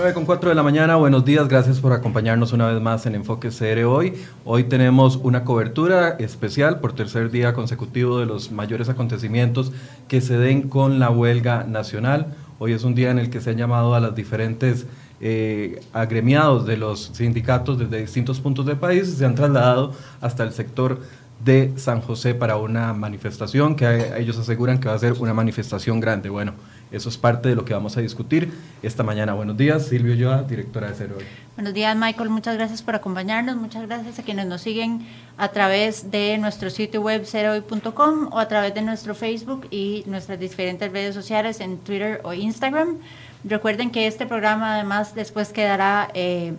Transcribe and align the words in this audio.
9 0.00 0.14
con 0.14 0.24
4 0.24 0.48
de 0.48 0.54
la 0.54 0.62
mañana, 0.62 0.96
buenos 0.96 1.26
días, 1.26 1.46
gracias 1.46 1.78
por 1.78 1.92
acompañarnos 1.92 2.54
una 2.54 2.68
vez 2.68 2.80
más 2.80 3.04
en 3.04 3.14
Enfoque 3.14 3.50
CR 3.50 3.84
hoy. 3.84 4.14
Hoy 4.46 4.64
tenemos 4.64 5.16
una 5.16 5.44
cobertura 5.44 6.16
especial 6.18 6.80
por 6.80 6.94
tercer 6.94 7.30
día 7.30 7.52
consecutivo 7.52 8.18
de 8.18 8.24
los 8.24 8.50
mayores 8.50 8.88
acontecimientos 8.88 9.72
que 10.08 10.22
se 10.22 10.38
den 10.38 10.70
con 10.70 11.00
la 11.00 11.10
huelga 11.10 11.64
nacional. 11.64 12.34
Hoy 12.58 12.72
es 12.72 12.82
un 12.82 12.94
día 12.94 13.10
en 13.10 13.18
el 13.18 13.28
que 13.28 13.42
se 13.42 13.50
han 13.50 13.58
llamado 13.58 13.94
a 13.94 14.00
las 14.00 14.14
diferentes 14.14 14.86
eh, 15.20 15.82
agremiados 15.92 16.64
de 16.64 16.78
los 16.78 17.10
sindicatos 17.12 17.78
desde 17.78 18.00
distintos 18.00 18.40
puntos 18.40 18.64
del 18.64 18.78
país 18.78 19.06
y 19.06 19.12
se 19.12 19.26
han 19.26 19.34
trasladado 19.34 19.92
hasta 20.22 20.44
el 20.44 20.52
sector 20.54 21.00
de 21.44 21.74
San 21.76 22.00
José 22.00 22.34
para 22.34 22.56
una 22.56 22.94
manifestación 22.94 23.76
que 23.76 24.14
ellos 24.16 24.38
aseguran 24.38 24.80
que 24.80 24.88
va 24.88 24.94
a 24.94 24.98
ser 24.98 25.12
una 25.12 25.34
manifestación 25.34 26.00
grande. 26.00 26.30
Bueno, 26.30 26.54
eso 26.92 27.08
es 27.08 27.16
parte 27.16 27.48
de 27.48 27.54
lo 27.54 27.64
que 27.64 27.72
vamos 27.72 27.96
a 27.96 28.00
discutir 28.00 28.52
esta 28.82 29.02
mañana. 29.02 29.34
Buenos 29.34 29.56
días, 29.56 29.86
Silvio 29.86 30.14
Yoa, 30.14 30.42
directora 30.42 30.88
de 30.88 30.94
Cero. 30.96 31.16
Buenos 31.56 31.72
días, 31.74 31.96
Michael. 31.96 32.30
Muchas 32.30 32.56
gracias 32.56 32.82
por 32.82 32.94
acompañarnos. 32.94 33.56
Muchas 33.56 33.86
gracias 33.86 34.18
a 34.18 34.22
quienes 34.22 34.46
nos 34.46 34.62
siguen 34.62 35.06
a 35.36 35.48
través 35.48 36.10
de 36.10 36.38
nuestro 36.38 36.70
sitio 36.70 37.00
web 37.00 37.24
cerohoy.com 37.26 38.28
o 38.32 38.38
a 38.38 38.48
través 38.48 38.74
de 38.74 38.82
nuestro 38.82 39.14
Facebook 39.14 39.68
y 39.70 40.02
nuestras 40.06 40.40
diferentes 40.40 40.90
redes 40.90 41.14
sociales 41.14 41.60
en 41.60 41.78
Twitter 41.78 42.20
o 42.24 42.32
Instagram. 42.32 42.98
Recuerden 43.44 43.90
que 43.90 44.06
este 44.06 44.26
programa 44.26 44.74
además 44.74 45.14
después 45.14 45.50
quedará 45.50 46.10
eh, 46.14 46.54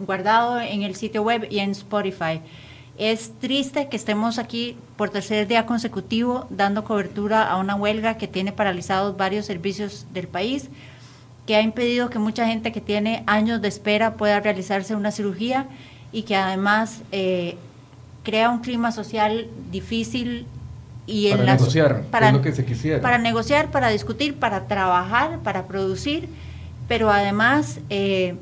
guardado 0.00 0.60
en 0.60 0.82
el 0.82 0.96
sitio 0.96 1.22
web 1.22 1.46
y 1.50 1.58
en 1.58 1.70
Spotify. 1.70 2.40
Es 2.96 3.32
triste 3.40 3.88
que 3.88 3.96
estemos 3.96 4.38
aquí 4.38 4.76
por 4.96 5.10
tercer 5.10 5.48
día 5.48 5.66
consecutivo 5.66 6.46
dando 6.48 6.84
cobertura 6.84 7.48
a 7.50 7.56
una 7.56 7.74
huelga 7.74 8.16
que 8.18 8.28
tiene 8.28 8.52
paralizados 8.52 9.16
varios 9.16 9.46
servicios 9.46 10.06
del 10.12 10.28
país, 10.28 10.68
que 11.46 11.56
ha 11.56 11.60
impedido 11.60 12.08
que 12.08 12.20
mucha 12.20 12.46
gente 12.46 12.70
que 12.70 12.80
tiene 12.80 13.24
años 13.26 13.60
de 13.60 13.68
espera 13.68 14.14
pueda 14.14 14.38
realizarse 14.38 14.94
una 14.94 15.10
cirugía 15.10 15.66
y 16.12 16.22
que 16.22 16.36
además 16.36 17.02
eh, 17.10 17.56
crea 18.22 18.48
un 18.50 18.60
clima 18.60 18.92
social 18.92 19.48
difícil 19.72 20.46
y 21.06 21.30
para 21.30 21.42
en 21.42 21.46
negociar, 21.50 22.02
para, 22.10 22.32
lo 22.32 22.42
que 22.42 22.52
se 22.52 22.64
quisiera. 22.64 23.00
para 23.02 23.18
negociar, 23.18 23.70
para 23.70 23.88
discutir, 23.90 24.36
para 24.36 24.66
trabajar, 24.66 25.40
para 25.40 25.66
producir, 25.66 26.28
pero 26.88 27.10
además 27.10 27.80
eh, 27.90 28.36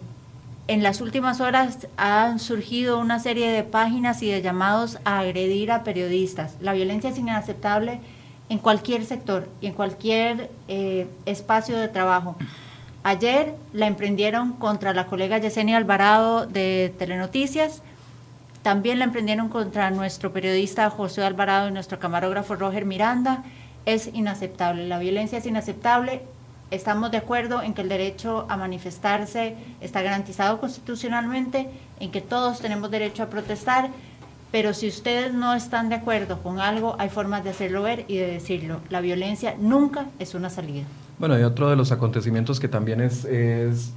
en 0.69 0.83
las 0.83 1.01
últimas 1.01 1.41
horas 1.41 1.89
han 1.97 2.39
surgido 2.39 2.99
una 2.99 3.19
serie 3.19 3.51
de 3.51 3.65
páginas 3.65 4.23
y 4.23 4.31
de 4.31 4.43
llamados 4.43 4.99
a 5.05 5.21
agredir 5.21 5.73
a 5.73 5.83
periodistas. 5.83 6.57
La 6.61 6.73
violencia 6.73 7.11
es 7.11 7.19
inaceptable 7.19 8.01
en 8.49 8.59
cualquier 8.59 9.05
sector 9.05 9.49
y 9.61 9.67
en 9.67 9.73
cualquier 9.73 10.51
eh, 10.69 11.09
espacio 11.27 11.79
de 11.79 11.89
trabajo. 11.89 12.37
Ayer 13.03 13.55
la 13.73 13.87
emprendieron 13.87 14.53
contra 14.53 14.95
la 14.95 15.07
colega 15.07 15.39
Yesenia 15.39 15.77
Alvarado 15.77 16.47
de 16.47 16.95
Telenoticias, 16.99 17.83
también 18.63 19.01
la 19.01 19.07
emprendieron 19.07 19.49
contra 19.49 19.91
nuestro 19.91 20.33
periodista 20.33 20.89
José 20.89 21.25
Alvarado 21.25 21.69
y 21.69 21.73
nuestro 21.73 21.99
camarógrafo 21.99 22.55
Roger 22.55 22.85
Miranda. 22.85 23.43
Es 23.87 24.09
inaceptable, 24.13 24.87
la 24.87 25.01
violencia 25.01 25.39
es 25.39 25.47
inaceptable 25.47 26.23
estamos 26.73 27.11
de 27.11 27.19
acuerdo 27.19 27.63
en 27.63 27.75
que 27.75 27.83
el 27.83 27.89
derecho 27.89 28.47
a 28.49 28.57
manifestarse 28.57 29.55
está 29.81 30.03
garantizado 30.03 30.59
constitucionalmente, 30.59 31.69
en 32.01 32.11
que 32.11 32.21
todos 32.21 32.61
tenemos 32.61 32.91
derecho 32.91 33.23
a 33.23 33.27
protestar, 33.27 33.91
pero 34.51 34.75
si 34.75 34.89
ustedes 34.89 35.33
no 35.33 35.55
están 35.55 35.89
de 35.89 35.97
acuerdo 35.97 36.43
con 36.43 36.61
algo, 36.61 36.97
hay 36.99 37.09
formas 37.09 37.45
de 37.45 37.51
hacerlo 37.51 37.83
ver 37.83 38.05
y 38.09 38.17
de 38.17 38.27
decirlo. 38.27 38.81
La 38.91 39.01
violencia 39.01 39.55
nunca 39.59 40.07
es 40.19 40.35
una 40.35 40.51
salida. 40.51 40.85
Bueno, 41.19 41.39
y 41.39 41.43
otro 41.43 41.71
de 41.71 41.77
los 41.77 41.93
acontecimientos 41.93 42.59
que 42.59 42.69
también 42.69 43.01
es, 43.01 43.27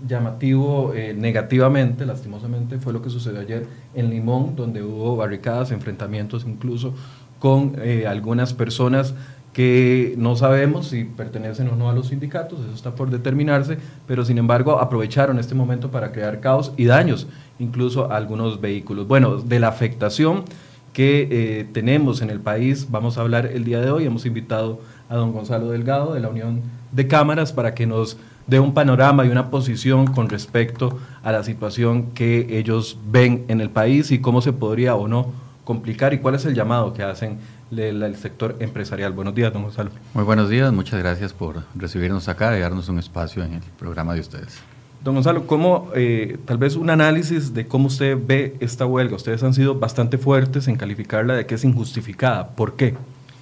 llamativo 0.08 0.94
eh, 0.94 1.14
negativamente, 1.14 2.06
lastimosamente, 2.06 2.78
fue 2.78 2.94
lo 2.94 3.02
que 3.02 3.10
sucedió 3.10 3.40
ayer 3.40 3.66
en 3.96 4.10
Limón, 4.10 4.56
donde 4.56 4.84
hubo 4.84 5.16
barricadas, 5.16 5.72
enfrentamientos 5.72 6.46
incluso 6.46 6.94
con 7.40 7.76
eh, 7.82 8.08
algunas 8.08 8.54
personas 8.54 9.14
que 9.56 10.16
no 10.18 10.36
sabemos 10.36 10.88
si 10.88 11.06
pertenecen 11.06 11.70
o 11.70 11.78
no 11.78 11.90
a 11.90 11.94
los 11.94 12.08
sindicatos, 12.08 12.60
eso 12.60 12.76
está 12.76 12.92
por 12.92 13.10
determinarse, 13.10 13.78
pero 14.06 14.26
sin 14.26 14.38
embargo 14.38 14.82
aprovecharon 14.82 15.40
este 15.40 15.56
momento 15.56 15.92
para 15.92 16.12
crear 16.12 16.42
caos 16.42 16.74
y 16.76 16.84
daños, 16.84 17.26
incluso 17.58 18.12
a 18.12 18.18
algunos 18.18 18.60
vehículos. 18.60 19.08
Bueno, 19.08 19.38
de 19.38 19.62
la 19.62 19.70
afectación 19.70 20.44
que 20.92 21.30
eh, 21.32 21.68
tenemos 21.72 22.22
en 22.22 22.32
el 22.32 22.42
país, 22.42 22.88
vamos 22.92 23.18
a 23.18 23.22
hablar 23.22 23.46
el 23.46 23.64
día 23.64 23.80
de 23.80 23.92
hoy, 23.92 24.06
hemos 24.06 24.26
invitado 24.26 24.82
a 25.08 25.16
don 25.16 25.32
Gonzalo 25.32 25.70
Delgado 25.70 26.14
de 26.14 26.20
la 26.20 26.28
Unión 26.28 26.62
de 26.92 27.08
Cámaras 27.08 27.54
para 27.54 27.74
que 27.74 27.88
nos 27.88 28.18
dé 28.48 28.60
un 28.60 28.74
panorama 28.74 29.26
y 29.26 29.30
una 29.30 29.52
posición 29.52 30.06
con 30.08 30.28
respecto 30.28 31.00
a 31.24 31.32
la 31.32 31.44
situación 31.44 32.12
que 32.12 32.60
ellos 32.60 32.98
ven 33.10 33.46
en 33.48 33.62
el 33.62 33.70
país 33.70 34.12
y 34.12 34.20
cómo 34.20 34.42
se 34.42 34.52
podría 34.52 34.96
o 34.96 35.08
no 35.08 35.46
complicar 35.64 36.14
y 36.14 36.20
cuál 36.20 36.36
es 36.36 36.46
el 36.46 36.54
llamado 36.54 36.94
que 36.94 37.04
hacen 37.04 37.40
del 37.72 38.16
sector 38.16 38.56
empresarial. 38.60 39.12
Buenos 39.14 39.36
días, 39.36 39.52
don 39.52 39.64
Gonzalo. 39.64 39.92
Muy 40.14 40.24
buenos 40.24 40.50
días, 40.50 40.72
muchas 40.72 41.00
gracias 41.00 41.34
por 41.34 41.64
recibirnos 41.76 42.28
acá 42.28 42.58
y 42.58 42.62
darnos 42.62 42.90
un 42.90 43.00
espacio 43.00 43.44
en 43.44 43.56
el 43.56 43.62
programa 43.78 44.14
de 44.14 44.22
ustedes. 44.22 44.60
Don 45.04 45.14
Gonzalo, 45.14 45.46
¿cómo, 45.46 45.90
eh, 45.96 46.40
tal 46.46 46.58
vez 46.58 46.76
un 46.76 46.90
análisis 46.90 47.54
de 47.54 47.68
cómo 47.68 47.88
usted 47.88 48.18
ve 48.20 48.56
esta 48.60 48.86
huelga? 48.86 49.16
Ustedes 49.16 49.44
han 49.44 49.54
sido 49.54 49.76
bastante 49.76 50.18
fuertes 50.18 50.68
en 50.68 50.78
calificarla 50.78 51.36
de 51.36 51.46
que 51.46 51.56
es 51.56 51.64
injustificada. 51.64 52.48
¿Por 52.50 52.76
qué? 52.76 52.96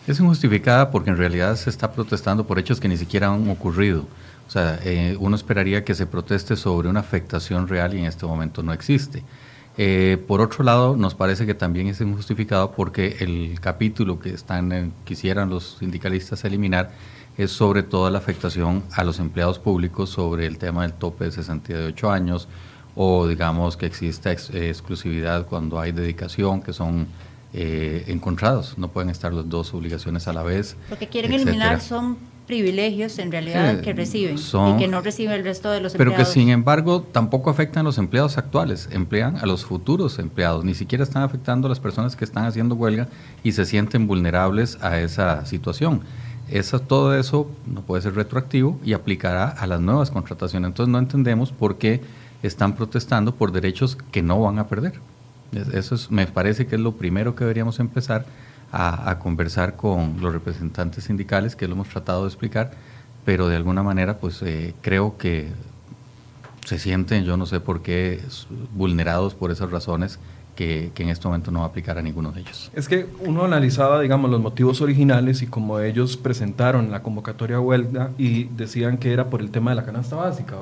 Es 0.06 0.20
injustificada 0.20 0.92
porque 0.92 1.10
en 1.10 1.16
realidad 1.16 1.56
se 1.56 1.70
está 1.70 1.94
protestando 1.94 2.46
por 2.46 2.60
hechos 2.60 2.82
que 2.82 2.90
ni 2.90 2.98
siquiera 2.98 3.34
han 3.34 3.50
ocurrido. 3.50 4.06
O 4.46 4.52
sea, 4.52 4.78
eh, 4.84 5.16
uno 5.20 5.38
esperaría 5.38 5.86
que 5.86 5.96
se 5.96 6.06
proteste 6.06 6.58
sobre 6.58 6.90
una 6.90 7.00
afectación 7.00 7.68
real 7.70 7.94
y 7.94 8.00
en 8.00 8.06
este 8.06 8.26
momento 8.26 8.62
no 8.62 8.74
existe. 8.74 9.24
Eh, 9.78 10.24
por 10.28 10.42
otro 10.42 10.64
lado, 10.64 10.96
nos 10.96 11.16
parece 11.16 11.46
que 11.46 11.56
también 11.56 11.88
es 11.88 12.00
injustificado 12.00 12.72
porque 12.72 13.18
el 13.22 13.60
capítulo 13.60 14.20
que 14.20 14.30
están 14.30 14.94
quisieran 15.04 15.50
los 15.50 15.78
sindicalistas 15.80 16.44
eliminar 16.46 16.92
es 17.38 17.52
sobre 17.52 17.82
todo 17.82 18.10
la 18.10 18.20
afectación 18.20 18.84
a 18.92 19.04
los 19.04 19.20
empleados 19.20 19.58
públicos 19.58 20.12
sobre 20.12 20.46
el 20.46 20.60
tema 20.60 20.84
del 20.84 20.94
tope 20.94 21.26
de 21.26 21.32
68 21.32 22.12
años 22.12 22.48
o 22.96 23.28
digamos 23.28 23.76
que 23.76 23.88
exista 23.88 24.32
exclusividad 24.32 25.48
cuando 25.48 25.80
hay 25.80 25.92
dedicación, 25.92 26.62
que 26.62 26.74
son 26.74 27.08
eh, 27.54 28.04
encontrados, 28.08 28.78
no 28.78 28.90
pueden 28.90 29.10
estar 29.10 29.34
las 29.34 29.50
dos 29.50 29.74
obligaciones 29.74 30.28
a 30.28 30.34
la 30.34 30.44
vez. 30.44 30.76
Lo 30.92 31.00
que 31.00 31.08
quieren 31.08 31.34
eliminar 31.34 31.82
son 31.82 32.18
privilegios 32.46 33.20
en 33.20 33.32
realidad 33.32 33.82
que 33.82 33.94
reciben 33.94 34.38
y 34.38 34.78
que 34.78 34.88
no 34.88 35.02
recibe 35.02 35.36
el 35.36 35.44
resto 35.44 35.72
de 35.72 35.80
los 35.80 35.94
empleados. 35.94 36.16
Pero 36.16 36.30
que 36.30 36.32
sin 36.32 36.50
embargo 36.50 37.02
tampoco 37.02 37.50
afectan 37.50 37.82
a 37.82 37.84
los 37.84 37.98
empleados 37.98 38.38
actuales, 38.38 38.90
emplean 38.92 39.38
a 39.38 39.46
los 39.46 39.66
futuros 39.66 40.20
empleados, 40.20 40.66
ni 40.66 40.74
siquiera 40.74 41.04
están 41.04 41.24
afectando 41.24 41.68
a 41.68 41.70
las 41.70 41.80
personas 41.80 42.16
que 42.16 42.26
están 42.26 42.46
haciendo 42.46 42.76
huelga 42.76 43.08
y 43.44 43.54
se 43.54 43.66
sienten 43.66 44.08
vulnerables 44.08 44.78
a 44.82 45.00
esa 45.00 45.46
situación. 45.46 46.02
Eso, 46.50 46.80
todo 46.80 47.16
eso 47.18 47.50
no 47.66 47.82
puede 47.82 48.02
ser 48.02 48.16
retroactivo 48.16 48.80
y 48.84 48.94
aplicará 48.94 49.48
a 49.48 49.66
las 49.66 49.80
nuevas 49.80 50.12
contrataciones. 50.12 50.68
Entonces 50.68 50.92
no 50.92 51.00
entendemos 51.00 51.52
por 51.52 51.78
qué 51.78 52.02
están 52.44 52.76
protestando 52.76 53.34
por 53.34 53.52
derechos 53.52 53.98
que 54.12 54.22
no 54.22 54.42
van 54.42 54.60
a 54.60 54.68
perder. 54.68 54.94
Eso 55.74 55.96
me 56.10 56.28
parece 56.28 56.68
que 56.68 56.76
es 56.76 56.82
lo 56.82 56.94
primero 56.94 57.36
que 57.36 57.44
deberíamos 57.44 57.80
empezar 57.80 58.26
a, 58.76 59.20
conversar 59.20 59.76
con 59.76 60.16
los 60.20 60.34
representantes 60.34 61.04
sindicales, 61.04 61.56
que 61.56 61.68
lo 61.68 61.76
hemos 61.76 61.90
tratado 61.90 62.24
de 62.24 62.28
explicar, 62.28 62.72
pero 63.24 63.48
de 63.48 63.56
alguna 63.56 63.84
manera 63.84 64.18
pues 64.18 64.42
eh, 64.42 64.74
creo 64.82 65.16
que 65.18 65.50
se 66.66 66.80
sienten, 66.80 67.24
yo 67.24 67.38
no 67.38 67.46
sé 67.46 67.60
por 67.60 67.84
qué, 67.84 68.20
vulnerados 68.74 69.36
por 69.36 69.52
esas 69.52 69.70
razones 69.70 70.18
que, 70.56 70.92
que, 70.96 71.04
en 71.04 71.10
este 71.10 71.28
momento 71.28 71.52
no 71.52 71.60
va 71.60 71.66
a 71.66 71.68
aplicar 71.70 71.98
a 71.98 72.02
ninguno 72.02 72.32
de 72.32 72.42
ellos. 72.42 72.72
Es 72.74 72.88
que 72.88 73.08
uno 73.26 73.44
analizaba, 73.44 74.00
digamos, 74.02 74.30
los 74.32 74.40
motivos 74.40 74.82
originales 74.82 75.42
y 75.42 75.48
como 75.48 75.80
ellos 75.80 76.16
presentaron 76.16 76.90
la 76.92 77.02
convocatoria 77.02 77.60
huelga 77.60 78.12
y 78.18 78.46
decían 78.46 78.98
que 78.98 79.14
era 79.14 79.30
por 79.30 79.42
el 79.42 79.52
tema 79.52 79.72
de 79.72 79.76
la 79.76 79.86
canasta 79.86 80.16
básica. 80.16 80.56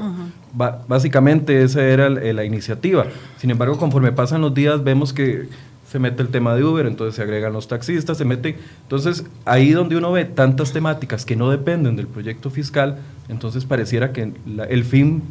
básicamente 0.54 1.62
esa 1.63 1.84
era 1.84 2.10
la 2.10 2.44
iniciativa. 2.44 3.06
Sin 3.38 3.52
embargo, 3.52 3.78
conforme 3.78 4.12
pasan 4.12 4.42
los 4.42 4.54
días 4.54 4.84
vemos 4.84 5.13
que 5.13 5.50
se 5.92 6.00
mete 6.00 6.22
el 6.22 6.30
tema 6.30 6.56
de 6.56 6.64
Uber, 6.64 6.86
entonces 6.86 7.16
se 7.16 7.22
agregan 7.22 7.52
los 7.52 7.68
taxistas, 7.68 8.18
se 8.18 8.24
mete, 8.24 8.58
entonces 8.84 9.26
ahí 9.44 9.72
donde 9.72 9.98
uno 9.98 10.14
ve 10.14 10.24
tantas 10.24 10.72
temáticas 10.72 11.26
que 11.26 11.36
no 11.36 11.50
dependen 11.50 11.98
del 11.98 12.08
proyecto 12.08 12.50
fiscal, 12.50 13.00
entonces 13.28 13.66
pareciera 13.66 14.14
que 14.14 14.32
el 14.70 14.84
fin 14.86 15.22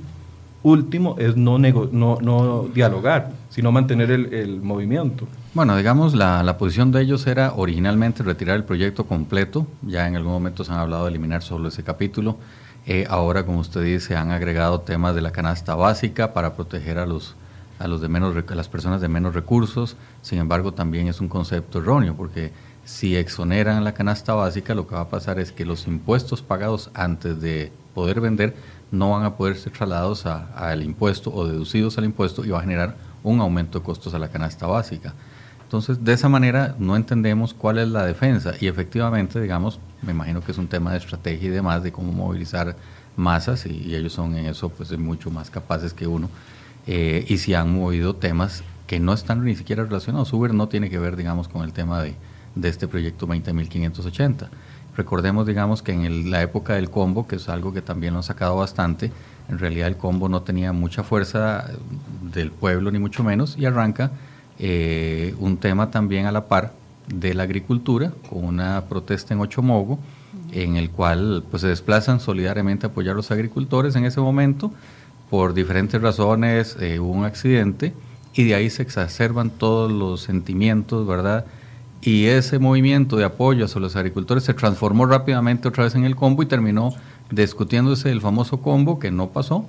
último 0.62 1.16
es 1.18 1.34
no, 1.34 1.58
no, 1.58 2.18
no 2.20 2.68
dialogar, 2.74 3.30
sino 3.48 3.72
mantener 3.72 4.10
el, 4.10 4.60
movimiento. 4.60 5.26
Bueno, 5.54 5.78
digamos, 5.78 6.12
la, 6.12 6.42
la, 6.42 6.58
posición 6.58 6.92
de 6.92 7.00
ellos 7.00 7.26
era 7.26 7.54
originalmente 7.56 8.22
retirar 8.22 8.56
el 8.56 8.64
proyecto 8.64 9.06
completo, 9.06 9.66
ya 9.80 10.06
en 10.06 10.16
algún 10.16 10.32
momento 10.32 10.62
se 10.62 10.72
han 10.72 10.78
hablado 10.78 11.04
de 11.04 11.10
eliminar 11.10 11.42
solo 11.42 11.68
ese 11.68 11.82
capítulo, 11.82 12.36
eh, 12.84 13.06
ahora 13.08 13.46
como 13.46 13.60
usted 13.60 13.82
dice 13.82 14.14
han 14.14 14.30
agregado 14.30 14.80
temas 14.80 15.14
de 15.14 15.22
la 15.22 15.32
canasta 15.32 15.74
básica 15.74 16.34
para 16.34 16.54
proteger 16.54 16.98
a 16.98 17.06
los 17.06 17.34
a, 17.80 17.88
los 17.88 18.00
de 18.00 18.08
menos, 18.08 18.34
las 18.48 18.68
personas 18.68 19.00
de 19.00 19.08
menos 19.08 19.34
recursos. 19.34 19.96
Sin 20.22 20.38
embargo, 20.38 20.72
también 20.72 21.08
es 21.08 21.20
un 21.20 21.28
concepto 21.28 21.78
erróneo 21.78 22.14
porque 22.14 22.52
si 22.84 23.16
exoneran 23.16 23.82
la 23.82 23.94
canasta 23.94 24.34
básica, 24.34 24.74
lo 24.74 24.86
que 24.86 24.94
va 24.94 25.02
a 25.02 25.08
pasar 25.08 25.40
es 25.40 25.50
que 25.50 25.64
los 25.64 25.86
impuestos 25.86 26.42
pagados 26.42 26.90
antes 26.94 27.40
de 27.40 27.72
poder 27.94 28.20
vender 28.20 28.54
no 28.90 29.10
van 29.10 29.24
a 29.24 29.36
poder 29.36 29.56
ser 29.56 29.72
trasladados 29.72 30.26
al 30.26 30.82
impuesto 30.82 31.32
o 31.32 31.46
deducidos 31.46 31.96
al 31.98 32.04
impuesto 32.04 32.44
y 32.44 32.50
va 32.50 32.58
a 32.58 32.62
generar 32.62 32.96
un 33.22 33.40
aumento 33.40 33.78
de 33.78 33.84
costos 33.84 34.14
a 34.14 34.18
la 34.18 34.28
canasta 34.28 34.66
básica. 34.66 35.14
Entonces, 35.62 36.04
de 36.04 36.12
esa 36.12 36.28
manera 36.28 36.74
no 36.78 36.96
entendemos 36.96 37.54
cuál 37.54 37.78
es 37.78 37.88
la 37.88 38.04
defensa 38.04 38.54
y 38.60 38.66
efectivamente, 38.66 39.40
digamos, 39.40 39.78
me 40.02 40.10
imagino 40.10 40.40
que 40.40 40.50
es 40.50 40.58
un 40.58 40.66
tema 40.66 40.90
de 40.90 40.98
estrategia 40.98 41.48
y 41.48 41.52
demás, 41.52 41.82
de 41.84 41.92
cómo 41.92 42.10
movilizar 42.12 42.74
masas 43.16 43.66
y, 43.66 43.94
ellos 43.94 44.12
son 44.12 44.34
en 44.36 44.46
eso 44.46 44.68
pues 44.70 44.96
mucho 44.98 45.30
más 45.30 45.50
capaces 45.50 45.92
que 45.92 46.06
uno 46.06 46.28
eh, 46.86 47.24
y 47.28 47.38
si 47.38 47.54
han 47.54 47.74
movido 47.74 48.16
temas 48.16 48.64
que 48.86 48.98
no 48.98 49.12
están 49.12 49.44
ni 49.44 49.54
siquiera 49.54 49.84
relacionados. 49.84 50.32
Uber 50.32 50.52
no 50.52 50.68
tiene 50.68 50.90
que 50.90 50.98
ver, 50.98 51.14
digamos, 51.16 51.48
con 51.48 51.62
el 51.62 51.72
tema 51.72 52.02
de, 52.02 52.14
de 52.56 52.68
este 52.68 52.88
proyecto 52.88 53.28
20.580. 53.28 54.48
Recordemos, 54.96 55.46
digamos, 55.46 55.82
que 55.82 55.92
en 55.92 56.30
la 56.30 56.42
época 56.42 56.74
del 56.74 56.90
combo, 56.90 57.26
que 57.26 57.36
es 57.36 57.48
algo 57.48 57.72
que 57.72 57.82
también 57.82 58.14
lo 58.14 58.18
han 58.18 58.24
sacado 58.24 58.56
bastante, 58.56 59.12
en 59.48 59.58
realidad 59.58 59.88
el 59.88 59.96
combo 59.96 60.28
no 60.28 60.42
tenía 60.42 60.72
mucha 60.72 61.02
fuerza 61.02 61.70
del 62.32 62.50
pueblo, 62.50 62.90
ni 62.90 62.98
mucho 62.98 63.22
menos, 63.24 63.56
y 63.58 63.66
arranca 63.66 64.10
eh, 64.58 65.34
un 65.38 65.56
tema 65.56 65.90
también 65.90 66.26
a 66.26 66.32
la 66.32 66.46
par 66.46 66.72
de 67.06 67.34
la 67.34 67.44
agricultura, 67.44 68.12
con 68.28 68.44
una 68.44 68.84
protesta 68.88 69.34
en 69.34 69.40
Ochomogo, 69.40 69.98
en 70.52 70.76
el 70.76 70.90
cual 70.90 71.44
pues, 71.50 71.62
se 71.62 71.68
desplazan 71.68 72.20
solidariamente 72.20 72.86
a 72.86 72.90
apoyar 72.90 73.12
a 73.12 73.16
los 73.16 73.30
agricultores 73.30 73.96
en 73.96 74.04
ese 74.04 74.20
momento. 74.20 74.72
Por 75.30 75.54
diferentes 75.54 76.02
razones 76.02 76.76
eh, 76.80 76.98
hubo 76.98 77.12
un 77.12 77.24
accidente 77.24 77.94
y 78.34 78.44
de 78.44 78.54
ahí 78.54 78.68
se 78.68 78.82
exacerban 78.82 79.50
todos 79.50 79.90
los 79.90 80.20
sentimientos, 80.20 81.06
¿verdad? 81.06 81.46
y 82.02 82.26
ese 82.26 82.58
movimiento 82.58 83.16
de 83.16 83.24
apoyo 83.24 83.66
a 83.66 83.78
los 83.78 83.96
agricultores 83.96 84.44
se 84.44 84.54
transformó 84.54 85.06
rápidamente 85.06 85.68
otra 85.68 85.84
vez 85.84 85.94
en 85.94 86.04
el 86.04 86.16
combo 86.16 86.42
y 86.42 86.46
terminó 86.46 86.94
discutiéndose 87.30 88.10
el 88.10 88.20
famoso 88.20 88.60
combo 88.62 88.98
que 88.98 89.10
no 89.10 89.28
pasó, 89.28 89.68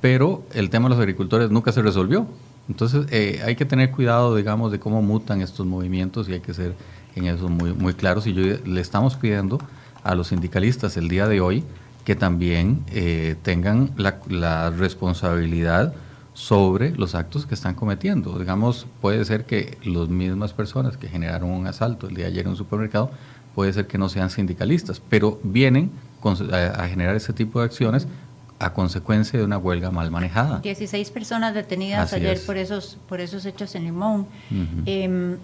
pero 0.00 0.42
el 0.54 0.70
tema 0.70 0.88
de 0.88 0.90
los 0.90 0.98
agricultores 0.98 1.50
nunca 1.50 1.72
se 1.72 1.82
resolvió. 1.82 2.26
Entonces 2.68 3.06
eh, 3.10 3.42
hay 3.44 3.56
que 3.56 3.64
tener 3.64 3.90
cuidado, 3.90 4.34
digamos, 4.34 4.72
de 4.72 4.80
cómo 4.80 5.02
mutan 5.02 5.42
estos 5.42 5.66
movimientos 5.66 6.28
y 6.28 6.32
hay 6.32 6.40
que 6.40 6.54
ser 6.54 6.74
en 7.14 7.26
eso 7.26 7.48
muy, 7.48 7.74
muy 7.74 7.92
claros. 7.92 8.26
Y 8.26 8.32
yo 8.32 8.42
le 8.64 8.80
estamos 8.80 9.16
pidiendo 9.16 9.58
a 10.02 10.14
los 10.14 10.28
sindicalistas 10.28 10.96
el 10.96 11.08
día 11.08 11.28
de 11.28 11.40
hoy 11.40 11.62
que 12.06 12.14
también 12.14 12.84
eh, 12.92 13.34
tengan 13.42 13.90
la, 13.96 14.20
la 14.28 14.70
responsabilidad 14.70 15.92
sobre 16.34 16.92
los 16.92 17.16
actos 17.16 17.46
que 17.46 17.54
están 17.54 17.74
cometiendo. 17.74 18.38
Digamos, 18.38 18.86
puede 19.00 19.24
ser 19.24 19.44
que 19.44 19.76
las 19.82 20.08
mismas 20.08 20.52
personas 20.52 20.96
que 20.96 21.08
generaron 21.08 21.50
un 21.50 21.66
asalto 21.66 22.06
el 22.06 22.14
día 22.14 22.26
de 22.26 22.30
ayer 22.30 22.44
en 22.44 22.50
un 22.50 22.56
supermercado, 22.56 23.10
puede 23.56 23.72
ser 23.72 23.88
que 23.88 23.98
no 23.98 24.08
sean 24.08 24.30
sindicalistas, 24.30 25.00
pero 25.00 25.40
vienen 25.42 25.90
a, 26.52 26.86
generar 26.86 27.16
ese 27.16 27.32
tipo 27.32 27.58
de 27.58 27.64
acciones 27.64 28.06
a 28.60 28.72
consecuencia 28.72 29.36
de 29.36 29.44
una 29.44 29.58
huelga 29.58 29.90
mal 29.90 30.12
manejada. 30.12 30.60
16 30.60 31.10
personas 31.10 31.54
detenidas 31.54 32.12
ayer 32.12 32.40
por 32.46 32.56
esos, 32.56 32.98
por 33.08 33.20
esos 33.20 33.44
hechos 33.46 33.74
en 33.74 33.82
Limón. 33.82 34.28
Em, 34.84 35.38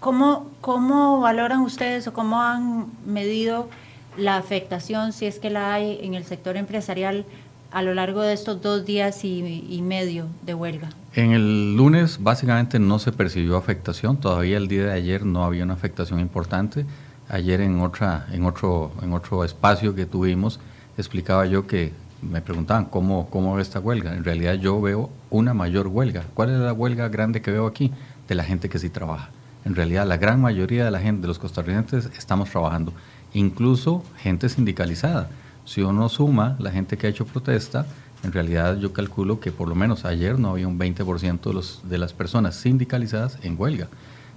¿cómo, 0.00 0.50
¿Cómo 0.62 1.20
valoran 1.20 1.60
ustedes 1.60 2.06
o 2.06 2.14
cómo 2.14 2.40
han 2.40 2.86
medido 3.04 3.68
la 4.16 4.36
afectación, 4.36 5.12
si 5.12 5.26
es 5.26 5.38
que 5.38 5.50
la 5.50 5.74
hay, 5.74 5.98
en 6.02 6.14
el 6.14 6.24
sector 6.24 6.56
empresarial 6.56 7.24
a 7.70 7.82
lo 7.82 7.92
largo 7.92 8.22
de 8.22 8.32
estos 8.32 8.62
dos 8.62 8.84
días 8.84 9.24
y, 9.24 9.80
medio 9.82 10.26
de 10.42 10.54
huelga? 10.54 10.90
En 11.14 11.32
el 11.32 11.76
lunes 11.76 12.22
básicamente 12.22 12.78
no 12.78 12.98
se 12.98 13.10
percibió 13.12 13.56
afectación, 13.56 14.16
todavía 14.16 14.56
el 14.56 14.68
día 14.68 14.84
de 14.84 14.92
ayer 14.92 15.24
no 15.24 15.44
había 15.44 15.64
una 15.64 15.74
afectación 15.74 16.20
importante. 16.20 16.86
Ayer 17.28 17.60
en, 17.62 17.80
otra, 17.80 18.26
en, 18.32 18.44
otro, 18.44 18.92
en 19.02 19.12
otro 19.12 19.44
espacio 19.44 19.94
que 19.94 20.06
tuvimos 20.06 20.60
explicaba 20.96 21.46
yo 21.46 21.66
que 21.66 21.92
me 22.22 22.40
preguntaban 22.40 22.86
cómo, 22.86 23.28
cómo 23.28 23.54
ve 23.54 23.62
esta 23.62 23.80
huelga. 23.80 24.14
En 24.14 24.24
realidad 24.24 24.54
yo 24.54 24.80
veo 24.80 25.10
una 25.30 25.54
mayor 25.54 25.88
huelga. 25.88 26.24
¿Cuál 26.34 26.50
es 26.50 26.58
la 26.58 26.72
huelga 26.72 27.08
grande 27.08 27.42
que 27.42 27.50
veo 27.50 27.66
aquí? 27.66 27.92
De 28.28 28.34
la 28.34 28.44
gente 28.44 28.68
que 28.68 28.78
sí 28.78 28.88
trabaja. 28.88 29.30
En 29.64 29.74
realidad 29.74 30.06
la 30.06 30.16
gran 30.16 30.40
mayoría 30.40 30.84
de 30.84 30.90
la 30.90 31.00
gente, 31.00 31.22
de 31.22 31.28
los 31.28 31.38
costarricenses, 31.38 32.10
estamos 32.16 32.50
trabajando. 32.50 32.92
Incluso 33.34 34.02
gente 34.16 34.48
sindicalizada 34.48 35.28
si 35.64 35.80
uno 35.82 36.08
suma 36.08 36.56
la 36.58 36.70
gente 36.70 36.96
que 36.96 37.06
ha 37.06 37.10
hecho 37.10 37.24
protesta, 37.24 37.86
en 38.22 38.32
realidad 38.32 38.78
yo 38.78 38.92
calculo 38.92 39.40
que 39.40 39.50
por 39.50 39.68
lo 39.68 39.74
menos 39.74 40.04
ayer 40.04 40.38
no 40.38 40.50
había 40.50 40.68
un 40.68 40.78
20% 40.78 41.40
de, 41.42 41.52
los, 41.54 41.80
de 41.84 41.98
las 41.98 42.12
personas 42.12 42.56
sindicalizadas 42.56 43.38
en 43.42 43.58
huelga. 43.58 43.88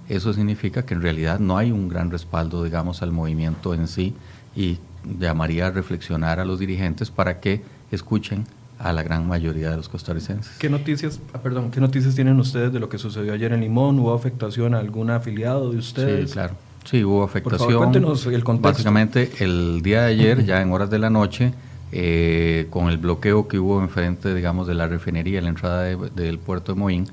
Eso 0.08 0.32
significa 0.32 0.86
que 0.86 0.94
en 0.94 1.02
realidad 1.02 1.38
no 1.38 1.58
hay 1.58 1.70
un 1.70 1.88
gran 1.88 2.10
respaldo, 2.10 2.64
digamos, 2.64 3.02
al 3.02 3.12
movimiento 3.12 3.74
en 3.74 3.88
sí 3.88 4.14
y 4.56 4.78
llamaría 5.18 5.66
a 5.66 5.70
reflexionar 5.70 6.40
a 6.40 6.44
los 6.44 6.58
dirigentes 6.58 7.10
para 7.10 7.40
que 7.40 7.62
escuchen 7.90 8.46
a 8.78 8.92
la 8.92 9.02
gran 9.02 9.26
mayoría 9.26 9.70
de 9.70 9.76
los 9.76 9.88
costarricenses. 9.88 10.56
¿Qué 10.58 10.70
noticias, 10.70 11.20
ah, 11.34 11.38
perdón, 11.38 11.70
qué 11.70 11.80
noticias 11.80 12.14
tienen 12.14 12.38
ustedes 12.38 12.72
de 12.72 12.80
lo 12.80 12.88
que 12.88 12.96
sucedió 12.96 13.34
ayer 13.34 13.52
en 13.52 13.60
Limón? 13.60 13.98
¿Hubo 13.98 14.14
afectación 14.14 14.74
a 14.74 14.78
algún 14.78 15.10
afiliado 15.10 15.70
de 15.70 15.78
ustedes? 15.78 16.30
Sí, 16.30 16.34
claro. 16.34 16.54
Sí, 16.88 17.04
hubo 17.04 17.22
afectación. 17.22 17.94
el 17.94 18.44
contexto. 18.44 18.60
Básicamente, 18.60 19.30
el 19.40 19.82
día 19.82 20.04
de 20.04 20.06
ayer, 20.06 20.46
ya 20.46 20.62
en 20.62 20.72
horas 20.72 20.88
de 20.88 20.98
la 20.98 21.10
noche, 21.10 21.52
eh, 21.92 22.66
con 22.70 22.88
el 22.88 22.96
bloqueo 22.96 23.46
que 23.46 23.58
hubo 23.58 23.82
enfrente, 23.82 24.34
digamos, 24.34 24.66
de 24.66 24.72
la 24.72 24.88
refinería, 24.88 25.42
la 25.42 25.50
entrada 25.50 25.82
del 25.82 26.38
puerto 26.38 26.72
de 26.72 26.80
Moín, 26.80 27.06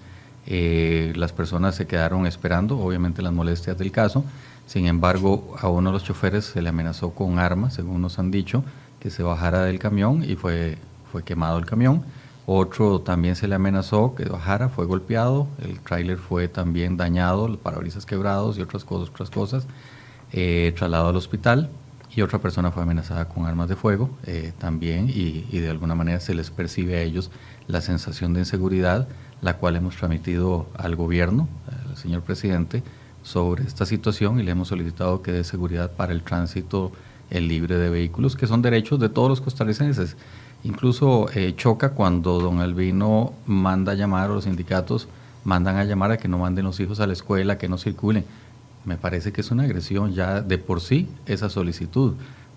eh, 0.48 1.12
las 1.18 1.33
personas 1.33 1.75
se 1.75 1.88
quedaron 1.88 2.25
esperando, 2.25 2.80
obviamente 2.80 3.22
las 3.22 3.33
molestias 3.33 3.77
del 3.77 3.92
caso. 3.92 4.24
Sin 4.66 4.88
embargo, 4.88 5.57
a 5.60 5.68
uno 5.68 5.89
de 5.89 5.94
los 5.95 6.06
choferes 6.06 6.45
se 6.45 6.62
le 6.62 6.69
amenazó 6.69 7.10
con 7.10 7.38
armas, 7.38 7.74
según 7.74 8.01
nos 8.01 8.18
han 8.18 8.31
dicho, 8.31 8.63
que 9.01 9.10
se 9.10 9.24
bajara 9.24 9.66
del 9.66 9.77
camión 9.77 10.24
y 10.24 10.38
fue, 10.38 10.77
fue 11.12 11.24
quemado 11.24 11.57
el 11.57 11.66
camión. 11.66 12.01
Otro 12.48 13.02
también 13.02 13.36
se 13.36 13.48
le 13.48 13.56
amenazó 13.56 14.14
que 14.14 14.26
bajara, 14.26 14.70
fue 14.70 14.86
golpeado, 14.86 15.48
el 15.64 15.80
tráiler 15.80 16.18
fue 16.18 16.48
también 16.48 16.96
dañado, 16.96 17.48
los 17.48 17.58
parabrisas 17.58 18.06
quebrados 18.06 18.58
y 18.58 18.62
otras 18.62 18.86
cosas, 18.86 19.10
otras 19.10 19.32
cosas, 19.32 19.66
eh, 20.32 20.74
trasladado 20.78 21.10
al 21.10 21.16
hospital 21.16 21.70
y 22.16 22.22
otra 22.22 22.40
persona 22.40 22.72
fue 22.72 22.84
amenazada 22.84 23.28
con 23.28 23.46
armas 23.46 23.68
de 23.68 23.76
fuego 23.76 24.10
eh, 24.26 24.54
también 24.60 25.10
y, 25.10 25.46
y, 25.52 25.60
de 25.60 25.70
alguna 25.70 25.96
manera 25.96 26.20
se 26.20 26.36
les 26.36 26.52
percibe 26.52 26.98
a 26.98 27.02
ellos 27.02 27.32
la 27.68 27.82
sensación 27.82 28.34
de 28.34 28.42
inseguridad, 28.42 29.08
la 29.42 29.58
cual 29.58 29.76
hemos 29.76 29.96
transmitido 29.96 30.68
al 30.78 30.96
gobierno, 30.96 31.48
al 31.90 31.98
señor 31.98 32.22
presidente, 32.22 32.84
sobre 33.24 33.64
esta 33.64 33.88
situación 33.88 34.40
y 34.40 34.44
le 34.44 34.52
hemos 34.52 34.68
solicitado 34.68 35.24
que 35.24 35.32
dé 35.32 35.44
seguridad 35.44 35.92
para 35.92 36.14
el 36.14 36.22
tránsito 36.22 36.92
el 37.32 37.48
libre 37.48 37.75
de 37.75 37.90
vehículos, 37.90 38.36
que 38.36 38.46
son 38.46 38.62
derechos 38.62 39.00
de 39.00 39.10
todos 39.10 39.30
los 39.30 39.42
costarricenses. 39.42 40.16
Incluso 40.64 41.28
eh, 41.34 41.54
choca 41.56 41.92
cuando 41.92 42.40
don 42.40 42.60
Albino 42.60 43.34
manda 43.46 43.92
a 43.92 43.96
llamar 43.96 44.32
a 44.32 44.34
los 44.34 44.46
sindicatos, 44.46 45.08
mandan 45.44 45.78
a 45.78 45.84
llamar 45.84 46.12
a 46.12 46.18
que 46.18 46.28
no 46.28 46.40
manden 46.40 46.66
los 46.66 46.80
hijos 46.80 47.00
a 47.00 47.08
la 47.08 47.14
escuela, 47.14 47.58
que 47.58 47.70
no 47.70 47.78
circulen. 47.78 48.26
Me 48.84 48.98
parece 48.98 49.32
que 49.32 49.42
es 49.42 49.52
una 49.52 49.64
agresión 49.64 50.14
ya 50.14 50.42
de 50.42 50.58
por 50.58 50.82
sí 50.82 51.08
esa 51.26 51.50
solicitud, 51.50 52.14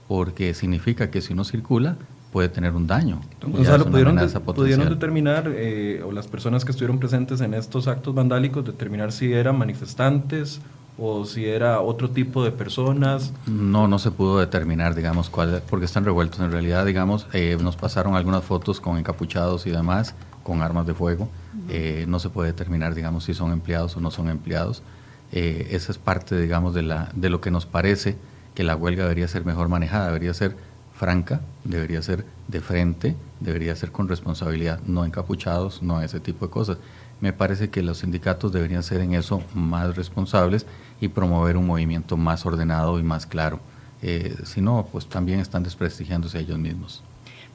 porque 0.09 0.55
significa 0.55 1.11
que 1.11 1.21
si 1.21 1.35
no 1.35 1.45
circula 1.45 1.97
puede 2.33 2.49
tener 2.49 2.75
un 2.75 2.87
daño. 2.87 3.21
Gonzalo, 3.43 3.87
¿pudieron, 3.87 4.19
¿pudieron, 4.55 4.89
determinar, 4.89 5.51
eh, 5.55 6.03
o 6.05 6.13
las 6.13 6.27
personas 6.27 6.65
que 6.65 6.73
estuvieron 6.73 6.99
presentes 6.99 7.41
en 7.41 7.55
estos 7.55 7.89
actos 7.89 8.15
vandálicos, 8.15 8.65
determinar 8.65 9.13
si 9.13 9.33
eran 9.33 9.57
manifestantes 9.59 10.61
o 10.99 11.25
si 11.25 11.47
era 11.47 11.81
otro 11.81 12.11
tipo 12.11 12.45
de 12.45 12.51
personas? 12.51 13.33
No, 13.47 13.87
no 13.87 13.99
se 13.99 14.11
pudo 14.11 14.39
determinar, 14.39 14.95
digamos, 14.95 15.31
cuál, 15.31 15.63
porque 15.71 15.87
están 15.87 16.05
revueltos. 16.05 16.41
En 16.41 16.51
realidad, 16.51 16.85
digamos, 16.85 17.27
eh, 17.33 17.57
nos 17.61 17.77
pasaron 17.77 18.17
algunas 18.17 18.45
fotos 18.45 18.81
con 18.81 18.99
encapuchados 18.99 19.67
y 19.67 19.71
demás, 19.71 20.15
con 20.43 20.61
armas 20.61 20.87
de 20.87 20.95
fuego. 20.95 21.29
Eh, 21.69 22.05
no 22.09 22.19
se 22.19 22.31
puede 22.31 22.51
determinar, 22.51 22.95
digamos, 22.95 23.25
si 23.25 23.35
son 23.35 23.53
empleados 23.53 23.97
o 23.97 24.01
no 24.01 24.11
son 24.11 24.29
empleados. 24.29 24.83
Eh, 25.31 25.69
esa 25.71 25.93
es 25.93 25.99
parte, 25.99 26.39
digamos, 26.41 26.75
de, 26.75 26.83
la, 26.83 27.11
de 27.15 27.31
lo 27.31 27.41
que 27.41 27.51
nos 27.51 27.65
parece 27.65 28.17
que 28.55 28.65
la 28.65 28.75
huelga 28.75 29.05
debería 29.05 29.29
ser 29.29 29.45
mejor 29.45 29.69
manejada, 29.69 30.07
debería 30.07 30.35
ser 30.35 30.57
franca, 30.95 31.41
debería 31.63 32.03
ser 32.03 32.25
de 32.49 32.61
frente, 32.61 33.15
debería 33.39 33.77
ser 33.77 33.93
con 33.93 34.09
responsabilidad, 34.09 34.81
no 34.85 35.05
encapuchados, 35.05 35.81
no 35.81 36.01
ese 36.01 36.19
tipo 36.19 36.47
de 36.47 36.51
cosas. 36.51 36.79
Me 37.21 37.33
parece 37.33 37.71
que 37.71 37.83
los 37.83 37.99
sindicatos 37.99 38.53
deberían 38.53 38.83
ser 38.83 39.01
en 39.01 39.15
eso 39.15 39.43
más 39.55 39.97
responsables 39.97 40.67
y 41.01 41.09
promover 41.09 41.57
un 41.57 41.67
movimiento 41.67 42.17
más 42.17 42.47
ordenado 42.47 42.99
y 42.99 43.03
más 43.03 43.27
claro. 43.27 43.61
Eh, 44.03 44.37
si 44.45 44.61
no, 44.61 44.87
pues 44.91 45.09
también 45.09 45.41
están 45.41 45.63
desprestigiándose 45.63 46.39
ellos 46.39 46.59
mismos. 46.59 47.03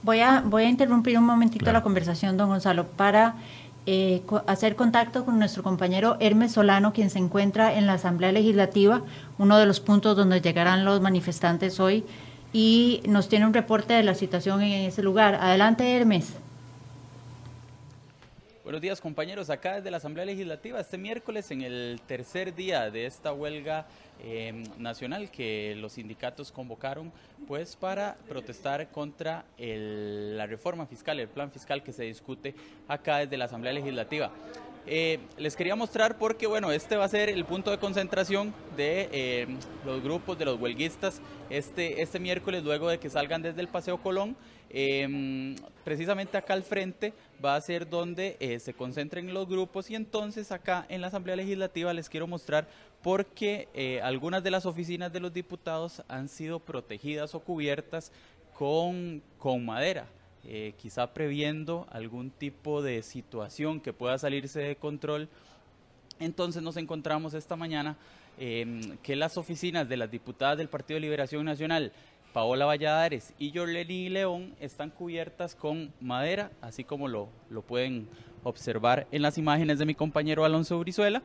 Voy 0.01 0.19
a, 0.19 0.41
voy 0.41 0.63
a 0.63 0.69
interrumpir 0.69 1.17
un 1.17 1.23
momentito 1.23 1.71
la 1.71 1.81
conversación, 1.81 2.35
don 2.35 2.49
Gonzalo, 2.49 2.87
para 2.87 3.35
eh, 3.85 4.21
hacer 4.47 4.75
contacto 4.75 5.23
con 5.23 5.39
nuestro 5.39 5.63
compañero 5.63 6.17
Hermes 6.19 6.51
Solano, 6.53 6.91
quien 6.91 7.09
se 7.09 7.19
encuentra 7.19 7.73
en 7.73 7.87
la 7.87 7.93
Asamblea 7.93 8.33
Legislativa, 8.33 9.01
uno 9.37 9.57
de 9.57 9.65
los 9.65 9.79
puntos 9.79 10.17
donde 10.17 10.41
llegarán 10.41 10.83
los 10.83 10.99
manifestantes 10.99 11.79
hoy, 11.79 12.03
y 12.51 13.01
nos 13.07 13.29
tiene 13.29 13.45
un 13.45 13.53
reporte 13.53 13.93
de 13.93 14.03
la 14.03 14.13
situación 14.13 14.61
en 14.61 14.85
ese 14.85 15.03
lugar. 15.03 15.35
Adelante, 15.35 15.95
Hermes. 15.95 16.33
Buenos 18.63 18.81
días 18.81 19.01
compañeros, 19.01 19.49
acá 19.49 19.75
desde 19.75 19.91
la 19.91 19.97
Asamblea 19.97 20.23
Legislativa 20.23 20.79
este 20.79 20.97
miércoles 20.97 21.51
en 21.51 21.63
el 21.63 21.99
tercer 22.07 22.55
día 22.55 22.89
de 22.89 23.05
esta 23.05 23.33
huelga 23.33 23.85
em, 24.23 24.63
nacional 24.77 25.29
que 25.29 25.75
los 25.75 25.91
sindicatos 25.91 26.49
convocaron 26.49 27.11
pues 27.45 27.75
para 27.75 28.15
protestar 28.29 28.87
contra 28.87 29.43
la 29.57 30.45
reforma 30.45 30.85
fiscal, 30.85 31.19
el 31.19 31.27
plan 31.27 31.51
fiscal 31.51 31.83
que 31.83 31.91
se 31.91 32.03
discute 32.05 32.55
acá 32.87 33.17
desde 33.17 33.35
la 33.35 33.45
Asamblea 33.45 33.73
Legislativa. 33.73 34.31
Eh, 34.85 35.19
les 35.37 35.55
quería 35.55 35.75
mostrar 35.75 36.17
porque, 36.17 36.47
bueno, 36.47 36.71
este 36.71 36.97
va 36.97 37.05
a 37.05 37.09
ser 37.09 37.29
el 37.29 37.45
punto 37.45 37.71
de 37.71 37.77
concentración 37.77 38.53
de 38.75 39.09
eh, 39.11 39.47
los 39.85 40.01
grupos 40.03 40.37
de 40.37 40.45
los 40.45 40.59
huelguistas 40.59 41.21
este, 41.49 42.01
este 42.01 42.19
miércoles, 42.19 42.63
luego 42.63 42.89
de 42.89 42.97
que 42.97 43.09
salgan 43.09 43.41
desde 43.41 43.61
el 43.61 43.67
Paseo 43.67 43.97
Colón. 43.97 44.35
Em, 44.75 45.55
precisamente 45.83 46.35
acá 46.35 46.53
al 46.53 46.63
frente 46.63 47.13
va 47.43 47.55
a 47.55 47.61
ser 47.61 47.89
donde 47.89 48.37
eh, 48.39 48.59
se 48.59 48.73
concentren 48.73 49.33
los 49.33 49.47
grupos 49.47 49.89
y 49.89 49.95
entonces 49.95 50.51
acá 50.51 50.85
en 50.89 51.01
la 51.01 51.07
Asamblea 51.07 51.35
Legislativa 51.35 51.93
les 51.93 52.09
quiero 52.09 52.27
mostrar 52.27 52.67
por 53.01 53.25
qué 53.25 53.99
algunas 54.01 54.43
de 54.43 54.51
las 54.51 54.65
oficinas 54.65 55.11
de 55.11 55.19
los 55.19 55.33
diputados 55.33 56.03
han 56.07 56.29
sido 56.29 56.59
protegidas 56.59 57.35
o 57.35 57.41
cubiertas 57.41 58.13
con, 58.53 59.21
con 59.37 59.65
madera. 59.65 60.07
Eh, 60.45 60.73
quizá 60.77 61.13
previendo 61.13 61.87
algún 61.89 62.29
tipo 62.29 62.81
de 62.81 63.01
situación 63.01 63.79
que 63.79 63.93
pueda 63.93 64.17
salirse 64.17 64.59
de 64.59 64.75
control. 64.75 65.29
Entonces 66.19 66.61
nos 66.61 66.75
encontramos 66.75 67.33
esta 67.33 67.55
mañana 67.55 67.95
em, 68.37 68.97
que 68.97 69.15
las 69.15 69.37
oficinas 69.37 69.87
de 69.87 69.95
las 69.95 70.11
diputadas 70.11 70.57
del 70.57 70.67
Partido 70.67 70.95
de 70.95 71.01
Liberación 71.01 71.45
Nacional, 71.45 71.93
Paola 72.33 72.65
Valladares 72.65 73.33
y 73.37 73.51
Jorleni 73.55 74.09
León, 74.09 74.55
están 74.59 74.89
cubiertas 74.89 75.53
con 75.53 75.93
madera, 76.01 76.51
así 76.61 76.83
como 76.83 77.07
lo, 77.07 77.29
lo 77.51 77.61
pueden 77.61 78.09
observar 78.43 79.07
en 79.11 79.21
las 79.21 79.37
imágenes 79.37 79.77
de 79.77 79.85
mi 79.85 79.93
compañero 79.93 80.43
Alonso 80.43 80.79
Brizuela. 80.79 81.21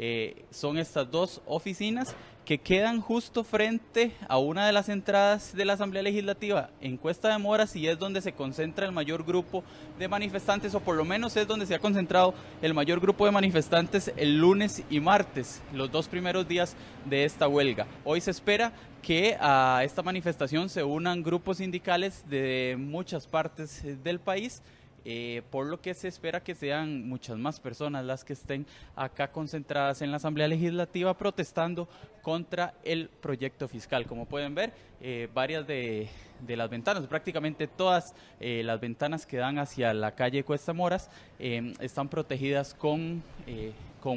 Eh, 0.00 0.44
son 0.52 0.78
estas 0.78 1.10
dos 1.10 1.42
oficinas 1.44 2.14
que 2.44 2.56
quedan 2.56 3.00
justo 3.00 3.44
frente 3.44 4.12
a 4.26 4.38
una 4.38 4.64
de 4.64 4.72
las 4.72 4.88
entradas 4.88 5.54
de 5.54 5.64
la 5.66 5.74
Asamblea 5.74 6.02
Legislativa 6.02 6.70
en 6.80 6.96
Cuesta 6.96 7.28
de 7.28 7.36
Moras 7.36 7.76
y 7.76 7.88
es 7.88 7.98
donde 7.98 8.22
se 8.22 8.32
concentra 8.32 8.86
el 8.86 8.92
mayor 8.92 9.24
grupo 9.24 9.64
de 9.98 10.08
manifestantes 10.08 10.74
o 10.74 10.80
por 10.80 10.96
lo 10.96 11.04
menos 11.04 11.36
es 11.36 11.46
donde 11.46 11.66
se 11.66 11.74
ha 11.74 11.78
concentrado 11.80 12.32
el 12.62 12.72
mayor 12.72 13.00
grupo 13.00 13.26
de 13.26 13.32
manifestantes 13.32 14.12
el 14.16 14.38
lunes 14.38 14.82
y 14.88 15.00
martes, 15.00 15.60
los 15.74 15.90
dos 15.90 16.08
primeros 16.08 16.48
días 16.48 16.74
de 17.04 17.24
esta 17.24 17.48
huelga. 17.48 17.86
Hoy 18.04 18.22
se 18.22 18.30
espera 18.30 18.72
que 19.02 19.36
a 19.40 19.82
esta 19.84 20.02
manifestación 20.02 20.70
se 20.70 20.84
unan 20.84 21.22
grupos 21.22 21.58
sindicales 21.58 22.24
de 22.30 22.76
muchas 22.78 23.26
partes 23.26 23.82
del 24.04 24.20
país 24.20 24.62
eh, 25.10 25.40
por 25.50 25.64
lo 25.64 25.80
que 25.80 25.94
se 25.94 26.06
espera 26.06 26.42
que 26.42 26.54
sean 26.54 27.08
muchas 27.08 27.38
más 27.38 27.60
personas 27.60 28.04
las 28.04 28.26
que 28.26 28.34
estén 28.34 28.66
acá 28.94 29.32
concentradas 29.32 30.02
en 30.02 30.10
la 30.10 30.18
Asamblea 30.18 30.46
Legislativa 30.48 31.16
protestando 31.16 31.88
contra 32.20 32.74
el 32.84 33.08
proyecto 33.08 33.68
fiscal. 33.68 34.04
Como 34.04 34.26
pueden 34.26 34.54
ver, 34.54 34.70
eh, 35.00 35.26
varias 35.32 35.66
de, 35.66 36.10
las 36.46 36.68
ventanas, 36.68 37.06
prácticamente 37.06 37.66
todas 37.66 38.14
eh, 38.38 38.60
las 38.62 38.78
ventanas 38.80 39.24
que 39.24 39.38
dan 39.38 39.58
hacia 39.58 39.94
la 39.94 40.14
calle 40.14 40.44
Cuesta 40.44 40.74
Moras 40.74 41.08
están 41.38 42.10
protegidas 42.10 42.74
con, 42.74 43.22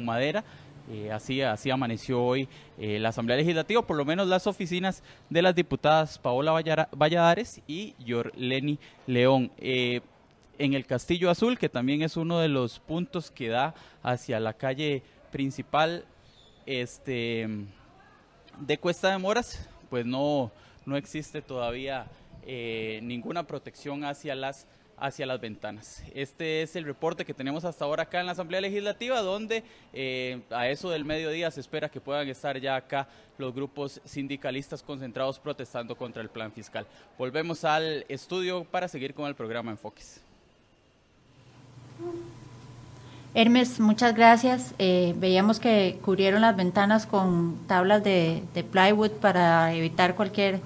madera. 0.02 0.44
así, 1.10 1.40
así 1.40 1.70
amaneció 1.70 2.22
hoy 2.22 2.46
la 2.76 3.08
Asamblea 3.08 3.38
Legislativa, 3.38 3.80
por 3.80 3.96
lo 3.96 4.04
menos 4.04 4.28
las 4.28 4.46
oficinas 4.46 5.02
de 5.30 5.40
las 5.40 5.54
diputadas 5.54 6.18
Paola 6.18 6.52
Valladares 6.92 7.62
y 7.66 7.94
Yorleni 7.98 8.78
León 9.06 9.50
en 10.58 10.74
el 10.74 10.86
Castillo 10.86 11.30
Azul, 11.30 11.58
que 11.58 11.68
también 11.68 12.02
es 12.02 12.16
uno 12.16 12.38
de 12.38 12.48
los 12.48 12.78
puntos 12.78 13.30
que 13.30 13.48
da 13.48 13.74
hacia 14.02 14.40
la 14.40 14.52
calle 14.52 15.02
principal 15.30 16.04
este, 16.66 17.48
de 18.60 18.78
Cuesta 18.78 19.10
de 19.10 19.18
Moras, 19.18 19.68
pues 19.90 20.06
no, 20.06 20.50
no 20.86 20.96
existe 20.96 21.42
todavía 21.42 22.06
eh, 22.46 23.00
ninguna 23.02 23.46
protección 23.46 24.04
hacia 24.04 24.34
las 24.34 24.66
hacia 25.02 25.26
las 25.26 25.40
ventanas. 25.40 26.04
Este 26.14 26.62
es 26.62 26.76
el 26.76 26.84
reporte 26.84 27.24
que 27.24 27.34
tenemos 27.34 27.64
hasta 27.64 27.84
ahora 27.84 28.04
acá 28.04 28.20
en 28.20 28.26
la 28.26 28.32
Asamblea 28.32 28.60
Legislativa, 28.60 29.20
donde 29.20 29.64
eh, 29.92 30.40
a 30.50 30.68
eso 30.68 30.90
del 30.90 31.04
mediodía 31.04 31.50
se 31.50 31.60
espera 31.60 31.90
que 31.90 32.00
puedan 32.00 32.28
estar 32.28 32.58
ya 32.60 32.76
acá 32.76 33.08
los 33.36 33.52
grupos 33.52 34.00
sindicalistas 34.04 34.80
concentrados 34.80 35.40
protestando 35.40 35.96
contra 35.96 36.22
el 36.22 36.28
plan 36.28 36.52
fiscal. 36.52 36.86
Volvemos 37.18 37.64
al 37.64 38.04
estudio 38.08 38.62
para 38.62 38.86
seguir 38.86 39.12
con 39.12 39.26
el 39.26 39.34
programa 39.34 39.72
Enfoques. 39.72 40.21
Hermes, 43.34 43.80
muchas 43.80 44.14
gracias. 44.14 44.74
Eh, 44.78 45.14
veíamos 45.16 45.58
que 45.58 45.98
cubrieron 46.04 46.42
las 46.42 46.54
ventanas 46.54 47.06
con 47.06 47.56
tablas 47.66 48.04
de, 48.04 48.42
plywood 48.70 49.12
para 49.12 49.72
evitar 49.72 50.14
cualquier, 50.14 50.60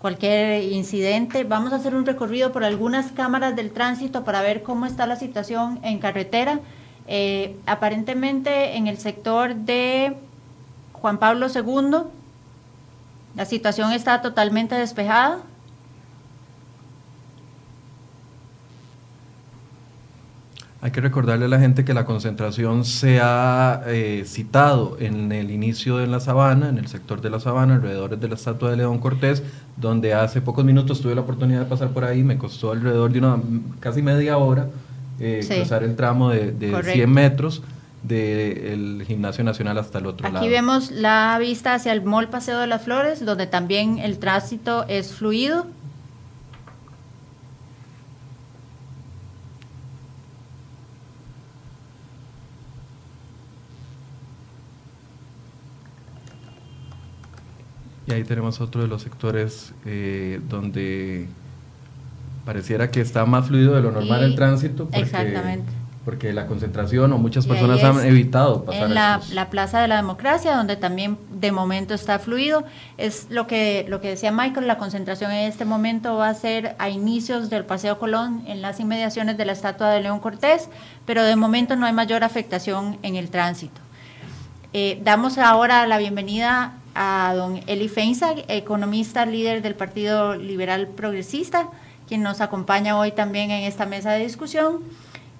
cualquier 0.00 0.62
incidente. 0.72 1.44
Vamos 1.44 1.74
a 1.74 1.76
hacer 1.76 1.94
un 1.94 2.06
recorrido 2.06 2.52
por 2.52 2.64
algunas 2.64 3.12
cámaras 3.12 3.54
del 3.54 3.70
tránsito 3.70 4.24
para 4.24 4.40
ver 4.40 4.62
cómo 4.62 4.86
está 4.86 5.06
la 5.06 5.16
situación 5.16 5.78
en 5.82 5.98
carretera. 5.98 6.60
Eh, 7.06 7.54
aparentemente 7.66 8.78
en 8.78 8.86
el 8.86 8.96
sector 8.96 9.54
de 9.54 10.16
Juan 10.94 11.18
Pablo 11.18 11.48
II, 11.54 11.98
la 13.36 13.44
situación 13.44 13.92
está 13.92 14.22
totalmente 14.22 14.74
despejada. 14.74 15.40
Hay 20.84 20.90
que 20.90 21.00
recordarle 21.00 21.46
a 21.46 21.48
la 21.48 21.58
gente 21.58 21.82
que 21.82 21.94
la 21.94 22.04
concentración 22.04 22.84
se 22.84 23.18
ha 23.18 23.84
eh, 23.86 24.24
citado 24.26 24.98
en 25.00 25.32
el 25.32 25.50
inicio 25.50 25.96
de 25.96 26.06
la 26.06 26.20
sabana, 26.20 26.68
en 26.68 26.76
el 26.76 26.88
sector 26.88 27.22
de 27.22 27.30
la 27.30 27.40
sabana, 27.40 27.76
alrededor 27.76 28.18
de 28.18 28.28
la 28.28 28.34
estatua 28.34 28.70
de 28.70 28.76
León 28.76 28.98
Cortés, 28.98 29.42
donde 29.78 30.12
hace 30.12 30.42
pocos 30.42 30.62
minutos 30.62 31.00
tuve 31.00 31.14
la 31.14 31.22
oportunidad 31.22 31.60
de 31.60 31.64
pasar 31.64 31.88
por 31.88 32.04
ahí, 32.04 32.22
me 32.22 32.36
costó 32.36 32.72
alrededor 32.72 33.10
de 33.10 33.18
una 33.18 33.40
casi 33.80 34.02
media 34.02 34.36
hora 34.36 34.68
eh, 35.20 35.42
cruzar 35.48 35.84
el 35.84 35.96
tramo 35.96 36.28
de, 36.28 36.54
100 36.92 37.10
metros 37.10 37.62
del 38.02 39.04
Gimnasio 39.06 39.42
Nacional 39.42 39.78
hasta 39.78 40.00
el 40.00 40.06
otro 40.06 40.28
lado. 40.28 40.44
Aquí 40.44 40.50
vemos 40.50 40.90
la 40.90 41.38
vista 41.40 41.72
hacia 41.72 41.94
el 41.94 42.02
Mall 42.02 42.28
Paseo 42.28 42.58
de 42.58 42.66
las 42.66 42.82
Flores, 42.82 43.24
donde 43.24 43.46
también 43.46 44.00
el 44.00 44.18
tránsito 44.18 44.84
es 44.86 45.14
fluido 45.14 45.66
Ahí 58.14 58.24
tenemos 58.24 58.60
otro 58.60 58.82
de 58.82 58.88
los 58.88 59.02
sectores 59.02 59.72
eh, 59.84 60.40
donde 60.48 61.26
pareciera 62.44 62.90
que 62.90 63.00
está 63.00 63.24
más 63.26 63.48
fluido 63.48 63.74
de 63.74 63.82
lo 63.82 63.90
normal 63.90 64.22
el 64.22 64.34
tránsito. 64.36 64.84
Porque, 64.84 65.00
exactamente. 65.00 65.72
Porque 66.04 66.32
la 66.34 66.46
concentración 66.46 67.12
o 67.14 67.18
muchas 67.18 67.46
personas 67.46 67.82
han 67.82 68.04
evitado 68.04 68.64
pasar. 68.64 68.84
En 68.84 68.94
la, 68.94 69.20
la, 69.32 69.48
Plaza 69.48 69.80
de 69.80 69.88
la 69.88 69.96
Democracia, 69.96 70.54
donde 70.54 70.76
también 70.76 71.16
de 71.40 71.50
momento 71.50 71.94
está 71.94 72.18
fluido. 72.18 72.64
Es 72.98 73.26
lo 73.30 73.46
que, 73.46 73.86
lo 73.88 74.02
que 74.02 74.10
decía 74.10 74.30
Michael, 74.30 74.66
la 74.66 74.76
concentración 74.76 75.32
en 75.32 75.48
este 75.48 75.64
momento 75.64 76.16
va 76.16 76.28
a 76.28 76.34
ser 76.34 76.76
a 76.78 76.90
inicios 76.90 77.48
del 77.48 77.64
Paseo 77.64 77.98
Colón, 77.98 78.42
en 78.46 78.60
las 78.60 78.80
inmediaciones 78.80 79.38
de 79.38 79.46
la 79.46 79.52
estatua 79.52 79.90
de 79.90 80.02
León 80.02 80.20
Cortés, 80.20 80.68
pero 81.06 81.24
de 81.24 81.36
momento 81.36 81.74
no 81.74 81.86
hay 81.86 81.94
mayor 81.94 82.22
afectación 82.22 82.98
en 83.02 83.16
el 83.16 83.30
tránsito. 83.30 83.80
Eh, 84.74 85.00
damos 85.02 85.38
ahora 85.38 85.86
la 85.86 85.96
bienvenida 85.98 86.74
a 86.94 87.34
don 87.34 87.60
Eli 87.66 87.88
Feinza, 87.88 88.34
economista 88.48 89.26
líder 89.26 89.62
del 89.62 89.74
Partido 89.74 90.36
Liberal 90.36 90.88
Progresista, 90.88 91.68
quien 92.08 92.22
nos 92.22 92.40
acompaña 92.40 92.98
hoy 92.98 93.12
también 93.12 93.50
en 93.50 93.64
esta 93.64 93.86
mesa 93.86 94.12
de 94.12 94.24
discusión. 94.24 94.80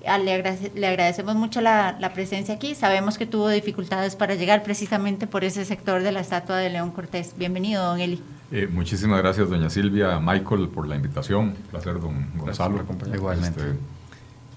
Ah, 0.06 0.18
le, 0.18 0.34
agradecemos 0.34 1.34
mucho 1.34 1.61
la, 1.61 2.11
presencia 2.14 2.54
aquí. 2.54 2.75
Sabemos 2.75 3.16
que 3.16 3.26
tuvo 3.26 3.49
dificultades 3.49 4.16
para 4.16 4.34
llegar 4.34 4.62
precisamente 4.62 5.26
por 5.26 5.44
ese 5.44 5.64
sector 5.64 6.02
de 6.02 6.12
la 6.12 6.20
estatua 6.20 6.56
de 6.58 6.68
León 6.68 6.90
Cortés. 6.90 7.34
Bienvenido, 7.38 7.84
don 7.84 8.00
Eli. 8.00 8.20
Eh, 8.52 8.68
muchísimas 8.70 9.20
gracias, 9.20 9.49
doña 9.49 9.70
Silvia, 9.70 10.20
Michael, 10.20 10.68
por 10.68 10.87
la 10.87 10.96
invitación. 10.96 11.46
Un 11.46 11.54
placer, 11.70 12.00
don 12.00 12.30
Gonzalo. 12.37 12.84
Igualmente. 13.14 13.61
Este, 13.61 13.78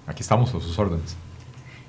aquí 0.06 0.20
estamos 0.20 0.50
a 0.50 0.60
sus 0.60 0.78
órdenes. 0.78 1.16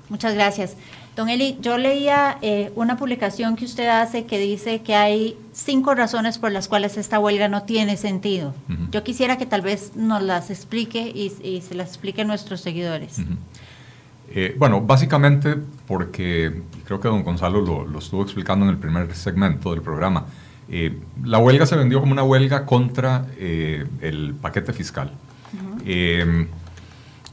Muchas 0.08 0.34
gracias. 0.34 0.76
Don 1.16 1.28
Eli, 1.28 1.58
yo 1.60 1.76
leía 1.76 2.38
eh, 2.40 2.72
una 2.76 2.96
publicación 2.96 3.56
que 3.56 3.64
usted 3.64 3.88
hace 3.88 4.26
que 4.26 4.38
dice 4.38 4.82
que 4.82 4.94
hay 4.94 5.36
cinco 5.52 5.94
razones 5.94 6.38
por 6.38 6.52
las 6.52 6.68
cuales 6.68 6.96
esta 6.96 7.18
huelga 7.18 7.48
no 7.48 7.64
tiene 7.64 7.96
sentido. 7.96 8.54
Yo 8.90 9.02
quisiera 9.02 9.36
que 9.36 9.46
tal 9.46 9.60
vez 9.60 9.96
nos 9.96 10.22
las 10.22 10.50
explique 10.50 11.10
y, 11.14 11.60
se 11.60 11.74
las 11.74 11.88
explique 11.88 12.22
a 12.22 12.24
nuestros 12.24 12.60
seguidores. 12.60 13.20
Eh, 14.32 14.54
bueno, 14.56 14.80
básicamente 14.80 15.56
porque 15.88 16.62
creo 16.84 17.00
que 17.00 17.08
don 17.08 17.24
Gonzalo 17.24 17.60
lo, 17.60 17.98
estuvo 17.98 18.22
explicando 18.22 18.64
en 18.64 18.70
el 18.70 18.78
primer 18.78 19.12
segmento 19.14 19.72
del 19.72 19.82
programa. 19.82 20.26
Eh, 20.68 20.96
la 21.24 21.38
huelga 21.38 21.66
se 21.66 21.74
vendió 21.74 21.98
como 21.98 22.12
una 22.12 22.22
huelga 22.22 22.64
contra 22.64 23.26
el 23.36 24.34
paquete 24.40 24.72
fiscal. 24.72 25.10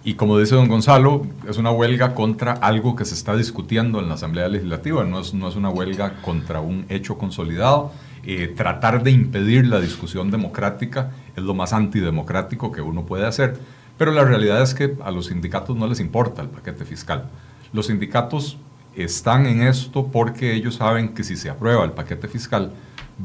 Y 0.03 0.13
como 0.13 0.39
dice 0.39 0.55
don 0.55 0.67
Gonzalo, 0.67 1.25
es 1.47 1.57
una 1.57 1.71
huelga 1.71 2.15
contra 2.15 2.53
algo 2.53 2.95
que 2.95 3.05
se 3.05 3.13
está 3.13 3.35
discutiendo 3.35 3.99
en 3.99 4.07
la 4.07 4.15
Asamblea 4.15 4.47
Legislativa, 4.47 5.03
no 5.03 5.19
es, 5.19 5.33
no 5.33 5.47
es 5.49 5.55
una 5.55 5.69
huelga 5.69 6.21
contra 6.21 6.61
un 6.61 6.85
hecho 6.89 7.17
consolidado. 7.17 7.91
Eh, 8.23 8.53
tratar 8.55 9.03
de 9.03 9.11
impedir 9.11 9.67
la 9.67 9.79
discusión 9.79 10.31
democrática 10.31 11.11
es 11.35 11.43
lo 11.43 11.53
más 11.53 11.71
antidemocrático 11.71 12.71
que 12.71 12.81
uno 12.81 13.05
puede 13.05 13.25
hacer, 13.25 13.57
pero 13.97 14.11
la 14.11 14.23
realidad 14.23 14.61
es 14.61 14.73
que 14.73 14.95
a 15.03 15.11
los 15.11 15.27
sindicatos 15.27 15.75
no 15.75 15.87
les 15.87 15.99
importa 15.99 16.41
el 16.41 16.49
paquete 16.49 16.83
fiscal. 16.83 17.29
Los 17.73 17.87
sindicatos 17.87 18.57
están 18.95 19.45
en 19.45 19.61
esto 19.61 20.07
porque 20.07 20.53
ellos 20.53 20.75
saben 20.75 21.13
que 21.13 21.23
si 21.23 21.35
se 21.35 21.49
aprueba 21.49 21.85
el 21.85 21.91
paquete 21.91 22.27
fiscal 22.27 22.71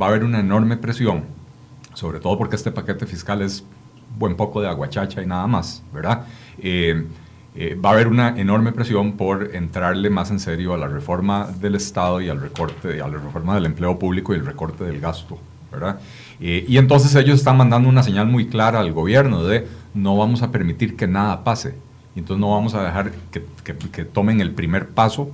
va 0.00 0.06
a 0.06 0.08
haber 0.10 0.24
una 0.24 0.40
enorme 0.40 0.76
presión, 0.76 1.24
sobre 1.94 2.20
todo 2.20 2.38
porque 2.38 2.56
este 2.56 2.70
paquete 2.70 3.06
fiscal 3.06 3.42
es 3.42 3.64
buen 4.18 4.36
poco 4.36 4.60
de 4.60 4.68
aguachacha 4.68 5.22
y 5.22 5.26
nada 5.26 5.46
más, 5.46 5.82
¿verdad? 5.92 6.26
Eh, 6.58 7.04
eh, 7.54 7.74
va 7.74 7.90
a 7.90 7.92
haber 7.92 8.08
una 8.08 8.28
enorme 8.40 8.72
presión 8.72 9.12
por 9.12 9.54
entrarle 9.54 10.08
más 10.08 10.30
en 10.30 10.40
serio 10.40 10.72
a 10.72 10.78
la 10.78 10.88
reforma 10.88 11.48
del 11.60 11.74
Estado 11.74 12.20
y 12.22 12.30
al 12.30 12.40
recorte, 12.40 13.02
a 13.02 13.08
la 13.08 13.18
reforma 13.18 13.54
del 13.54 13.66
empleo 13.66 13.98
público 13.98 14.32
y 14.32 14.36
el 14.36 14.46
recorte 14.46 14.84
del 14.84 15.00
gasto, 15.00 15.38
¿verdad? 15.70 16.00
Eh, 16.40 16.64
y 16.66 16.78
entonces 16.78 17.14
ellos 17.14 17.38
están 17.38 17.58
mandando 17.58 17.90
una 17.90 18.02
señal 18.02 18.26
muy 18.26 18.46
clara 18.46 18.80
al 18.80 18.92
gobierno 18.92 19.44
de 19.44 19.66
no 19.92 20.16
vamos 20.16 20.42
a 20.42 20.50
permitir 20.50 20.96
que 20.96 21.06
nada 21.06 21.44
pase, 21.44 21.74
y 22.14 22.20
entonces 22.20 22.40
no 22.40 22.52
vamos 22.52 22.74
a 22.74 22.82
dejar 22.82 23.12
que, 23.30 23.44
que, 23.64 24.04
tomen 24.04 24.40
el 24.40 24.52
primer 24.52 24.88
paso, 24.88 25.30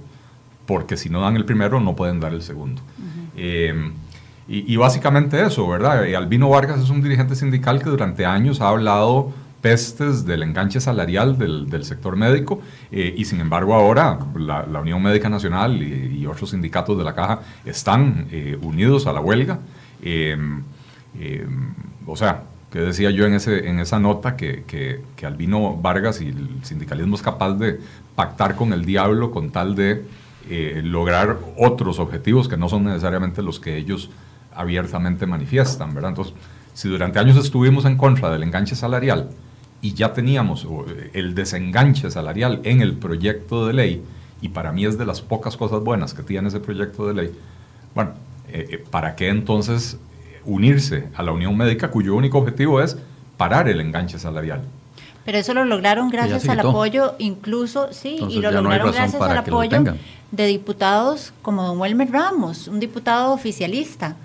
porque 0.67 0.97
si 0.97 1.09
no 1.09 1.21
dan 1.21 1.37
el 1.37 1.45
primero 1.45 1.81
no 1.81 1.95
pueden 1.95 2.19
dar 2.19 2.33
el 2.33 2.43
segundo. 2.43 2.83
Y, 4.50 4.76
básicamente 4.76 5.45
eso, 5.45 5.69
¿verdad? 5.69 6.07
Y 6.07 6.14
Albino 6.14 6.49
Vargas 6.49 6.81
es 6.81 6.88
un 6.88 7.02
dirigente 7.02 7.37
sindical 7.37 7.83
que 7.83 7.90
durante 7.90 8.25
años 8.25 8.62
ha 8.62 8.69
hablado 8.71 9.31
pestes 9.61 10.25
del 10.25 10.43
enganche 10.43 10.81
salarial 10.81 11.37
del, 11.37 11.69
del 11.69 11.85
sector 11.85 12.17
médico 12.17 12.62
eh, 12.90 13.12
y 13.14 13.25
sin 13.26 13.40
embargo 13.40 13.75
ahora 13.75 14.19
la, 14.37 14.64
la 14.64 14.81
Unión 14.81 15.02
Médica 15.02 15.28
Nacional 15.28 15.83
y, 15.83 16.25
otros 16.26 16.50
sindicatos 16.50 16.97
de 16.97 17.05
la 17.05 17.14
caja 17.14 17.40
están 17.67 18.26
eh, 18.31 18.57
unidos 18.62 19.07
a 19.07 19.12
la 19.12 19.21
huelga. 19.21 19.59
Em, 20.02 20.62
em, 21.21 21.75
o 22.07 22.17
sea, 22.17 22.45
que 22.73 22.78
decía 22.81 23.11
yo 23.11 23.26
en, 23.26 23.35
ese, 23.35 23.69
en 23.69 23.81
esa 23.81 23.99
nota 23.99 24.37
que, 24.37 24.64
que, 24.67 25.02
que, 25.17 25.26
Albino 25.26 25.76
Vargas 25.76 26.21
y 26.21 26.28
el 26.28 26.49
sindicalismo 26.62 27.17
es 27.17 27.23
capaz 27.23 27.55
de 27.55 27.81
pactar 28.14 28.57
con 28.57 28.73
el 28.73 28.85
diablo 28.85 29.31
con 29.31 29.50
tal 29.50 29.75
de 29.75 30.05
eh, 30.50 30.81
lograr 30.83 31.38
otros 31.59 31.99
objetivos 31.99 32.49
que 32.49 32.57
no 32.57 32.69
son 32.69 32.85
necesariamente 32.85 33.43
los 33.43 33.61
que 33.61 33.76
ellos 33.76 34.11
abiertamente 34.59 35.25
manifiestan, 35.25 35.95
¿verdad? 35.95 36.11
Entonces, 36.11 36.35
si 36.75 36.88
durante 36.88 37.19
años 37.19 37.37
estuvimos 37.37 37.85
en 37.85 37.97
contra 37.97 38.29
del 38.31 38.43
enganche 38.43 38.75
salarial 38.75 39.31
y 39.81 39.95
ya 39.95 40.12
teníamos 40.12 40.65
eh, 40.65 41.11
el 41.15 41.35
desenganche 41.35 42.11
salarial 42.11 42.61
en 42.65 42.83
el 42.83 42.95
proyecto 42.95 43.67
de 43.67 43.73
ley, 43.73 44.05
y 44.41 44.49
para 44.50 44.73
mí 44.73 44.85
es 44.85 44.99
de 44.99 45.07
las 45.07 45.21
pocas 45.21 45.57
cosas 45.57 45.83
buenas 45.83 46.12
que 46.12 46.23
tiene 46.23 46.49
ese 46.49 46.61
proyecto 46.61 47.07
de 47.07 47.15
ley, 47.15 47.33
bueno, 47.95 48.11
eh, 48.49 48.67
eh, 48.71 48.85
¿para 48.91 49.15
qué 49.15 49.29
entonces 49.29 49.97
unirse 50.45 51.09
a 51.15 51.23
la 51.23 51.33
Unión 51.33 51.57
Médica 51.57 51.91
cuyo 51.91 52.15
único 52.17 52.38
objetivo 52.38 52.81
es 52.81 52.99
parar 53.37 53.69
el 53.69 53.81
enganche 53.81 54.19
salarial? 54.19 54.62
Pero 55.25 55.38
eso 55.38 55.55
lo 55.55 55.65
lograron 55.65 56.09
gracias 56.11 56.49
al 56.49 56.61
apoyo, 56.61 57.15
incluso, 57.19 57.93
sí, 57.93 58.19
y 58.29 58.41
lo 58.41 58.50
lograron 58.50 58.93
gracias 58.93 59.21
al 59.21 59.38
apoyo 59.38 59.85
de 60.31 60.47
diputados 60.47 61.33
como 61.43 61.65
don 61.65 61.81
Wilmer 61.81 62.11
Ramos, 62.11 62.67
un 62.67 62.81
diputado 62.81 63.33
oficialista. 63.33 64.17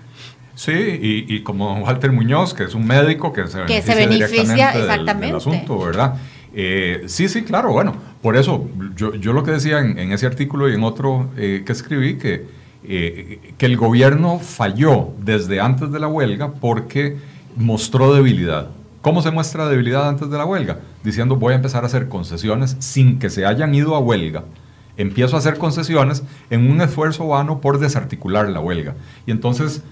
Sí, 0.54 0.72
y, 0.72 1.40
como 1.40 1.80
Walter 1.80 2.12
Muñoz, 2.12 2.54
que 2.54 2.64
es 2.64 2.74
un 2.74 2.86
médico 2.86 3.32
que 3.32 3.46
se 3.46 3.62
beneficia, 3.62 4.70
exactamente 4.70 5.26
del, 5.26 5.36
asunto, 5.36 5.78
¿verdad? 5.78 6.14
Eh, 6.54 7.02
sí, 7.06 7.28
sí, 7.28 7.42
claro, 7.42 7.72
bueno, 7.72 7.94
por 8.22 8.36
eso 8.36 8.68
yo, 8.96 9.14
yo 9.16 9.32
lo 9.32 9.42
que 9.42 9.50
decía 9.50 9.80
en, 9.80 10.12
ese 10.12 10.26
artículo 10.26 10.70
y 10.70 10.74
en 10.74 10.84
otro 10.84 11.28
eh, 11.36 11.64
que 11.66 11.72
escribí, 11.72 12.16
que, 12.16 12.46
eh, 12.84 13.40
que 13.58 13.66
el 13.66 13.76
gobierno 13.76 14.38
falló 14.38 15.08
desde 15.18 15.60
antes 15.60 15.90
de 15.90 15.98
la 15.98 16.06
huelga 16.06 16.52
porque 16.52 17.16
mostró 17.56 18.14
debilidad. 18.14 18.68
¿Cómo 19.02 19.20
se 19.20 19.32
muestra 19.32 19.68
debilidad 19.68 20.08
antes 20.08 20.30
de 20.30 20.38
la 20.38 20.44
huelga? 20.44 20.78
Diciendo 21.02 21.36
voy 21.36 21.52
a 21.52 21.56
empezar 21.56 21.82
a 21.82 21.86
hacer 21.86 22.08
concesiones 22.08 22.76
sin 22.78 23.18
que 23.18 23.30
se 23.30 23.44
hayan 23.44 23.74
ido 23.74 23.96
a 23.96 23.98
huelga. 23.98 24.44
Empiezo 24.96 25.34
a 25.34 25.40
hacer 25.40 25.58
concesiones 25.58 26.22
en 26.50 26.70
un 26.70 26.80
esfuerzo 26.80 27.26
vano 27.26 27.60
por 27.60 27.80
desarticular 27.80 28.48
la 28.48 28.60
huelga. 28.60 28.94
Y 29.26 29.32
entonces 29.32 29.82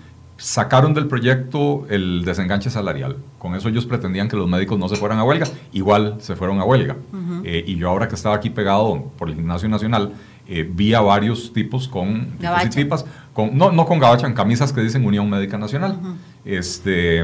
sacaron 0.43 0.93
del 0.93 1.07
proyecto 1.07 1.87
el 1.89 2.25
desenganche 2.25 2.69
salarial. 2.69 3.17
Con 3.39 3.55
eso 3.55 3.69
ellos 3.69 3.87
pretendían 3.87 4.29
que 4.29 4.37
los 4.37 4.49
médicos 4.49 4.77
no 4.77 4.89
se 4.89 4.97
fueran 4.97 5.21
a 5.21 5.25
huelga, 5.25 5.47
igual 5.73 6.17
se 6.19 6.35
fueron 6.35 6.59
a 6.59 6.65
huelga. 6.65 6.97
Eh, 7.45 7.63
y 7.65 7.77
yo 7.77 7.89
ahora 7.89 8.09
que 8.09 8.17
estaba 8.17 8.35
aquí 8.35 8.51
pegado 8.51 9.13
por 9.17 9.29
el 9.29 9.37
Gimnasio 9.37 9.69
Nacional, 9.69 10.15
eh, 10.49 10.69
vi 10.69 10.95
a 10.95 11.01
varios 11.01 11.53
tipos 11.53 11.87
con 11.87 12.33
tipas, 12.75 13.07
con, 13.33 13.57
no, 13.57 13.71
no 13.71 13.87
con 13.87 14.01
gabacha, 14.01 14.27
en 14.27 14.35
camisas 14.35 14.73
que 14.73 14.81
dicen 14.81 15.07
Unión 15.07 15.31
Médica 15.31 15.57
Nacional. 15.59 16.01
este, 16.45 17.21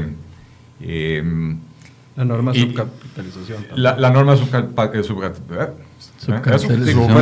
em, 0.79 1.59
la 2.19 2.25
norma 2.25 2.51
de 2.51 2.59
subcapitalización. 2.59 3.65
La, 3.75 3.97
la, 3.97 4.09
norma 4.09 4.33
de 4.33 4.39
subcapitalización. 4.39 5.23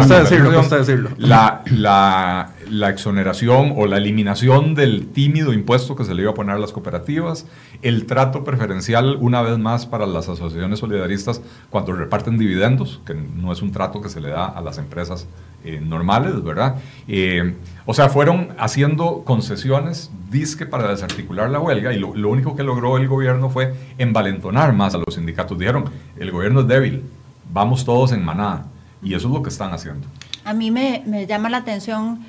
decirlo, 0.10 1.10
La, 1.19 1.62
la, 1.67 2.53
la, 2.67 2.89
exoneración 2.89 3.73
o 3.75 3.86
la 3.86 3.97
eliminación 3.97 4.73
del 4.73 5.10
tímido 5.10 5.53
impuesto 5.53 5.95
que 5.95 6.03
se 6.03 6.15
le 6.15 6.23
iba 6.23 6.31
a 6.31 6.33
poner 6.33 6.55
a 6.55 6.60
las 6.60 6.71
cooperativas, 6.71 7.45
el 7.83 8.07
trato 8.07 8.43
preferencial 8.43 9.17
una 9.21 9.43
vez 9.43 9.60
más 9.60 9.86
para 9.86 10.07
las 10.07 10.29
asociaciones 10.29 10.79
solidaristas 10.79 11.43
cuando 11.69 11.93
reparten 11.93 12.39
dividendos, 12.39 12.99
que 13.05 13.13
no 13.13 13.51
es 13.51 13.62
un 13.62 13.71
trato 13.71 14.01
que 14.01 14.10
se 14.10 14.19
le 14.19 14.29
da 14.29 14.47
a 14.47 14.62
las 14.62 14.79
empresas 14.79 15.27
eh, 15.63 15.81
normales, 15.81 16.43
¿verdad? 16.43 16.75
Eh, 17.07 17.55
o 17.85 17.93
sea, 17.93 18.09
fueron 18.09 18.49
haciendo 18.57 19.23
concesiones, 19.23 20.11
disque 20.29 20.65
para 20.65 20.89
desarticular 20.89 21.49
la 21.49 21.59
huelga 21.59 21.93
y 21.93 21.99
lo, 21.99 22.09
único 22.09 22.55
que 22.55 22.63
logró 22.63 22.97
el 22.97 23.07
gobierno 23.07 23.49
fue 23.49 23.73
envalentonar 23.97 24.73
más 24.73 24.93
a 24.93 24.97
los 24.97 25.15
sindicatos. 25.15 25.57
Dijeron, 25.57 25.85
el 26.17 26.31
gobierno 26.31 26.61
es 26.61 26.67
débil, 26.67 27.03
vamos 27.51 27.85
todos 27.85 28.11
en 28.11 28.23
manada. 28.23 28.65
Y 29.01 29.13
eso 29.13 29.27
es 29.27 29.33
lo 29.33 29.41
que 29.41 29.49
están 29.49 29.73
haciendo. 29.73 30.07
A 30.43 30.53
mí 30.53 30.69
me, 30.69 31.25
llama 31.27 31.49
la 31.49 31.57
atención 31.57 32.25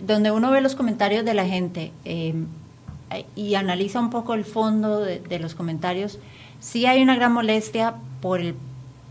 donde 0.00 0.30
uno 0.30 0.50
ve 0.50 0.60
los 0.60 0.74
comentarios 0.74 1.24
de 1.24 1.34
la 1.34 1.46
gente 1.46 1.92
eh, 2.04 2.34
y 3.34 3.54
analiza 3.54 4.00
un 4.00 4.10
poco 4.10 4.34
el 4.34 4.44
fondo 4.44 5.00
de, 5.00 5.38
los 5.38 5.54
comentarios, 5.54 6.18
sí 6.60 6.86
hay 6.86 7.02
una 7.02 7.16
gran 7.16 7.32
molestia 7.32 7.94
por, 8.20 8.40
el, 8.40 8.54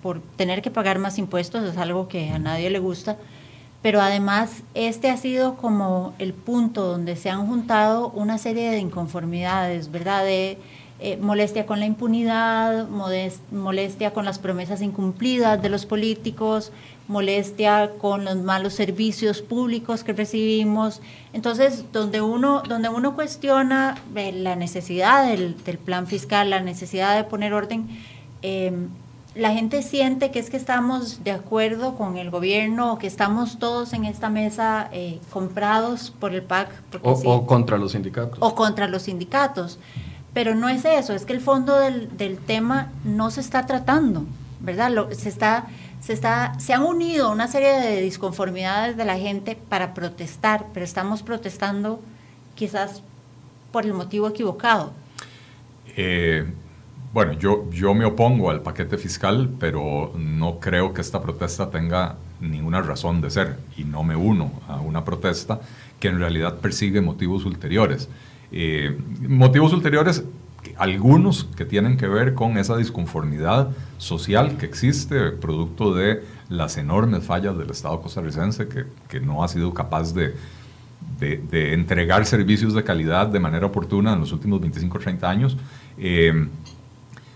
por 0.02 0.20
tener 0.36 0.62
que 0.62 0.72
pagar 0.72 1.00
más 1.00 1.18
impuestos, 1.18 1.64
es 1.64 1.78
algo 1.78 2.08
que 2.08 2.30
a 2.30 2.40
nadie 2.40 2.70
le 2.70 2.80
gusta, 2.80 3.18
pero 3.86 4.02
además 4.02 4.64
este 4.74 5.12
ha 5.12 5.18
sido 5.18 5.58
como 5.58 6.16
el 6.18 6.34
punto 6.34 6.88
donde 6.88 7.16
se 7.16 7.30
han 7.30 7.46
juntado 7.46 8.10
una 8.10 8.40
serie 8.40 8.72
de 8.72 8.80
inconformidades, 8.80 9.92
¿verdad? 9.92 10.24
De, 10.24 10.58
eh, 11.00 11.18
molestia 11.18 11.68
con 11.68 11.80
la 11.80 11.86
impunidad, 11.86 12.88
molestia 13.52 14.12
con 14.12 14.26
las 14.26 14.40
promesas 14.40 14.82
incumplidas 14.82 15.62
de 15.62 15.70
los 15.70 15.86
políticos, 15.86 16.72
molestia 17.08 17.92
con 18.02 18.26
los 18.26 18.38
malos 18.38 18.74
servicios 18.74 19.44
públicos 19.44 20.04
que 20.04 20.14
recibimos. 20.14 21.00
Entonces, 21.34 21.86
donde 21.94 22.22
uno, 22.22 22.64
donde 22.68 22.90
uno 22.90 23.14
cuestiona 23.14 24.02
eh, 24.16 24.32
la 24.32 24.56
necesidad 24.56 25.28
del, 25.28 25.54
plan 25.54 26.08
fiscal, 26.08 26.50
la 26.50 26.60
necesidad 26.60 27.16
de 27.16 27.24
poner 27.24 27.54
orden, 27.54 27.88
em, 28.42 28.90
la 29.36 29.52
gente 29.52 29.82
siente 29.84 30.32
que 30.32 30.40
es 30.40 30.50
que 30.50 30.56
estamos 30.58 31.24
de 31.24 31.32
acuerdo 31.32 31.96
con 31.96 32.18
el 32.18 32.30
gobierno 32.30 32.94
o 32.94 32.98
que 32.98 33.08
estamos 33.08 33.60
todos 33.60 33.92
en 33.92 34.06
esta 34.06 34.30
mesa 34.30 34.88
eh, 34.94 35.20
comprados 35.30 36.14
por 36.20 36.34
el 36.34 36.42
PAC. 36.42 36.70
o 37.02 37.46
contra 37.46 37.78
los 37.78 37.92
sindicatos. 37.92 38.38
O 38.40 38.56
contra 38.56 38.88
los 38.88 39.04
sindicatos. 39.04 39.78
Pero 40.34 40.56
no 40.56 40.70
es 40.70 40.86
eso, 40.86 41.14
es 41.14 41.26
que 41.26 41.34
el 41.34 41.42
fondo 41.42 41.78
del, 41.80 42.40
tema 42.46 42.92
no 43.04 43.32
se 43.32 43.40
está 43.40 43.66
tratando, 43.66 44.26
¿verdad? 44.60 44.92
se, 45.12 45.30
está, 45.30 45.68
se, 46.02 46.12
está, 46.12 46.60
se 46.60 46.74
han 46.74 46.84
unido 46.84 47.32
una 47.32 47.48
serie 47.48 47.72
de 47.80 48.02
disconformidades 48.02 48.98
de 48.98 49.06
la 49.06 49.18
gente 49.18 49.58
para 49.70 49.94
protestar, 49.94 50.66
pero 50.74 50.86
estamos 50.86 51.24
protestando 51.24 52.02
quizás 52.56 53.02
por 53.72 53.86
el 53.86 53.94
motivo 53.94 54.28
equivocado. 54.28 54.92
Eh, 55.96 56.46
bueno, 57.16 57.32
yo, 57.32 57.72
yo 57.72 57.94
me 57.94 58.04
opongo 58.04 58.52
al 58.52 58.60
paquete 58.60 58.98
fiscal, 58.98 59.50
pero 59.58 60.12
no 60.18 60.60
creo 60.60 60.94
que 60.94 61.00
esta 61.00 61.22
protesta 61.22 61.70
tenga 61.70 62.18
ninguna 62.42 62.82
razón 62.82 63.22
de 63.22 63.30
ser 63.30 63.58
y 63.78 63.86
no 63.86 64.04
me 64.04 64.18
uno 64.18 64.52
a 64.68 64.82
una 64.82 65.06
protesta 65.06 65.62
que 65.98 66.10
en 66.10 66.20
realidad 66.20 66.58
persigue 66.58 67.00
motivos 67.00 67.46
ulteriores. 67.46 68.10
Eh, 68.52 69.00
motivos 69.30 69.72
ulteriores, 69.72 70.26
algunos 70.76 71.46
que 71.46 71.64
tienen 71.64 71.96
que 71.96 72.10
ver 72.10 72.34
con 72.34 72.58
esa 72.58 72.76
disconformidad 72.76 73.70
social 73.98 74.58
que 74.58 74.66
existe, 74.66 75.32
producto 75.32 75.94
de 75.94 76.22
las 76.50 76.76
enormes 76.76 77.24
fallas 77.24 77.58
del 77.58 77.70
Estado 77.70 78.02
costarricense, 78.02 78.68
que, 78.68 78.88
que 79.08 79.22
no 79.22 79.42
ha 79.42 79.48
sido 79.48 79.74
capaz 79.74 80.14
de, 80.14 80.36
de, 81.18 81.74
entregar 81.74 82.26
servicios 82.26 82.74
de 82.74 82.84
calidad 82.84 83.28
de 83.28 83.40
manera 83.40 83.68
oportuna 83.68 84.12
en 84.12 84.20
los 84.20 84.34
últimos 84.34 84.60
25 84.60 84.98
o 84.98 85.00
30 85.00 85.30
años. 85.30 85.58
Eh, 85.98 86.50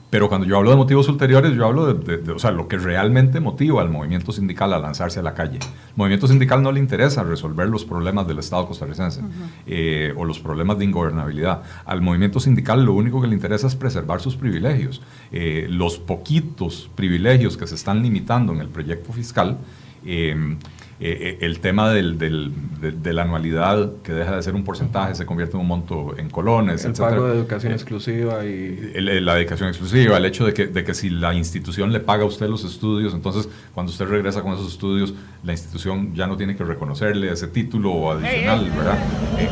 Pero 0.10 0.28
cuando 0.28 0.48
yo 0.48 0.58
hablo 0.58 0.72
de 0.72 0.76
motivos 0.76 1.08
ulteriores, 1.08 1.54
yo 1.54 1.66
hablo 1.66 1.94
de, 1.94 2.32
o 2.32 2.40
sea, 2.40 2.52
lo 2.52 2.68
que 2.68 2.78
realmente 2.78 3.40
motiva 3.40 3.82
al 3.82 3.90
movimiento 3.90 4.32
sindical 4.32 4.74
a 4.74 4.80
lanzarse 4.80 5.20
a 5.20 5.24
la 5.24 5.36
calle. 5.36 5.60
El 5.60 5.96
movimiento 5.96 6.28
sindical 6.28 6.64
no 6.64 6.72
le 6.72 6.80
interesa 6.80 7.24
resolver 7.24 7.70
los 7.70 7.86
problemas 7.86 8.28
del 8.28 8.40
Estado 8.40 8.66
costarricense 8.66 9.22
eh, 9.68 10.14
o 10.18 10.26
los 10.26 10.40
problemas 10.40 10.80
de 10.80 10.86
ingobernabilidad. 10.86 11.62
Al 11.86 12.02
movimiento 12.02 12.40
sindical 12.40 12.84
lo 12.84 12.94
único 12.94 13.22
que 13.22 13.28
le 13.28 13.36
interesa 13.36 13.68
es 13.68 13.76
preservar 13.76 14.20
sus 14.20 14.36
privilegios. 14.36 15.02
Eh, 15.32 15.68
los 15.70 16.00
poquitos 16.00 16.90
privilegios 16.96 17.56
que 17.56 17.68
se 17.68 17.76
están 17.76 18.02
limitando 18.02 18.52
en 18.54 18.62
el 18.62 18.70
proyecto 18.70 19.14
fiscal 19.14 19.60
eh, 20.06 20.58
eh, 21.02 21.38
eh, 21.42 21.46
el 21.46 21.62
tema 21.62 21.90
del, 21.92 22.18
de, 22.18 23.14
la 23.14 23.22
anualidad, 23.22 23.94
que 24.04 24.12
deja 24.12 24.36
de 24.36 24.44
ser 24.44 24.54
un 24.54 24.66
porcentaje, 24.66 25.16
se 25.16 25.26
convierte 25.26 25.56
en 25.56 25.62
un 25.62 25.68
monto 25.68 26.14
en 26.18 26.30
colones. 26.30 26.84
El 26.84 26.92
pago 26.92 27.28
de 27.28 27.38
educación 27.38 27.72
exclusiva 27.72 28.44
y... 28.44 29.00
la 29.00 29.40
educación 29.40 29.70
exclusiva, 29.70 30.18
el 30.18 30.26
hecho 30.26 30.46
de 30.46 30.54
que, 30.54 30.68
de 30.68 30.84
que 30.84 30.94
si 30.94 31.10
la 31.10 31.34
institución 31.34 31.94
le 31.94 32.02
paga 32.02 32.24
a 32.24 32.26
usted 32.26 32.50
los 32.50 32.66
estudios, 32.66 33.14
entonces 33.14 33.48
cuando 33.74 33.94
usted 33.94 34.08
regresa 34.08 34.42
con 34.42 34.52
esos 34.54 34.74
estudios, 34.74 35.14
la 35.42 35.54
institución 35.54 36.14
ya 36.14 36.28
no 36.28 36.36
tiene 36.36 36.58
que 36.58 36.66
reconocerle 36.66 37.32
ese 37.32 37.48
título 37.48 38.12
adicional, 38.12 38.70
¿verdad? 38.70 38.98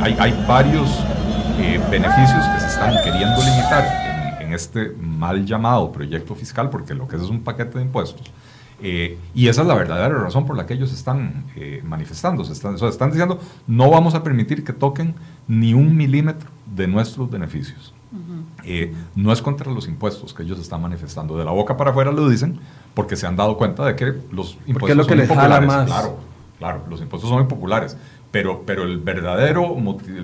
hay, 0.01 0.17
hay 0.19 0.45
varios 0.45 0.89
beneficios 1.89 2.45
que 2.53 2.59
se 2.59 2.67
están 2.67 2.93
queriendo 3.05 3.37
limitar 3.39 4.37
en, 4.41 4.47
en 4.47 4.53
este 4.53 4.91
mal 4.99 5.45
llamado 5.45 5.93
proyecto 5.93 6.35
fiscal, 6.35 6.69
porque 6.69 6.93
lo 6.93 7.07
que 7.07 7.15
es 7.15 7.21
es 7.21 7.29
un 7.29 7.41
paquete 7.41 7.77
de 7.77 7.85
impuestos 7.85 8.29
eh, 8.81 9.17
y 9.33 9.47
esa 9.47 9.61
es 9.61 9.67
la 9.67 9.73
verdadera 9.73 10.15
razón 10.19 10.45
por 10.45 10.55
la 10.55 10.65
que 10.65 10.73
ellos 10.75 10.93
están 10.93 11.45
eh, 11.55 11.81
manifestándose. 11.83 12.53
Están, 12.53 12.75
están 12.75 13.09
diciendo, 13.09 13.39
no 13.65 13.89
vamos 13.89 14.13
a 14.13 14.23
permitir 14.23 14.63
que 14.63 14.73
toquen 14.73 15.15
ni 15.47 15.73
un 15.73 15.95
milímetro 15.95 16.49
de 16.75 16.87
nuestros 16.87 17.29
beneficios. 17.29 17.93
Eh, 18.63 18.93
no 19.15 19.31
es 19.31 19.41
contra 19.41 19.71
los 19.71 19.87
impuestos 19.87 20.33
que 20.33 20.43
ellos 20.43 20.59
están 20.59 20.81
manifestando. 20.81 21.37
De 21.37 21.45
la 21.45 21.51
boca 21.51 21.77
para 21.77 21.91
afuera 21.91 22.11
lo 22.11 22.29
dicen 22.29 22.59
porque 22.93 23.15
se 23.15 23.25
han 23.25 23.35
dado 23.35 23.57
cuenta 23.57 23.85
de 23.85 23.95
que 23.95 24.13
los 24.31 24.57
impuestos 24.65 24.89
es 24.89 24.97
lo 24.97 25.03
que 25.03 25.09
son 25.09 25.17
les 25.17 25.27
populares. 25.27 25.67
Más. 25.67 25.85
Claro, 25.87 26.17
claro, 26.59 26.83
los 26.89 27.01
impuestos 27.01 27.29
son 27.29 27.39
muy 27.39 27.47
populares. 27.47 27.97
Pero, 28.31 28.63
pero 28.65 28.83
el 28.83 28.99
verdadero, 28.99 29.75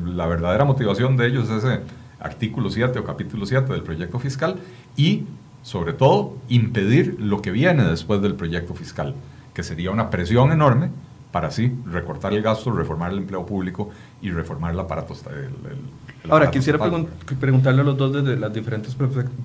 la 0.06 0.28
verdadera 0.28 0.66
motivación 0.66 1.18
de 1.18 1.28
ellos 1.28 1.50
es 1.50 1.64
ese 1.64 1.82
artículo 2.20 2.70
7 2.70 3.00
o 3.00 3.04
capítulo 3.04 3.46
7 3.46 3.72
del 3.72 3.82
proyecto 3.84 4.20
fiscal 4.20 4.58
y 4.96 5.24
sobre 5.64 5.94
todo, 5.94 6.36
impedir 6.50 7.18
lo 7.20 7.42
que 7.42 7.52
viene 7.52 7.84
después 7.84 8.22
del 8.22 8.36
proyecto 8.36 8.76
fiscal, 8.76 9.16
que 9.54 9.64
sería 9.64 9.92
una 9.92 10.10
presión 10.10 10.52
enorme 10.52 10.90
para 11.34 11.48
así 11.48 11.72
recortar 11.88 12.32
el 12.32 12.44
gasto, 12.44 12.72
reformar 12.72 13.12
el 13.12 13.18
empleo 13.18 13.44
público 13.44 13.90
y 14.22 14.30
reformar 14.30 14.72
el 14.74 14.80
aparato. 14.80 15.16
Ahora, 16.30 16.52
quisiera 16.52 16.78
preguntarle 17.40 17.82
a 17.82 17.84
los 17.84 17.98
dos 17.98 18.14
desde 18.14 18.38
las 18.38 18.54
diferentes 18.54 18.96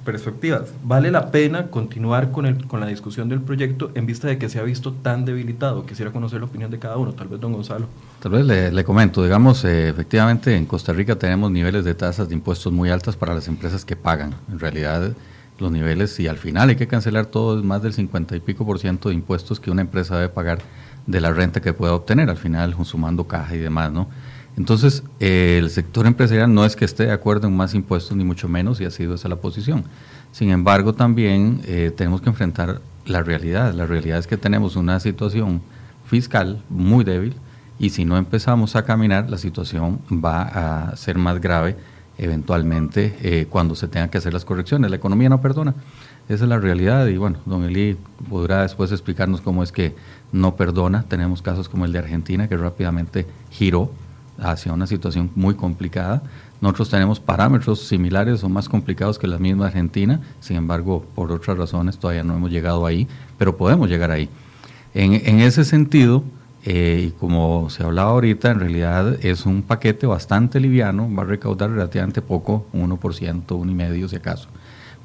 perspectivas. 0.05 0.75
¿Vale 0.85 1.11
la 1.11 1.31
pena 1.31 1.69
continuar 1.69 2.31
con, 2.31 2.45
el, 2.45 2.67
con 2.67 2.81
la 2.81 2.87
discusión 2.87 3.31
del 3.31 3.41
proyecto 3.41 3.91
en 3.95 4.05
vista 4.05 4.29
de 4.29 4.37
que 4.37 4.51
se 4.51 4.59
ha 4.59 4.63
visto 4.65 4.93
tan 4.93 5.25
debilitado? 5.25 5.87
Quisiera 5.87 6.13
conocer 6.13 6.41
la 6.41 6.47
opinión 6.47 6.71
de 6.71 6.79
cada 6.79 6.99
uno, 6.99 7.15
tal 7.15 7.29
vez 7.29 7.41
don 7.41 7.55
Gonzalo. 7.55 7.87
Tal 8.21 8.33
vez 8.33 8.45
le, 8.45 8.85
comento, 8.85 9.25
digamos, 9.25 9.65
eh, 9.65 9.89
efectivamente 9.89 10.55
en 10.55 10.67
Costa 10.67 10.93
Rica 10.93 11.17
tenemos 11.17 11.51
niveles 11.51 11.87
de 11.87 11.95
tasas 11.95 12.29
de 12.29 12.35
impuestos 12.35 12.71
muy 12.71 12.91
altas 12.91 13.17
para 13.17 13.35
las 13.35 13.49
empresas 13.49 13.87
que 13.87 13.97
pagan. 13.97 14.35
En 14.53 14.59
realidad 14.59 15.13
los 15.59 15.73
niveles 15.73 16.19
y 16.21 16.29
al 16.29 16.39
final 16.39 16.69
hay 16.69 16.77
que 16.77 16.87
cancelar 16.87 17.27
todo, 17.27 17.59
es 17.59 17.65
más 17.65 17.83
del 17.83 17.93
50 17.93 18.37
y 18.37 18.41
pico 18.41 18.65
por 18.65 18.79
ciento 18.79 19.09
de 19.09 19.15
impuestos 19.15 19.61
que 19.61 19.71
una 19.71 19.83
empresa 19.83 20.17
debe 20.17 20.29
pagar 20.29 20.59
de 21.07 21.21
la 21.21 21.33
renta 21.33 21.61
que 21.61 21.73
pueda 21.73 21.95
obtener, 21.95 22.31
al 22.31 22.37
final 22.37 22.75
sumando 22.85 23.27
caja 23.27 23.55
y 23.55 23.59
demás, 23.59 23.91
¿no? 23.91 24.09
Entonces, 24.57 25.05
eh, 25.21 25.57
el 25.59 25.71
sector 25.71 26.07
empresarial 26.07 26.53
no 26.53 26.65
es 26.65 26.75
que 26.75 26.85
esté 26.85 27.05
de 27.07 27.13
acuerdo 27.13 27.47
en 27.47 27.57
más 27.57 27.75
impuestos, 27.75 28.17
ni 28.17 28.25
mucho 28.25 28.49
menos, 28.49 28.81
y 28.81 28.85
ha 28.85 28.91
sido 28.91 29.15
esa 29.15 29.29
la 29.29 29.37
posición. 29.37 29.85
Sin 30.33 30.51
embargo, 30.51 30.95
también 30.95 31.61
eh, 31.65 31.93
tenemos 31.97 32.21
que 32.21 32.29
enfrentar 32.29 32.81
la 33.07 33.23
realidad. 33.23 33.73
La 33.73 33.87
realidad 33.87 34.19
es 34.19 34.27
que 34.27 34.37
tenemos 34.37 34.75
una 34.75 34.99
situación 34.99 35.63
fiscal 36.05 36.61
muy 36.69 37.05
débil, 37.05 37.37
y 37.79 37.91
si 37.91 38.05
no 38.05 38.17
empezamos 38.17 38.75
a 38.75 38.85
caminar, 38.85 39.31
la 39.31 39.39
situación 39.39 40.01
va 40.13 40.91
a 40.91 40.97
ser 40.97 41.19
más 41.19 41.41
grave 41.41 41.77
eventualmente 42.19 43.17
eh, 43.23 43.47
cuando 43.49 43.75
se 43.75 43.89
tengan 43.89 44.11
que 44.11 44.19
hacer 44.19 44.33
las 44.33 44.45
correcciones. 44.45 44.91
La 44.91 44.97
economía 44.97 45.29
no 45.29 45.41
perdona, 45.41 45.75
esa 46.29 46.45
es 46.45 46.51
la 46.51 46.59
realidad 46.59 47.07
y 47.07 47.17
bueno, 47.17 47.39
don 47.47 47.65
Eli 47.65 47.97
podrá 48.29 48.63
después 48.63 48.93
explicarnos 48.93 49.41
cómo 49.41 49.63
es 49.63 49.73
que 49.73 49.95
no 50.33 50.57
perdona. 50.57 51.05
Tenemos 51.05 51.41
casos 51.41 51.69
como 51.69 51.85
el 51.85 51.93
de 51.93 52.01
Argentina 52.01 52.49
que 52.49 52.57
rápidamente 52.57 53.27
giró 53.51 53.91
hacia 54.39 54.73
una 54.73 54.87
situación 54.87 55.31
muy 55.35 55.55
complicada. 55.55 56.23
Nosotros 56.61 56.91
tenemos 56.91 57.21
parámetros 57.21 57.87
similares 57.87 58.43
o 58.43 58.49
más 58.49 58.69
complicados 58.69 59.19
que 59.19 59.27
la 59.27 59.39
misma 59.39 59.67
Argentina, 59.67 60.21
sin 60.41 60.57
embargo, 60.57 61.05
por 61.15 61.31
otras 61.31 61.57
razones 61.57 61.99
todavía 61.99 62.25
no 62.25 62.35
hemos 62.35 62.51
llegado 62.51 62.85
ahí, 62.85 63.07
pero 63.39 63.57
podemos 63.57 63.89
llegar 63.89 64.11
ahí. 64.11 64.29
En, 64.93 65.15
en 65.15 65.41
ese 65.41 65.65
sentido, 65.65 66.25
eh, 66.71 67.07
y 67.09 67.11
como 67.13 67.71
se 67.71 67.83
hablaba 67.83 68.11
ahorita, 68.11 68.51
en 68.51 68.61
realidad 68.61 69.25
es 69.25 69.47
un 69.47 69.63
paquete 69.63 70.07
bastante 70.07 70.61
liviano, 70.61 71.09
va 71.11 71.23
a 71.23 71.25
recaudar 71.25 71.71
relativamente 71.71 72.21
poco, 72.21 72.67
1%, 72.75 72.99
1,5% 73.47 74.09
si 74.09 74.17
acaso. 74.17 74.51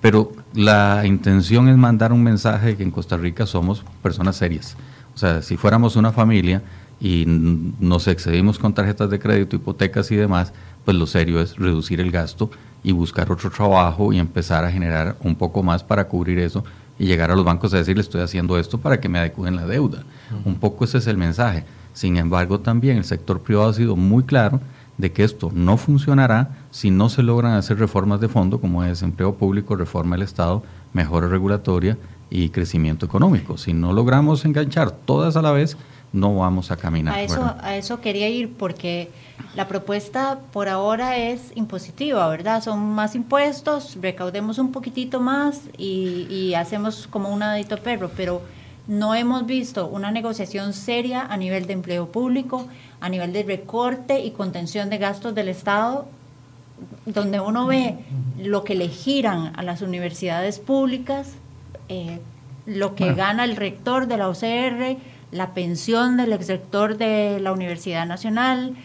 Pero 0.01 0.33
la 0.53 1.03
intención 1.05 1.69
es 1.69 1.77
mandar 1.77 2.11
un 2.11 2.21
mensaje 2.21 2.67
de 2.67 2.75
que 2.75 2.83
en 2.83 2.91
Costa 2.91 3.15
Rica 3.15 3.45
somos 3.45 3.85
personas 4.01 4.35
serias. 4.35 4.75
O 5.15 5.17
sea, 5.17 5.41
si 5.41 5.55
fuéramos 5.55 5.95
una 5.95 6.11
familia 6.11 6.61
y 6.99 7.23
nos 7.25 8.09
excedimos 8.09 8.59
con 8.59 8.73
tarjetas 8.73 9.09
de 9.09 9.19
crédito, 9.19 9.55
hipotecas 9.55 10.11
y 10.11 10.17
demás, 10.17 10.51
pues 10.83 10.97
lo 10.97 11.07
serio 11.07 11.39
es 11.39 11.55
reducir 11.55 12.01
el 12.01 12.11
gasto 12.11 12.51
y 12.83 12.91
buscar 12.91 13.31
otro 13.31 13.49
trabajo 13.49 14.11
y 14.11 14.19
empezar 14.19 14.65
a 14.65 14.71
generar 14.71 15.15
un 15.21 15.37
poco 15.37 15.63
más 15.63 15.81
para 15.81 16.09
cubrir 16.09 16.39
eso 16.39 16.65
y 16.99 17.05
llegar 17.05 17.31
a 17.31 17.35
los 17.35 17.45
bancos 17.45 17.73
a 17.73 17.77
decirle 17.77 18.01
estoy 18.01 18.21
haciendo 18.21 18.57
esto 18.57 18.77
para 18.77 18.99
que 18.99 19.09
me 19.09 19.19
adecúen 19.19 19.55
la 19.55 19.65
deuda. 19.65 20.03
Un 20.45 20.55
poco 20.55 20.85
ese 20.85 20.99
es 20.99 21.07
el 21.07 21.17
mensaje. 21.17 21.65
Sin 21.93 22.17
embargo, 22.17 22.59
también 22.59 22.97
el 22.97 23.05
sector 23.05 23.41
privado 23.41 23.69
ha 23.69 23.73
sido 23.73 23.95
muy 23.95 24.23
claro 24.23 24.59
de 24.97 25.11
que 25.11 25.23
esto 25.23 25.51
no 25.53 25.77
funcionará 25.77 26.49
si 26.71 26.91
no 26.91 27.09
se 27.09 27.23
logran 27.23 27.53
hacer 27.53 27.79
reformas 27.79 28.19
de 28.19 28.29
fondo 28.29 28.59
como 28.59 28.83
es 28.83 29.01
empleo 29.01 29.35
público, 29.35 29.75
reforma 29.75 30.15
del 30.15 30.23
Estado, 30.23 30.63
mejora 30.93 31.27
regulatoria 31.27 31.97
y 32.29 32.49
crecimiento 32.49 33.05
económico. 33.05 33.57
Si 33.57 33.73
no 33.73 33.93
logramos 33.93 34.45
enganchar 34.45 34.91
todas 34.91 35.35
a 35.35 35.41
la 35.41 35.51
vez, 35.51 35.77
no 36.13 36.35
vamos 36.35 36.69
a 36.69 36.77
caminar. 36.77 37.15
A 37.15 37.21
eso, 37.23 37.55
a 37.59 37.75
eso 37.75 37.99
quería 37.99 38.29
ir 38.29 38.53
porque 38.53 39.09
la 39.55 39.67
propuesta 39.67 40.39
por 40.51 40.69
ahora 40.69 41.17
es 41.17 41.51
impositiva, 41.55 42.27
¿verdad? 42.29 42.63
Son 42.63 42.79
más 42.79 43.15
impuestos, 43.15 43.97
recaudemos 43.99 44.59
un 44.59 44.71
poquitito 44.71 45.19
más 45.19 45.61
y, 45.77 46.53
hacemos 46.53 47.07
como 47.07 47.29
un 47.29 47.41
adito 47.41 47.77
perro, 47.77 48.11
pero 48.15 48.43
no 48.87 49.15
hemos 49.15 49.45
visto 49.47 49.87
una 49.87 50.11
negociación 50.11 50.73
seria 50.73 51.25
a 51.25 51.35
nivel 51.35 51.65
de 51.65 51.73
empleo 51.73 52.07
público, 52.07 52.67
a 53.01 53.09
nivel 53.09 53.33
de 53.33 53.43
recorte 53.43 54.19
y 54.19 54.31
contención 54.31 54.91
de 54.91 54.99
gastos 54.99 55.33
del 55.33 55.47
Estado, 55.47 56.07
donde 57.07 57.39
uno 57.39 57.65
ve 57.65 57.97
lo 58.37 58.63
que 58.63 58.75
le 58.75 58.87
giran 58.87 59.51
a 59.55 59.63
las 59.63 59.81
universidades 59.81 60.59
públicas, 60.59 61.31
eh, 61.89 62.19
lo 62.65 62.93
que 62.93 63.13
gana 63.13 63.45
el 63.45 63.55
rector 63.55 64.07
de 64.07 64.17
la 64.17 64.29
OCR, 64.29 64.97
la 65.33 65.53
pensión 65.53 66.17
del 66.17 66.31
exrector 66.33 66.97
de 66.97 67.39
la 67.39 67.51
Universidad 67.51 68.05
Nacional, 68.05 68.75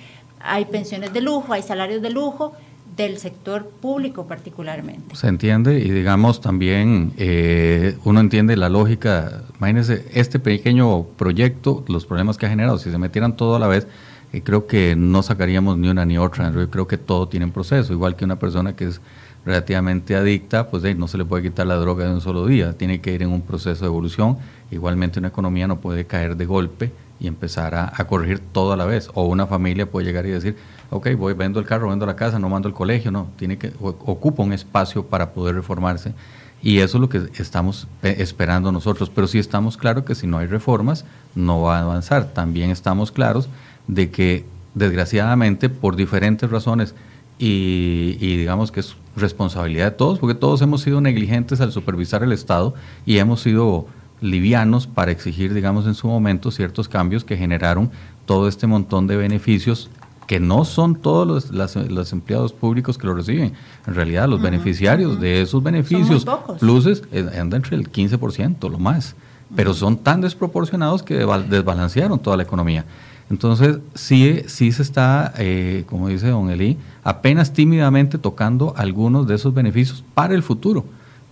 hay 0.40 0.64
pensiones 0.64 1.12
de 1.12 1.20
lujo, 1.20 1.52
hay 1.52 1.62
salarios 1.62 2.02
de 2.02 2.11
lujo 2.11 2.52
del 2.96 3.18
sector 3.18 3.68
público 3.68 4.26
particularmente. 4.26 5.14
Se 5.14 5.28
entiende 5.28 5.78
y 5.78 5.90
digamos 5.90 6.40
también 6.40 7.12
eh, 7.16 7.96
uno 8.04 8.20
entiende 8.20 8.56
la 8.56 8.68
lógica, 8.68 9.42
imagínense 9.58 10.04
este 10.12 10.40
pequeño 10.40 11.04
proyecto, 11.16 11.84
los 11.87 12.06
problemas 12.06 12.38
que 12.38 12.46
ha 12.46 12.48
generado, 12.48 12.78
si 12.78 12.90
se 12.90 12.98
metieran 12.98 13.37
todo 13.37 13.54
a 13.54 13.61
la 13.61 13.68
vez, 13.68 13.87
eh, 14.32 14.42
creo 14.42 14.66
que 14.66 14.96
no 14.96 15.22
sacaríamos 15.22 15.78
ni 15.78 15.88
una 15.88 16.04
ni 16.04 16.18
otra, 16.18 16.52
yo 16.52 16.68
creo 16.70 16.88
que 16.88 16.98
todo 16.98 17.28
tiene 17.28 17.46
proceso, 17.48 17.92
igual 17.92 18.16
que 18.16 18.24
una 18.24 18.38
persona 18.38 18.74
que 18.74 18.87
es 18.87 19.00
relativamente 19.44 20.16
adicta, 20.16 20.68
pues 20.68 20.96
no 20.96 21.08
se 21.08 21.18
le 21.18 21.24
puede 21.24 21.44
quitar 21.44 21.66
la 21.66 21.76
droga 21.76 22.04
de 22.04 22.12
un 22.12 22.20
solo 22.20 22.46
día, 22.46 22.72
tiene 22.72 23.00
que 23.00 23.14
ir 23.14 23.22
en 23.22 23.30
un 23.30 23.42
proceso 23.42 23.82
de 23.82 23.87
evolución, 23.87 24.38
igualmente 24.70 25.18
una 25.18 25.28
economía 25.28 25.66
no 25.66 25.81
puede 25.81 26.07
caer 26.07 26.37
de 26.37 26.46
golpe, 26.46 26.92
y 27.20 27.26
empezar 27.26 27.74
a, 27.74 27.92
corregir 28.07 28.38
todo 28.38 28.72
a 28.72 28.76
la 28.76 28.85
vez. 28.85 29.11
O 29.14 29.24
una 29.24 29.46
familia 29.46 29.90
puede 29.90 30.07
llegar 30.07 30.26
y 30.26 30.31
decir, 30.31 30.57
ok, 30.90 31.09
voy, 31.16 31.35
vendo 31.35 31.59
el 31.59 31.66
carro, 31.66 31.88
vendo 31.88 32.07
la 32.07 32.16
casa, 32.16 32.38
no 32.38 32.48
mando 32.48 32.68
el 32.68 32.74
colegio, 32.74 33.11
no, 33.11 33.28
tiene 33.37 33.59
que, 33.59 33.72
ocupa 33.81 34.42
un 34.42 34.52
espacio 34.52 35.04
para 35.04 35.31
poder 35.33 35.57
reformarse. 35.57 36.14
Y 36.62 36.78
eso 36.78 36.98
es 36.98 37.00
lo 37.00 37.09
que 37.09 37.28
estamos 37.38 37.87
esperando 38.02 38.72
nosotros. 38.72 39.11
Pero 39.11 39.26
sí 39.26 39.38
estamos 39.38 39.76
claros 39.76 40.04
que 40.04 40.14
si 40.14 40.26
no 40.26 40.38
hay 40.38 40.46
reformas, 40.46 41.04
no 41.35 41.62
va 41.62 41.78
a 41.78 41.83
avanzar. 41.83 42.33
También 42.33 42.70
estamos 42.70 43.12
claros 43.12 43.48
de 43.87 44.11
que, 44.11 44.44
desgraciadamente, 44.74 45.68
por 45.68 45.96
diferentes 45.96 46.50
razones, 46.50 46.94
y, 47.40 48.37
digamos 48.37 48.72
que 48.72 48.81
es 48.81 48.96
responsabilidad 49.16 49.85
de 49.85 49.90
todos, 49.92 50.18
porque 50.18 50.35
todos 50.35 50.61
hemos 50.62 50.83
sido 50.83 51.00
negligentes 51.00 51.61
al 51.61 51.70
supervisar 51.70 52.24
el 52.24 52.33
Estado 52.33 52.74
y 53.07 53.18
hemos 53.18 53.40
sido 53.40 53.87
livianos 54.20 54.87
para 54.87 55.11
exigir, 55.11 55.54
digamos, 55.54 55.87
en 55.87 55.94
su 55.94 56.09
momento 56.09 56.50
ciertos 56.50 56.88
cambios 56.88 57.24
que 57.24 57.37
generaron 57.37 57.90
todo 58.26 58.48
este 58.48 58.66
montón 58.66 59.07
de 59.07 59.16
beneficios 59.16 59.90
que 60.28 60.40
no 60.40 60.66
son 60.66 60.94
todos 60.96 61.50
los, 61.50 61.72
los 61.90 62.12
empleados 62.12 62.52
públicos 62.52 62.98
que 62.98 63.07
lo 63.07 63.14
reciben. 63.14 63.54
En 63.87 63.94
realidad, 63.94 64.28
los 64.28 64.42
beneficiarios 64.42 65.18
de 65.18 65.40
esos 65.40 65.62
beneficios, 65.62 66.26
pluses, 66.61 67.02
eh, 67.12 67.26
andan 67.40 67.62
entre 67.62 67.76
el 67.76 67.90
15%, 67.90 68.68
lo 68.70 68.78
más. 68.78 69.16
Pero 69.57 69.72
son 69.72 69.96
tan 69.96 70.20
desproporcionados 70.20 71.02
que 71.02 71.14
desbalancearon 71.14 72.18
toda 72.18 72.37
la 72.37 72.42
economía. 72.42 72.85
Entonces, 73.31 73.78
sí, 73.94 74.42
sí 74.46 74.70
se 74.70 74.83
está, 74.83 75.33
eh, 75.38 75.85
como 75.87 76.09
dice 76.09 76.28
don 76.28 76.50
Eli, 76.50 76.76
apenas 77.04 77.54
tímidamente 77.54 78.18
tocando 78.18 78.74
algunos 78.76 79.26
de 79.26 79.35
esos 79.35 79.54
beneficios 79.54 80.04
para 80.12 80.35
el 80.35 80.42
futuro. 80.42 80.85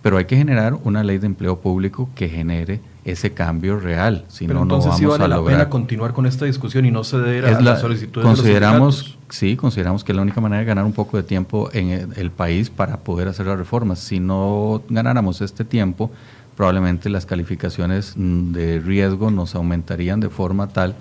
Pero 0.07 0.19
hay 0.19 0.23
que 0.23 0.37
generar 0.37 0.73
una 0.85 1.03
ley 1.03 1.17
de 1.17 1.25
empleo 1.25 1.59
público 1.59 2.09
que 2.15 2.29
genere 2.29 2.79
ese 3.03 3.33
cambio 3.33 3.77
real. 3.77 4.23
Si 4.29 4.47
no, 4.47 4.61
entonces 4.61 4.85
no 4.85 4.91
vamos 4.91 4.99
sí 4.99 5.05
vale 5.05 5.25
a 5.25 5.27
la 5.27 5.35
lograr. 5.35 5.57
pena 5.57 5.69
continuar 5.69 6.13
con 6.13 6.25
esta 6.25 6.45
discusión 6.45 6.85
y 6.85 6.91
no 6.91 7.03
ceder 7.03 7.43
a 7.43 7.51
Es 7.51 7.61
las 7.61 7.81
solicitudes 7.81 8.25
consideramos, 8.25 9.03
de 9.03 9.09
los 9.09 9.17
Sí, 9.35 9.57
consideramos 9.57 10.05
que 10.05 10.13
es 10.13 10.15
la 10.15 10.21
única 10.21 10.39
manera 10.39 10.61
de 10.61 10.65
ganar 10.65 10.85
un 10.85 10.93
poco 10.93 11.17
de 11.17 11.23
tiempo 11.23 11.69
en 11.73 11.89
el, 11.89 12.13
el 12.15 12.31
país 12.31 12.69
para 12.69 12.95
poder 12.95 13.27
hacer 13.27 13.47
las 13.47 13.57
reformas. 13.57 13.99
Si 13.99 14.21
no 14.21 14.81
ganáramos 14.87 15.41
este 15.41 15.65
tiempo, 15.65 16.09
probablemente 16.55 17.09
las 17.09 17.25
calificaciones 17.25 18.13
mm, 18.15 18.53
de 18.53 18.79
riesgo 18.79 19.29
nos 19.29 19.55
aumentarían 19.55 20.21
de 20.21 20.29
forma 20.29 20.69
tal 20.69 20.95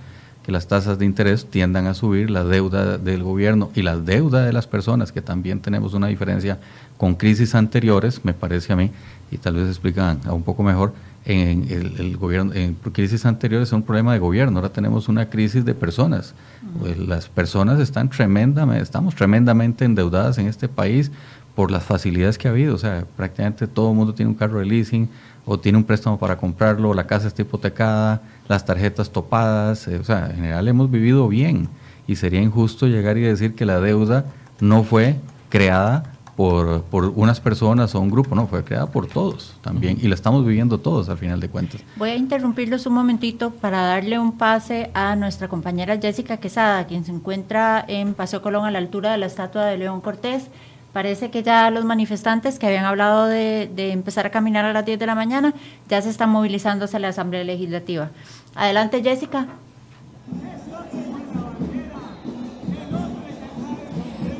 que 0.47 0.53
las 0.53 0.69
tasas 0.69 0.97
de 1.01 1.05
interés 1.05 1.47
tiendan 1.47 1.88
a 1.88 1.95
subir, 1.95 2.31
la 2.31 2.45
deuda 2.45 2.99
del 2.99 3.25
gobierno 3.25 3.71
y 3.75 3.83
la 3.83 3.97
deuda 3.99 4.45
de 4.45 4.53
las 4.53 4.69
personas, 4.69 5.11
que 5.11 5.21
también 5.21 5.59
tenemos 5.59 5.92
una 5.92 6.07
diferencia 6.07 6.61
con 6.96 7.14
crisis 7.14 7.54
anteriores, 7.54 8.24
me 8.24 8.35
parece 8.35 8.72
a 8.72 8.76
mí, 8.76 8.90
y 9.30 9.38
tal 9.38 9.54
vez 9.54 9.68
explican 9.68 10.20
un 10.30 10.42
poco 10.42 10.62
mejor, 10.62 10.92
en 11.26 11.66
el, 11.68 12.16
gobierno, 12.16 12.54
en 12.54 12.74
crisis 12.92 13.26
anteriores 13.26 13.68
es 13.68 13.72
un 13.72 13.82
problema 13.82 14.12
de 14.12 14.20
gobierno, 14.20 14.59
ahora 14.59 14.72
tenemos 14.72 15.09
una 15.09 15.28
crisis 15.28 15.64
de 15.64 15.74
personas. 15.74 16.35
Pues 16.78 16.96
las 16.98 17.28
personas 17.28 17.80
están 17.80 18.09
tremendamente, 18.09 18.82
estamos 18.82 19.14
tremendamente 19.16 19.85
endeudadas 19.85 20.38
en 20.38 20.46
este 20.46 20.68
país 20.68 21.11
por 21.56 21.72
las 21.72 21.82
facilidades 21.82 22.38
que 22.38 22.46
ha 22.46 22.52
habido, 22.52 22.74
o 22.74 22.78
sea, 22.78 23.04
prácticamente 23.16 23.66
todo 23.66 23.90
el 23.90 23.96
mundo 23.96 24.14
tiene 24.14 24.30
un 24.30 24.37
carro 24.37 24.61
de 24.61 24.66
leasing 24.66 25.09
o 25.44 25.59
tiene 25.59 25.78
un 25.78 25.85
préstamo 25.85 26.18
para 26.18 26.37
comprarlo, 26.37 26.94
la 26.94 27.06
casa 27.06 27.26
está 27.26 27.42
hipotecada, 27.42 28.20
las 28.46 28.64
tarjetas 28.64 29.11
topadas, 29.11 29.88
eh, 29.88 29.98
o 29.98 30.04
sea, 30.04 30.28
en 30.28 30.37
general 30.37 30.68
hemos 30.68 30.90
vivido 30.90 31.26
bien 31.28 31.68
y 32.06 32.16
sería 32.16 32.40
injusto 32.40 32.87
llegar 32.87 33.16
y 33.16 33.22
decir 33.22 33.54
que 33.54 33.64
la 33.64 33.80
deuda 33.80 34.26
no 34.61 34.85
fue 34.85 35.16
creada 35.48 36.15
por, 36.37 36.83
por, 36.83 37.07
unas 37.16 37.40
personas 37.40 37.94
o 37.94 38.01
un 38.01 38.11
grupo, 38.11 38.35
no, 38.35 38.46
fue 38.46 38.62
creada 38.62 38.87
por 38.87 39.07
todos 39.07 39.55
también 39.62 39.99
y 40.01 40.07
la 40.09 40.14
estamos 40.14 40.44
viviendo 40.44 40.79
todos 40.79 41.09
al 41.09 41.16
final 41.16 41.40
de 41.40 41.49
cuentas. 41.49 41.81
Voy 41.96 42.11
a 42.11 42.16
interrumpirlos 42.16 42.87
un 42.87 42.94
momentito 42.94 43.51
para 43.51 43.83
darle 43.83 44.18
un 44.18 44.33
pase 44.37 44.90
a 44.94 45.16
nuestra 45.16 45.49
compañera 45.49 45.99
Jessica 45.99 46.37
Quesada, 46.37 46.87
quien 46.87 47.05
se 47.05 47.12
encuentra 47.12 47.85
en 47.88 48.14
Paseo 48.14 48.42
Colón 48.42 48.66
a 48.66 48.70
la 48.70 48.79
altura 48.79 49.12
de 49.12 49.18
la 49.18 49.27
estatua 49.27 49.64
de 49.64 49.79
León 49.79 50.01
Cortés. 50.01 50.49
Parece 50.92 51.31
que 51.31 51.42
ya 51.42 51.70
los 51.70 51.85
manifestantes 51.85 52.59
que 52.59 52.66
habían 52.66 52.85
hablado 52.85 53.27
de, 53.27 53.70
de 53.75 53.92
empezar 53.92 54.27
a 54.27 54.31
caminar 54.31 54.64
a 54.64 54.72
las 54.72 54.85
10 54.85 54.99
de 54.99 55.07
la 55.07 55.14
mañana 55.14 55.55
ya 55.88 56.01
se 56.01 56.11
están 56.11 56.31
movilizando 56.31 56.87
hacia 56.87 56.99
la 56.99 57.09
Asamblea 57.09 57.44
Legislativa. 57.44 58.11
Adelante, 58.55 59.03
Jessica. 59.03 59.46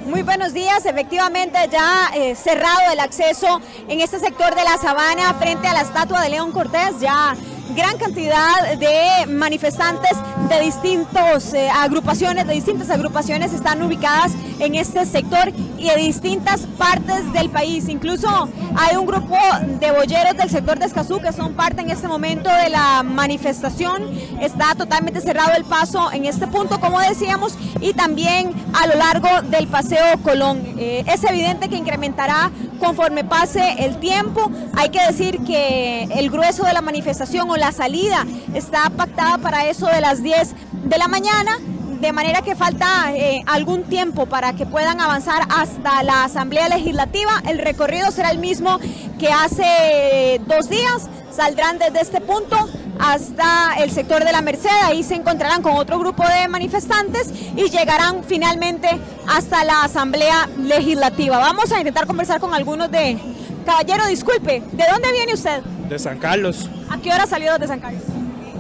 Muy 0.07 0.23
buenos 0.23 0.55
días, 0.55 0.87
efectivamente 0.87 1.59
ya 1.69 2.11
eh, 2.15 2.37
cerrado 2.37 2.93
el 2.93 3.01
acceso 3.01 3.61
en 3.89 4.01
este 4.01 4.21
sector 4.21 4.55
de 4.55 4.63
la 4.63 4.79
sabana 4.79 5.35
frente 5.35 5.67
a 5.67 5.73
la 5.73 5.81
estatua 5.81 6.21
de 6.21 6.29
León 6.31 6.53
Cortés, 6.53 7.01
ya 7.01 7.35
gran 7.75 7.97
cantidad 7.99 8.77
de 8.79 9.27
manifestantes 9.27 10.13
de 10.49 10.61
distintas 10.61 11.53
eh, 11.55 11.69
agrupaciones, 11.69 12.47
de 12.47 12.55
distintas 12.55 12.91
agrupaciones 12.91 13.53
están 13.53 13.83
ubicadas 13.83 14.33
en 14.59 14.75
este 14.75 15.05
sector 15.07 15.53
y 15.79 15.89
de 15.89 15.97
distintas 15.97 16.63
partes 16.79 17.33
del 17.33 17.51
país. 17.51 17.89
Incluso 17.89 18.49
hay 18.77 18.97
un 18.97 19.07
grupo 19.07 19.37
de 19.81 19.91
boyeros 19.93 20.37
del 20.37 20.51
sector 20.51 20.79
de 20.79 20.87
Escazú 20.87 21.21
que 21.21 21.33
son 21.33 21.55
parte 21.55 21.83
en 21.83 21.91
este 21.91 22.09
momento 22.09 22.51
de 22.51 22.71
la 22.71 23.03
manifestación. 23.03 24.03
Está 24.41 24.75
totalmente 24.75 25.21
cerrado 25.21 25.53
el 25.57 25.65
paso 25.65 26.13
en 26.13 26.25
este 26.27 26.47
punto, 26.47 26.81
como 26.81 27.01
decíamos, 27.01 27.57
y 27.81 27.93
también 27.93 28.53
a 28.75 28.87
lo 28.87 28.95
largo 28.97 29.43
del 29.43 29.67
Paseo 29.67 30.19
Colón. 30.23 30.63
Eh, 30.79 31.05
es 31.07 31.25
evidente 31.25 31.69
que 31.69 31.77
incrementará 31.77 32.51
conforme 32.79 33.25
pase 33.25 33.85
el 33.85 33.99
tiempo. 33.99 34.51
Hay 34.75 34.91
que 34.91 35.01
decir 35.07 35.41
que 35.45 36.05
el 36.05 36.31
grueso 36.31 36.65
de 36.65 36.73
la 36.73 36.83
manifestación 36.83 37.51
o 37.51 37.57
la 37.57 37.73
salida 37.73 38.27
está 38.55 38.91
pactada 38.91 39.39
para 39.39 39.67
eso 39.67 39.87
de 39.87 40.01
las 40.01 40.23
10 40.23 40.55
de 40.85 40.99
la 40.99 41.09
mañana 41.09 41.59
de 42.01 42.13
manera 42.13 42.43
que 42.43 42.55
falta 42.55 43.15
eh, 43.15 43.43
algún 43.47 43.85
tiempo 43.85 44.27
para 44.27 44.53
que 44.53 44.67
puedan 44.67 45.01
avanzar 45.01 45.43
hasta 45.49 46.03
la 46.03 46.25
Asamblea 46.25 46.69
Legislativa. 46.69 47.43
El 47.49 47.59
recorrido 47.59 48.11
será 48.11 48.31
el 48.31 48.39
mismo 48.39 48.79
que 49.19 49.29
hace 49.29 50.41
dos 50.47 50.69
días. 50.69 51.09
Saldrán 51.31 51.79
desde 51.79 52.01
este 52.01 52.21
punto 52.21 52.69
hasta 52.99 53.75
el 53.79 53.91
sector 53.91 54.25
de 54.25 54.33
la 54.33 54.43
Merced, 54.43 54.71
ahí 54.85 55.03
se 55.03 55.15
encontrarán 55.15 55.63
con 55.63 55.77
otro 55.77 55.99
grupo 55.99 56.25
de 56.27 56.49
manifestantes 56.49 57.33
y 57.57 57.69
llegarán 57.71 58.25
finalmente 58.25 58.89
hasta 59.29 59.65
la 59.65 59.83
Asamblea 59.85 60.49
Legislativa. 60.59 61.39
Vamos 61.39 61.73
a 61.73 61.79
intentar 61.79 62.07
conversar 62.07 62.41
con 62.41 62.55
algunos 62.55 62.91
de... 62.91 63.19
Caballero, 63.65 64.07
disculpe, 64.07 64.63
¿de 64.73 64.85
dónde 64.91 65.11
viene 65.13 65.35
usted? 65.35 65.61
De 65.89 65.99
San 65.99 66.19
Carlos. 66.19 66.71
¿A 66.89 66.99
qué 66.99 67.13
hora 67.13 67.27
salió 67.27 67.59
de 67.59 67.67
San 67.67 67.81
Carlos? 67.81 68.03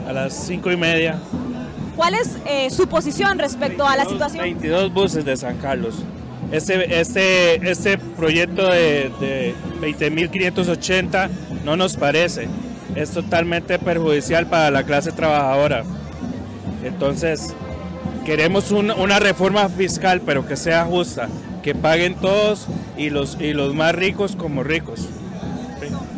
A 0.08 0.12
las 0.12 0.34
cinco 0.34 0.70
y 0.72 0.76
media. 0.76 1.20
¿Cuál 1.94 2.14
es 2.14 2.36
eh, 2.44 2.70
su 2.70 2.88
posición 2.88 3.38
respecto 3.38 3.86
a 3.86 3.96
la 3.96 4.04
situación? 4.04 4.42
22 4.42 4.92
buses 4.92 5.24
de 5.24 5.36
San 5.36 5.58
Carlos. 5.58 6.02
Este, 6.50 7.00
este, 7.00 7.70
este 7.70 7.98
proyecto 7.98 8.66
de, 8.66 9.10
de 9.20 9.54
20.580 9.80 11.30
no 11.64 11.76
nos 11.76 11.96
parece. 11.96 12.48
Es 12.96 13.10
totalmente 13.10 13.78
perjudicial 13.78 14.46
para 14.46 14.70
la 14.70 14.82
clase 14.82 15.12
trabajadora. 15.12 15.84
Entonces, 16.82 17.54
queremos 18.24 18.72
un, 18.72 18.90
una 18.90 19.18
reforma 19.18 19.68
fiscal, 19.68 20.22
pero 20.24 20.46
que 20.46 20.56
sea 20.56 20.84
justa, 20.84 21.28
que 21.62 21.74
paguen 21.74 22.14
todos 22.14 22.66
y 22.96 23.10
los, 23.10 23.38
y 23.40 23.52
los 23.52 23.74
más 23.74 23.94
ricos 23.94 24.34
como 24.34 24.64
ricos. 24.64 25.08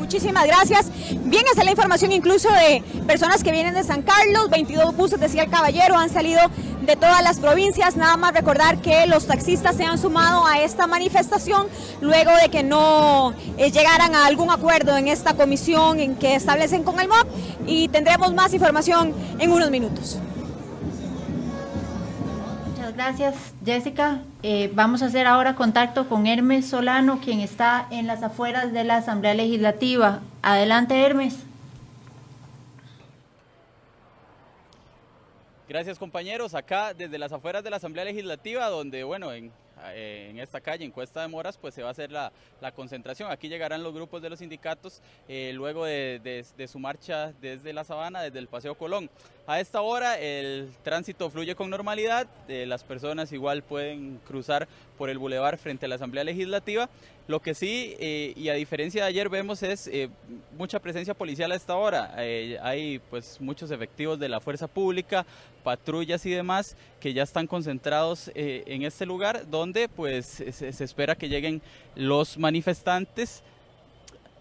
Muchísimas 0.08 0.46
gracias. 0.46 0.86
Bien, 1.24 1.44
esa 1.52 1.60
es 1.60 1.64
la 1.66 1.70
información 1.70 2.12
incluso 2.12 2.48
de 2.50 2.82
personas 3.06 3.44
que 3.44 3.52
vienen 3.52 3.74
de 3.74 3.84
San 3.84 4.00
Carlos, 4.00 4.48
22 4.48 4.96
buses, 4.96 5.20
decía 5.20 5.42
el 5.42 5.50
caballero, 5.50 5.98
han 5.98 6.08
salido 6.08 6.40
de 6.80 6.96
todas 6.96 7.22
las 7.22 7.38
provincias. 7.40 7.94
Nada 7.94 8.16
más 8.16 8.32
recordar 8.32 8.80
que 8.80 9.06
los 9.06 9.26
taxistas 9.26 9.76
se 9.76 9.84
han 9.84 9.98
sumado 9.98 10.46
a 10.46 10.62
esta 10.62 10.86
manifestación 10.86 11.66
luego 12.00 12.30
de 12.42 12.48
que 12.48 12.62
no 12.62 13.34
eh, 13.58 13.70
llegaran 13.70 14.14
a 14.14 14.24
algún 14.24 14.50
acuerdo 14.50 14.96
en 14.96 15.08
esta 15.08 15.34
comisión 15.34 16.00
en 16.00 16.16
que 16.16 16.36
establecen 16.36 16.84
con 16.84 16.98
el 17.00 17.08
MOB 17.08 17.26
y 17.66 17.88
tendremos 17.88 18.32
más 18.32 18.54
información 18.54 19.12
en 19.38 19.52
unos 19.52 19.70
minutos. 19.70 20.16
Gracias, 22.98 23.54
Jessica. 23.64 24.22
Eh, 24.42 24.72
vamos 24.74 25.02
a 25.02 25.06
hacer 25.06 25.28
ahora 25.28 25.54
contacto 25.54 26.08
con 26.08 26.26
Hermes 26.26 26.68
Solano, 26.68 27.20
quien 27.20 27.38
está 27.38 27.86
en 27.92 28.08
las 28.08 28.24
afueras 28.24 28.72
de 28.72 28.82
la 28.82 28.96
Asamblea 28.96 29.34
Legislativa. 29.34 30.20
Adelante, 30.42 31.00
Hermes. 31.00 31.36
Gracias 35.68 35.96
compañeros, 35.96 36.56
acá 36.56 36.92
desde 36.92 37.18
las 37.18 37.30
afueras 37.30 37.62
de 37.62 37.70
la 37.70 37.76
Asamblea 37.76 38.04
Legislativa, 38.04 38.68
donde 38.68 39.04
bueno, 39.04 39.32
en, 39.32 39.52
eh, 39.90 40.26
en 40.30 40.40
esta 40.40 40.60
calle, 40.60 40.84
en 40.84 40.90
Cuesta 40.90 41.22
de 41.22 41.28
Moras, 41.28 41.56
pues 41.56 41.74
se 41.74 41.82
va 41.82 41.90
a 41.90 41.92
hacer 41.92 42.10
la, 42.10 42.32
la 42.60 42.72
concentración. 42.72 43.30
Aquí 43.30 43.48
llegarán 43.48 43.84
los 43.84 43.94
grupos 43.94 44.22
de 44.22 44.30
los 44.30 44.40
sindicatos 44.40 45.02
eh, 45.28 45.52
luego 45.54 45.84
de, 45.84 46.20
de, 46.56 46.68
su 46.68 46.80
marcha 46.80 47.32
desde 47.40 47.72
la 47.72 47.84
Sabana, 47.84 48.22
desde 48.22 48.40
el 48.40 48.48
Paseo 48.48 48.74
Colón. 48.74 49.08
A 49.48 49.60
esta 49.60 49.80
hora 49.80 50.18
el 50.18 50.68
tránsito 50.82 51.30
fluye 51.30 51.54
con 51.54 51.70
normalidad, 51.70 52.26
eh, 52.48 52.66
las 52.66 52.84
personas 52.84 53.32
igual 53.32 53.62
pueden 53.62 54.20
cruzar 54.26 54.68
por 54.98 55.08
el 55.08 55.16
bulevar 55.16 55.56
frente 55.56 55.86
a 55.86 55.88
la 55.88 55.94
Asamblea 55.94 56.22
Legislativa. 56.22 56.90
Lo 57.28 57.40
que 57.40 57.54
sí, 57.54 57.96
eh, 57.98 58.34
y 58.36 58.50
a 58.50 58.52
diferencia 58.52 59.04
de 59.04 59.08
ayer, 59.08 59.30
vemos 59.30 59.62
es 59.62 59.86
eh, 59.86 60.10
mucha 60.58 60.80
presencia 60.80 61.14
policial 61.14 61.50
a 61.50 61.54
esta 61.54 61.76
hora. 61.76 62.14
Hay 62.14 62.98
pues 63.08 63.40
muchos 63.40 63.70
efectivos 63.70 64.18
de 64.18 64.28
la 64.28 64.40
fuerza 64.40 64.66
pública, 64.66 65.24
patrullas 65.64 66.26
y 66.26 66.30
demás 66.30 66.76
que 67.00 67.14
ya 67.14 67.22
están 67.22 67.46
concentrados 67.46 68.30
en 68.34 68.82
este 68.82 69.06
lugar 69.06 69.48
donde 69.48 69.88
pues 69.88 70.26
se 70.26 70.84
espera 70.84 71.14
que 71.14 71.30
lleguen 71.30 71.62
los 71.94 72.36
manifestantes 72.36 73.42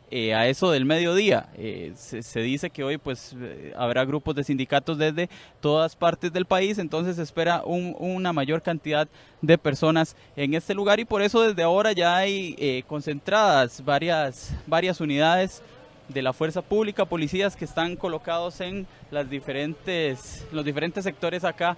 eh, 0.09 0.33
a 0.33 0.47
eso 0.47 0.71
del 0.71 0.85
mediodía. 0.85 1.49
Eh, 1.57 1.91
se, 1.95 2.39
dice 2.39 2.69
que 2.69 2.83
hoy 2.83 2.97
pues 2.97 3.35
eh, 3.37 3.73
habrá 3.75 4.05
grupos 4.05 4.35
de 4.35 4.43
sindicatos 4.45 4.97
desde 4.97 5.29
todas 5.59 5.97
partes 5.97 6.31
del 6.31 6.45
país, 6.45 6.77
entonces 6.77 7.17
se 7.17 7.23
espera 7.23 7.61
un, 7.65 7.95
una 7.99 8.31
mayor 8.31 8.61
cantidad 8.61 9.07
de 9.41 9.57
personas 9.57 10.15
en 10.35 10.53
este 10.53 10.73
lugar 10.73 11.01
y 11.01 11.05
por 11.05 11.21
eso 11.21 11.41
desde 11.41 11.63
ahora 11.63 11.91
ya 11.91 12.15
hay 12.15 12.83
concentradas 12.87 13.83
varias, 13.83 14.53
varias 14.65 15.01
unidades 15.01 15.61
de 16.07 16.21
la 16.21 16.31
fuerza 16.31 16.61
pública, 16.61 17.03
policías 17.03 17.57
que 17.57 17.65
están 17.65 17.97
colocados 17.97 18.61
en 18.61 18.87
las 19.11 19.29
diferentes, 19.29 20.45
los 20.53 20.63
diferentes 20.63 21.03
sectores 21.03 21.43
acá 21.43 21.75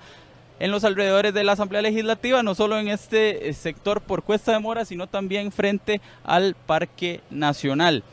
en 0.60 0.72
los 0.72 0.84
alrededores 0.84 1.34
de 1.34 1.44
la 1.44 1.54
Asamblea 1.54 1.82
Legislativa, 1.82 2.44
no 2.44 2.54
solo 2.54 2.78
en 2.78 2.89
este 2.89 3.52
sector 3.54 4.02
por 4.02 4.24
Cuesta 4.24 4.52
de 4.52 4.60
Mora, 4.60 4.86
sino 4.86 5.08
también 5.08 5.52
frente 5.52 6.02
al 6.24 6.54
Parque 6.54 7.22
Nacional. 7.30 8.04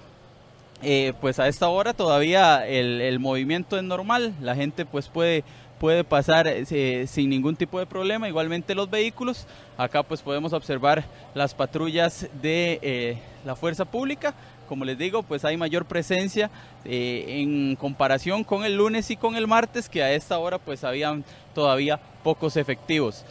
Pues 1.21 1.39
a 1.39 1.49
esta 1.49 1.69
hora 1.69 1.95
todavía 1.95 2.67
el, 2.67 3.01
el 3.01 3.19
movimiento 3.19 3.77
es 3.77 3.83
normal, 3.83 4.35
la 4.41 4.55
gente 4.55 4.85
pues 4.85 5.09
puede 5.09 5.43
puede 5.79 6.05
pasar 6.05 6.47
eh, 6.49 7.07
sin 7.07 7.31
ningún 7.31 7.57
tipo 7.57 7.79
de 7.79 7.87
problema. 7.87 8.29
Igualmente 8.29 8.75
los 8.75 8.91
vehículos, 8.91 9.47
acá 9.77 10.03
pues 10.03 10.23
podemos 10.23 10.53
observar 10.53 11.05
las 11.35 11.55
patrullas 11.55 12.29
de 12.41 12.79
eh, 12.83 13.19
la 13.45 13.57
fuerza 13.57 13.85
pública. 13.85 14.35
Como 14.69 14.85
les 14.85 14.99
digo, 14.99 15.23
pues 15.23 15.45
hay 15.45 15.57
mayor 15.57 15.85
presencia 15.85 16.51
eh, 16.85 17.25
en 17.41 17.77
comparación 17.77 18.43
con 18.43 18.65
el 18.65 18.77
lunes 18.77 19.11
y 19.11 19.17
con 19.17 19.37
el 19.37 19.47
martes, 19.47 19.89
que 19.89 20.03
a 20.03 20.13
esta 20.13 20.39
hora 20.39 20.59
pues 20.59 20.83
habían 20.83 21.25
todavía 21.55 22.01
pocos 22.25 22.57
efectivos. 22.57 23.25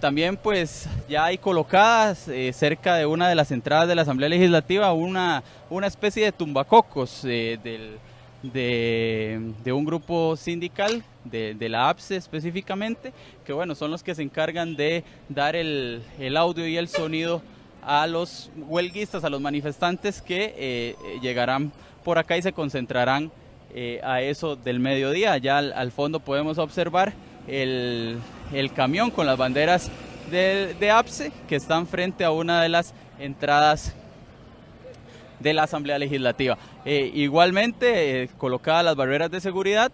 También 0.00 0.36
pues 0.36 0.86
ya 1.08 1.24
hay 1.24 1.38
colocadas 1.38 2.28
cerca 2.52 2.96
de 2.96 3.06
una 3.06 3.28
de 3.28 3.34
las 3.34 3.50
entradas 3.50 3.88
de 3.88 3.94
la 3.94 4.02
Asamblea 4.02 4.28
Legislativa 4.28 4.92
una, 4.92 5.42
una 5.70 5.86
especie 5.86 6.24
de 6.24 6.32
tumbacocos 6.32 7.22
del 7.22 7.98
de, 8.42 9.72
un 9.72 9.84
grupo 9.84 10.36
sindical, 10.36 11.04
de, 11.24 11.68
la 11.68 11.88
APSE 11.88 12.16
específicamente, 12.16 13.12
que 13.44 13.52
bueno, 13.52 13.74
son 13.74 13.90
los 13.90 14.02
que 14.02 14.14
se 14.14 14.22
encargan 14.22 14.74
de 14.74 15.04
dar 15.28 15.54
el, 15.56 16.02
audio 16.36 16.66
y 16.66 16.76
el 16.76 16.88
sonido 16.88 17.42
a 17.82 18.06
los 18.06 18.50
huelguistas, 18.56 19.24
a 19.24 19.30
los 19.30 19.40
manifestantes 19.40 20.22
que 20.22 20.54
eh, 20.56 20.96
llegarán 21.20 21.72
por 22.04 22.18
acá 22.18 22.36
y 22.36 22.42
se 22.42 22.52
concentrarán 22.52 23.30
eh, 23.74 24.00
a 24.04 24.22
eso 24.22 24.56
del 24.56 24.80
mediodía. 24.80 25.36
Ya 25.38 25.58
al, 25.58 25.92
fondo 25.92 26.20
podemos 26.20 26.58
observar 26.58 27.12
el, 27.46 28.20
camión 28.74 29.10
con 29.10 29.26
las 29.26 29.36
banderas 29.36 29.90
de, 30.30 30.74
de 30.78 30.90
APSE 30.90 31.32
que 31.48 31.56
están 31.56 31.86
frente 31.86 32.24
a 32.24 32.30
una 32.30 32.62
de 32.62 32.68
las 32.68 32.94
entradas 33.18 33.94
de 35.42 35.52
la 35.52 35.64
Asamblea 35.64 35.98
Legislativa. 35.98 36.56
Eh, 36.84 37.10
igualmente, 37.14 38.22
eh, 38.22 38.30
colocadas 38.38 38.84
las 38.84 38.96
barreras 38.96 39.30
de 39.30 39.40
seguridad 39.40 39.92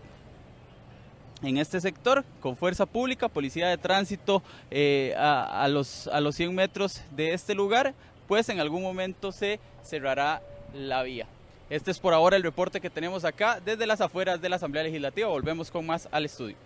en 1.42 1.56
este 1.56 1.80
sector, 1.80 2.24
con 2.40 2.56
fuerza 2.56 2.84
pública, 2.84 3.28
policía 3.28 3.68
de 3.68 3.78
tránsito 3.78 4.42
eh, 4.70 5.14
a, 5.16 5.66
los, 5.68 6.08
a 6.08 6.20
los 6.20 6.34
100 6.34 6.54
metros 6.54 7.02
de 7.12 7.32
este 7.32 7.54
lugar, 7.54 7.94
pues 8.26 8.48
en 8.48 8.60
algún 8.60 8.82
momento 8.82 9.30
se 9.32 9.60
cerrará 9.82 10.42
la 10.74 11.02
vía. 11.02 11.26
Este 11.70 11.90
es 11.90 11.98
por 11.98 12.12
ahora 12.14 12.36
el 12.36 12.42
reporte 12.42 12.80
que 12.80 12.90
tenemos 12.90 13.24
acá 13.24 13.60
desde 13.64 13.86
las 13.86 14.00
afueras 14.00 14.40
de 14.40 14.48
la 14.48 14.56
Asamblea 14.56 14.82
Legislativa. 14.82 15.28
Volvemos 15.28 15.70
con 15.70 15.86
más 15.86 16.08
al 16.10 16.24
estudio. 16.24 16.56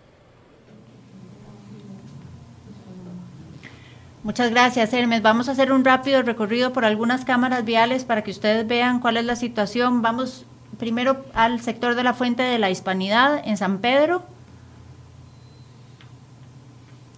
Muchas 4.23 4.51
gracias, 4.51 4.93
Hermes. 4.93 5.21
Vamos 5.21 5.49
a 5.49 5.51
hacer 5.51 5.73
un 5.73 5.83
rápido 5.83 6.21
recorrido 6.21 6.71
por 6.71 6.85
algunas 6.85 7.25
cámaras 7.25 7.65
viales 7.65 8.05
para 8.05 8.23
que 8.23 8.31
ustedes 8.31 8.65
vean 8.65 9.01
cuál 9.01 9.17
es 9.17 9.25
la 9.25 9.35
situación. 9.35 10.01
Vamos 10.01 10.45
primero 10.79 11.25
al 11.33 11.59
sector 11.59 11.95
de 11.95 12.03
la 12.03 12.13
Fuente 12.13 12.41
de 12.41 12.57
la 12.57 12.69
Hispanidad 12.69 13.41
en 13.45 13.57
San 13.57 13.79
Pedro. 13.79 14.23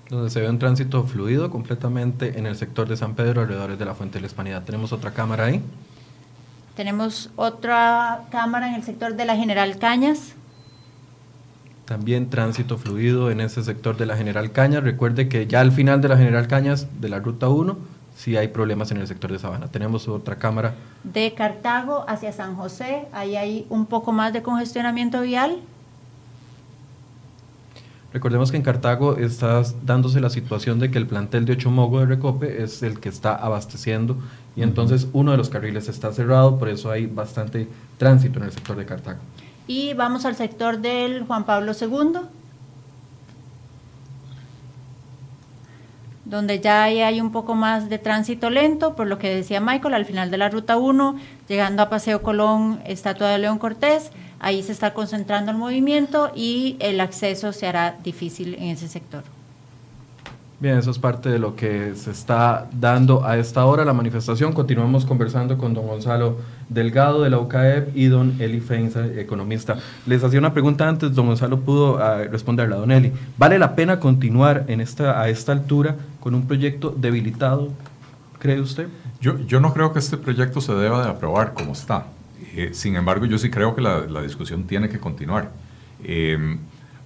Donde 0.09 0.31
se 0.31 0.41
ve 0.41 0.49
un 0.49 0.57
tránsito 0.57 1.03
fluido 1.03 1.51
completamente 1.51 2.39
en 2.39 2.47
el 2.47 2.55
sector 2.55 2.87
de 2.87 2.97
San 2.97 3.13
Pedro, 3.13 3.41
alrededor 3.41 3.77
de 3.77 3.85
la 3.85 3.93
Fuente 3.93 4.15
de 4.15 4.21
la 4.21 4.27
Hispanidad. 4.27 4.63
Tenemos 4.63 4.91
otra 4.91 5.11
cámara 5.11 5.45
ahí. 5.45 5.61
Tenemos 6.75 7.29
otra 7.35 8.21
cámara 8.31 8.67
en 8.67 8.73
el 8.73 8.83
sector 8.83 9.15
de 9.15 9.25
la 9.25 9.35
General 9.35 9.77
Cañas. 9.77 10.33
También 11.85 12.29
tránsito 12.29 12.77
fluido 12.77 13.29
en 13.29 13.39
ese 13.41 13.63
sector 13.63 13.95
de 13.95 14.07
la 14.07 14.17
General 14.17 14.51
Cañas. 14.51 14.83
Recuerde 14.83 15.29
que 15.29 15.45
ya 15.45 15.61
al 15.61 15.71
final 15.71 16.01
de 16.01 16.09
la 16.09 16.17
General 16.17 16.47
Cañas, 16.47 16.87
de 16.99 17.09
la 17.09 17.19
Ruta 17.19 17.47
1, 17.47 17.77
sí 18.15 18.37
hay 18.37 18.47
problemas 18.47 18.89
en 18.91 18.97
el 18.97 19.07
sector 19.07 19.31
de 19.31 19.37
Sabana. 19.37 19.67
Tenemos 19.67 20.07
otra 20.07 20.37
cámara. 20.37 20.73
De 21.03 21.33
Cartago 21.33 22.05
hacia 22.07 22.31
San 22.33 22.55
José, 22.55 23.03
ahí 23.11 23.35
hay 23.35 23.67
un 23.69 23.85
poco 23.85 24.11
más 24.11 24.33
de 24.33 24.41
congestionamiento 24.41 25.21
vial. 25.21 25.59
Recordemos 28.13 28.49
que 28.49 28.55
en 28.55 28.63
Cartago 28.63 29.17
está 29.17 29.61
dándose 29.83 30.21
la 30.21 30.29
situación 30.29 30.79
de 30.79 30.89
que 30.89 30.97
el 30.97 31.05
plantel 31.05 31.43
de 31.43 31.53
Ochomogo 31.53 31.99
de 31.99 32.05
Recope 32.05 32.63
es 32.63 32.81
el 32.81 33.01
que 33.01 33.09
está 33.09 33.35
abasteciendo 33.35 34.17
y 34.55 34.61
entonces 34.61 35.07
uno 35.11 35.31
de 35.31 35.37
los 35.37 35.49
carriles 35.49 35.89
está 35.89 36.13
cerrado, 36.13 36.57
por 36.57 36.69
eso 36.69 36.89
hay 36.89 37.07
bastante 37.07 37.67
tránsito 37.97 38.39
en 38.39 38.45
el 38.45 38.51
sector 38.53 38.77
de 38.77 38.85
Cartago. 38.85 39.19
Y 39.67 39.93
vamos 39.93 40.25
al 40.25 40.35
sector 40.35 40.79
del 40.79 41.23
Juan 41.23 41.45
Pablo 41.45 41.71
II, 41.79 42.19
donde 46.25 46.59
ya 46.59 46.83
hay 46.83 47.21
un 47.21 47.31
poco 47.31 47.55
más 47.55 47.89
de 47.89 47.97
tránsito 47.97 48.49
lento, 48.49 48.95
por 48.95 49.07
lo 49.07 49.17
que 49.17 49.33
decía 49.33 49.59
Michael, 49.59 49.93
al 49.93 50.05
final 50.05 50.31
de 50.31 50.37
la 50.37 50.49
ruta 50.49 50.77
1, 50.77 51.17
llegando 51.47 51.83
a 51.83 51.89
Paseo 51.89 52.21
Colón, 52.21 52.79
Estatua 52.85 53.29
de 53.29 53.37
León 53.39 53.59
Cortés, 53.59 54.11
ahí 54.39 54.61
se 54.63 54.71
está 54.71 54.93
concentrando 54.93 55.51
el 55.51 55.57
movimiento 55.57 56.31
y 56.35 56.77
el 56.79 56.99
acceso 56.99 57.53
se 57.53 57.67
hará 57.67 57.95
difícil 58.03 58.55
en 58.55 58.69
ese 58.69 58.87
sector. 58.87 59.23
Bien, 60.57 60.77
eso 60.77 60.89
es 60.89 60.99
parte 60.99 61.27
de 61.27 61.37
lo 61.37 61.57
que 61.57 61.95
se 61.95 62.11
está 62.11 62.69
dando 62.71 63.25
a 63.25 63.37
esta 63.37 63.65
hora, 63.65 63.83
la 63.83 63.91
manifestación. 63.91 64.53
Continuamos 64.53 65.03
conversando 65.03 65.57
con 65.57 65.73
don 65.73 65.85
Gonzalo 65.85 66.37
Delgado 66.69 67.23
de 67.23 67.29
la 67.29 67.39
UCAEP 67.39 67.89
y 67.93 68.05
don 68.05 68.37
Eli 68.39 68.61
Feinza, 68.61 69.05
economista. 69.05 69.75
Les 70.05 70.23
hacía 70.23 70.39
una 70.39 70.53
pregunta 70.53 70.87
antes, 70.87 71.13
don 71.13 71.27
Gonzalo 71.27 71.59
pudo 71.59 71.97
ah, 71.97 72.23
responderla. 72.31 72.77
Don 72.77 72.89
Eli, 72.93 73.11
¿vale 73.37 73.59
la 73.59 73.75
pena 73.75 73.99
continuar 73.99 74.63
en 74.69 74.79
esta, 74.79 75.19
a 75.19 75.27
esta 75.27 75.51
altura 75.51 75.97
con 76.21 76.33
un 76.33 76.47
proyecto 76.47 76.95
debilitado, 76.97 77.73
cree 78.39 78.61
usted? 78.61 78.87
Yo, 79.19 79.37
yo 79.39 79.59
no 79.59 79.73
creo 79.73 79.91
que 79.91 79.99
este 79.99 80.15
proyecto 80.15 80.61
se 80.61 80.73
deba 80.73 81.03
de 81.03 81.11
aprobar 81.11 81.53
como 81.53 81.73
está. 81.73 82.05
Eh, 82.55 82.69
sin 82.71 82.95
embargo, 82.95 83.25
yo 83.25 83.37
sí 83.37 83.49
creo 83.49 83.75
que 83.75 83.81
la, 83.81 84.21
discusión 84.21 84.63
tiene 84.63 84.87
que 84.87 84.99
continuar. 84.99 85.51
Eh, 86.01 86.57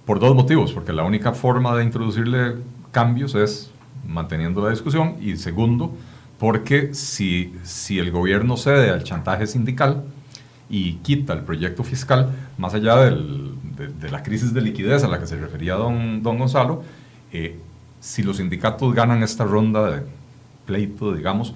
por 0.06 0.20
dos 0.20 0.36
motivos, 0.36 0.72
porque 0.72 0.92
la 0.92 1.02
única 1.02 1.32
forma 1.32 1.76
de 1.76 1.84
introducirle 1.84 2.54
cambios 2.90 3.34
es 3.34 3.70
manteniendo 4.06 4.62
la 4.62 4.70
discusión 4.70 5.16
y 5.20 5.36
segundo, 5.36 5.94
porque 6.38 6.94
si, 6.94 7.54
si 7.62 7.98
el 7.98 8.10
gobierno 8.10 8.56
cede 8.56 8.90
al 8.90 9.04
chantaje 9.04 9.46
sindical 9.46 10.04
y 10.68 10.94
quita 10.94 11.32
el 11.32 11.40
proyecto 11.40 11.84
fiscal, 11.84 12.30
más 12.56 12.74
allá 12.74 12.96
del, 12.96 13.54
de, 14.00 14.10
la 14.10 14.22
crisis 14.22 14.54
de 14.54 14.60
liquidez 14.60 15.04
a 15.04 15.08
la 15.08 15.18
que 15.18 15.26
se 15.26 15.36
refería 15.36 15.74
don, 15.74 16.22
don 16.22 16.38
Gonzalo, 16.38 16.82
eh, 17.32 17.58
si 18.00 18.22
los 18.22 18.38
sindicatos 18.38 18.94
ganan 18.94 19.22
esta 19.22 19.44
ronda 19.44 19.90
de 19.90 20.02
pleito, 20.66 21.12
digamos, 21.12 21.54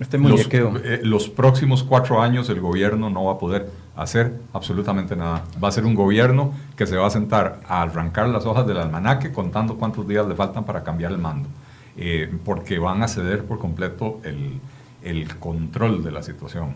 este 0.00 0.18
los, 0.18 0.48
eh, 0.52 1.00
los 1.02 1.28
próximos 1.28 1.82
cuatro 1.82 2.20
años 2.20 2.48
el 2.50 2.60
gobierno 2.60 3.08
no 3.08 3.24
va 3.24 3.32
a 3.32 3.38
poder 3.38 3.70
hacer 3.96 4.38
absolutamente 4.52 5.16
nada. 5.16 5.44
Va 5.62 5.68
a 5.68 5.72
ser 5.72 5.84
un 5.84 5.94
gobierno 5.94 6.52
que 6.76 6.86
se 6.86 6.96
va 6.96 7.06
a 7.06 7.10
sentar 7.10 7.60
a 7.66 7.82
arrancar 7.82 8.28
las 8.28 8.44
hojas 8.44 8.66
del 8.66 8.76
almanaque 8.76 9.32
contando 9.32 9.76
cuántos 9.76 10.06
días 10.06 10.26
le 10.26 10.34
faltan 10.34 10.64
para 10.64 10.84
cambiar 10.84 11.12
el 11.12 11.18
mando, 11.18 11.48
eh, 11.96 12.32
porque 12.44 12.78
van 12.78 13.02
a 13.02 13.08
ceder 13.08 13.44
por 13.44 13.58
completo 13.58 14.20
el, 14.22 14.60
el 15.02 15.36
control 15.38 16.04
de 16.04 16.10
la 16.12 16.22
situación. 16.22 16.74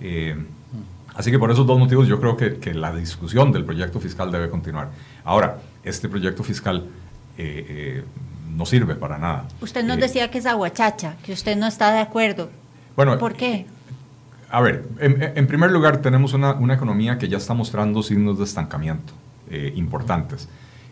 Eh, 0.00 0.36
así 1.14 1.30
que 1.30 1.38
por 1.38 1.50
esos 1.50 1.66
dos 1.66 1.78
motivos 1.78 2.08
yo 2.08 2.20
creo 2.20 2.36
que, 2.36 2.58
que, 2.58 2.74
la 2.74 2.94
discusión 2.94 3.52
del 3.52 3.64
proyecto 3.64 4.00
fiscal 4.00 4.32
debe 4.32 4.50
continuar. 4.50 4.90
Ahora, 5.24 5.58
este 5.84 6.08
proyecto 6.08 6.42
fiscal 6.42 6.86
eh, 7.38 8.02
no 8.56 8.66
sirve 8.66 8.96
para 8.96 9.18
nada. 9.18 9.46
Usted 9.60 9.84
nos 9.84 9.98
decía 9.98 10.30
que 10.30 10.38
es 10.38 10.46
aguachacha, 10.46 11.14
que 11.22 11.32
usted 11.32 11.56
no 11.56 11.66
está 11.66 11.92
de 11.92 12.00
acuerdo. 12.00 12.50
Bueno, 12.96 13.18
¿Por 13.18 13.34
qué? 13.34 13.66
A 14.56 14.60
ver, 14.62 14.88
en, 15.00 15.46
primer 15.46 15.70
lugar 15.70 15.98
tenemos 15.98 16.32
una, 16.32 16.72
economía 16.72 17.18
que 17.18 17.28
ya 17.28 17.36
está 17.36 17.52
mostrando 17.52 18.02
signos 18.02 18.38
de 18.38 18.44
estancamiento 18.44 19.12
eh, 19.50 19.74
importantes. 19.76 20.48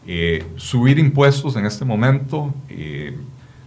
Eh, 0.07 0.45
subir 0.57 0.99
impuestos 0.99 1.57
en 1.57 1.65
este 1.65 1.87
momento 1.87 2.53
eh, 2.69 3.17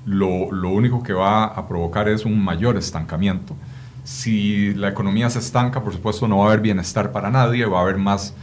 lo, 0.05 0.51
lo, 0.51 0.69
único 0.69 1.01
que 1.01 1.13
va 1.13 1.45
a 1.45 1.67
provocar 1.67 2.07
es 2.10 2.25
un 2.25 2.39
mayor 2.39 2.77
estancamiento. 2.77 3.55
Si 4.03 4.71
la 4.75 4.89
economía 4.89 5.31
se 5.31 5.39
estanca, 5.39 5.83
por 5.83 5.93
supuesto 5.93 6.27
no 6.27 6.38
va 6.38 6.43
a 6.43 6.47
haber 6.49 6.62
bienestar 6.62 7.12
para 7.12 7.31
nadie, 7.31 7.65
va 7.65 7.79
a 7.79 7.81
haber 7.81 7.97
más 7.97 8.36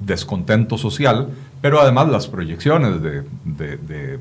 descontento 0.00 0.76
social, 0.76 1.28
pero 1.60 1.80
además 1.80 2.08
las 2.08 2.26
proyecciones 2.26 3.00
de, 3.00 3.22
de 3.44 4.18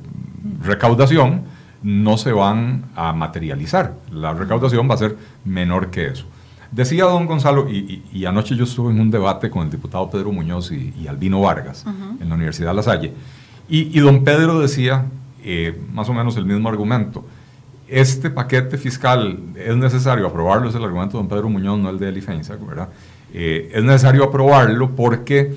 recaudación 0.62 1.46
no 1.88 2.18
se 2.18 2.34
van 2.34 2.84
a 2.98 3.14
materializar. 3.14 3.94
La 4.12 4.34
recaudación 4.34 4.90
va 4.90 4.96
a 4.96 4.98
ser 4.98 5.16
menor 5.46 5.90
que 5.90 6.08
eso. 6.08 6.26
Decía 6.70 7.06
don 7.06 7.26
Gonzalo, 7.28 7.70
y, 7.70 8.26
anoche 8.26 8.58
yo 8.58 8.66
estuve 8.66 8.92
en 8.92 9.00
un 9.00 9.10
debate 9.10 9.50
con 9.50 9.64
el 9.64 9.70
diputado 9.72 10.10
Pedro 10.10 10.34
Muñoz 10.34 10.70
y, 10.74 11.08
Albino 11.08 11.40
Vargas 11.40 11.86
en 12.20 12.28
la 12.28 12.36
Universidad 12.36 12.72
de 12.72 12.76
La 12.76 12.84
Salle, 12.84 13.14
y, 13.70 13.98
don 14.00 14.26
Pedro 14.26 14.60
decía 14.60 15.06
eh, 15.46 15.80
más 15.94 16.10
o 16.10 16.14
menos 16.14 16.36
el 16.36 16.44
mismo 16.44 16.68
argumento. 16.68 17.26
Este 17.88 18.30
paquete 18.30 18.78
fiscal 18.78 19.40
es 19.56 19.78
necesario 19.78 20.28
aprobarlo, 20.28 20.68
es 20.68 20.76
el 20.76 20.84
argumento 20.84 21.14
de 21.14 21.24
don 21.24 21.30
Pedro 21.30 21.48
Muñoz, 21.48 21.80
no 21.80 21.90
el 21.90 22.00
de 22.00 22.10
Eli 22.10 22.22
¿verdad? 22.68 22.90
Eh, 23.34 23.72
es 23.74 23.84
necesario 23.84 24.26
aprobarlo 24.26 24.94
porque 24.94 25.56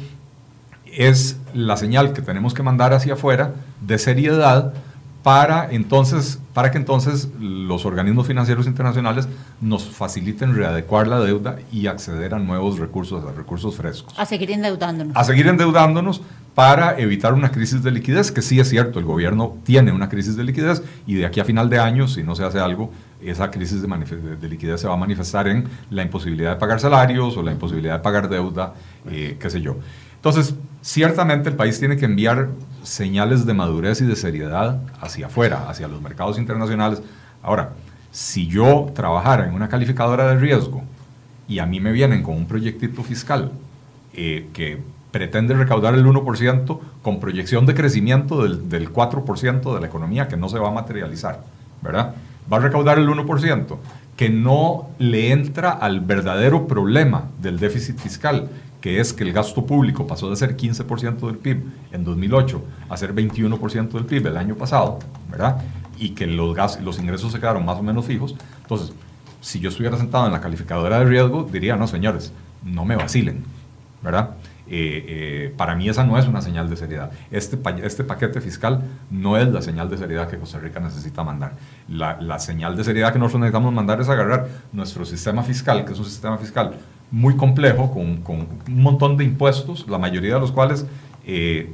es 0.87 1.41
la 1.55 1.77
señal 1.77 2.13
que 2.13 2.23
tenemos 2.23 2.55
que 2.55 2.63
mandar 2.63 2.93
hacia 2.95 3.15
afuera 3.15 3.53
de 3.81 3.99
seriedad 3.99 4.75
para, 5.23 5.71
entonces, 5.71 6.41
para 6.55 6.71
que 6.71 6.79
entonces 6.79 7.29
los 7.39 7.85
organismos 7.85 8.27
financieros 8.27 8.67
internacionales 8.67 9.29
nos 9.61 9.85
faciliten 9.85 10.55
readecuar 10.55 11.07
la 11.09 11.21
deuda 11.21 11.59
y 11.71 11.89
acceder 11.89 12.35
a 12.35 12.39
nuevos 12.39 12.79
recursos, 12.79 13.25
a 13.25 13.33
recursos 13.33 13.77
frescos. 13.77 14.19
A 14.19 14.25
seguir 14.25 14.51
endeudándonos. 14.51 15.17
A 15.17 15.25
seguir 15.25 15.47
endeudándonos 15.49 16.23
para 16.55 16.99
evitar 16.99 17.35
una 17.35 17.51
crisis 17.51 17.83
de 17.83 17.91
liquidez, 17.91 18.33
que 18.33 18.43
sí 18.43 18.59
es 18.61 18.69
cierto, 18.69 18.99
el 18.99 19.05
gobierno 19.05 19.57
tiene 19.65 19.93
una 19.93 20.09
crisis 20.09 20.37
de 20.37 20.45
liquidez 20.45 20.83
y 21.07 21.15
de 21.15 21.27
aquí 21.27 21.41
a 21.41 21.45
final 21.45 21.69
de 21.69 21.79
año, 21.79 22.09
si 22.09 22.23
no 22.23 22.35
se 22.35 22.45
hace 22.45 22.59
algo, 22.59 22.91
esa 23.23 23.51
crisis 23.51 23.83
de, 23.83 24.37
de 24.37 24.49
liquidez 24.49 24.81
se 24.81 24.89
va 24.89 24.95
a 24.95 24.97
manifestar 24.97 25.47
en 25.49 25.69
la 25.91 26.03
imposibilidad 26.03 26.53
de 26.53 26.57
pagar 26.57 26.81
salarios 26.81 27.37
o 27.37 27.43
la 27.43 27.53
imposibilidad 27.53 27.99
de 27.99 28.01
pagar 28.01 28.29
deuda, 28.29 28.75
eh, 29.11 29.37
qué 29.39 29.51
sé 29.51 29.61
yo. 29.61 29.77
Entonces, 30.17 30.55
ciertamente 30.83 31.49
el 31.51 31.57
país 31.57 31.79
tiene 31.79 31.97
que 31.97 32.05
enviar 32.05 32.49
señales 32.83 33.47
de 33.47 33.55
madurez 33.55 34.01
y 34.01 34.07
de 34.07 34.17
seriedad 34.17 34.81
hacia 35.01 35.27
afuera, 35.27 35.69
hacia 35.69 35.89
los 35.89 36.01
mercados 36.01 36.39
internacionales. 36.39 37.03
Ahora, 37.43 37.71
si 38.13 38.47
yo 38.47 38.91
trabajara 38.95 39.47
en 39.47 39.55
una 39.55 39.69
calificadora 39.69 40.29
de 40.29 40.39
riesgo 40.39 40.83
y 41.49 41.59
a 41.59 41.67
mí 41.67 41.81
me 41.81 41.93
vienen 41.93 42.23
con 42.23 42.37
un 42.37 42.47
proyectito 42.47 43.03
fiscal 43.03 43.53
eh, 44.15 44.49
que 44.53 44.79
pretende 45.11 45.55
recaudar 45.55 45.95
el 45.95 46.05
1% 46.05 46.81
con 47.03 47.21
proyección 47.21 47.67
de 47.67 47.75
crecimiento 47.75 48.43
del, 48.43 48.69
del 48.69 48.93
4% 48.93 49.75
de 49.75 49.81
la 49.81 49.87
economía 49.87 50.29
que 50.29 50.37
no 50.37 50.49
se 50.49 50.59
va 50.59 50.69
a 50.69 50.73
materializar, 50.73 51.41
¿verdad? 51.83 52.15
Va 52.53 52.59
a 52.59 52.61
recaudar 52.61 52.99
el 52.99 53.09
1%, 53.09 53.77
que 54.17 54.29
no 54.29 54.91
le 54.99 55.33
entra 55.33 55.71
al 55.71 56.01
verdadero 56.01 56.67
problema 56.67 57.25
del 57.41 57.59
déficit 57.59 57.99
fiscal, 57.99 58.49
que 58.81 59.01
es 59.01 59.13
que 59.13 59.25
el 59.25 59.33
gasto 59.33 59.65
público 59.67 60.07
pasó 60.07 60.31
de 60.31 60.37
ser 60.37 60.57
15% 60.57 61.27
del 61.27 61.37
PIB 61.37 61.65
en 61.93 62.05
2008 62.05 62.65
a 62.89 62.97
ser 62.97 63.15
21% 63.15 63.91
del 63.91 64.07
PIB 64.07 64.29
el 64.29 64.37
año 64.37 64.55
pasado, 64.55 64.99
¿verdad? 65.31 65.63
Y 65.99 66.11
que 66.11 66.27
los, 66.27 66.81
los 66.81 66.99
ingresos 66.99 67.33
se 67.33 67.39
quedaron 67.39 67.65
más 67.65 67.79
o 67.79 67.83
menos 67.83 68.07
fijos. 68.07 68.35
Entonces, 68.63 68.93
si 69.41 69.61
yo 69.61 69.69
estuviera 69.69 69.97
sentado 69.97 70.27
en 70.27 70.33
la 70.33 70.41
calificadora 70.41 70.99
de 71.01 71.05
riesgo, 71.05 71.49
diría, 71.51 71.77
no, 71.77 71.87
señores, 71.87 72.33
no 72.65 72.85
me 72.85 72.97
vacilen, 72.97 73.45
¿verdad? 74.03 74.31
Eh, 74.73 75.05
eh, 75.09 75.55
para 75.57 75.75
mí 75.75 75.89
esa 75.89 76.05
no 76.05 76.17
es 76.17 76.27
una 76.27 76.41
señal 76.41 76.71
de 76.71 76.77
seriedad. 76.77 77.11
Este, 77.31 77.59
este 77.83 78.05
paquete 78.05 78.41
fiscal 78.41 78.83
no 79.11 79.37
es 79.37 79.49
la 79.49 79.63
señal 79.63 79.91
de 79.91 79.99
seriedad 79.99 80.29
que 80.29 80.39
Costa 80.39 80.59
Rica 80.59 80.79
necesita 80.79 81.25
mandar. 81.25 81.55
La, 81.89 82.21
la 82.21 82.39
señal 82.39 82.77
de 82.77 82.85
seriedad 82.85 83.13
que 83.13 83.19
nosotros 83.19 83.41
necesitamos 83.41 83.75
mandar 83.75 84.01
es 84.01 84.09
agarrar 84.09 84.49
nuestro 84.73 85.05
sistema 85.05 85.43
fiscal, 85.43 85.85
que 85.85 85.93
es 85.93 85.99
un 85.99 86.05
sistema 86.05 86.39
fiscal 86.39 86.75
muy 87.11 87.37
complejo, 87.37 87.93
con, 87.93 88.19
con, 88.23 88.47
un 88.69 88.83
montón 88.83 89.17
de 89.17 89.25
impuestos, 89.25 89.87
la 89.89 89.99
mayoría 89.99 90.35
de 90.35 90.41
los 90.41 90.53
cuales 90.53 90.87
eh, 91.27 91.73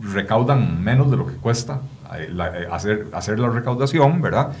recaudan 0.00 0.82
menos 0.82 1.10
de 1.10 1.16
lo 1.16 1.26
que 1.26 1.34
cuesta 1.34 1.80
eh, 2.16 2.30
eh, 2.32 2.66
hacer, 2.70 3.08
hacer 3.12 3.38
la 3.38 3.48
recaudación, 3.50 4.22
¿verdad? 4.22 4.52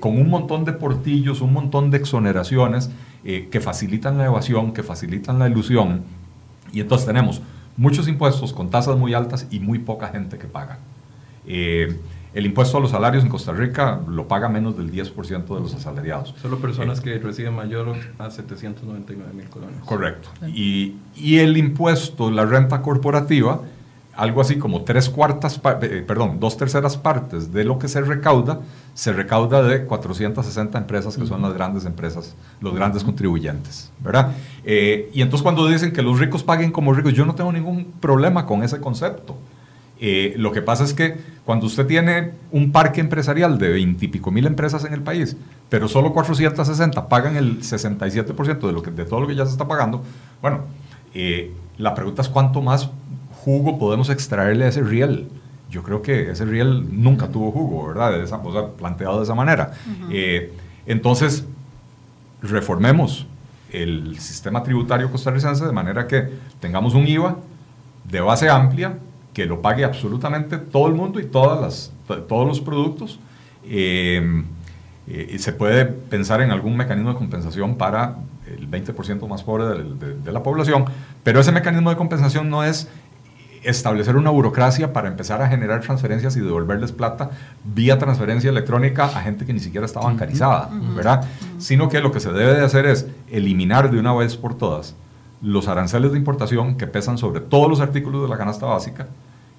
con 0.00 0.18
un 0.18 0.28
montón 0.28 0.66
de 0.66 0.74
portillos, 0.74 1.40
un 1.40 1.54
montón 1.54 1.90
de 1.90 1.96
exoneraciones 1.96 2.90
que 3.24 3.58
facilitan 3.58 4.18
la 4.18 4.26
evasión, 4.26 4.74
que 4.74 4.82
facilitan 4.82 5.38
la 5.38 5.48
ilusión. 5.48 6.02
Y 6.74 6.80
entonces 6.80 7.06
tenemos 7.06 7.40
muchos 7.78 8.06
impuestos 8.06 8.52
con 8.52 8.68
tasas 8.68 8.98
muy 8.98 9.14
altas 9.14 9.46
y 9.50 9.60
muy 9.60 9.78
poca 9.78 10.08
gente 10.08 10.36
que 10.36 10.46
paga. 10.46 10.78
El 12.34 12.46
impuesto 12.46 12.78
a 12.78 12.80
los 12.80 12.90
salarios 12.90 13.24
en 13.24 13.30
Costa 13.30 13.52
Rica 13.52 14.00
lo 14.08 14.26
paga 14.26 14.48
menos 14.48 14.76
del 14.76 14.90
10% 14.90 15.54
de 15.54 15.60
los 15.60 15.74
asalariados. 15.74 16.34
Solo 16.40 16.58
personas 16.58 17.00
que 17.00 17.18
reciben 17.18 17.54
mayor 17.54 17.94
a 18.18 18.30
799 18.30 19.32
mil 19.34 19.48
colones. 19.50 19.76
Correcto. 19.84 20.28
Y, 20.46 20.94
y, 21.14 21.38
el 21.38 21.56
impuesto, 21.58 22.30
la 22.30 22.46
renta 22.46 22.80
corporativa, 22.80 23.60
algo 24.14 24.40
así 24.40 24.56
como 24.56 24.82
tres 24.82 25.08
cuartas, 25.08 25.60
eh, 25.82 26.04
perdón, 26.06 26.38
dos 26.38 26.56
terceras 26.56 26.96
partes 26.96 27.52
de 27.52 27.64
lo 27.64 27.78
que 27.78 27.88
se 27.88 28.00
recauda, 28.00 28.60
se 28.94 29.12
recauda 29.12 29.62
de 29.62 29.84
460 29.84 30.78
empresas 30.78 31.16
que 31.16 31.26
son 31.26 31.42
las 31.42 31.52
grandes 31.54 31.84
empresas, 31.84 32.34
los 32.60 32.74
grandes 32.74 33.04
contribuyentes, 33.04 33.90
¿verdad? 34.00 34.32
Eh, 34.64 35.10
y 35.14 35.22
entonces 35.22 35.42
cuando 35.42 35.66
dicen 35.66 35.92
que 35.92 36.02
los 36.02 36.18
ricos 36.18 36.42
paguen 36.42 36.72
como 36.72 36.92
ricos, 36.92 37.12
yo 37.14 37.24
no 37.24 37.34
tengo 37.34 37.52
ningún 37.52 37.92
problema 38.00 38.46
con 38.46 38.62
ese 38.62 38.80
concepto. 38.80 39.36
Eh, 40.04 40.34
lo 40.36 40.50
que 40.50 40.62
pasa 40.62 40.82
es 40.82 40.94
que 40.94 41.16
cuando 41.44 41.66
usted 41.66 41.86
tiene 41.86 42.32
un 42.50 42.72
parque 42.72 43.00
empresarial 43.00 43.56
de 43.56 43.68
20 43.68 44.04
y 44.04 44.08
pico 44.08 44.32
mil 44.32 44.44
empresas 44.46 44.84
en 44.84 44.92
el 44.92 45.00
país, 45.00 45.36
pero 45.68 45.86
solo 45.86 46.12
460 46.12 47.08
pagan 47.08 47.36
el 47.36 47.60
67% 47.60 48.66
de, 48.66 48.72
lo 48.72 48.82
que, 48.82 48.90
de 48.90 49.04
todo 49.04 49.20
lo 49.20 49.28
que 49.28 49.36
ya 49.36 49.46
se 49.46 49.52
está 49.52 49.68
pagando, 49.68 50.02
bueno, 50.40 50.62
eh, 51.14 51.52
la 51.78 51.94
pregunta 51.94 52.20
es 52.20 52.28
cuánto 52.28 52.60
más 52.60 52.90
jugo 53.44 53.78
podemos 53.78 54.10
extraerle 54.10 54.64
a 54.64 54.68
ese 54.70 54.82
riel. 54.82 55.28
Yo 55.70 55.84
creo 55.84 56.02
que 56.02 56.32
ese 56.32 56.46
riel 56.46 56.84
nunca 56.90 57.28
tuvo 57.28 57.52
jugo, 57.52 57.86
¿verdad? 57.86 58.10
De 58.10 58.24
esa, 58.24 58.38
o 58.38 58.52
sea, 58.52 58.66
planteado 58.70 59.18
de 59.18 59.22
esa 59.22 59.36
manera. 59.36 59.74
Eh, 60.10 60.52
entonces, 60.84 61.46
reformemos 62.42 63.24
el 63.70 64.18
sistema 64.18 64.64
tributario 64.64 65.12
costarricense 65.12 65.64
de 65.64 65.72
manera 65.72 66.08
que 66.08 66.28
tengamos 66.58 66.94
un 66.94 67.06
IVA 67.06 67.36
de 68.10 68.20
base 68.20 68.50
amplia, 68.50 68.98
que 69.32 69.46
lo 69.46 69.62
pague 69.62 69.84
absolutamente 69.84 70.58
todo 70.58 70.88
el 70.88 70.94
mundo 70.94 71.20
y 71.20 71.24
todas 71.24 71.60
las, 71.60 72.26
todos 72.28 72.46
los 72.46 72.60
productos. 72.60 73.18
Eh, 73.64 74.44
eh, 75.08 75.36
se 75.38 75.52
puede 75.52 75.86
pensar 75.86 76.40
en 76.42 76.50
algún 76.50 76.76
mecanismo 76.76 77.10
de 77.10 77.16
compensación 77.16 77.76
para 77.76 78.16
el 78.46 78.70
20% 78.70 79.26
más 79.28 79.42
pobre 79.42 79.64
de, 79.64 80.32
la 80.32 80.42
población, 80.42 80.84
pero 81.22 81.40
ese 81.40 81.52
mecanismo 81.52 81.90
de 81.90 81.96
compensación 81.96 82.50
no 82.50 82.62
es 82.62 82.88
establecer 83.62 84.16
una 84.16 84.30
burocracia 84.30 84.92
para 84.92 85.08
empezar 85.08 85.40
a 85.40 85.48
generar 85.48 85.80
transferencias 85.80 86.36
y 86.36 86.40
devolverles 86.40 86.90
plata 86.92 87.30
vía 87.64 87.98
transferencia 87.98 88.50
electrónica 88.50 89.04
a 89.04 89.22
gente 89.22 89.46
que 89.46 89.52
ni 89.52 89.60
siquiera 89.60 89.86
está 89.86 90.00
bancarizada, 90.00 90.68
¿verdad? 90.96 91.24
Sino 91.58 91.88
que 91.88 92.00
lo 92.00 92.10
que 92.10 92.18
se 92.18 92.32
debe 92.32 92.54
de 92.54 92.64
hacer 92.64 92.86
es 92.86 93.06
eliminar 93.30 93.90
de 93.90 94.00
una 94.00 94.12
vez 94.12 94.36
por 94.36 94.58
todas 94.58 94.96
los 95.42 95.66
aranceles 95.66 96.12
de 96.12 96.18
importación 96.18 96.76
que 96.76 96.86
pesan 96.86 97.18
sobre 97.18 97.40
todos 97.40 97.68
los 97.68 97.80
artículos 97.80 98.22
de 98.22 98.28
la 98.28 98.38
canasta 98.38 98.66
básica, 98.66 99.08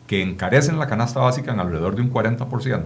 que 0.08 0.22
encarecen 0.22 0.80
la 0.80 0.88
canasta 0.88 1.20
básica 1.20 1.52
en 1.52 1.60
alrededor 1.60 1.96
de 1.96 2.02
un 2.02 2.12
40%, 2.12 2.84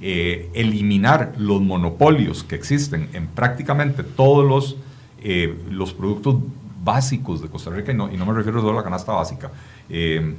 eh, 0.00 0.50
eliminar 0.54 1.32
los 1.38 1.60
monopolios 1.60 2.44
que 2.44 2.54
existen 2.54 3.08
en 3.14 3.26
prácticamente 3.26 4.02
todos 4.02 4.46
los, 4.46 4.76
eh, 5.22 5.58
los 5.70 5.94
productos 5.94 6.36
básicos 6.84 7.42
de 7.42 7.48
Costa 7.48 7.70
Rica, 7.70 7.92
y 7.92 7.94
no, 7.94 8.12
y 8.12 8.16
no, 8.16 8.26
me 8.26 8.34
refiero 8.34 8.60
solo 8.60 8.74
a 8.74 8.76
la 8.76 8.84
canasta 8.84 9.12
básica, 9.12 9.50
eh, 9.88 10.34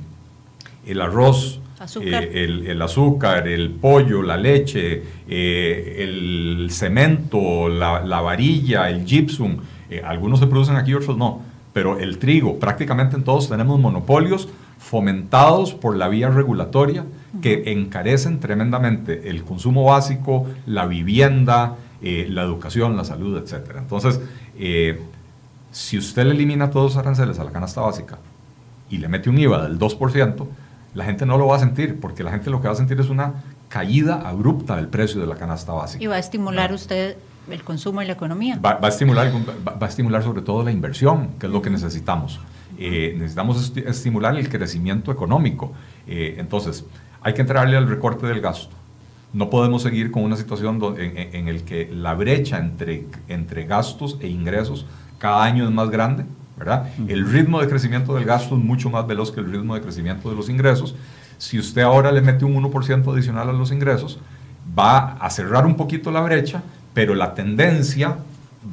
el 0.85 1.01
arroz, 1.01 1.59
el, 2.01 2.67
el, 2.67 2.81
azúcar, 2.81 3.47
el 3.47 3.69
pollo, 3.69 4.21
la 4.21 4.37
leche, 4.37 5.03
el 5.27 6.67
cemento, 6.71 7.69
la, 7.69 8.03
la, 8.03 8.21
varilla, 8.21 8.89
el 8.89 9.05
gypsum, 9.05 9.57
algunos 10.03 10.39
se 10.39 10.47
producen 10.47 10.75
aquí, 10.75 10.93
otros 10.93 11.17
no 11.17 11.48
pero 11.79 11.97
el 11.97 12.17
trigo, 12.17 12.59
prácticamente 12.59 13.15
en 13.15 13.23
todos 13.23 13.47
tenemos 13.47 13.79
monopolios 13.79 14.49
fomentados 14.79 15.73
por 15.73 15.95
la 15.95 16.09
vía 16.09 16.27
regulatoria 16.27 17.05
que 17.41 17.71
encarecen 17.71 18.41
tremendamente 18.41 19.29
el 19.29 19.45
consumo 19.45 19.85
básico, 19.85 20.45
la 20.65 20.87
vivienda, 20.87 21.77
eh, 22.01 22.27
la 22.29 22.41
educación, 22.41 22.97
la 22.97 23.05
salud, 23.05 23.37
etc. 23.37 23.77
Entonces, 23.77 24.19
eh, 24.57 24.99
si 25.71 25.97
usted 25.97 26.25
le 26.25 26.31
elimina 26.31 26.69
todos 26.69 26.95
los 26.95 26.97
aranceles 26.97 27.39
a 27.39 27.45
la 27.45 27.51
canasta 27.51 27.79
básica 27.79 28.17
y 28.89 28.97
le 28.97 29.07
mete 29.07 29.29
un 29.29 29.37
IVA 29.37 29.63
del 29.63 29.79
2%, 29.79 30.47
la 30.95 31.05
gente 31.05 31.25
no 31.25 31.37
lo 31.37 31.47
va 31.47 31.55
a 31.55 31.59
sentir, 31.59 31.97
porque 32.01 32.25
la 32.25 32.31
gente 32.31 32.49
lo 32.49 32.59
que 32.61 32.67
va 32.67 32.73
a 32.73 32.75
sentir 32.75 32.99
es 32.99 33.07
una 33.07 33.35
caída 33.69 34.27
abrupta 34.27 34.75
del 34.75 34.89
precio 34.89 35.21
de 35.21 35.27
la 35.27 35.37
canasta 35.37 35.71
básica. 35.71 36.03
Y 36.03 36.07
va 36.07 36.15
a 36.15 36.19
estimular 36.19 36.73
usted 36.73 37.15
el 37.49 37.63
consumo 37.63 38.01
y 38.01 38.05
la 38.05 38.13
economía. 38.13 38.59
Va, 38.63 38.79
a 38.81 38.87
estimular, 38.87 39.31
va, 39.67 39.85
a 39.85 39.89
estimular 39.89 40.23
sobre 40.23 40.41
todo 40.41 40.63
la 40.63 40.71
inversión, 40.71 41.29
que 41.39 41.47
es 41.47 41.51
lo 41.51 41.61
que 41.61 41.69
necesitamos. 41.69 42.39
Eh, 42.77 43.13
necesitamos 43.17 43.73
estimular 43.75 44.37
el 44.37 44.49
crecimiento 44.49 45.11
económico. 45.11 45.73
Eh, 46.07 46.35
entonces, 46.37 46.85
hay 47.21 47.33
que 47.33 47.41
entrarle 47.41 47.75
al 47.77 47.87
recorte 47.87 48.27
del 48.27 48.41
gasto. 48.41 48.75
No 49.33 49.49
podemos 49.49 49.83
seguir 49.83 50.11
con 50.11 50.23
una 50.23 50.35
situación 50.35 50.81
en, 50.97 51.35
en, 51.35 51.47
el 51.47 51.63
que 51.63 51.89
la 51.93 52.15
brecha 52.15 52.57
entre, 52.57 53.05
entre 53.27 53.65
gastos 53.65 54.17
e 54.21 54.27
ingresos 54.27 54.85
cada 55.19 55.43
año 55.43 55.65
es 55.65 55.71
más 55.71 55.89
grande, 55.91 56.25
¿verdad? 56.57 56.89
El 57.07 57.29
ritmo 57.31 57.61
de 57.61 57.67
crecimiento 57.67 58.15
del 58.15 58.25
gasto 58.25 58.57
es 58.57 58.63
mucho 58.63 58.89
más 58.89 59.05
veloz 59.05 59.31
que 59.31 59.39
el 59.39 59.51
ritmo 59.51 59.75
de 59.75 59.81
crecimiento 59.81 60.29
de 60.29 60.35
los 60.35 60.49
ingresos. 60.49 60.95
Si 61.37 61.59
usted 61.59 61.83
ahora 61.83 62.11
le 62.11 62.21
mete 62.21 62.43
un 62.43 62.55
1% 62.55 63.13
adicional 63.13 63.49
a 63.49 63.53
los 63.53 63.71
ingresos, 63.71 64.19
va 64.77 65.13
a 65.13 65.29
cerrar 65.29 65.65
un 65.65 65.75
poquito 65.75 66.11
la 66.11 66.21
brecha, 66.21 66.63
pero 66.99 67.15
la 67.15 67.33
tendencia 67.33 68.17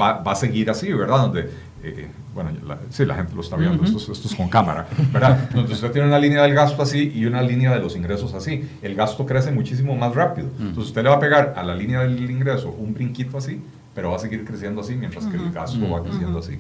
va, 0.01 0.14
va 0.14 0.33
a 0.33 0.35
seguir 0.35 0.68
así, 0.68 0.93
¿verdad? 0.93 1.18
Donde, 1.18 1.43
eh, 1.43 1.49
eh, 1.85 2.09
bueno, 2.35 2.51
la, 2.66 2.77
sí, 2.91 3.05
la 3.05 3.14
gente 3.14 3.37
lo 3.37 3.41
está 3.41 3.55
viendo, 3.55 3.85
esto, 3.85 4.12
es 4.12 4.35
con 4.35 4.49
cámara, 4.49 4.89
¿verdad? 5.12 5.49
Donde 5.55 5.72
usted 5.72 5.93
tiene 5.93 6.09
una 6.09 6.18
línea 6.18 6.43
del 6.43 6.53
gasto 6.53 6.83
así 6.83 7.12
y 7.14 7.24
una 7.24 7.41
línea 7.41 7.72
de 7.72 7.79
los 7.79 7.95
ingresos 7.95 8.35
así. 8.35 8.68
El 8.83 8.97
gasto 8.97 9.24
crece 9.27 9.53
muchísimo 9.53 9.95
más 9.95 10.12
rápido. 10.12 10.49
Entonces 10.59 10.87
usted 10.87 11.05
le 11.05 11.09
va 11.09 11.14
a 11.14 11.20
pegar 11.20 11.55
a 11.57 11.62
la 11.62 11.77
línea 11.77 12.01
del 12.01 12.29
ingreso 12.29 12.72
un 12.72 12.95
brinquito 12.95 13.39
así, 13.39 13.62
pero 13.95 14.11
va 14.11 14.16
a 14.16 14.18
seguir 14.18 14.45
creciendo 14.45 14.81
así 14.81 14.97
mientras 14.97 15.24
que 15.27 15.37
el 15.37 15.53
gasto 15.53 15.89
va 15.89 16.03
creciendo 16.03 16.41
así. 16.41 16.59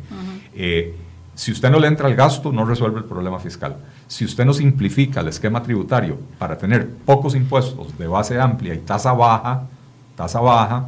Eh, 0.54 0.94
si 1.34 1.50
usted 1.50 1.68
no 1.68 1.80
le 1.80 1.88
entra 1.88 2.06
al 2.06 2.14
gasto, 2.14 2.52
no 2.52 2.64
resuelve 2.64 2.98
el 2.98 3.06
problema 3.06 3.40
fiscal. 3.40 3.74
Si 4.06 4.24
usted 4.24 4.44
no 4.44 4.54
simplifica 4.54 5.18
el 5.18 5.26
esquema 5.26 5.64
tributario 5.64 6.16
para 6.38 6.56
tener 6.56 6.88
pocos 6.88 7.34
impuestos 7.34 7.98
de 7.98 8.06
base 8.06 8.40
amplia 8.40 8.72
y 8.72 8.78
tasa 8.78 9.12
baja, 9.12 9.64
tasa 10.14 10.38
baja, 10.38 10.86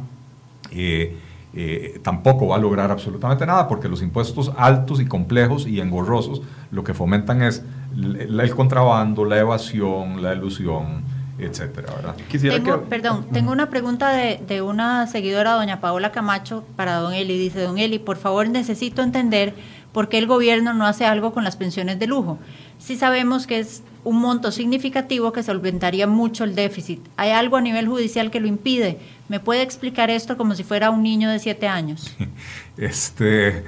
eh, 0.71 1.17
eh, 1.53 1.99
tampoco 2.03 2.47
va 2.47 2.57
a 2.57 2.59
lograr 2.59 2.91
absolutamente 2.91 3.45
nada 3.45 3.67
porque 3.67 3.89
los 3.89 4.03
impuestos 4.03 4.51
altos 4.55 4.99
y 4.99 5.05
complejos 5.05 5.65
y 5.65 5.79
engorrosos 5.79 6.43
lo 6.71 6.83
que 6.83 6.93
fomentan 6.93 7.41
es 7.41 7.63
el, 7.95 8.39
el 8.39 8.55
contrabando, 8.55 9.25
la 9.25 9.39
evasión, 9.39 10.21
la 10.21 10.33
ilusión, 10.33 11.03
etcétera, 11.39 11.93
¿verdad? 11.95 12.15
Quisiera 12.29 12.55
tengo, 12.57 12.81
Perdón, 12.81 13.25
tengo 13.31 13.51
una 13.51 13.69
pregunta 13.69 14.11
de, 14.11 14.39
de, 14.47 14.61
una 14.61 15.07
seguidora, 15.07 15.53
doña 15.53 15.79
Paola 15.79 16.11
Camacho, 16.11 16.63
para 16.75 16.95
don 16.97 17.13
Eli. 17.13 17.37
Dice, 17.37 17.61
don 17.61 17.77
Eli, 17.77 17.97
por 17.97 18.17
favor 18.17 18.47
necesito 18.49 19.01
entender 19.01 19.53
por 19.91 20.09
qué 20.09 20.17
el 20.17 20.27
gobierno 20.27 20.73
no 20.73 20.85
hace 20.85 21.05
algo 21.05 21.33
con 21.33 21.43
las 21.43 21.55
pensiones 21.55 21.99
de 21.99 22.07
lujo. 22.07 22.39
Si 22.77 22.95
sabemos 22.95 23.47
que 23.47 23.59
es 23.59 23.83
un 24.03 24.19
monto 24.19 24.51
significativo 24.51 25.33
que 25.33 25.43
solventaría 25.43 26.07
mucho 26.07 26.43
el 26.43 26.55
déficit. 26.55 27.05
¿Hay 27.17 27.31
algo 27.31 27.57
a 27.57 27.61
nivel 27.61 27.87
judicial 27.87 28.31
que 28.31 28.39
lo 28.39 28.47
impide? 28.47 28.97
¿Me 29.27 29.39
puede 29.39 29.61
explicar 29.61 30.09
esto 30.09 30.37
como 30.37 30.55
si 30.55 30.63
fuera 30.63 30.89
un 30.89 31.03
niño 31.03 31.29
de 31.29 31.39
siete 31.39 31.67
años? 31.67 32.15
Este, 32.77 33.65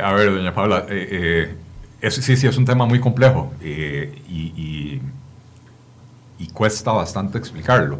a 0.00 0.12
ver, 0.12 0.32
doña 0.32 0.54
Paola, 0.54 0.86
eh, 0.88 1.56
eh, 2.00 2.10
sí, 2.12 2.36
sí, 2.36 2.46
es 2.46 2.56
un 2.56 2.64
tema 2.64 2.86
muy 2.86 3.00
complejo 3.00 3.52
eh, 3.60 4.14
y 4.28 5.00
cuesta 6.52 6.92
bastante 6.92 7.38
explicarlo. 7.38 7.98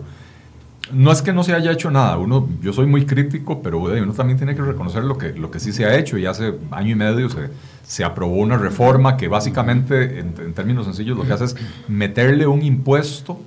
No 0.92 1.10
es 1.10 1.22
que 1.22 1.32
no 1.32 1.42
se 1.42 1.54
haya 1.54 1.72
hecho 1.72 1.90
nada, 1.90 2.18
uno, 2.18 2.48
yo 2.60 2.72
soy 2.72 2.86
muy 2.86 3.06
crítico, 3.06 3.62
pero 3.62 3.78
uno 3.78 4.12
también 4.12 4.36
tiene 4.36 4.54
que 4.54 4.62
reconocer 4.62 5.02
lo 5.04 5.16
que, 5.16 5.32
lo 5.32 5.50
que 5.50 5.58
sí 5.58 5.72
se 5.72 5.86
ha 5.86 5.96
hecho 5.96 6.18
y 6.18 6.26
hace 6.26 6.54
año 6.70 6.90
y 6.90 6.94
medio 6.94 7.30
se, 7.30 7.48
se 7.82 8.04
aprobó 8.04 8.36
una 8.36 8.58
reforma 8.58 9.16
que 9.16 9.28
básicamente, 9.28 10.18
en, 10.18 10.52
términos 10.52 10.84
sencillos, 10.84 11.16
lo 11.16 11.24
que 11.24 11.32
hace 11.32 11.44
es 11.44 11.56
meterle 11.88 12.46
un 12.46 12.62
impuesto 12.62 13.40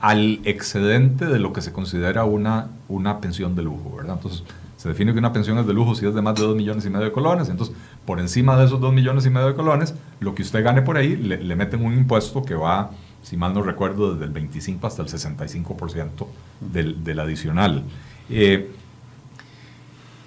al 0.00 0.40
excedente 0.44 1.24
de 1.24 1.38
lo 1.38 1.52
que 1.54 1.62
se 1.62 1.72
considera 1.72 2.24
una, 2.24 2.68
una 2.88 3.20
pensión 3.20 3.54
de 3.54 3.62
lujo, 3.62 3.96
¿verdad? 3.96 4.16
Entonces, 4.16 4.44
se 4.76 4.90
define 4.90 5.14
que 5.14 5.18
una 5.18 5.32
pensión 5.32 5.56
es 5.56 5.66
de 5.66 5.72
lujo 5.72 5.94
si 5.94 6.04
es 6.04 6.14
de 6.14 6.20
más 6.20 6.34
de 6.34 6.42
2 6.42 6.54
millones 6.54 6.84
y 6.84 6.90
medio 6.90 7.06
de 7.06 7.12
colones. 7.12 7.48
Entonces, 7.48 7.74
por 8.04 8.20
encima 8.20 8.58
de 8.58 8.66
esos 8.66 8.80
2 8.80 8.92
millones 8.92 9.24
y 9.24 9.30
medio 9.30 9.46
de 9.46 9.54
colones, 9.54 9.94
lo 10.20 10.34
que 10.34 10.42
usted 10.42 10.62
gane 10.62 10.82
por 10.82 10.98
ahí, 10.98 11.16
le 11.16 11.56
meten 11.56 11.82
un 11.82 11.94
impuesto 11.94 12.42
que 12.42 12.54
va 12.54 12.90
si 13.24 13.38
mal 13.38 13.54
no 13.54 13.62
recuerdo, 13.62 14.12
desde 14.12 14.26
el 14.26 14.30
25 14.30 14.86
hasta 14.86 15.02
el 15.02 15.08
65% 15.08 16.26
del, 16.60 17.02
del 17.02 17.18
adicional. 17.18 17.82
Eh, 18.28 18.70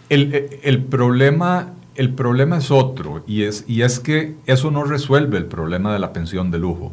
el, 0.10 0.60
el, 0.64 0.84
problema, 0.84 1.74
el 1.96 2.14
problema 2.14 2.58
es 2.58 2.72
otro, 2.72 3.24
y 3.28 3.44
es, 3.44 3.66
y 3.68 3.84
es 3.84 4.00
que 4.00 4.36
eso 4.48 4.72
no 4.72 4.84
resuelve 4.84 5.38
el 5.38 5.46
problema 5.46 5.94
de 5.94 6.00
la 6.00 6.12
pensión 6.12 6.50
de 6.50 6.58
lujo. 6.58 6.92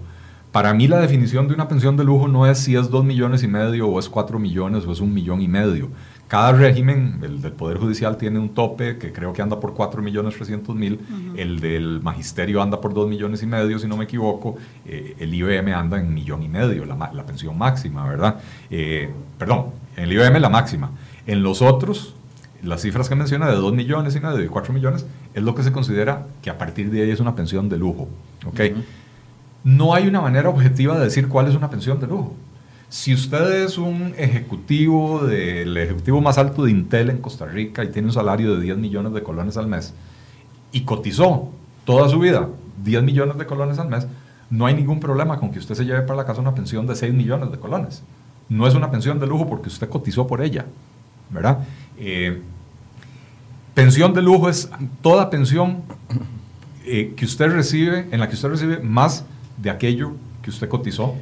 Para 0.52 0.74
mí 0.74 0.86
la 0.86 1.00
definición 1.00 1.48
de 1.48 1.54
una 1.54 1.68
pensión 1.68 1.96
de 1.96 2.04
lujo 2.04 2.28
no 2.28 2.46
es 2.46 2.58
si 2.58 2.76
es 2.76 2.90
2 2.90 3.04
millones 3.04 3.42
y 3.42 3.48
medio 3.48 3.88
o 3.88 3.98
es 3.98 4.08
4 4.08 4.38
millones 4.38 4.84
o 4.86 4.92
es 4.92 5.00
un 5.00 5.12
millón 5.12 5.40
y 5.40 5.48
medio. 5.48 5.88
Cada 6.28 6.52
régimen, 6.52 7.20
el 7.22 7.42
del 7.42 7.52
Poder 7.52 7.78
Judicial 7.78 8.16
tiene 8.16 8.38
un 8.38 8.54
tope 8.54 8.96
que 8.96 9.12
creo 9.12 9.32
que 9.32 9.42
anda 9.42 9.60
por 9.60 9.74
4 9.74 10.02
millones 10.02 10.34
300 10.34 10.74
mil, 10.74 10.98
el 11.36 11.60
del 11.60 12.00
Magisterio 12.02 12.62
anda 12.62 12.80
por 12.80 12.94
2 12.94 13.08
millones 13.08 13.42
y 13.42 13.46
medio, 13.46 13.78
si 13.78 13.86
no 13.86 13.96
me 13.96 14.04
equivoco, 14.04 14.56
eh, 14.86 15.14
el 15.18 15.34
IBM 15.34 15.74
anda 15.74 16.00
en 16.00 16.14
millón 16.14 16.42
y 16.42 16.48
medio, 16.48 16.86
la, 16.86 17.10
la 17.12 17.26
pensión 17.26 17.58
máxima, 17.58 18.08
¿verdad? 18.08 18.36
Eh, 18.70 19.10
perdón, 19.38 19.66
en 19.96 20.04
el 20.04 20.12
IBM 20.12 20.40
la 20.40 20.48
máxima. 20.48 20.90
En 21.26 21.42
los 21.42 21.60
otros, 21.60 22.14
las 22.62 22.80
cifras 22.80 23.08
que 23.08 23.14
menciona 23.14 23.46
de 23.46 23.56
2 23.56 23.74
millones 23.74 24.16
y 24.16 24.20
medio 24.20 24.42
y 24.42 24.48
4 24.48 24.72
millones, 24.72 25.06
es 25.34 25.42
lo 25.42 25.54
que 25.54 25.62
se 25.62 25.72
considera 25.72 26.26
que 26.42 26.50
a 26.50 26.56
partir 26.56 26.90
de 26.90 27.02
ahí 27.02 27.10
es 27.10 27.20
una 27.20 27.36
pensión 27.36 27.68
de 27.68 27.76
lujo, 27.76 28.08
¿ok? 28.46 28.60
No 29.62 29.94
hay 29.94 30.06
una 30.06 30.20
manera 30.20 30.48
objetiva 30.48 30.98
de 30.98 31.04
decir 31.04 31.28
cuál 31.28 31.48
es 31.48 31.54
una 31.54 31.70
pensión 31.70 32.00
de 32.00 32.06
lujo. 32.06 32.34
Si 32.94 33.12
usted 33.12 33.64
es 33.64 33.76
un 33.76 34.14
ejecutivo 34.16 35.26
del 35.26 35.76
ejecutivo 35.76 36.20
más 36.20 36.38
alto 36.38 36.62
de 36.62 36.70
Intel 36.70 37.10
en 37.10 37.18
Costa 37.18 37.44
Rica 37.44 37.82
y 37.82 37.88
tiene 37.88 38.06
un 38.06 38.14
salario 38.14 38.54
de 38.54 38.62
10 38.62 38.78
millones 38.78 39.12
de 39.12 39.24
colones 39.24 39.56
al 39.56 39.66
mes 39.66 39.92
y 40.70 40.82
cotizó 40.82 41.48
toda 41.84 42.08
su 42.08 42.20
vida 42.20 42.48
10 42.84 43.02
millones 43.02 43.36
de 43.36 43.46
colones 43.46 43.80
al 43.80 43.88
mes, 43.88 44.06
no 44.48 44.66
hay 44.66 44.74
ningún 44.74 45.00
problema 45.00 45.40
con 45.40 45.50
que 45.50 45.58
usted 45.58 45.74
se 45.74 45.84
lleve 45.84 46.02
para 46.02 46.18
la 46.18 46.24
casa 46.24 46.40
una 46.40 46.54
pensión 46.54 46.86
de 46.86 46.94
6 46.94 47.12
millones 47.12 47.50
de 47.50 47.58
colones. 47.58 48.04
No 48.48 48.64
es 48.64 48.74
una 48.74 48.92
pensión 48.92 49.18
de 49.18 49.26
lujo 49.26 49.48
porque 49.48 49.66
usted 49.66 49.88
cotizó 49.88 50.28
por 50.28 50.40
ella, 50.40 50.64
¿verdad? 51.30 51.66
Eh, 51.98 52.42
pensión 53.74 54.14
de 54.14 54.22
lujo 54.22 54.48
es 54.48 54.70
toda 55.02 55.30
pensión 55.30 55.82
eh, 56.84 57.12
que 57.16 57.24
usted 57.24 57.50
recibe, 57.50 58.06
en 58.12 58.20
la 58.20 58.28
que 58.28 58.36
usted 58.36 58.50
recibe 58.50 58.78
más 58.78 59.24
de 59.56 59.70
aquello 59.70 60.12
que 60.42 60.50
usted 60.50 60.68
cotizó 60.68 61.16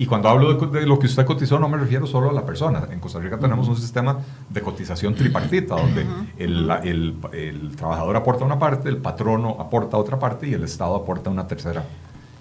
y 0.00 0.06
cuando 0.06 0.30
hablo 0.30 0.54
de, 0.54 0.86
lo 0.86 0.98
que 0.98 1.04
usted 1.04 1.26
cotizó, 1.26 1.58
no 1.58 1.68
me 1.68 1.76
refiero 1.76 2.06
solo 2.06 2.30
a 2.30 2.32
la 2.32 2.46
persona. 2.46 2.88
En 2.90 3.00
Costa 3.00 3.18
Rica 3.18 3.38
tenemos 3.38 3.68
un 3.68 3.76
sistema 3.76 4.16
de 4.48 4.62
cotización 4.62 5.14
tripartita, 5.14 5.76
donde 5.76 6.06
el, 6.38 6.70
el, 6.82 7.16
el, 7.34 7.76
trabajador 7.76 8.16
aporta 8.16 8.46
una 8.46 8.58
parte, 8.58 8.88
el 8.88 8.96
patrono 8.96 9.58
aporta 9.60 9.98
otra 9.98 10.18
parte 10.18 10.48
y 10.48 10.54
el 10.54 10.64
Estado 10.64 10.94
aporta 10.96 11.28
una 11.28 11.46
tercera. 11.46 11.84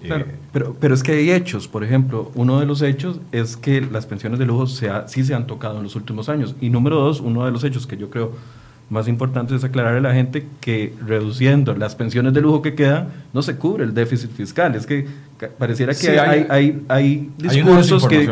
Claro, 0.01 0.23
eh, 0.23 0.35
pero, 0.53 0.73
pero 0.79 0.93
es 0.93 1.03
que 1.03 1.11
hay 1.11 1.31
hechos, 1.31 1.67
por 1.67 1.83
ejemplo, 1.83 2.31
uno 2.33 2.61
de 2.61 2.65
los 2.65 2.81
hechos 2.81 3.19
es 3.33 3.57
que 3.57 3.81
las 3.81 4.05
pensiones 4.05 4.39
de 4.39 4.45
lujo 4.45 4.65
se 4.65 4.89
sí 5.07 5.25
se 5.25 5.35
han 5.35 5.45
tocado 5.45 5.79
en 5.79 5.83
los 5.83 5.97
últimos 5.97 6.29
años. 6.29 6.55
Y 6.61 6.69
número 6.69 6.95
dos, 6.95 7.19
uno 7.19 7.43
de 7.43 7.51
los 7.51 7.65
hechos 7.65 7.85
que 7.85 7.97
yo 7.97 8.09
creo 8.09 8.31
más 8.89 9.07
importante 9.07 9.53
es 9.53 9.63
aclararle 9.63 9.99
a 9.99 10.01
la 10.01 10.13
gente 10.13 10.47
que 10.61 10.93
reduciendo 11.05 11.75
las 11.75 11.95
pensiones 11.95 12.33
de 12.33 12.41
lujo 12.41 12.61
que 12.61 12.73
quedan, 12.73 13.09
no 13.33 13.41
se 13.41 13.57
cubre 13.57 13.83
el 13.83 13.93
déficit 13.93 14.31
fiscal. 14.31 14.75
Es 14.75 14.85
que 14.85 15.07
pareciera 15.47 15.93
que 15.93 16.19
hay, 16.19 16.45
hay, 16.49 16.83
hay, 16.87 17.29
discursos 17.37 18.07
que 18.07 18.27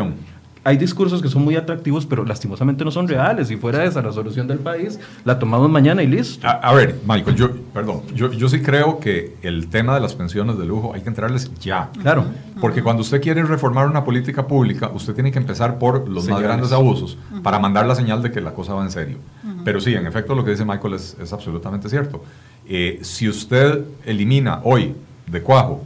hay 0.68 0.76
discursos 0.76 1.22
que 1.22 1.28
son 1.28 1.44
muy 1.44 1.56
atractivos, 1.56 2.04
pero 2.04 2.26
lastimosamente 2.26 2.84
no 2.84 2.90
son 2.90 3.08
reales. 3.08 3.50
Y 3.50 3.56
fuera 3.56 3.78
de 3.78 3.86
esa, 3.86 4.02
la 4.02 4.12
solución 4.12 4.46
del 4.46 4.58
país 4.58 5.00
la 5.24 5.38
tomamos 5.38 5.70
mañana 5.70 6.02
y 6.02 6.06
listo. 6.06 6.46
A, 6.46 6.74
ver, 6.74 6.96
Michael, 7.06 7.36
yo, 7.36 7.50
perdón, 7.72 8.02
yo, 8.14 8.30
yo 8.32 8.50
sí 8.50 8.60
creo 8.60 9.00
que 9.00 9.36
el 9.40 9.68
tema 9.68 9.94
de 9.94 10.00
las 10.00 10.14
pensiones 10.14 10.58
de 10.58 10.66
lujo 10.66 10.92
hay 10.94 11.00
que 11.00 11.08
entrarles 11.08 11.50
ya. 11.58 11.88
Claro. 12.02 12.26
Porque 12.60 12.82
cuando 12.82 13.00
usted 13.00 13.22
quiere 13.22 13.42
reformar 13.44 13.86
una 13.86 14.04
política 14.04 14.46
pública, 14.46 14.90
usted 14.92 15.14
tiene 15.14 15.32
que 15.32 15.38
empezar 15.38 15.78
por 15.78 16.06
los 16.06 16.28
más 16.28 16.42
grandes 16.42 16.70
abusos 16.72 17.16
para 17.42 17.58
mandar 17.58 17.86
la 17.86 17.94
señal 17.94 18.22
de 18.22 18.30
que 18.30 18.42
la 18.42 18.52
cosa 18.52 18.74
va 18.74 18.82
en 18.82 18.90
serio. 18.90 19.16
Pero 19.64 19.80
sí, 19.80 19.94
en 19.94 20.06
efecto, 20.06 20.34
lo 20.34 20.44
que 20.44 20.50
dice 20.50 20.66
Michael 20.66 20.94
es, 20.94 21.16
es 21.18 21.32
absolutamente 21.32 21.88
cierto. 21.88 22.22
Eh, 22.68 22.98
si 23.02 23.26
usted 23.26 23.84
elimina 24.04 24.60
hoy 24.64 24.94
de 25.26 25.40
cuajo 25.40 25.82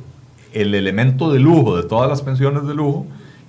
el 0.52 0.74
elemento 0.74 1.32
de 1.32 1.38
lujo 1.38 1.76
de 1.76 1.88
todas 1.88 2.08
las 2.08 2.22
pensiones 2.22 2.66
de 2.66 2.74
lujo, 2.74 3.06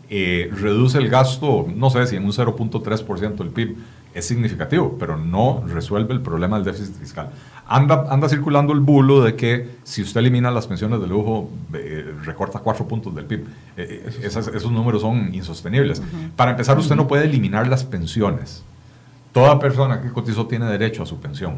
eh, 0.09 0.49
reduce 0.53 0.97
el 0.97 1.09
gasto, 1.09 1.67
no 1.73 1.89
sé 1.89 2.05
si 2.07 2.15
en 2.15 2.25
un 2.25 2.31
0.3% 2.31 3.35
del 3.35 3.49
PIB, 3.49 3.77
es 4.13 4.27
significativo, 4.27 4.95
pero 4.99 5.17
no 5.17 5.63
resuelve 5.67 6.13
el 6.13 6.21
problema 6.21 6.57
del 6.57 6.65
déficit 6.65 6.95
fiscal. 6.95 7.31
Anda, 7.67 8.05
anda 8.09 8.29
circulando 8.29 8.73
el 8.73 8.81
bulo 8.81 9.23
de 9.23 9.35
que 9.35 9.69
si 9.83 10.01
usted 10.03 10.19
elimina 10.19 10.51
las 10.51 10.67
pensiones 10.67 10.99
de 11.01 11.07
lujo, 11.07 11.49
eh, 11.73 12.13
recorta 12.23 12.59
4 12.59 12.87
puntos 12.87 13.15
del 13.15 13.25
PIB. 13.25 13.45
Eh, 13.77 14.19
esos 14.21 14.71
números 14.71 15.01
son 15.01 15.33
insostenibles. 15.33 16.01
Para 16.35 16.51
empezar, 16.51 16.77
usted 16.77 16.95
no 16.95 17.07
puede 17.07 17.25
eliminar 17.25 17.67
las 17.67 17.83
pensiones. 17.83 18.63
Toda 19.31 19.57
persona 19.57 20.01
que 20.01 20.11
cotizó 20.11 20.45
tiene 20.45 20.65
derecho 20.65 21.01
a 21.01 21.05
su 21.07 21.17
pensión. 21.17 21.55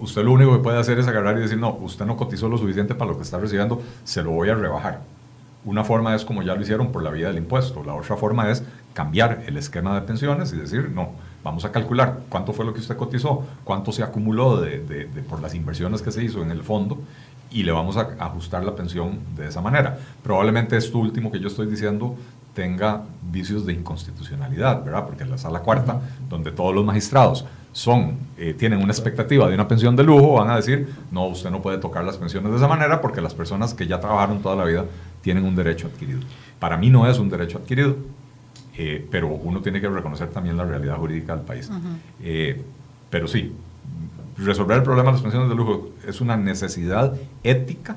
Usted 0.00 0.24
lo 0.24 0.32
único 0.32 0.52
que 0.52 0.58
puede 0.58 0.78
hacer 0.78 0.98
es 0.98 1.06
agarrar 1.06 1.36
y 1.38 1.40
decir, 1.40 1.58
no, 1.58 1.74
usted 1.80 2.04
no 2.04 2.16
cotizó 2.16 2.48
lo 2.48 2.58
suficiente 2.58 2.94
para 2.94 3.10
lo 3.12 3.16
que 3.16 3.22
está 3.22 3.38
recibiendo, 3.38 3.80
se 4.04 4.22
lo 4.22 4.30
voy 4.32 4.48
a 4.48 4.54
rebajar. 4.54 5.00
Una 5.64 5.84
forma 5.84 6.14
es 6.14 6.24
como 6.24 6.42
ya 6.42 6.54
lo 6.54 6.62
hicieron 6.62 6.90
por 6.90 7.02
la 7.02 7.10
vía 7.10 7.28
del 7.28 7.38
impuesto, 7.38 7.84
la 7.84 7.94
otra 7.94 8.16
forma 8.16 8.50
es 8.50 8.64
cambiar 8.94 9.44
el 9.46 9.56
esquema 9.56 9.94
de 9.94 10.02
pensiones 10.02 10.52
y 10.52 10.56
decir, 10.56 10.90
no, 10.92 11.10
vamos 11.44 11.64
a 11.64 11.70
calcular 11.72 12.20
cuánto 12.28 12.52
fue 12.52 12.64
lo 12.64 12.74
que 12.74 12.80
usted 12.80 12.96
cotizó, 12.96 13.44
cuánto 13.64 13.92
se 13.92 14.02
acumuló 14.02 14.60
de, 14.60 15.08
por 15.28 15.40
las 15.40 15.54
inversiones 15.54 16.02
que 16.02 16.10
se 16.10 16.24
hizo 16.24 16.42
en 16.42 16.50
el 16.50 16.62
fondo 16.62 16.98
y 17.50 17.62
le 17.62 17.72
vamos 17.72 17.96
a 17.96 18.16
ajustar 18.18 18.64
la 18.64 18.74
pensión 18.74 19.20
de 19.36 19.48
esa 19.48 19.60
manera. 19.60 19.98
Probablemente 20.22 20.76
esto 20.76 20.98
último 20.98 21.30
que 21.30 21.38
yo 21.38 21.48
estoy 21.48 21.66
diciendo 21.66 22.16
tenga 22.54 23.02
vicios 23.30 23.64
de 23.64 23.72
inconstitucionalidad, 23.72 24.84
¿verdad? 24.84 25.06
Porque 25.06 25.22
en 25.22 25.30
la 25.30 25.38
sala 25.38 25.60
cuarta, 25.60 26.00
donde 26.28 26.50
todos 26.50 26.74
los 26.74 26.84
magistrados 26.84 27.44
son, 27.72 28.18
eh, 28.36 28.54
tienen 28.54 28.82
una 28.82 28.92
expectativa 28.92 29.48
de 29.48 29.54
una 29.54 29.66
pensión 29.66 29.96
de 29.96 30.04
lujo, 30.04 30.34
van 30.34 30.50
a 30.50 30.56
decir, 30.56 30.88
no, 31.10 31.26
usted 31.26 31.50
no 31.50 31.62
puede 31.62 31.78
tocar 31.78 32.04
las 32.04 32.18
pensiones 32.18 32.50
de 32.50 32.58
esa 32.58 32.68
manera 32.68 33.00
porque 33.00 33.20
las 33.20 33.34
personas 33.34 33.74
que 33.74 33.86
ya 33.86 33.98
trabajaron 33.98 34.42
toda 34.42 34.56
la 34.56 34.64
vida 34.64 34.84
tienen 35.22 35.44
un 35.44 35.56
derecho 35.56 35.86
adquirido. 35.86 36.20
Para 36.58 36.76
mí 36.76 36.90
no 36.90 37.08
es 37.08 37.18
un 37.18 37.30
derecho 37.30 37.58
adquirido, 37.58 37.96
eh, 38.76 39.06
pero 39.10 39.28
uno 39.28 39.60
tiene 39.60 39.80
que 39.80 39.88
reconocer 39.88 40.28
también 40.28 40.56
la 40.56 40.64
realidad 40.64 40.96
jurídica 40.96 41.34
del 41.34 41.44
país. 41.44 41.70
Eh, 42.22 42.62
pero 43.08 43.26
sí, 43.26 43.52
resolver 44.36 44.76
el 44.78 44.82
problema 44.82 45.10
de 45.10 45.12
las 45.14 45.22
pensiones 45.22 45.48
de 45.48 45.54
lujo 45.54 45.90
es 46.06 46.20
una 46.20 46.36
necesidad 46.36 47.14
ética 47.42 47.96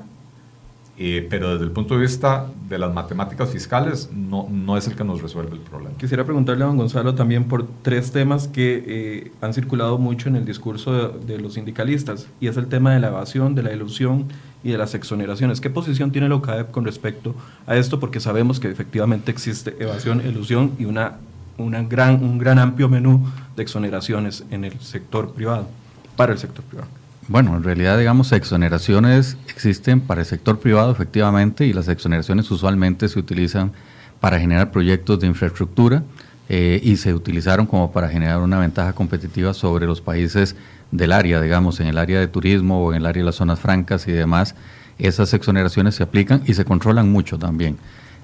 eh, 0.98 1.26
pero 1.28 1.52
desde 1.52 1.64
el 1.64 1.72
punto 1.72 1.94
de 1.94 2.00
vista 2.00 2.46
de 2.70 2.78
las 2.78 2.92
matemáticas 2.94 3.50
fiscales 3.50 4.08
no, 4.14 4.48
no 4.50 4.78
es 4.78 4.86
el 4.86 4.96
que 4.96 5.04
nos 5.04 5.20
resuelve 5.20 5.52
el 5.52 5.60
problema. 5.60 5.94
Quisiera 5.98 6.24
preguntarle 6.24 6.64
a 6.64 6.68
don 6.68 6.78
Gonzalo 6.78 7.14
también 7.14 7.44
por 7.44 7.66
tres 7.82 8.12
temas 8.12 8.48
que 8.48 8.82
eh, 8.86 9.32
han 9.42 9.52
circulado 9.52 9.98
mucho 9.98 10.30
en 10.30 10.36
el 10.36 10.46
discurso 10.46 11.10
de, 11.10 11.38
los 11.38 11.54
sindicalistas, 11.54 12.28
y 12.40 12.48
es 12.48 12.56
el 12.56 12.68
tema 12.68 12.94
de 12.94 13.00
la 13.00 13.08
evasión, 13.08 13.54
de 13.54 13.62
la 13.62 13.74
ilusión 13.74 14.24
y 14.64 14.70
de 14.70 14.78
las 14.78 14.94
exoneraciones. 14.94 15.60
¿Qué 15.60 15.68
posición 15.68 16.12
tiene 16.12 16.30
la 16.30 16.36
OCAEP 16.36 16.70
con 16.70 16.86
respecto 16.86 17.34
a 17.66 17.76
esto? 17.76 18.00
Porque 18.00 18.18
sabemos 18.18 18.58
que 18.58 18.70
efectivamente 18.70 19.30
existe 19.30 19.76
evasión, 19.78 20.22
ilusión 20.26 20.72
y 20.78 20.86
una, 20.86 21.18
una 21.58 21.82
gran, 21.82 22.24
un 22.24 22.38
gran 22.38 22.58
amplio 22.58 22.88
menú 22.88 23.26
de 23.54 23.62
exoneraciones 23.62 24.44
en 24.50 24.64
el 24.64 24.80
sector 24.80 25.34
privado, 25.34 25.68
para 26.16 26.32
el 26.32 26.38
sector 26.38 26.64
privado. 26.64 26.88
Bueno, 27.28 27.56
en 27.56 27.64
realidad, 27.64 27.98
digamos, 27.98 28.30
exoneraciones 28.30 29.36
existen 29.48 30.00
para 30.00 30.20
el 30.20 30.26
sector 30.26 30.60
privado, 30.60 30.92
efectivamente, 30.92 31.66
y 31.66 31.72
las 31.72 31.88
exoneraciones 31.88 32.48
usualmente 32.52 33.08
se 33.08 33.18
utilizan 33.18 33.72
para 34.20 34.38
generar 34.38 34.70
proyectos 34.70 35.18
de 35.18 35.26
infraestructura 35.26 36.04
eh, 36.48 36.80
y 36.84 36.96
se 36.98 37.14
utilizaron 37.14 37.66
como 37.66 37.90
para 37.90 38.08
generar 38.08 38.38
una 38.38 38.60
ventaja 38.60 38.92
competitiva 38.92 39.54
sobre 39.54 39.86
los 39.86 40.00
países 40.00 40.54
del 40.92 41.10
área, 41.10 41.40
digamos, 41.40 41.80
en 41.80 41.88
el 41.88 41.98
área 41.98 42.20
de 42.20 42.28
turismo 42.28 42.84
o 42.84 42.92
en 42.92 42.98
el 42.98 43.06
área 43.06 43.22
de 43.22 43.26
las 43.26 43.34
zonas 43.34 43.58
francas 43.58 44.06
y 44.06 44.12
demás. 44.12 44.54
Esas 44.96 45.34
exoneraciones 45.34 45.96
se 45.96 46.04
aplican 46.04 46.42
y 46.46 46.54
se 46.54 46.64
controlan 46.64 47.10
mucho 47.10 47.40
también. 47.40 47.76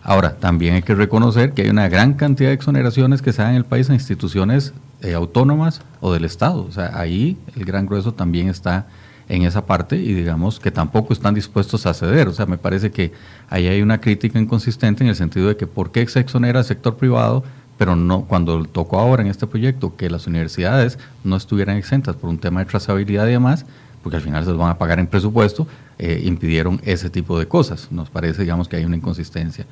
Ahora, 0.04 0.36
también 0.36 0.74
hay 0.74 0.82
que 0.82 0.94
reconocer 0.94 1.54
que 1.54 1.62
hay 1.62 1.70
una 1.70 1.88
gran 1.88 2.14
cantidad 2.14 2.50
de 2.50 2.54
exoneraciones 2.54 3.20
que 3.20 3.32
se 3.32 3.42
dan 3.42 3.52
en 3.52 3.56
el 3.56 3.64
país 3.64 3.88
en 3.88 3.94
instituciones 3.94 4.72
eh, 5.02 5.14
autónomas 5.14 5.82
o 6.00 6.12
del 6.12 6.24
Estado. 6.24 6.64
O 6.64 6.72
sea, 6.72 6.98
ahí 6.98 7.36
el 7.56 7.64
gran 7.64 7.86
grueso 7.86 8.14
también 8.14 8.48
está 8.48 8.86
en 9.28 9.42
esa 9.42 9.66
parte 9.66 9.96
y 9.96 10.12
digamos 10.12 10.60
que 10.60 10.70
tampoco 10.70 11.12
están 11.12 11.34
dispuestos 11.34 11.86
a 11.86 11.94
ceder. 11.94 12.28
O 12.28 12.32
sea, 12.32 12.46
me 12.46 12.58
parece 12.58 12.90
que 12.90 13.12
ahí 13.48 13.66
hay 13.66 13.82
una 13.82 14.00
crítica 14.00 14.38
inconsistente 14.38 15.04
en 15.04 15.10
el 15.10 15.16
sentido 15.16 15.48
de 15.48 15.56
que 15.56 15.66
por 15.66 15.90
qué 15.90 16.06
se 16.06 16.20
exonera 16.20 16.60
el 16.60 16.64
sector 16.64 16.96
privado, 16.96 17.44
pero 17.78 17.96
no 17.96 18.22
cuando 18.22 18.64
tocó 18.64 18.98
ahora 18.98 19.22
en 19.22 19.28
este 19.28 19.46
proyecto 19.46 19.96
que 19.96 20.10
las 20.10 20.26
universidades 20.26 20.98
no 21.24 21.36
estuvieran 21.36 21.76
exentas 21.76 22.16
por 22.16 22.30
un 22.30 22.38
tema 22.38 22.60
de 22.60 22.66
trazabilidad 22.66 23.26
y 23.26 23.32
demás, 23.32 23.64
porque 24.02 24.16
al 24.16 24.22
final 24.22 24.44
se 24.44 24.50
los 24.50 24.58
van 24.58 24.70
a 24.70 24.78
pagar 24.78 24.98
en 24.98 25.06
presupuesto, 25.06 25.66
eh, 25.98 26.22
impidieron 26.24 26.80
ese 26.84 27.10
tipo 27.10 27.38
de 27.38 27.46
cosas. 27.46 27.88
Nos 27.90 28.10
parece, 28.10 28.42
digamos, 28.42 28.68
que 28.68 28.76
hay 28.76 28.84
una 28.84 28.96
inconsistencia. 28.96 29.66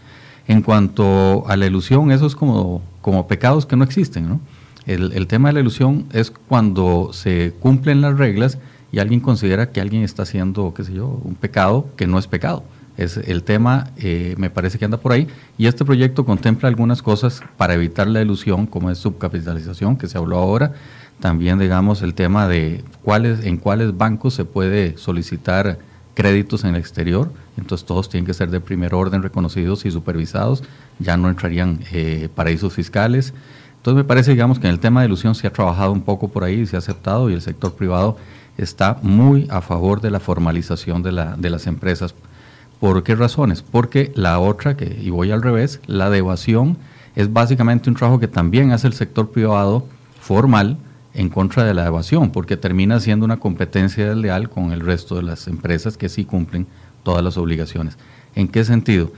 En 0.48 0.62
cuanto 0.62 1.44
a 1.46 1.56
la 1.56 1.66
ilusión, 1.66 2.10
eso 2.10 2.26
es 2.26 2.34
como, 2.34 2.82
como 3.00 3.28
pecados 3.28 3.66
que 3.66 3.76
no 3.76 3.84
existen, 3.84 4.28
¿no? 4.28 4.40
El, 4.86 5.26
tema 5.26 5.48
de 5.48 5.54
la 5.54 5.60
ilusión 5.60 6.06
es 6.12 6.30
cuando 6.30 7.12
se 7.12 7.52
cumplen 7.60 8.00
las 8.00 8.18
reglas 8.18 8.58
y 8.92 8.98
alguien 8.98 9.20
considera 9.20 9.70
que 9.70 9.80
alguien 9.80 10.02
está 10.02 10.22
haciendo, 10.22 10.74
qué 10.74 10.84
sé 10.84 10.94
yo, 10.94 11.06
un 11.06 11.34
pecado 11.34 11.88
que 11.96 12.06
no 12.06 12.18
es 12.18 12.26
pecado. 12.26 12.64
Es 12.96 13.16
el 13.16 13.44
tema, 13.44 13.90
eh, 13.98 14.34
me 14.36 14.50
parece 14.50 14.78
que 14.78 14.84
anda 14.84 14.98
por 14.98 15.12
ahí, 15.12 15.28
y 15.56 15.66
este 15.66 15.84
proyecto 15.84 16.24
contempla 16.24 16.68
algunas 16.68 17.02
cosas 17.02 17.42
para 17.56 17.74
evitar 17.74 18.08
la 18.08 18.20
ilusión, 18.20 18.66
como 18.66 18.90
es 18.90 18.98
subcapitalización, 18.98 19.96
que 19.96 20.08
se 20.08 20.18
habló 20.18 20.38
ahora, 20.38 20.72
también, 21.20 21.58
digamos, 21.58 22.02
el 22.02 22.14
tema 22.14 22.48
de 22.48 22.82
cuáles, 23.02 23.44
en 23.44 23.58
cuáles 23.58 23.96
bancos 23.96 24.34
se 24.34 24.44
puede 24.44 24.96
solicitar 24.98 25.78
créditos 26.14 26.64
en 26.64 26.70
el 26.70 26.76
exterior, 26.76 27.32
entonces 27.56 27.86
todos 27.86 28.08
tienen 28.08 28.26
que 28.26 28.34
ser 28.34 28.50
de 28.50 28.60
primer 28.60 28.94
orden 28.94 29.22
reconocidos 29.22 29.86
y 29.86 29.90
supervisados, 29.90 30.62
ya 30.98 31.16
no 31.16 31.28
entrarían 31.28 31.80
eh, 31.92 32.28
paraísos 32.34 32.72
fiscales, 32.72 33.32
entonces 33.80 33.96
me 33.96 34.04
parece, 34.04 34.32
digamos, 34.32 34.58
que 34.58 34.66
en 34.66 34.74
el 34.74 34.78
tema 34.78 35.00
de 35.00 35.06
ilusión 35.06 35.34
se 35.34 35.46
ha 35.46 35.52
trabajado 35.54 35.90
un 35.92 36.02
poco 36.02 36.28
por 36.28 36.44
ahí, 36.44 36.66
se 36.66 36.76
ha 36.76 36.80
aceptado 36.80 37.30
y 37.30 37.32
el 37.32 37.40
sector 37.40 37.72
privado 37.72 38.18
está 38.58 38.98
muy 39.00 39.48
a 39.50 39.62
favor 39.62 40.02
de 40.02 40.10
la 40.10 40.20
formalización 40.20 41.02
de, 41.02 41.12
la, 41.12 41.34
de 41.38 41.48
las 41.48 41.66
empresas. 41.66 42.14
¿Por 42.78 43.02
qué 43.02 43.14
razones? 43.14 43.62
Porque 43.62 44.12
la 44.14 44.38
otra, 44.38 44.76
que, 44.76 44.98
y 45.00 45.08
voy 45.08 45.30
al 45.30 45.40
revés, 45.40 45.80
la 45.86 46.14
evasión 46.14 46.76
es 47.16 47.32
básicamente 47.32 47.88
un 47.88 47.96
trabajo 47.96 48.20
que 48.20 48.28
también 48.28 48.70
hace 48.72 48.86
el 48.86 48.92
sector 48.92 49.30
privado 49.30 49.86
formal 50.20 50.76
en 51.14 51.30
contra 51.30 51.64
de 51.64 51.72
la 51.72 51.86
evasión, 51.86 52.32
porque 52.32 52.58
termina 52.58 53.00
siendo 53.00 53.24
una 53.24 53.38
competencia 53.38 54.06
desleal 54.10 54.50
con 54.50 54.72
el 54.72 54.80
resto 54.80 55.16
de 55.16 55.22
las 55.22 55.48
empresas 55.48 55.96
que 55.96 56.10
sí 56.10 56.26
cumplen 56.26 56.66
todas 57.02 57.24
las 57.24 57.38
obligaciones. 57.38 57.96
¿En 58.34 58.46
qué 58.46 58.62
sentido? 58.62 59.10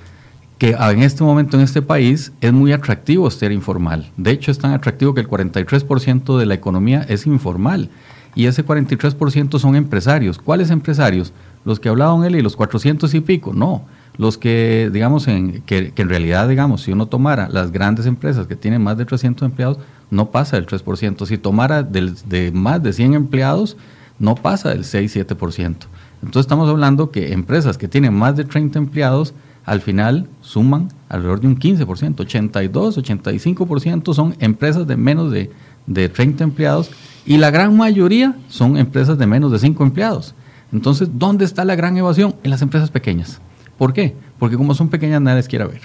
Que 0.63 0.77
en 0.79 1.03
este 1.03 1.25
momento 1.25 1.57
en 1.57 1.65
este 1.65 1.83
país 1.83 2.33
es 2.41 2.53
muy 2.53 2.71
atractivo 2.71 3.29
ser 3.33 3.51
informal. 3.51 4.13
De 4.17 4.31
hecho, 4.31 4.53
es 4.53 4.61
tan 4.61 4.73
atractivo 4.73 5.13
que 5.13 5.21
el 5.21 5.29
43% 5.29 6.39
de 6.39 6.47
la 6.47 6.55
economía 6.55 7.05
es 7.09 7.27
informal 7.27 7.91
y 8.37 8.47
ese 8.47 8.65
43% 8.65 9.59
son 9.59 9.75
empresarios. 9.75 10.39
¿Cuáles 10.39 10.71
empresarios? 10.71 11.33
Los 11.65 11.81
que 11.81 11.89
hablaban 11.89 12.23
él 12.23 12.37
y 12.37 12.43
los 12.43 12.55
400 12.55 13.13
y 13.13 13.21
pico. 13.23 13.53
No, 13.53 13.83
los 14.17 14.39
que, 14.39 14.89
digamos, 14.93 15.27
en, 15.27 15.63
que, 15.63 15.93
en 15.97 16.09
realidad, 16.09 16.49
digamos, 16.49 16.83
si 16.83 16.93
uno 16.93 17.07
tomara 17.07 17.49
las 17.49 17.73
grandes 17.73 18.07
empresas 18.07 18.47
que 18.47 18.55
tienen 18.55 18.85
más 18.85 18.97
de 18.97 19.05
300 19.05 19.45
empleados, 19.45 19.79
no 20.13 20.31
pasa 20.31 20.55
del 20.55 20.67
3%. 20.67 21.27
Si 21.27 21.39
tomara 21.39 21.83
de 21.83 22.53
más 22.55 22.81
de 22.85 22.93
100 22.93 23.15
empleados, 23.15 23.77
no 24.21 24.37
pasa 24.37 24.69
del 24.69 24.85
6-7%. 24.85 25.89
Entonces 26.23 26.41
estamos 26.41 26.69
hablando 26.69 27.11
que 27.11 27.33
empresas 27.33 27.77
que 27.77 27.89
tienen 27.89 28.15
más 28.15 28.37
de 28.37 28.45
30 28.45 28.79
empleados, 28.79 29.35
al 29.65 29.81
final 29.81 30.29
suman 30.41 30.89
alrededor 31.09 31.41
de 31.41 31.47
un 31.47 31.59
15%, 31.59 32.21
82, 32.21 32.99
85% 32.99 34.15
son 34.15 34.35
empresas 34.41 34.87
de 34.87 34.97
menos 34.97 35.31
de, 35.31 35.51
de 35.87 36.09
30 36.09 36.45
empleados 36.45 36.91
y 37.25 37.37
la 37.37 37.51
gran 37.51 37.77
mayoría 37.77 38.37
son 38.49 38.77
empresas 38.77 39.19
de 39.19 39.27
menos 39.27 39.53
de 39.53 39.59
5 39.59 39.83
empleados. 39.85 40.35
Entonces, 40.73 41.09
¿dónde 41.15 41.45
está 41.45 41.65
la 41.65 41.77
gran 41.77 41.97
evasión? 41.97 42.35
En 42.43 42.51
las 42.51 42.63
empresas 42.63 42.91
pequeñas. 42.91 43.41
¿Por 43.79 43.93
qué? 43.93 44.15
Porque 44.39 44.57
como 44.57 44.75
son 44.75 44.89
pequeñas 44.89 45.21
nadie 45.21 45.37
les 45.37 45.49
quiere 45.49 45.67
ver. 45.67 45.83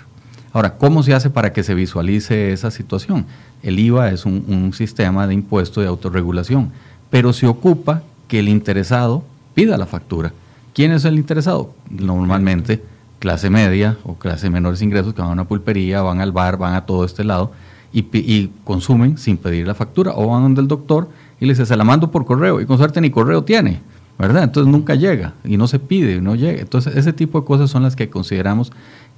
Ahora, 0.53 0.77
¿cómo 0.77 1.03
se 1.03 1.13
hace 1.13 1.29
para 1.29 1.53
que 1.53 1.61
se 1.61 1.75
visualice 1.75 2.53
esa 2.53 2.71
situación? 2.71 3.25
El 3.61 3.79
IVA 3.79 4.09
es 4.11 4.25
un, 4.25 4.45
un 4.47 4.73
sistema 4.73 5.27
de 5.27 5.33
impuesto 5.33 5.81
de 5.81 5.87
autorregulación, 5.87 6.71
pero 7.09 7.33
se 7.33 7.47
ocupa 7.47 8.01
que 8.27 8.39
el 8.39 8.49
interesado 8.49 9.23
pida 9.53 9.77
la 9.77 9.85
factura. 9.85 10.33
¿Quién 10.73 10.91
es 10.91 11.05
el 11.05 11.17
interesado? 11.17 11.73
Normalmente 11.89 12.81
clase 13.19 13.49
media 13.49 13.97
o 14.03 14.15
clase 14.15 14.49
menores 14.49 14.81
ingresos 14.81 15.13
que 15.13 15.21
van 15.21 15.31
a 15.31 15.33
una 15.33 15.47
pulpería, 15.47 16.01
van 16.01 16.21
al 16.21 16.31
bar, 16.31 16.57
van 16.57 16.75
a 16.75 16.85
todo 16.85 17.05
este 17.05 17.23
lado 17.23 17.51
y, 17.93 18.51
consumen 18.63 19.17
sin 19.17 19.37
pedir 19.37 19.65
la 19.65 19.73
factura 19.73 20.13
o 20.15 20.27
van 20.27 20.43
donde 20.43 20.61
el 20.61 20.67
doctor 20.67 21.09
y 21.39 21.45
le 21.45 21.53
dice, 21.53 21.65
se 21.65 21.75
la 21.75 21.83
mando 21.83 22.11
por 22.11 22.25
correo 22.25 22.61
y 22.61 22.65
con 22.65 22.77
suerte 22.77 23.01
ni 23.01 23.09
correo 23.09 23.43
tiene, 23.43 23.79
¿verdad? 24.19 24.43
Entonces 24.43 24.71
nunca 24.71 24.95
llega 24.95 25.33
y 25.43 25.57
no 25.57 25.67
se 25.67 25.79
pide, 25.79 26.21
no 26.21 26.35
llega. 26.35 26.61
Entonces 26.61 26.95
ese 26.95 27.13
tipo 27.13 27.39
de 27.39 27.45
cosas 27.45 27.69
son 27.69 27.83
las 27.83 27.95
que 27.95 28.09
consideramos 28.09 28.71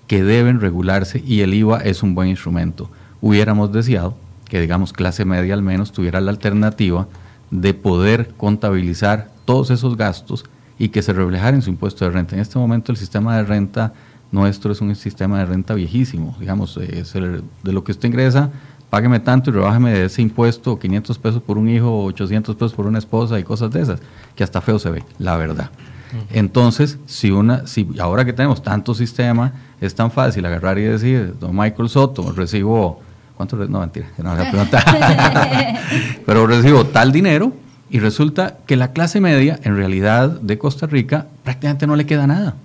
que 0.07 0.23
deben 0.23 0.59
regularse 0.59 1.23
y 1.25 1.41
el 1.41 1.53
IVA 1.53 1.79
es 1.79 2.03
un 2.03 2.15
buen 2.15 2.29
instrumento. 2.29 2.89
Hubiéramos 3.21 3.71
deseado 3.71 4.15
que, 4.47 4.59
digamos, 4.59 4.93
clase 4.93 5.25
media 5.25 5.53
al 5.53 5.61
menos 5.61 5.91
tuviera 5.91 6.21
la 6.21 6.31
alternativa 6.31 7.07
de 7.51 7.73
poder 7.73 8.33
contabilizar 8.37 9.29
todos 9.45 9.71
esos 9.71 9.97
gastos 9.97 10.45
y 10.79 10.89
que 10.89 11.03
se 11.03 11.13
reflejara 11.13 11.55
en 11.55 11.61
su 11.61 11.69
impuesto 11.69 12.05
de 12.05 12.11
renta. 12.11 12.35
En 12.35 12.41
este 12.41 12.57
momento 12.57 12.91
el 12.91 12.97
sistema 12.97 13.37
de 13.37 13.43
renta 13.43 13.93
nuestro 14.31 14.71
es 14.71 14.81
un 14.81 14.95
sistema 14.95 15.39
de 15.39 15.45
renta 15.45 15.73
viejísimo, 15.73 16.35
digamos, 16.39 16.77
es 16.77 17.13
de 17.13 17.71
lo 17.73 17.83
que 17.83 17.91
usted 17.91 18.07
ingresa, 18.07 18.49
págueme 18.89 19.19
tanto 19.19 19.49
y 19.49 19.53
rebájeme 19.53 19.91
de 19.91 20.05
ese 20.05 20.21
impuesto 20.21 20.79
500 20.79 21.17
pesos 21.19 21.41
por 21.41 21.57
un 21.57 21.69
hijo, 21.69 22.05
800 22.05 22.55
pesos 22.55 22.73
por 22.73 22.87
una 22.87 22.99
esposa 22.99 23.39
y 23.39 23.43
cosas 23.43 23.71
de 23.71 23.81
esas, 23.81 23.99
que 24.35 24.43
hasta 24.43 24.61
feo 24.61 24.79
se 24.79 24.89
ve, 24.89 25.03
la 25.17 25.35
verdad. 25.37 25.69
Entonces, 26.31 26.97
si 27.05 27.29
una, 27.29 27.67
si 27.67 27.87
ahora 27.99 28.25
que 28.25 28.33
tenemos 28.33 28.63
tanto 28.63 28.95
sistema, 28.95 29.53
es 29.79 29.93
tan 29.93 30.09
fácil 30.09 30.43
agarrar 30.43 30.79
y 30.79 30.83
decir, 30.83 31.35
don 31.39 31.55
Michael 31.55 31.87
Soto, 31.87 32.31
recibo, 32.31 32.99
¿cuánto? 33.37 33.57
No, 33.67 33.81
mentira, 33.81 34.07
no 34.17 34.35
voy 34.35 34.43
a 34.43 34.49
preguntar. 34.49 34.83
pero 36.25 36.47
recibo 36.47 36.85
tal 36.85 37.11
dinero, 37.11 37.53
y 37.89 37.99
resulta 37.99 38.57
que 38.65 38.75
la 38.75 38.91
clase 38.91 39.19
media, 39.19 39.59
en 39.63 39.75
realidad, 39.75 40.29
de 40.29 40.57
Costa 40.57 40.85
Rica, 40.85 41.27
prácticamente 41.43 41.87
no 41.87 41.95
le 41.95 42.05
queda 42.05 42.27
nada. 42.27 42.55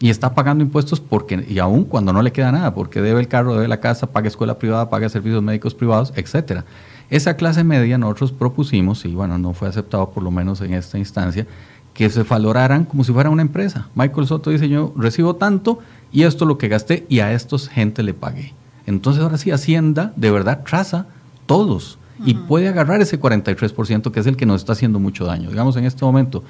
Y 0.00 0.10
está 0.10 0.34
pagando 0.34 0.62
impuestos 0.62 1.00
porque, 1.00 1.46
y 1.48 1.58
aún 1.58 1.84
cuando 1.84 2.12
no 2.12 2.20
le 2.20 2.32
queda 2.32 2.52
nada, 2.52 2.74
porque 2.74 3.00
debe 3.00 3.20
el 3.20 3.28
carro, 3.28 3.54
debe 3.54 3.68
la 3.68 3.80
casa, 3.80 4.08
paga 4.08 4.28
escuela 4.28 4.58
privada, 4.58 4.90
paga 4.90 5.08
servicios 5.08 5.42
médicos 5.42 5.74
privados, 5.74 6.12
etcétera. 6.16 6.64
Esa 7.08 7.36
clase 7.36 7.64
media 7.64 7.96
nosotros 7.96 8.32
propusimos, 8.32 9.04
y 9.04 9.14
bueno, 9.14 9.38
no 9.38 9.52
fue 9.54 9.68
aceptado 9.68 10.10
por 10.10 10.22
lo 10.22 10.30
menos 10.30 10.60
en 10.60 10.74
esta 10.74 10.98
instancia, 10.98 11.46
que 11.94 12.10
se 12.10 12.24
valoraran 12.24 12.84
como 12.84 13.04
si 13.04 13.12
fuera 13.12 13.30
una 13.30 13.42
empresa. 13.42 13.88
Michael 13.94 14.26
Soto 14.26 14.50
dice, 14.50 14.68
yo 14.68 14.92
recibo 14.96 15.36
tanto 15.36 15.78
y 16.12 16.24
esto 16.24 16.44
es 16.44 16.48
lo 16.48 16.58
que 16.58 16.68
gasté 16.68 17.06
y 17.08 17.20
a 17.20 17.32
estos 17.32 17.68
gente 17.68 18.02
le 18.02 18.12
pagué. 18.12 18.52
Entonces 18.84 19.22
ahora 19.22 19.38
sí, 19.38 19.50
Hacienda 19.50 20.12
de 20.16 20.30
verdad 20.30 20.62
traza 20.64 21.06
todos 21.46 21.98
y 22.24 22.34
puede 22.34 22.68
agarrar 22.68 23.00
ese 23.00 23.20
43% 23.20 24.10
que 24.10 24.20
es 24.20 24.26
el 24.26 24.36
que 24.36 24.46
nos 24.46 24.62
está 24.62 24.72
haciendo 24.72 24.98
mucho 24.98 25.24
daño. 25.26 25.50
Digamos, 25.50 25.76
en 25.76 25.84
este 25.84 26.04
momento, 26.04 26.42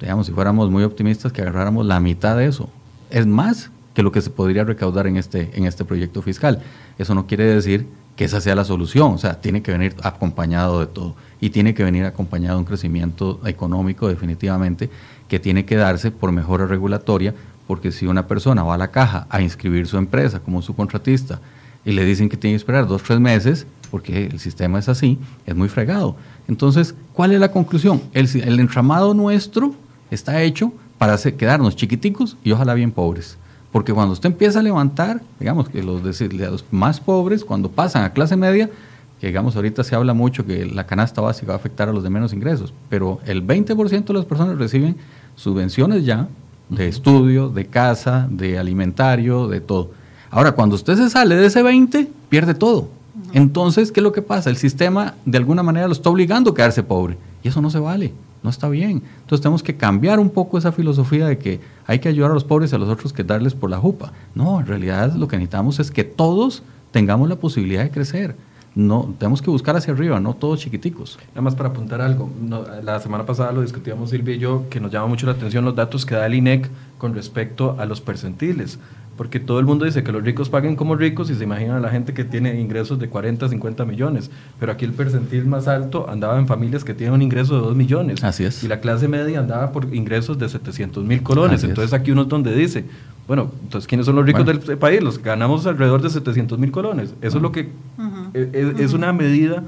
digamos, 0.00 0.26
si 0.26 0.32
fuéramos 0.32 0.70
muy 0.70 0.84
optimistas, 0.84 1.32
que 1.32 1.42
agarráramos 1.42 1.86
la 1.86 2.00
mitad 2.00 2.36
de 2.36 2.46
eso. 2.46 2.68
Es 3.10 3.26
más 3.26 3.70
que 3.94 4.02
lo 4.02 4.12
que 4.12 4.22
se 4.22 4.30
podría 4.30 4.64
recaudar 4.64 5.06
en 5.06 5.16
este, 5.16 5.50
en 5.54 5.66
este 5.66 5.84
proyecto 5.84 6.22
fiscal. 6.22 6.62
Eso 6.98 7.14
no 7.14 7.26
quiere 7.26 7.44
decir 7.44 7.86
que 8.16 8.24
esa 8.24 8.40
sea 8.40 8.54
la 8.54 8.64
solución, 8.64 9.12
o 9.12 9.18
sea, 9.18 9.40
tiene 9.40 9.62
que 9.62 9.72
venir 9.72 9.94
acompañado 10.02 10.80
de 10.80 10.86
todo 10.86 11.14
y 11.40 11.50
tiene 11.50 11.74
que 11.74 11.82
venir 11.82 12.04
acompañado 12.04 12.56
de 12.56 12.60
un 12.60 12.66
crecimiento 12.66 13.40
económico 13.46 14.08
definitivamente 14.08 14.90
que 15.28 15.40
tiene 15.40 15.64
que 15.64 15.76
darse 15.76 16.10
por 16.10 16.30
mejora 16.30 16.66
regulatoria, 16.66 17.34
porque 17.66 17.90
si 17.90 18.06
una 18.06 18.26
persona 18.26 18.62
va 18.62 18.74
a 18.74 18.78
la 18.78 18.90
caja 18.90 19.26
a 19.30 19.40
inscribir 19.40 19.86
su 19.86 19.96
empresa 19.96 20.40
como 20.40 20.60
su 20.60 20.74
contratista 20.74 21.40
y 21.84 21.92
le 21.92 22.04
dicen 22.04 22.28
que 22.28 22.36
tiene 22.36 22.52
que 22.52 22.58
esperar 22.58 22.86
dos, 22.86 23.02
tres 23.02 23.18
meses, 23.18 23.66
porque 23.92 24.24
el 24.24 24.40
sistema 24.40 24.78
es 24.78 24.88
así, 24.88 25.18
es 25.44 25.54
muy 25.54 25.68
fregado. 25.68 26.16
Entonces, 26.48 26.94
¿cuál 27.12 27.32
es 27.32 27.40
la 27.40 27.52
conclusión? 27.52 28.00
El, 28.14 28.26
el 28.40 28.58
entramado 28.58 29.12
nuestro 29.12 29.74
está 30.10 30.42
hecho 30.42 30.72
para 30.96 31.12
hacer, 31.12 31.36
quedarnos 31.36 31.76
chiquiticos 31.76 32.38
y 32.42 32.52
ojalá 32.52 32.72
bien 32.72 32.90
pobres. 32.90 33.36
Porque 33.70 33.92
cuando 33.92 34.14
usted 34.14 34.30
empieza 34.30 34.60
a 34.60 34.62
levantar, 34.62 35.20
digamos 35.38 35.68
que 35.68 35.82
los, 35.82 36.02
los 36.02 36.64
más 36.70 37.00
pobres, 37.00 37.44
cuando 37.44 37.70
pasan 37.70 38.04
a 38.04 38.14
clase 38.14 38.34
media, 38.34 38.70
que 39.20 39.26
digamos 39.26 39.56
ahorita 39.56 39.84
se 39.84 39.94
habla 39.94 40.14
mucho 40.14 40.46
que 40.46 40.64
la 40.64 40.86
canasta 40.86 41.20
básica 41.20 41.48
va 41.48 41.54
a 41.54 41.56
afectar 41.58 41.90
a 41.90 41.92
los 41.92 42.02
de 42.02 42.08
menos 42.08 42.32
ingresos, 42.32 42.72
pero 42.88 43.20
el 43.26 43.46
20% 43.46 44.04
de 44.04 44.14
las 44.14 44.24
personas 44.24 44.56
reciben 44.56 44.96
subvenciones 45.36 46.06
ya 46.06 46.28
de 46.70 46.88
estudio, 46.88 47.50
de 47.50 47.66
casa, 47.66 48.26
de 48.30 48.58
alimentario, 48.58 49.48
de 49.48 49.60
todo. 49.60 49.90
Ahora, 50.30 50.52
cuando 50.52 50.76
usted 50.76 50.96
se 50.96 51.10
sale 51.10 51.36
de 51.36 51.44
ese 51.44 51.62
20, 51.62 52.08
pierde 52.30 52.54
todo. 52.54 52.88
Entonces, 53.32 53.92
¿qué 53.92 54.00
es 54.00 54.04
lo 54.04 54.12
que 54.12 54.22
pasa? 54.22 54.50
El 54.50 54.56
sistema 54.56 55.14
de 55.24 55.38
alguna 55.38 55.62
manera 55.62 55.86
lo 55.86 55.92
está 55.92 56.10
obligando 56.10 56.50
a 56.50 56.54
quedarse 56.54 56.82
pobre. 56.82 57.18
Y 57.42 57.48
eso 57.48 57.60
no 57.60 57.70
se 57.70 57.78
vale, 57.78 58.12
no 58.42 58.50
está 58.50 58.68
bien. 58.68 59.02
Entonces 59.20 59.42
tenemos 59.42 59.62
que 59.62 59.76
cambiar 59.76 60.18
un 60.18 60.30
poco 60.30 60.58
esa 60.58 60.72
filosofía 60.72 61.26
de 61.26 61.38
que 61.38 61.60
hay 61.86 61.98
que 61.98 62.08
ayudar 62.08 62.30
a 62.30 62.34
los 62.34 62.44
pobres 62.44 62.72
y 62.72 62.76
a 62.76 62.78
los 62.78 62.88
otros 62.88 63.12
que 63.12 63.24
darles 63.24 63.54
por 63.54 63.70
la 63.70 63.78
jupa. 63.78 64.12
No, 64.34 64.60
en 64.60 64.66
realidad 64.66 65.14
lo 65.14 65.28
que 65.28 65.36
necesitamos 65.36 65.80
es 65.80 65.90
que 65.90 66.04
todos 66.04 66.62
tengamos 66.90 67.28
la 67.28 67.36
posibilidad 67.36 67.82
de 67.82 67.90
crecer 67.90 68.36
no 68.74 69.14
tenemos 69.18 69.42
que 69.42 69.50
buscar 69.50 69.76
hacia 69.76 69.92
arriba, 69.92 70.18
no 70.20 70.34
todos 70.34 70.60
chiquiticos. 70.60 71.18
Nada 71.28 71.42
más 71.42 71.54
para 71.54 71.70
apuntar 71.70 72.00
algo, 72.00 72.30
la 72.82 73.00
semana 73.00 73.26
pasada 73.26 73.52
lo 73.52 73.60
discutíamos 73.60 74.10
Silvia 74.10 74.34
y 74.34 74.38
yo, 74.38 74.64
que 74.70 74.80
nos 74.80 74.90
llama 74.90 75.08
mucho 75.08 75.26
la 75.26 75.32
atención 75.32 75.64
los 75.64 75.74
datos 75.74 76.06
que 76.06 76.14
da 76.14 76.26
el 76.26 76.34
INEC 76.34 76.70
con 76.98 77.14
respecto 77.14 77.76
a 77.78 77.84
los 77.84 78.00
percentiles, 78.00 78.78
porque 79.16 79.40
todo 79.40 79.58
el 79.58 79.66
mundo 79.66 79.84
dice 79.84 80.02
que 80.02 80.12
los 80.12 80.22
ricos 80.22 80.48
paguen 80.48 80.76
como 80.76 80.96
ricos 80.96 81.30
y 81.30 81.34
se 81.34 81.44
imaginan 81.44 81.76
a 81.76 81.80
la 81.80 81.90
gente 81.90 82.14
que 82.14 82.24
tiene 82.24 82.60
ingresos 82.60 82.98
de 82.98 83.08
40, 83.08 83.48
50 83.48 83.84
millones, 83.84 84.30
pero 84.58 84.72
aquí 84.72 84.84
el 84.84 84.92
percentil 84.92 85.44
más 85.46 85.68
alto 85.68 86.08
andaba 86.08 86.38
en 86.38 86.46
familias 86.46 86.84
que 86.84 86.94
tienen 86.94 87.14
un 87.14 87.22
ingreso 87.22 87.54
de 87.56 87.60
2 87.60 87.76
millones. 87.76 88.24
Así 88.24 88.44
es. 88.44 88.64
Y 88.64 88.68
la 88.68 88.80
clase 88.80 89.08
media 89.08 89.40
andaba 89.40 89.72
por 89.72 89.94
ingresos 89.94 90.38
de 90.38 90.48
700 90.48 91.04
mil 91.04 91.22
colones, 91.22 91.62
entonces 91.64 91.92
aquí 91.92 92.10
uno 92.10 92.22
es 92.22 92.28
donde 92.28 92.54
dice, 92.54 92.84
bueno, 93.28 93.50
entonces 93.62 93.86
¿quiénes 93.86 94.06
son 94.06 94.16
los 94.16 94.26
ricos 94.26 94.44
del 94.44 94.58
país? 94.78 95.02
Los 95.02 95.18
que 95.18 95.28
ganamos 95.28 95.66
alrededor 95.66 96.02
de 96.02 96.10
700 96.10 96.58
mil 96.58 96.70
colones. 96.70 97.14
Eso 97.20 97.36
es 97.36 97.42
lo 97.42 97.52
que 97.52 97.70
es, 98.34 98.92
una 98.92 99.12
medida 99.12 99.62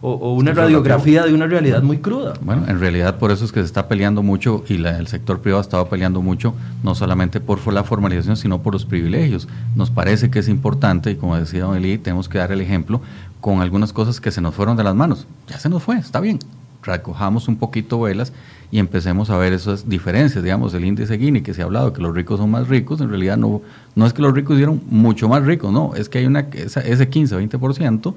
o, 0.00 0.34
una 0.34 0.52
radiografía 0.52 1.24
de 1.24 1.34
una 1.34 1.46
realidad 1.46 1.82
muy 1.82 1.98
cruda. 1.98 2.34
Bueno, 2.40 2.64
en 2.68 2.78
realidad 2.78 3.18
por 3.18 3.30
eso 3.30 3.44
es 3.44 3.52
que 3.52 3.60
se 3.60 3.66
está 3.66 3.88
peleando 3.88 4.22
mucho 4.22 4.64
y 4.68 4.74
el 4.84 5.06
sector 5.08 5.40
privado 5.40 5.60
ha 5.60 5.62
estado 5.62 5.88
peleando 5.88 6.22
mucho, 6.22 6.54
no 6.82 6.94
solamente 6.94 7.40
por 7.40 7.72
la 7.72 7.84
formalización, 7.84 8.36
sino 8.36 8.62
por 8.62 8.74
los 8.74 8.84
privilegios. 8.84 9.48
Nos 9.74 9.90
parece 9.90 10.30
que 10.30 10.38
es 10.38 10.48
importante, 10.48 11.10
y 11.10 11.16
como 11.16 11.36
decía 11.36 11.64
Don 11.64 11.76
Eli, 11.76 11.98
tenemos 11.98 12.28
que 12.28 12.38
dar 12.38 12.52
el 12.52 12.60
ejemplo 12.60 13.00
con 13.40 13.60
algunas 13.60 13.92
cosas 13.92 14.20
que 14.20 14.30
se 14.30 14.40
nos 14.40 14.54
fueron 14.54 14.76
de 14.76 14.84
las 14.84 14.94
manos. 14.94 15.26
Ya 15.48 15.58
se 15.58 15.68
nos 15.68 15.82
fue, 15.82 15.98
está 15.98 16.20
bien. 16.20 16.38
Recojamos 16.82 17.48
un 17.48 17.56
poquito 17.56 18.00
velas 18.00 18.32
y 18.70 18.78
empecemos 18.78 19.30
a 19.30 19.36
ver 19.36 19.52
esas 19.52 19.88
diferencias, 19.88 20.44
digamos, 20.44 20.74
el 20.74 20.84
índice 20.84 21.18
Gini 21.18 21.40
que 21.40 21.54
se 21.54 21.62
ha 21.62 21.64
hablado 21.64 21.92
que 21.92 22.00
los 22.00 22.14
ricos 22.14 22.38
son 22.38 22.50
más 22.50 22.68
ricos, 22.68 23.00
en 23.00 23.08
realidad 23.08 23.36
no, 23.36 23.62
no 23.96 24.06
es 24.06 24.12
que 24.12 24.22
los 24.22 24.32
ricos 24.32 24.56
dieron 24.56 24.80
mucho 24.88 25.28
más 25.28 25.44
ricos, 25.44 25.72
no, 25.72 25.94
es 25.96 26.08
que 26.08 26.18
hay 26.18 26.26
una, 26.26 26.40
ese 26.52 27.08
15, 27.08 27.36
20% 27.36 28.14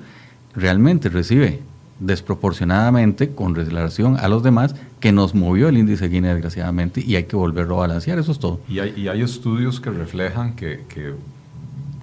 realmente 0.56 1.10
recibe 1.10 1.60
desproporcionadamente 2.00 3.32
con 3.32 3.54
relación 3.54 4.18
a 4.18 4.28
los 4.28 4.42
demás 4.42 4.76
que 5.00 5.12
nos 5.12 5.36
movió 5.36 5.70
el 5.70 5.78
índice 5.78 6.10
Gini 6.10 6.28
desgraciadamente 6.28 7.02
y 7.06 7.16
hay 7.16 7.26
que 7.26 7.36
volverlo 7.36 7.76
a 7.76 7.88
balancear, 7.88 8.18
eso 8.18 8.32
es 8.32 8.40
todo. 8.40 8.60
Y 8.68 8.80
hay, 8.80 8.94
y 8.98 9.08
hay 9.08 9.22
estudios 9.22 9.80
que 9.80 9.92
reflejan 9.92 10.56
que 10.56 10.80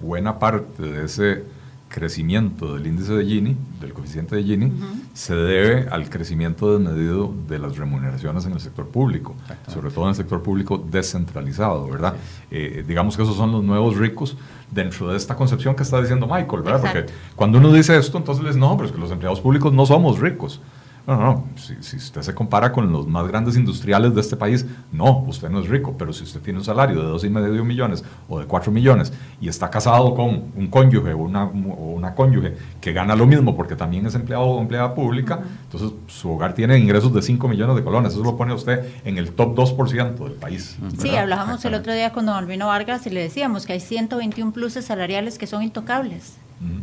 buena 0.01 0.39
parte 0.39 0.83
de 0.83 1.05
ese 1.05 1.43
crecimiento 1.89 2.75
del 2.75 2.87
índice 2.87 3.13
de 3.13 3.25
Gini, 3.25 3.57
del 3.81 3.93
coeficiente 3.93 4.35
de 4.35 4.43
Gini, 4.43 4.71
se 5.13 5.35
debe 5.35 5.89
al 5.89 6.09
crecimiento 6.09 6.77
desmedido 6.77 7.33
de 7.47 7.59
las 7.59 7.77
remuneraciones 7.77 8.45
en 8.45 8.53
el 8.53 8.59
sector 8.59 8.87
público, 8.87 9.35
sobre 9.67 9.89
todo 9.89 10.05
en 10.05 10.09
el 10.09 10.15
sector 10.15 10.41
público 10.41 10.77
descentralizado, 10.77 11.89
¿verdad? 11.89 12.13
Eh, 12.51 12.85
digamos 12.87 13.17
que 13.17 13.23
esos 13.23 13.35
son 13.35 13.51
los 13.51 13.63
nuevos 13.63 13.97
ricos 13.97 14.37
dentro 14.71 15.09
de 15.09 15.17
esta 15.17 15.35
concepción 15.35 15.75
que 15.75 15.83
está 15.83 15.99
diciendo 15.99 16.27
Michael, 16.27 16.61
¿verdad? 16.61 16.81
Porque 16.81 17.05
cuando 17.35 17.57
uno 17.57 17.73
dice 17.73 17.97
esto, 17.97 18.17
entonces 18.17 18.43
les 18.43 18.55
no, 18.55 18.77
pero 18.77 18.87
es 18.87 18.93
que 18.93 19.01
los 19.01 19.11
empleados 19.11 19.41
públicos 19.41 19.73
no 19.73 19.85
somos 19.85 20.19
ricos. 20.19 20.61
No, 21.09 21.17
no, 21.17 21.43
si, 21.55 21.73
usted 21.95 22.21
se 22.21 22.35
compara 22.35 22.71
con 22.71 22.91
los 22.91 23.07
más 23.07 23.27
grandes 23.27 23.55
industriales 23.55 24.13
de 24.13 24.21
este 24.21 24.35
país, 24.35 24.63
no, 24.91 25.23
usted 25.27 25.49
no 25.49 25.59
es 25.59 25.67
rico, 25.67 25.95
pero 25.97 26.13
si 26.13 26.23
usted 26.23 26.39
tiene 26.39 26.59
un 26.59 26.65
salario 26.65 27.01
de 27.01 27.07
dos 27.07 27.23
y 27.23 27.29
medio 27.31 27.65
millones 27.65 28.03
o 28.27 28.39
de 28.39 28.45
cuatro 28.45 28.71
millones 28.71 29.11
y 29.41 29.47
está 29.47 29.71
casado 29.71 30.13
con 30.13 30.51
un 30.55 30.67
cónyuge 30.67 31.13
o 31.13 31.17
una, 31.17 31.45
o 31.45 31.93
una 31.95 32.13
cónyuge 32.13 32.55
que 32.79 32.93
gana 32.93 33.15
lo 33.15 33.25
mismo 33.25 33.55
porque 33.55 33.75
también 33.75 34.05
es 34.05 34.13
empleado 34.13 34.43
o 34.43 34.61
empleada 34.61 34.93
pública, 34.93 35.39
entonces 35.63 35.97
su 36.05 36.29
hogar 36.29 36.53
tiene 36.53 36.77
ingresos 36.77 37.11
de 37.11 37.23
5 37.23 37.47
millones 37.47 37.75
de 37.75 37.83
colones, 37.83 38.13
eso 38.13 38.23
lo 38.23 38.37
pone 38.37 38.53
usted 38.53 38.87
en 39.03 39.17
el 39.17 39.31
top 39.31 39.57
2% 39.57 40.15
del 40.15 40.33
país. 40.33 40.77
Sí, 40.99 41.15
hablábamos 41.15 41.65
el 41.65 41.73
otro 41.73 41.91
día 41.91 42.11
con 42.11 42.27
don 42.27 42.35
Albino 42.35 42.67
Vargas 42.67 43.07
y 43.07 43.09
le 43.09 43.21
decíamos 43.23 43.65
que 43.65 43.73
hay 43.73 43.79
121 43.79 44.51
pluses 44.51 44.85
salariales 44.85 45.39
que 45.39 45.47
son 45.47 45.63
intocables 45.63 46.37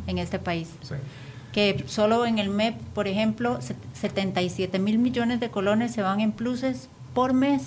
en 0.08 0.18
este 0.18 0.40
país. 0.40 0.74
Sí 0.82 0.96
que 1.56 1.84
solo 1.86 2.26
en 2.26 2.38
el 2.38 2.50
MEP, 2.50 2.78
por 2.92 3.08
ejemplo, 3.08 3.60
77 3.94 4.78
mil 4.78 4.98
millones 4.98 5.40
de 5.40 5.48
colones 5.48 5.90
se 5.90 6.02
van 6.02 6.20
en 6.20 6.32
pluses 6.32 6.90
por 7.14 7.32
mes. 7.32 7.62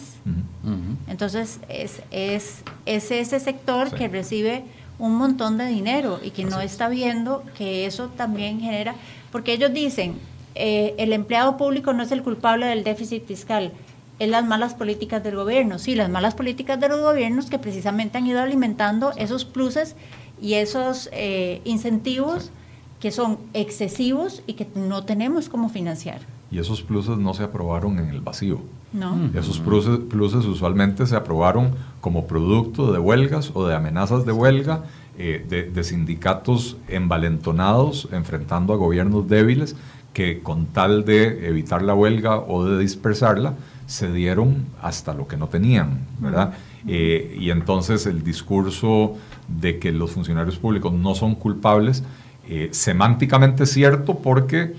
Entonces, 1.08 1.60
es, 1.70 2.04
es, 2.12 2.62
es, 2.86 3.10
ese 3.10 3.40
sector 3.40 3.90
que 3.90 4.08
recibe 4.08 4.64
un 5.00 5.16
montón 5.16 5.58
de 5.58 5.66
dinero 5.66 6.20
y 6.24 6.30
que 6.30 6.46
no 6.46 6.62
está 6.62 6.88
viendo 6.88 7.44
que 7.58 7.88
eso 7.88 8.10
también 8.10 8.60
genera, 8.60 8.94
porque 9.32 9.54
ellos 9.54 9.74
dicen, 9.74 10.20
eh, 10.54 10.94
el 11.00 11.12
empleado 11.12 11.58
público 11.58 11.92
no 11.92 12.04
es 12.04 12.12
el 12.12 12.22
culpable 12.22 12.68
del 12.68 12.84
déficit 12.84 13.26
fiscal, 13.26 13.72
es 14.20 14.30
las 14.30 14.46
malas 14.46 14.76
políticas 14.76 15.24
del 15.24 15.36
gobierno. 15.36 15.80
Sí, 15.80 15.96
las 15.96 16.10
malas 16.10 16.36
políticas 16.36 16.80
de 16.80 16.90
los 16.90 17.00
gobiernos 17.00 17.50
que 17.50 17.58
precisamente 17.58 18.20
han 18.20 18.28
ido 18.28 18.40
alimentando 18.40 19.14
esos 19.18 19.46
pluses 19.46 19.96
y 20.40 20.54
esos 20.54 21.10
eh, 21.12 21.62
incentivos 21.64 22.52
que 23.00 23.12
son 23.12 23.38
excesivos 23.54 24.44
y 24.46 24.54
que 24.54 24.68
no 24.76 25.04
tenemos 25.04 25.50
cómo 25.50 25.70
financiar. 25.70 26.22
Y 26.52 26.60
esos 26.60 26.82
pluses 26.82 27.18
no 27.18 27.34
se 27.34 27.44
aprobaron 27.44 28.00
en 28.00 28.10
el 28.10 28.22
vacío. 28.22 28.60
No. 28.92 29.16
Mm. 29.16 29.38
Esos 29.38 29.60
pluses, 29.60 30.00
pluses 30.00 30.46
usualmente 30.46 31.06
se 31.06 31.16
aprobaron 31.16 31.76
como 32.02 32.26
producto 32.26 32.92
de 32.92 33.00
huelgas 33.00 33.52
o 33.54 33.68
de 33.68 33.76
amenazas 33.76 34.26
de 34.26 34.32
huelga, 34.32 34.84
eh, 35.18 35.70
de, 35.74 35.84
sindicatos 35.84 36.78
envalentonados 36.88 38.08
enfrentando 38.12 38.74
a 38.74 38.78
gobiernos 38.78 39.28
débiles 39.28 39.76
que 40.14 40.40
con 40.40 40.68
tal 40.68 41.06
de 41.06 41.48
evitar 41.48 41.82
la 41.82 41.94
huelga 41.94 42.40
o 42.40 42.66
de 42.66 42.80
dispersarla, 42.80 43.56
se 43.86 44.12
dieron 44.12 44.66
hasta 44.82 45.14
lo 45.14 45.28
que 45.28 45.36
no 45.36 45.48
tenían, 45.48 46.00
¿verdad? 46.20 46.54
Eh, 46.88 47.38
y 47.40 47.50
entonces 47.50 48.06
el 48.06 48.24
discurso 48.24 49.18
de 49.48 49.78
que 49.78 49.92
los 49.92 50.12
funcionarios 50.12 50.58
públicos 50.58 50.94
no 50.94 51.16
son 51.16 51.36
culpables 51.36 52.04
eh, 52.52 52.70
semánticamente 52.72 53.68
cierto 53.68 54.18
porque 54.18 54.74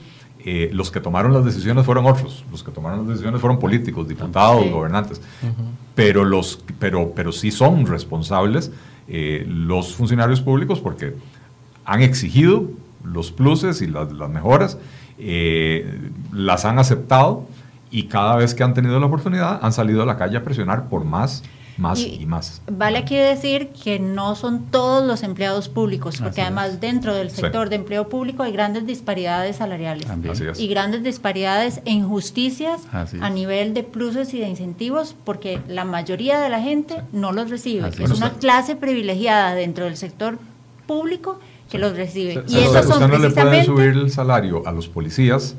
eh, 0.45 0.71
los 0.73 0.91
que 0.91 0.99
tomaron 0.99 1.33
las 1.33 1.45
decisiones 1.45 1.87
fueron 1.87 2.05
otros, 2.05 2.45
los 2.51 2.65
que 2.65 2.73
tomaron 2.73 2.99
las 2.99 3.09
decisiones 3.11 3.41
fueron 3.41 3.61
políticos, 3.61 4.09
diputados, 4.09 4.69
gobernantes, 4.69 5.21
pero, 5.95 6.25
los, 6.25 6.65
pero, 6.81 7.13
pero 7.15 7.31
sí 7.31 7.53
son 7.53 7.87
responsables 7.87 8.73
eh, 9.07 9.47
los 9.49 9.95
funcionarios 9.95 10.41
públicos 10.41 10.81
porque 10.81 11.15
han 11.85 12.03
exigido 12.03 12.65
los 13.05 13.31
pluses 13.31 13.83
y 13.83 13.87
las, 13.87 14.11
las 14.15 14.31
mejoras, 14.31 14.77
las 16.33 16.65
han 16.65 16.81
aceptado 16.81 17.47
y 17.93 18.09
cada 18.09 18.35
vez 18.35 18.53
que 18.57 18.65
han 18.65 18.75
tenido 18.75 18.99
la 18.99 19.07
oportunidad 19.07 19.61
han 19.63 19.73
salido 19.73 20.03
a 20.03 20.07
la 20.07 20.17
calle 20.17 20.37
a 20.39 20.43
presionar 20.43 20.89
por 20.89 21.05
más 21.05 21.45
más 21.81 21.99
y, 21.99 22.27
más. 22.27 22.63
Vale 22.71 22.99
aquí 22.99 23.17
decir 23.17 23.71
que 23.71 23.99
no 23.99 24.35
son 24.37 24.67
todos 24.71 25.07
los 25.07 25.23
empleados 25.23 25.69
públicos, 25.69 26.19
porque 26.21 26.43
además 26.43 26.81
dentro 26.81 27.15
del 27.15 27.31
sector 27.31 27.69
de 27.69 27.77
empleo 27.77 28.09
público 28.09 28.43
hay 28.43 28.53
grandes 28.53 28.87
disparidades 28.87 29.57
salariales 29.57 30.07
y 30.59 30.69
grandes 30.69 31.03
disparidades 31.03 31.81
e 31.85 31.93
injusticias 31.93 32.83
a 32.93 33.31
nivel 33.31 33.75
de 33.75 33.83
pluses 33.83 34.33
y 34.35 34.41
de 34.41 34.49
incentivos, 34.49 35.17
porque 35.25 35.61
la 35.69 35.85
mayoría 35.85 36.41
de 36.41 36.49
la 36.49 36.61
gente 36.61 37.03
no 37.13 37.33
los 37.33 37.51
recibe. 37.51 37.89
es 37.89 38.11
una 38.11 38.35
clase 38.35 38.77
privilegiada 38.77 39.55
dentro 39.55 39.87
del 39.87 39.97
sector 39.97 40.39
público 40.87 41.41
que 41.71 41.79
los 41.79 41.97
recibe. 41.97 42.45
y 42.49 42.59
eso 42.59 42.83
son 42.83 43.05
usted 43.05 43.09
no 43.09 43.19
le 43.19 43.31
puede 43.31 43.65
subir 43.65 43.89
el 43.91 44.11
salario 44.11 44.67
a 44.67 44.73
los 44.73 44.89
policías 44.89 45.55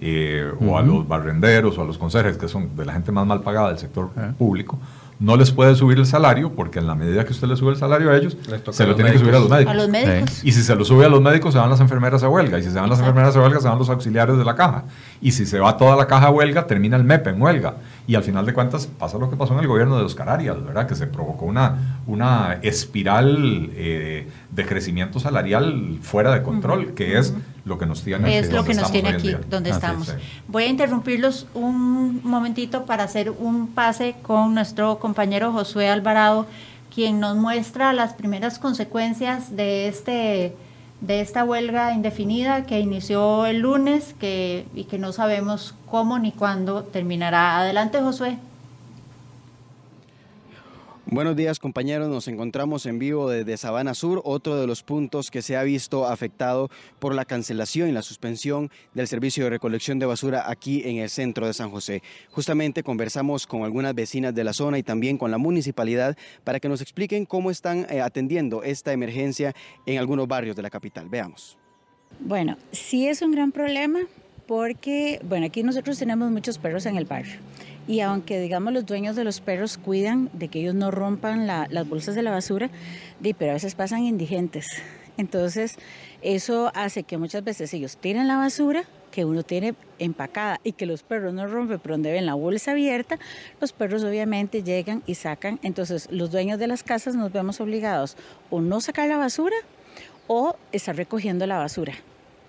eh, 0.00 0.52
o 0.60 0.76
a 0.76 0.82
los 0.82 1.08
barrenderos 1.08 1.78
o 1.78 1.82
a 1.82 1.84
los 1.84 1.98
conserjes, 1.98 2.36
que 2.36 2.48
son 2.48 2.76
de 2.76 2.84
la 2.84 2.92
gente 2.92 3.12
más 3.12 3.26
mal 3.26 3.42
pagada 3.42 3.68
del 3.68 3.78
sector 3.78 4.10
público, 4.38 4.78
no 5.18 5.36
les 5.36 5.50
puede 5.50 5.74
subir 5.74 5.98
el 5.98 6.06
salario, 6.06 6.52
porque 6.52 6.78
en 6.78 6.86
la 6.86 6.94
medida 6.94 7.24
que 7.24 7.32
usted 7.32 7.48
le 7.48 7.56
sube 7.56 7.70
el 7.70 7.76
salario 7.76 8.10
a 8.10 8.16
ellos, 8.16 8.36
se 8.70 8.86
lo 8.86 8.94
tiene 8.94 9.12
que 9.12 9.18
subir 9.18 9.34
a 9.34 9.38
los 9.38 9.48
médicos. 9.48 9.72
A 9.72 9.76
los 9.76 9.88
médicos. 9.88 10.44
Y 10.44 10.52
si 10.52 10.62
se 10.62 10.74
lo 10.74 10.84
sube 10.84 11.06
a 11.06 11.08
los 11.08 11.22
médicos, 11.22 11.54
se 11.54 11.58
van 11.58 11.70
las 11.70 11.80
enfermeras 11.80 12.22
a 12.22 12.28
huelga. 12.28 12.58
Y 12.58 12.62
si 12.62 12.70
se 12.70 12.78
van 12.78 12.90
las 12.90 12.98
enfermeras 12.98 13.34
a 13.34 13.40
huelga, 13.40 13.60
se 13.60 13.68
van 13.68 13.78
los 13.78 13.88
auxiliares 13.88 14.36
de 14.36 14.44
la 14.44 14.54
caja. 14.54 14.84
Y 15.20 15.32
si 15.32 15.46
se 15.46 15.58
va 15.58 15.76
toda 15.76 15.96
la 15.96 16.06
caja 16.06 16.26
a 16.26 16.30
huelga, 16.30 16.66
termina 16.66 16.96
el 16.96 17.04
MEP 17.04 17.28
en 17.28 17.40
huelga. 17.40 17.76
Y 18.06 18.14
al 18.14 18.22
final 18.22 18.44
de 18.44 18.52
cuentas 18.52 18.86
pasa 18.86 19.18
lo 19.18 19.30
que 19.30 19.36
pasó 19.36 19.54
en 19.54 19.60
el 19.60 19.66
gobierno 19.66 19.96
de 19.96 20.04
Oscar 20.04 20.28
Arias, 20.28 20.62
¿verdad? 20.64 20.86
Que 20.86 20.94
se 20.94 21.06
provocó 21.06 21.46
una, 21.46 22.02
una 22.06 22.58
espiral 22.62 23.70
eh, 23.74 24.28
de 24.50 24.66
crecimiento 24.66 25.18
salarial 25.18 25.98
fuera 26.02 26.32
de 26.32 26.42
control, 26.42 26.94
que 26.94 27.18
es 27.18 27.34
lo 27.66 27.78
que 27.78 27.84
nos 27.84 28.02
tiene 28.02 28.38
Es 28.38 28.52
lo 28.52 28.64
que 28.64 28.74
nos 28.74 28.92
tiene 28.92 29.10
aquí 29.10 29.34
donde 29.50 29.70
Así 29.70 29.78
estamos. 29.78 30.08
es. 30.08 30.16
Voy 30.46 30.62
a 30.62 30.68
interrumpirlos 30.68 31.48
un 31.52 32.20
momentito 32.22 32.86
para 32.86 33.02
hacer 33.02 33.30
un 33.30 33.66
pase 33.66 34.14
con 34.22 34.54
nuestro 34.54 35.00
compañero 35.00 35.52
Josué 35.52 35.90
Alvarado, 35.90 36.46
quien 36.94 37.18
nos 37.18 37.36
muestra 37.36 37.92
las 37.92 38.14
primeras 38.14 38.60
consecuencias 38.60 39.54
de 39.54 39.88
este 39.88 40.56
de 41.00 41.20
esta 41.20 41.44
huelga 41.44 41.92
indefinida 41.92 42.64
que 42.64 42.80
inició 42.80 43.44
el 43.44 43.58
lunes 43.58 44.14
que, 44.18 44.66
y 44.74 44.84
que 44.84 44.98
no 44.98 45.12
sabemos 45.12 45.74
cómo 45.90 46.18
ni 46.18 46.32
cuándo 46.32 46.84
terminará. 46.84 47.58
Adelante, 47.58 48.00
Josué. 48.00 48.38
Buenos 51.08 51.36
días 51.36 51.60
compañeros, 51.60 52.08
nos 52.08 52.26
encontramos 52.26 52.84
en 52.84 52.98
vivo 52.98 53.30
desde 53.30 53.56
Sabana 53.56 53.94
Sur, 53.94 54.22
otro 54.24 54.60
de 54.60 54.66
los 54.66 54.82
puntos 54.82 55.30
que 55.30 55.40
se 55.40 55.56
ha 55.56 55.62
visto 55.62 56.04
afectado 56.04 56.68
por 56.98 57.14
la 57.14 57.24
cancelación 57.24 57.88
y 57.88 57.92
la 57.92 58.02
suspensión 58.02 58.72
del 58.92 59.06
servicio 59.06 59.44
de 59.44 59.50
recolección 59.50 60.00
de 60.00 60.06
basura 60.06 60.50
aquí 60.50 60.82
en 60.84 60.96
el 60.96 61.08
centro 61.08 61.46
de 61.46 61.54
San 61.54 61.70
José. 61.70 62.02
Justamente 62.32 62.82
conversamos 62.82 63.46
con 63.46 63.62
algunas 63.62 63.94
vecinas 63.94 64.34
de 64.34 64.42
la 64.42 64.52
zona 64.52 64.78
y 64.78 64.82
también 64.82 65.16
con 65.16 65.30
la 65.30 65.38
municipalidad 65.38 66.18
para 66.42 66.58
que 66.58 66.68
nos 66.68 66.80
expliquen 66.80 67.24
cómo 67.24 67.52
están 67.52 67.86
eh, 67.88 68.00
atendiendo 68.00 68.64
esta 68.64 68.92
emergencia 68.92 69.54
en 69.86 69.98
algunos 69.98 70.26
barrios 70.26 70.56
de 70.56 70.62
la 70.62 70.70
capital. 70.70 71.08
Veamos. 71.08 71.56
Bueno, 72.18 72.56
sí 72.72 73.06
es 73.06 73.22
un 73.22 73.30
gran 73.30 73.52
problema 73.52 74.00
porque, 74.48 75.20
bueno, 75.22 75.46
aquí 75.46 75.62
nosotros 75.62 76.00
tenemos 76.00 76.32
muchos 76.32 76.58
perros 76.58 76.84
en 76.84 76.96
el 76.96 77.04
barrio 77.04 77.38
y 77.88 78.00
aunque 78.00 78.40
digamos 78.40 78.72
los 78.72 78.84
dueños 78.86 79.16
de 79.16 79.24
los 79.24 79.40
perros 79.40 79.78
cuidan 79.78 80.28
de 80.32 80.48
que 80.48 80.60
ellos 80.60 80.74
no 80.74 80.90
rompan 80.90 81.46
la- 81.46 81.66
las 81.70 81.88
bolsas 81.88 82.14
de 82.14 82.22
la 82.22 82.30
basura, 82.30 82.70
pero 83.38 83.50
a 83.52 83.54
veces 83.54 83.74
pasan 83.74 84.02
indigentes. 84.02 84.66
Entonces, 85.18 85.76
eso 86.20 86.70
hace 86.74 87.02
que 87.04 87.16
muchas 87.16 87.42
veces 87.42 87.72
ellos 87.72 87.96
tiren 87.96 88.28
la 88.28 88.36
basura 88.36 88.84
que 89.10 89.24
uno 89.24 89.42
tiene 89.44 89.74
empacada 89.98 90.60
y 90.62 90.72
que 90.72 90.84
los 90.84 91.02
perros 91.02 91.32
no 91.32 91.46
rompen 91.46 91.78
por 91.78 91.92
donde 91.92 92.12
ven 92.12 92.26
la 92.26 92.34
bolsa 92.34 92.72
abierta, 92.72 93.18
los 93.60 93.72
perros 93.72 94.04
obviamente 94.04 94.62
llegan 94.62 95.02
y 95.06 95.14
sacan. 95.14 95.58
Entonces, 95.62 96.08
los 96.10 96.30
dueños 96.30 96.58
de 96.58 96.66
las 96.66 96.82
casas 96.82 97.14
nos 97.16 97.32
vemos 97.32 97.60
obligados 97.62 98.16
o 98.50 98.60
no 98.60 98.82
sacar 98.82 99.08
la 99.08 99.16
basura 99.16 99.56
o 100.26 100.56
estar 100.72 100.96
recogiendo 100.96 101.46
la 101.46 101.56
basura. 101.56 101.94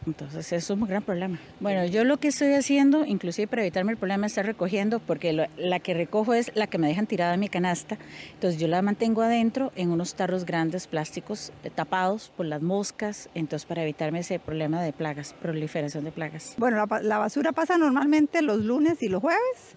Entonces, 0.08 0.54
eso 0.54 0.74
es 0.74 0.80
un 0.80 0.88
gran 0.88 1.04
problema. 1.04 1.38
Bueno, 1.60 1.86
yo 1.86 2.06
lo 2.06 2.16
que 2.16 2.30
estoy 2.30 2.54
haciendo, 2.54 3.06
inclusive 3.06 3.46
para 3.48 3.62
evitarme 3.62 3.92
el 3.92 3.98
problema, 3.98 4.26
es 4.26 4.32
estar 4.32 4.46
recogiendo, 4.46 5.00
porque 5.00 5.34
lo- 5.34 5.48
la 5.58 5.80
que 5.80 5.94
recojo 5.94 6.34
es 6.34 6.50
la 6.56 6.66
que 6.68 6.78
me 6.78 6.88
dejan 6.88 7.08
tirada 7.08 7.34
en 7.34 7.42
mi 7.42 7.50
canasta. 7.50 7.98
Entonces, 8.34 8.58
yo 8.60 8.70
la 8.70 8.82
mantengo 8.82 9.22
adentro 9.22 9.74
en 9.76 9.92
unos 9.92 10.16
tarros 10.16 10.46
grandes 10.46 10.88
plásticos 10.88 11.52
eh, 11.66 11.70
tapados 11.70 12.32
por 12.38 12.46
las 12.46 12.62
moscas, 12.62 13.30
entonces 13.36 13.66
para 13.68 13.84
evitarme 13.84 14.20
ese 14.20 14.40
problema 14.40 14.82
de 14.82 14.94
plagas, 14.94 15.36
proliferación 15.42 16.06
de 16.06 16.12
plagas. 16.14 16.54
Bueno, 16.58 16.78
la, 16.78 17.02
la 17.02 17.18
basura 17.18 17.52
pasa 17.52 17.78
normalmente 17.78 18.42
los 18.42 18.60
lunes 18.64 19.04
y 19.04 19.10
los 19.10 19.22
jueves. 19.22 19.76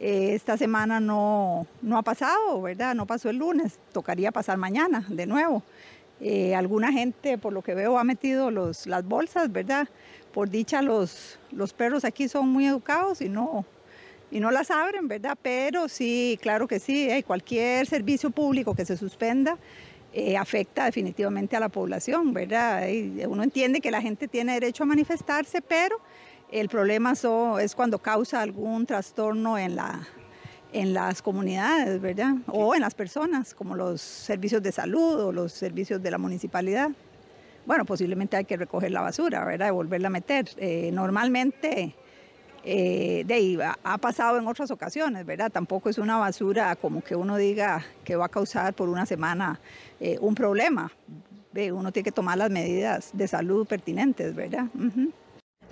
Eh, 0.00 0.34
esta 0.34 0.56
semana 0.56 0.98
no, 1.00 1.66
no 1.82 1.98
ha 1.98 2.02
pasado, 2.02 2.62
¿verdad? 2.62 2.94
No 2.94 3.04
pasó 3.04 3.28
el 3.28 3.36
lunes, 3.36 3.78
tocaría 3.92 4.32
pasar 4.32 4.56
mañana 4.56 5.04
de 5.08 5.26
nuevo. 5.26 5.62
Eh, 6.20 6.54
alguna 6.54 6.92
gente, 6.92 7.38
por 7.38 7.52
lo 7.52 7.62
que 7.62 7.74
veo, 7.74 7.98
ha 7.98 8.04
metido 8.04 8.50
los, 8.50 8.86
las 8.86 9.04
bolsas, 9.04 9.52
¿verdad? 9.52 9.88
Por 10.32 10.50
dicha, 10.50 10.82
los, 10.82 11.38
los 11.52 11.72
perros 11.72 12.04
aquí 12.04 12.28
son 12.28 12.48
muy 12.48 12.66
educados 12.66 13.20
y 13.20 13.28
no, 13.28 13.64
y 14.30 14.40
no 14.40 14.50
las 14.50 14.70
abren, 14.70 15.06
¿verdad? 15.06 15.38
Pero 15.40 15.88
sí, 15.88 16.38
claro 16.42 16.66
que 16.66 16.80
sí, 16.80 17.08
eh, 17.08 17.22
cualquier 17.22 17.86
servicio 17.86 18.30
público 18.30 18.74
que 18.74 18.84
se 18.84 18.96
suspenda 18.96 19.58
eh, 20.12 20.36
afecta 20.36 20.86
definitivamente 20.86 21.54
a 21.56 21.60
la 21.60 21.68
población, 21.68 22.32
¿verdad? 22.32 22.88
Y 22.88 23.24
uno 23.26 23.42
entiende 23.44 23.80
que 23.80 23.90
la 23.92 24.02
gente 24.02 24.26
tiene 24.26 24.54
derecho 24.54 24.82
a 24.82 24.86
manifestarse, 24.86 25.62
pero 25.62 26.00
el 26.50 26.68
problema 26.68 27.14
so- 27.14 27.58
es 27.60 27.74
cuando 27.76 27.98
causa 28.00 28.40
algún 28.40 28.86
trastorno 28.86 29.56
en, 29.56 29.76
la, 29.76 30.08
en 30.72 30.92
las 30.94 31.22
comunidades, 31.22 32.00
¿verdad? 32.00 32.34
O 32.46 32.74
en 32.74 32.80
las 32.82 32.94
personas, 32.94 33.54
como 33.54 33.74
los 33.74 34.00
servicios 34.00 34.62
de 34.62 34.72
salud 34.72 35.20
o 35.20 35.32
los 35.32 35.52
servicios 35.52 36.02
de 36.02 36.10
la 36.10 36.18
municipalidad. 36.18 36.90
Bueno, 37.66 37.84
posiblemente 37.84 38.36
hay 38.36 38.44
que 38.44 38.56
recoger 38.56 38.90
la 38.90 39.00
basura, 39.02 39.44
¿verdad? 39.44 39.68
Y 39.68 39.70
volverla 39.72 40.08
a 40.08 40.10
meter. 40.10 40.48
Eh, 40.56 40.90
normalmente 40.92 41.94
eh, 42.64 43.24
de 43.26 43.34
ahí, 43.34 43.58
ha- 43.82 43.98
pasado 43.98 44.38
en 44.38 44.46
otras 44.46 44.70
ocasiones, 44.70 45.24
¿verdad? 45.24 45.50
Tampoco 45.50 45.88
es 45.88 45.96
una 45.98 46.16
basura 46.18 46.74
como 46.76 47.02
que 47.02 47.14
uno 47.16 47.36
diga 47.36 47.84
que 48.04 48.16
va 48.16 48.26
a 48.26 48.28
causar 48.28 48.74
por 48.74 48.88
una 48.88 49.06
semana 49.06 49.60
eh, 50.00 50.18
un 50.20 50.34
problema. 50.34 50.90
Uno 51.72 51.90
tiene 51.90 52.04
que 52.04 52.12
tomar 52.12 52.38
las 52.38 52.50
medidas 52.50 53.10
de 53.14 53.26
salud 53.26 53.66
pertinentes, 53.66 54.34
¿verdad? 54.34 54.66
Ujú. 54.74 55.10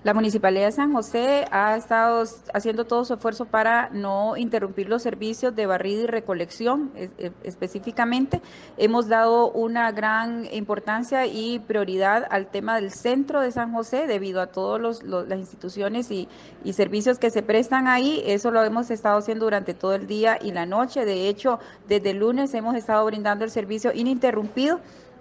La 0.05 0.15
Municipalidad 0.15 0.67
de 0.67 0.73
San 0.73 0.93
José 0.93 1.47
ha 1.51 1.75
estado 1.77 2.23
haciendo 2.55 2.85
todo 2.85 3.05
su 3.05 3.15
esfuerzo 3.15 3.45
para 3.47 3.89
no 3.91 4.37
interrumpir 4.37 4.89
los 4.89 5.03
servicios 5.03 5.57
de 5.57 5.67
barrida 5.67 6.03
y 6.03 6.07
recolección 6.07 6.93
es- 6.95 7.11
e- 7.19 7.33
específicamente. 7.43 8.41
Hemos 8.77 9.09
dado 9.09 9.51
una 9.51 9.91
gran 9.91 10.47
importancia 10.53 11.27
y 11.27 11.59
prioridad 11.59 12.25
al 12.31 12.47
tema 12.47 12.77
del 12.77 12.93
centro 12.93 13.41
de 13.41 13.51
San 13.51 13.73
José 13.73 14.07
debido 14.07 14.41
a 14.41 14.47
todas 14.47 15.03
las 15.03 15.39
instituciones 15.41 16.09
y, 16.13 16.29
y 16.63 16.75
servicios 16.75 17.19
que 17.19 17.31
se 17.31 17.43
prestan 17.43 17.89
ahí. 17.89 18.23
Eso 18.27 18.53
lo 18.53 18.63
hemos 18.63 18.93
estado 18.93 19.19
haciendo 19.19 19.47
durante 19.47 19.75
todo 19.75 19.95
el 19.95 20.07
día 20.07 20.39
y 20.41 20.53
la 20.53 20.67
noche. 20.67 21.05
De 21.05 21.29
hecho, 21.29 21.59
desde 21.89 22.11
el 22.11 22.19
lunes 22.19 22.55
hemos 22.55 22.77
estado 22.77 23.05
brindando 23.07 23.45
el 23.45 23.51
servicio 23.51 23.91
ininterrumpido 23.93 24.79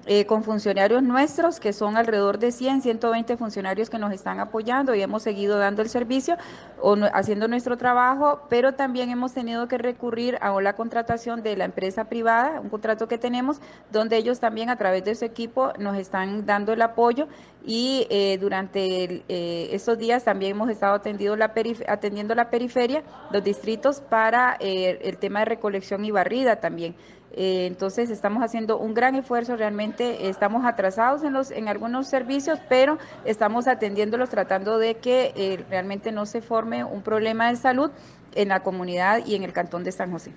eh, 0.07 0.25
con 0.27 0.43
funcionarios 0.43 1.01
nuestros, 1.01 1.59
que 1.59 1.73
son 1.73 1.97
alrededor 1.97 2.37
de 2.37 2.51
100, 2.51 2.83
120 2.83 3.37
funcionarios 3.37 3.89
que 3.89 3.97
nos 3.97 4.13
están 4.13 4.39
apoyando 4.39 4.93
y 4.93 5.01
hemos 5.01 5.23
seguido 5.23 5.57
dando 5.57 5.81
el 5.81 5.89
servicio 5.89 6.37
o 6.79 6.95
haciendo 7.11 7.47
nuestro 7.47 7.75
trabajo, 7.75 8.41
pero 8.47 8.75
también 8.75 9.09
hemos 9.09 9.33
tenido 9.33 9.67
que 9.67 9.79
recurrir 9.79 10.37
a 10.41 10.61
la 10.61 10.75
contratación 10.75 11.41
de 11.41 11.57
la 11.57 11.65
empresa 11.65 12.05
privada, 12.05 12.59
un 12.59 12.69
contrato 12.69 13.07
que 13.07 13.17
tenemos, 13.17 13.59
donde 13.91 14.17
ellos 14.17 14.39
también 14.39 14.69
a 14.69 14.75
través 14.75 15.03
de 15.05 15.15
su 15.15 15.25
equipo 15.25 15.73
nos 15.79 15.97
están 15.97 16.45
dando 16.45 16.73
el 16.73 16.83
apoyo 16.83 17.27
y 17.65 18.05
eh, 18.11 18.37
durante 18.39 19.05
el, 19.05 19.23
eh, 19.27 19.69
estos 19.71 19.97
días 19.97 20.23
también 20.23 20.51
hemos 20.51 20.69
estado 20.69 20.93
atendiendo 20.93 21.35
la, 21.35 21.51
atendiendo 21.87 22.35
la 22.35 22.51
periferia, 22.51 23.01
los 23.31 23.43
distritos, 23.43 24.01
para 24.01 24.55
el 24.59 25.17
tema 25.17 25.39
de 25.39 25.45
recolección 25.45 26.05
y 26.05 26.11
barrida 26.11 26.57
también. 26.57 26.95
Eh, 27.37 27.65
entonces 27.65 28.09
estamos 28.09 28.41
haciendo 28.43 28.77
un 28.77 28.93
gran 28.93 29.15
esfuerzo, 29.15 29.57
realmente 29.57 30.29
estamos 30.29 30.65
atrasados 30.65 31.23
en, 31.23 31.33
los, 31.33 31.51
en 31.51 31.67
algunos 31.67 32.07
servicios, 32.07 32.59
pero 32.69 32.97
estamos 33.25 33.67
atendiéndolos 33.67 34.29
tratando 34.29 34.77
de 34.77 34.95
que 34.95 35.33
eh, 35.35 35.63
realmente 35.69 36.13
no 36.13 36.25
se 36.25 36.41
forme 36.41 36.85
un 36.85 37.01
problema 37.01 37.49
de 37.49 37.57
salud 37.57 37.91
en 38.35 38.49
la 38.49 38.61
comunidad 38.61 39.25
y 39.25 39.35
en 39.35 39.43
el 39.43 39.51
cantón 39.51 39.83
de 39.83 39.91
San 39.91 40.11
José. 40.11 40.31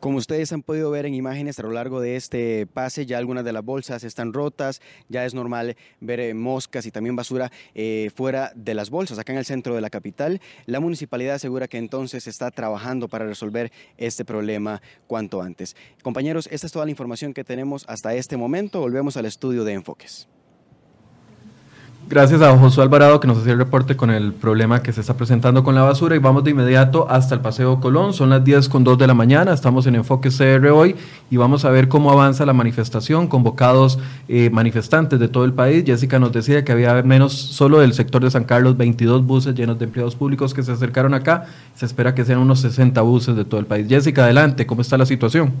Como 0.00 0.18
ustedes 0.18 0.52
han 0.52 0.62
podido 0.62 0.92
ver 0.92 1.06
en 1.06 1.14
imágenes 1.14 1.58
a 1.58 1.62
lo 1.62 1.72
largo 1.72 2.00
de 2.00 2.14
este 2.14 2.68
pase, 2.68 3.04
ya 3.04 3.18
algunas 3.18 3.44
de 3.44 3.52
las 3.52 3.64
bolsas 3.64 4.04
están 4.04 4.32
rotas, 4.32 4.80
ya 5.08 5.24
es 5.24 5.34
normal 5.34 5.76
ver 6.00 6.20
eh, 6.20 6.34
moscas 6.34 6.86
y 6.86 6.92
también 6.92 7.16
basura 7.16 7.50
eh, 7.74 8.08
fuera 8.14 8.52
de 8.54 8.74
las 8.74 8.90
bolsas, 8.90 9.18
acá 9.18 9.32
en 9.32 9.38
el 9.38 9.44
centro 9.44 9.74
de 9.74 9.80
la 9.80 9.90
capital. 9.90 10.40
La 10.66 10.78
municipalidad 10.78 11.34
asegura 11.34 11.66
que 11.66 11.78
entonces 11.78 12.28
está 12.28 12.52
trabajando 12.52 13.08
para 13.08 13.26
resolver 13.26 13.72
este 13.96 14.24
problema 14.24 14.80
cuanto 15.08 15.42
antes. 15.42 15.74
Compañeros, 16.04 16.48
esta 16.52 16.68
es 16.68 16.72
toda 16.72 16.84
la 16.84 16.92
información 16.92 17.34
que 17.34 17.42
tenemos 17.42 17.84
hasta 17.88 18.14
este 18.14 18.36
momento. 18.36 18.78
Volvemos 18.78 19.16
al 19.16 19.26
estudio 19.26 19.64
de 19.64 19.72
Enfoques. 19.72 20.28
Gracias 22.10 22.40
a 22.40 22.56
Josué 22.56 22.84
Alvarado 22.84 23.20
que 23.20 23.28
nos 23.28 23.36
hacía 23.36 23.52
el 23.52 23.58
reporte 23.58 23.94
con 23.94 24.08
el 24.08 24.32
problema 24.32 24.82
que 24.82 24.94
se 24.94 25.02
está 25.02 25.14
presentando 25.14 25.62
con 25.62 25.74
la 25.74 25.82
basura 25.82 26.16
y 26.16 26.18
vamos 26.18 26.42
de 26.42 26.52
inmediato 26.52 27.06
hasta 27.10 27.34
el 27.34 27.42
Paseo 27.42 27.80
Colón. 27.80 28.14
Son 28.14 28.30
las 28.30 28.42
10 28.42 28.70
con 28.70 28.82
2 28.82 28.96
de 28.96 29.06
la 29.06 29.12
mañana, 29.12 29.52
estamos 29.52 29.86
en 29.86 29.94
Enfoque 29.94 30.30
CR 30.30 30.68
hoy 30.68 30.96
y 31.30 31.36
vamos 31.36 31.66
a 31.66 31.70
ver 31.70 31.88
cómo 31.88 32.10
avanza 32.10 32.46
la 32.46 32.54
manifestación, 32.54 33.26
convocados 33.26 33.98
eh, 34.26 34.48
manifestantes 34.48 35.20
de 35.20 35.28
todo 35.28 35.44
el 35.44 35.52
país. 35.52 35.84
Jessica 35.84 36.18
nos 36.18 36.32
decía 36.32 36.64
que 36.64 36.72
había 36.72 37.02
menos 37.02 37.34
solo 37.34 37.80
del 37.80 37.92
sector 37.92 38.24
de 38.24 38.30
San 38.30 38.44
Carlos 38.44 38.78
22 38.78 39.26
buses 39.26 39.54
llenos 39.54 39.78
de 39.78 39.84
empleados 39.84 40.16
públicos 40.16 40.54
que 40.54 40.62
se 40.62 40.72
acercaron 40.72 41.12
acá. 41.12 41.44
Se 41.74 41.84
espera 41.84 42.14
que 42.14 42.24
sean 42.24 42.38
unos 42.38 42.60
60 42.60 43.02
buses 43.02 43.36
de 43.36 43.44
todo 43.44 43.60
el 43.60 43.66
país. 43.66 43.86
Jessica, 43.86 44.24
adelante, 44.24 44.64
¿cómo 44.64 44.80
está 44.80 44.96
la 44.96 45.04
situación? 45.04 45.52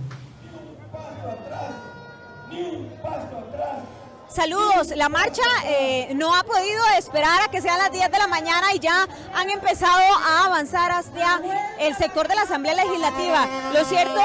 Saludos, 4.38 4.92
la 4.94 5.08
marcha 5.08 5.42
eh, 5.66 6.12
no 6.14 6.32
ha 6.32 6.44
podido 6.44 6.80
esperar 6.96 7.42
a 7.42 7.48
que 7.50 7.60
sean 7.60 7.76
las 7.76 7.90
10 7.90 8.08
de 8.08 8.18
la 8.18 8.28
mañana 8.28 8.72
y 8.72 8.78
ya 8.78 9.08
han 9.34 9.50
empezado 9.50 10.00
a 10.14 10.44
avanzar 10.44 10.92
hacia 10.92 11.42
el 11.80 11.96
sector 11.96 12.28
de 12.28 12.36
la 12.36 12.42
Asamblea 12.42 12.74
Legislativa. 12.74 13.48
Lo 13.74 13.84
cierto 13.84 14.20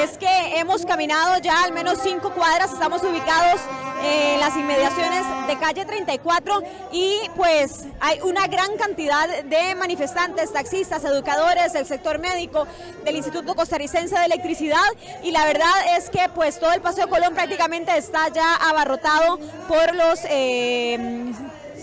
es 0.00 0.16
que 0.16 0.60
hemos 0.60 0.86
caminado 0.86 1.38
ya 1.38 1.64
al 1.64 1.72
menos 1.72 1.98
cinco 2.04 2.30
cuadras, 2.30 2.72
estamos 2.72 3.02
ubicados 3.02 3.60
en 4.02 4.38
las 4.40 4.56
inmediaciones 4.56 5.24
de 5.46 5.58
calle 5.58 5.84
34 5.84 6.62
y 6.92 7.18
pues 7.36 7.86
hay 8.00 8.20
una 8.20 8.46
gran 8.46 8.76
cantidad 8.76 9.42
de 9.44 9.74
manifestantes, 9.74 10.52
taxistas, 10.52 11.04
educadores, 11.04 11.72
del 11.72 11.86
sector 11.86 12.18
médico, 12.18 12.66
del 13.04 13.16
Instituto 13.16 13.54
Costarricense 13.54 14.16
de 14.16 14.26
Electricidad 14.26 14.86
y 15.22 15.30
la 15.30 15.44
verdad 15.46 15.96
es 15.96 16.10
que 16.10 16.28
pues 16.34 16.60
todo 16.60 16.72
el 16.72 16.80
Paseo 16.80 17.08
Colón 17.08 17.34
prácticamente 17.34 17.96
está 17.96 18.28
ya 18.28 18.54
abarrotado 18.54 19.38
por 19.68 19.94
los... 19.94 20.20
Eh, 20.24 21.32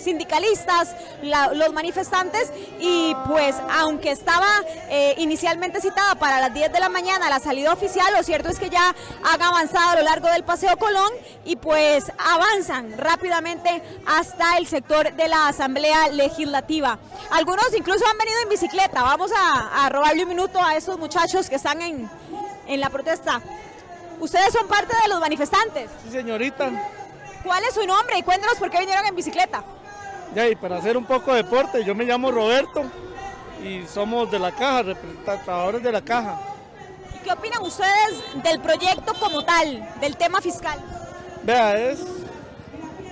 sindicalistas, 0.05 0.95
los 1.21 1.73
manifestantes 1.73 2.51
y 2.79 3.13
pues 3.27 3.55
aunque 3.71 4.11
estaba 4.11 4.47
eh, 4.89 5.15
inicialmente 5.17 5.81
citada 5.81 6.15
para 6.15 6.39
las 6.39 6.53
10 6.53 6.71
de 6.71 6.79
la 6.79 6.89
mañana 6.89 7.29
la 7.29 7.39
salida 7.39 7.73
oficial, 7.73 8.13
lo 8.13 8.23
cierto 8.23 8.49
es 8.49 8.59
que 8.59 8.69
ya 8.69 8.95
han 9.23 9.41
avanzado 9.41 9.89
a 9.89 9.95
lo 9.95 10.03
largo 10.03 10.29
del 10.29 10.43
Paseo 10.43 10.77
Colón 10.77 11.11
y 11.43 11.55
pues 11.55 12.11
avanzan 12.17 12.97
rápidamente 12.97 13.81
hasta 14.05 14.57
el 14.57 14.67
sector 14.67 15.13
de 15.13 15.27
la 15.27 15.47
Asamblea 15.47 16.09
Legislativa. 16.09 16.99
Algunos 17.31 17.73
incluso 17.75 18.05
han 18.07 18.17
venido 18.17 18.37
en 18.43 18.49
bicicleta, 18.49 19.01
vamos 19.01 19.31
a, 19.35 19.89
robarle 19.89 20.23
un 20.23 20.29
minuto 20.29 20.61
a 20.61 20.75
esos 20.75 20.97
muchachos 20.97 21.49
que 21.49 21.55
están 21.55 21.81
en, 21.81 22.09
en 22.67 22.79
la 22.79 22.89
protesta. 22.89 23.41
Ustedes 24.19 24.53
son 24.53 24.67
parte 24.67 24.95
de 25.03 25.09
los 25.09 25.19
manifestantes. 25.19 25.89
Sí, 26.03 26.11
señorita. 26.11 26.71
¿Cuál 27.45 27.63
es 27.63 27.75
su 27.75 27.85
nombre 27.85 28.17
y 28.17 28.23
cuéntanos 28.23 28.57
por 28.57 28.71
qué 28.71 28.79
vinieron 28.79 29.05
en 29.05 29.15
bicicleta? 29.15 29.63
Ya, 30.33 30.49
y 30.49 30.55
para 30.55 30.77
hacer 30.77 30.97
un 30.97 31.05
poco 31.05 31.31
de 31.31 31.43
deporte, 31.43 31.83
yo 31.85 31.93
me 31.93 32.03
llamo 32.03 32.31
Roberto 32.31 32.83
y 33.63 33.85
somos 33.85 34.31
de 34.31 34.39
la 34.39 34.51
caja, 34.51 34.83
trabajadores 35.23 35.83
de 35.83 35.91
la 35.91 36.01
caja. 36.01 36.39
¿Y 37.13 37.23
qué 37.23 37.31
opinan 37.31 37.61
ustedes 37.61 38.43
del 38.43 38.59
proyecto 38.59 39.13
como 39.19 39.45
tal, 39.45 39.87
del 40.01 40.17
tema 40.17 40.41
fiscal? 40.41 40.79
Vea, 41.43 41.91
es, 41.91 41.99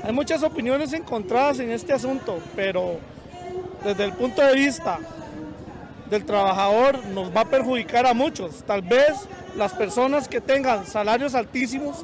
hay 0.04 0.12
muchas 0.12 0.42
opiniones 0.42 0.94
encontradas 0.94 1.60
en 1.60 1.70
este 1.70 1.94
asunto, 1.94 2.40
pero 2.56 2.98
desde 3.84 4.04
el 4.04 4.14
punto 4.14 4.42
de 4.42 4.54
vista 4.56 4.98
del 6.10 6.26
trabajador 6.26 7.06
nos 7.06 7.34
va 7.36 7.42
a 7.42 7.46
perjudicar 7.46 8.08
a 8.08 8.16
muchos. 8.16 8.64
Tal 8.64 8.82
vez 8.82 9.14
las 9.56 9.74
personas 9.74 10.28
que 10.28 10.42
tengan 10.42 10.88
salarios 10.88 11.36
altísimos 11.36 12.04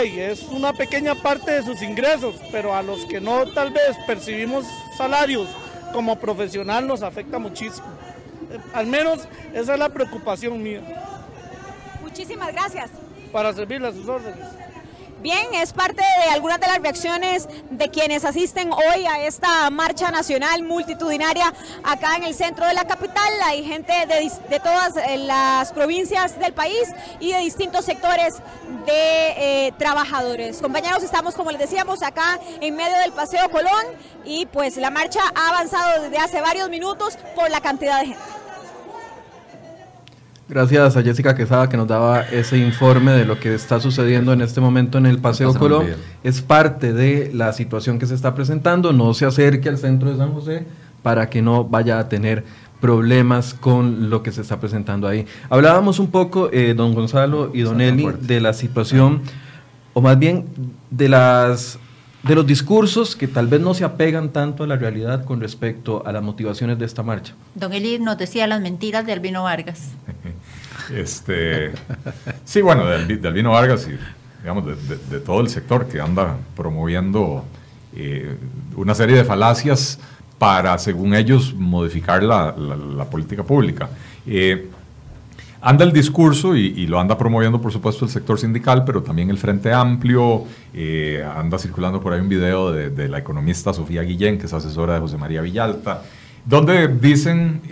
es 0.00 0.44
una 0.44 0.72
pequeña 0.72 1.14
parte 1.14 1.50
de 1.50 1.62
sus 1.62 1.82
ingresos, 1.82 2.36
pero 2.50 2.74
a 2.74 2.82
los 2.82 3.04
que 3.04 3.20
no 3.20 3.46
tal 3.52 3.72
vez 3.72 3.96
percibimos 4.06 4.64
salarios 4.96 5.48
como 5.92 6.18
profesional 6.18 6.86
nos 6.86 7.02
afecta 7.02 7.38
muchísimo. 7.38 7.86
Eh, 8.50 8.58
al 8.72 8.86
menos 8.86 9.28
esa 9.52 9.74
es 9.74 9.78
la 9.78 9.90
preocupación 9.90 10.62
mía. 10.62 10.80
Muchísimas 12.00 12.52
gracias. 12.52 12.90
Para 13.32 13.52
servirle 13.52 13.88
a 13.88 13.92
sus 13.92 14.08
órdenes. 14.08 14.61
Bien, 15.22 15.54
es 15.54 15.72
parte 15.72 16.02
de 16.02 16.32
algunas 16.32 16.58
de 16.58 16.66
las 16.66 16.78
reacciones 16.78 17.48
de 17.70 17.88
quienes 17.90 18.24
asisten 18.24 18.72
hoy 18.72 19.06
a 19.06 19.24
esta 19.24 19.70
marcha 19.70 20.10
nacional 20.10 20.64
multitudinaria 20.64 21.54
acá 21.84 22.16
en 22.16 22.24
el 22.24 22.34
centro 22.34 22.66
de 22.66 22.74
la 22.74 22.86
capital. 22.86 23.32
Hay 23.44 23.62
gente 23.62 23.92
de, 24.08 24.58
todas 24.58 24.96
eh, 24.96 25.18
las 25.18 25.72
provincias 25.72 26.40
del 26.40 26.52
país 26.54 26.88
y 27.20 27.30
de 27.30 27.38
distintos 27.38 27.84
sectores 27.84 28.38
de 28.84 29.66
eh, 29.68 29.72
trabajadores. 29.78 30.60
Compañeros, 30.60 31.04
estamos, 31.04 31.36
como 31.36 31.52
les 31.52 31.60
decíamos, 31.60 32.02
acá 32.02 32.40
en 32.60 32.74
medio 32.74 32.98
del 32.98 33.12
Paseo 33.12 33.48
Colón 33.48 33.86
y 34.24 34.46
pues 34.46 34.76
la 34.76 34.90
marcha 34.90 35.20
ha 35.36 35.50
avanzado 35.50 36.02
desde 36.02 36.18
hace 36.18 36.40
varios 36.40 36.68
minutos 36.68 37.16
por 37.36 37.48
la 37.48 37.60
cantidad 37.60 38.00
de 38.00 38.06
gente. 38.06 38.41
Gracias 40.52 40.98
a 40.98 41.02
Jessica 41.02 41.34
Quesada 41.34 41.66
que 41.70 41.78
nos 41.78 41.88
daba 41.88 42.20
ese 42.20 42.58
informe 42.58 43.12
de 43.12 43.24
lo 43.24 43.40
que 43.40 43.54
está 43.54 43.80
sucediendo 43.80 44.34
en 44.34 44.42
este 44.42 44.60
momento 44.60 44.98
en 44.98 45.06
el 45.06 45.16
Paseo 45.16 45.54
Colón. 45.54 45.86
Es 46.22 46.42
parte 46.42 46.92
de 46.92 47.30
la 47.32 47.54
situación 47.54 47.98
que 47.98 48.04
se 48.04 48.14
está 48.14 48.34
presentando. 48.34 48.92
No 48.92 49.14
se 49.14 49.24
acerque 49.24 49.70
al 49.70 49.78
centro 49.78 50.10
de 50.10 50.18
San 50.18 50.34
José 50.34 50.66
para 51.02 51.30
que 51.30 51.40
no 51.40 51.64
vaya 51.64 51.98
a 51.98 52.10
tener 52.10 52.44
problemas 52.82 53.54
con 53.54 54.10
lo 54.10 54.22
que 54.22 54.30
se 54.30 54.42
está 54.42 54.60
presentando 54.60 55.08
ahí. 55.08 55.24
Hablábamos 55.48 55.98
un 55.98 56.10
poco, 56.10 56.50
eh, 56.52 56.74
don 56.76 56.92
Gonzalo 56.92 57.50
y 57.54 57.62
don 57.62 57.80
Eli, 57.80 58.06
de 58.20 58.42
la 58.42 58.52
situación, 58.52 59.22
o 59.94 60.02
más 60.02 60.18
bien 60.18 60.44
de 60.90 61.08
las 61.08 61.78
de 62.24 62.34
los 62.34 62.46
discursos 62.46 63.16
que 63.16 63.26
tal 63.26 63.48
vez 63.48 63.60
no 63.60 63.72
se 63.74 63.84
apegan 63.84 64.28
tanto 64.28 64.64
a 64.64 64.66
la 64.66 64.76
realidad 64.76 65.24
con 65.24 65.40
respecto 65.40 66.06
a 66.06 66.12
las 66.12 66.22
motivaciones 66.22 66.78
de 66.78 66.84
esta 66.84 67.02
marcha. 67.02 67.34
Don 67.54 67.72
Eli 67.72 67.98
nos 67.98 68.18
decía 68.18 68.46
las 68.46 68.60
mentiras 68.60 69.06
de 69.06 69.12
Albino 69.12 69.44
Vargas. 69.44 69.92
Este, 70.94 71.72
sí, 72.44 72.60
bueno, 72.60 72.86
de, 72.86 73.28
Albino 73.28 73.52
Vargas 73.52 73.88
y 73.88 73.98
digamos, 74.40 74.64
de, 75.10 75.20
todo 75.20 75.40
el 75.40 75.48
sector 75.48 75.86
que 75.86 76.00
anda 76.00 76.36
promoviendo 76.56 77.44
eh, 77.94 78.36
una 78.76 78.94
serie 78.94 79.16
de 79.16 79.24
falacias 79.24 79.98
para, 80.38 80.76
según 80.78 81.14
ellos, 81.14 81.54
modificar 81.54 82.22
la, 82.22 83.06
política 83.10 83.44
pública. 83.44 83.88
Eh, 84.26 84.68
anda 85.60 85.84
el 85.84 85.92
discurso 85.92 86.56
y, 86.56 86.86
lo 86.88 86.98
anda 86.98 87.16
promoviendo, 87.16 87.60
por 87.60 87.72
supuesto, 87.72 88.04
el 88.04 88.10
sector 88.10 88.36
sindical, 88.36 88.84
pero 88.84 89.02
también 89.02 89.30
el 89.30 89.38
Frente 89.38 89.72
Amplio. 89.72 90.44
Eh, 90.74 91.24
anda 91.36 91.58
circulando 91.58 92.00
por 92.00 92.12
ahí 92.12 92.20
un 92.20 92.28
video 92.28 92.72
de, 92.72 93.08
la 93.08 93.18
economista 93.18 93.72
Sofía 93.72 94.02
Guillén, 94.02 94.38
que 94.38 94.46
es 94.46 94.52
asesora 94.52 94.94
de 94.94 95.00
José 95.00 95.16
María 95.18 95.40
Villalta, 95.40 96.02
donde 96.44 96.88
dicen 96.88 97.62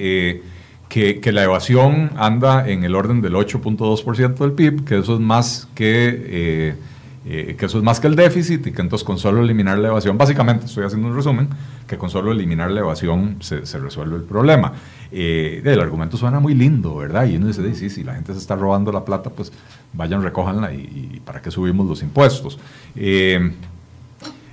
que, 0.90 1.32
la 1.32 1.44
evasión 1.44 2.10
anda 2.16 2.68
en 2.68 2.84
el 2.84 2.94
orden 2.94 3.22
del 3.22 3.34
8.2% 3.34 4.34
del 4.34 4.52
PIB, 4.52 4.84
que 4.84 4.98
eso 4.98 5.14
es 5.14 5.20
más 5.20 5.68
que... 5.74 6.22
Eh, 6.26 6.74
que 7.22 7.66
eso 7.66 7.76
es 7.78 7.84
más 7.84 8.00
que 8.00 8.08
el 8.08 8.16
déficit 8.16 8.66
y 8.66 8.72
que 8.72 8.80
entonces 8.80 9.04
con 9.04 9.18
solo 9.18 9.42
eliminar 9.42 9.78
la 9.78 9.88
evasión, 9.88 10.16
básicamente 10.18 10.64
estoy 10.66 10.84
haciendo 10.84 11.06
un 11.08 11.14
resumen, 11.14 11.48
que 11.86 11.98
con 11.98 12.08
solo 12.10 12.32
eliminar 12.32 12.70
la 12.70 12.80
evasión 12.80 13.36
se, 13.40 13.66
se 13.66 13.78
resuelve 13.78 14.16
el 14.16 14.22
problema. 14.22 14.72
Eh, 15.12 15.60
el 15.64 15.80
argumento 15.80 16.16
suena 16.16 16.40
muy 16.40 16.54
lindo, 16.54 16.96
¿verdad? 16.96 17.26
Y 17.26 17.36
uno 17.36 17.48
dice, 17.48 17.74
sí, 17.74 17.90
si 17.90 18.02
la 18.02 18.14
gente 18.14 18.32
se 18.32 18.38
está 18.38 18.56
robando 18.56 18.90
la 18.90 19.04
plata, 19.04 19.30
pues 19.30 19.52
vayan, 19.92 20.22
recójanla 20.22 20.72
y, 20.72 21.20
¿para 21.24 21.42
qué 21.42 21.50
subimos 21.50 21.86
los 21.86 22.02
impuestos? 22.02 22.58
Eh, 22.96 23.52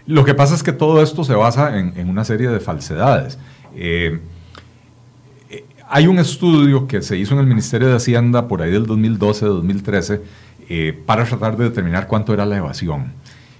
lo 0.05 0.25
que 0.25 0.35
pasa 0.35 0.53
es 0.53 0.61
que 0.61 0.73
todo 0.73 1.01
esto 1.01 1.23
se 1.23 1.33
basa 1.33 1.79
en, 1.79 2.09
una 2.09 2.25
serie 2.25 2.49
de 2.49 2.59
falsedades. 2.59 3.39
Eh, 5.87 5.89
hay 5.89 6.07
un 6.07 6.19
estudio 6.19 6.87
que 6.87 7.01
se 7.01 7.17
hizo 7.17 7.33
en 7.33 7.39
el 7.39 7.47
Ministerio 7.47 7.87
de 7.87 7.95
Hacienda 7.95 8.47
por 8.47 8.61
ahí 8.61 8.71
del 8.71 8.85
2012-2013 8.87 10.21
para 11.05 11.23
tratar 11.23 11.55
de 11.55 11.65
determinar 11.65 12.07
cuánto 12.07 12.33
era 12.33 12.45
la 12.45 12.57
evasión. 12.57 13.13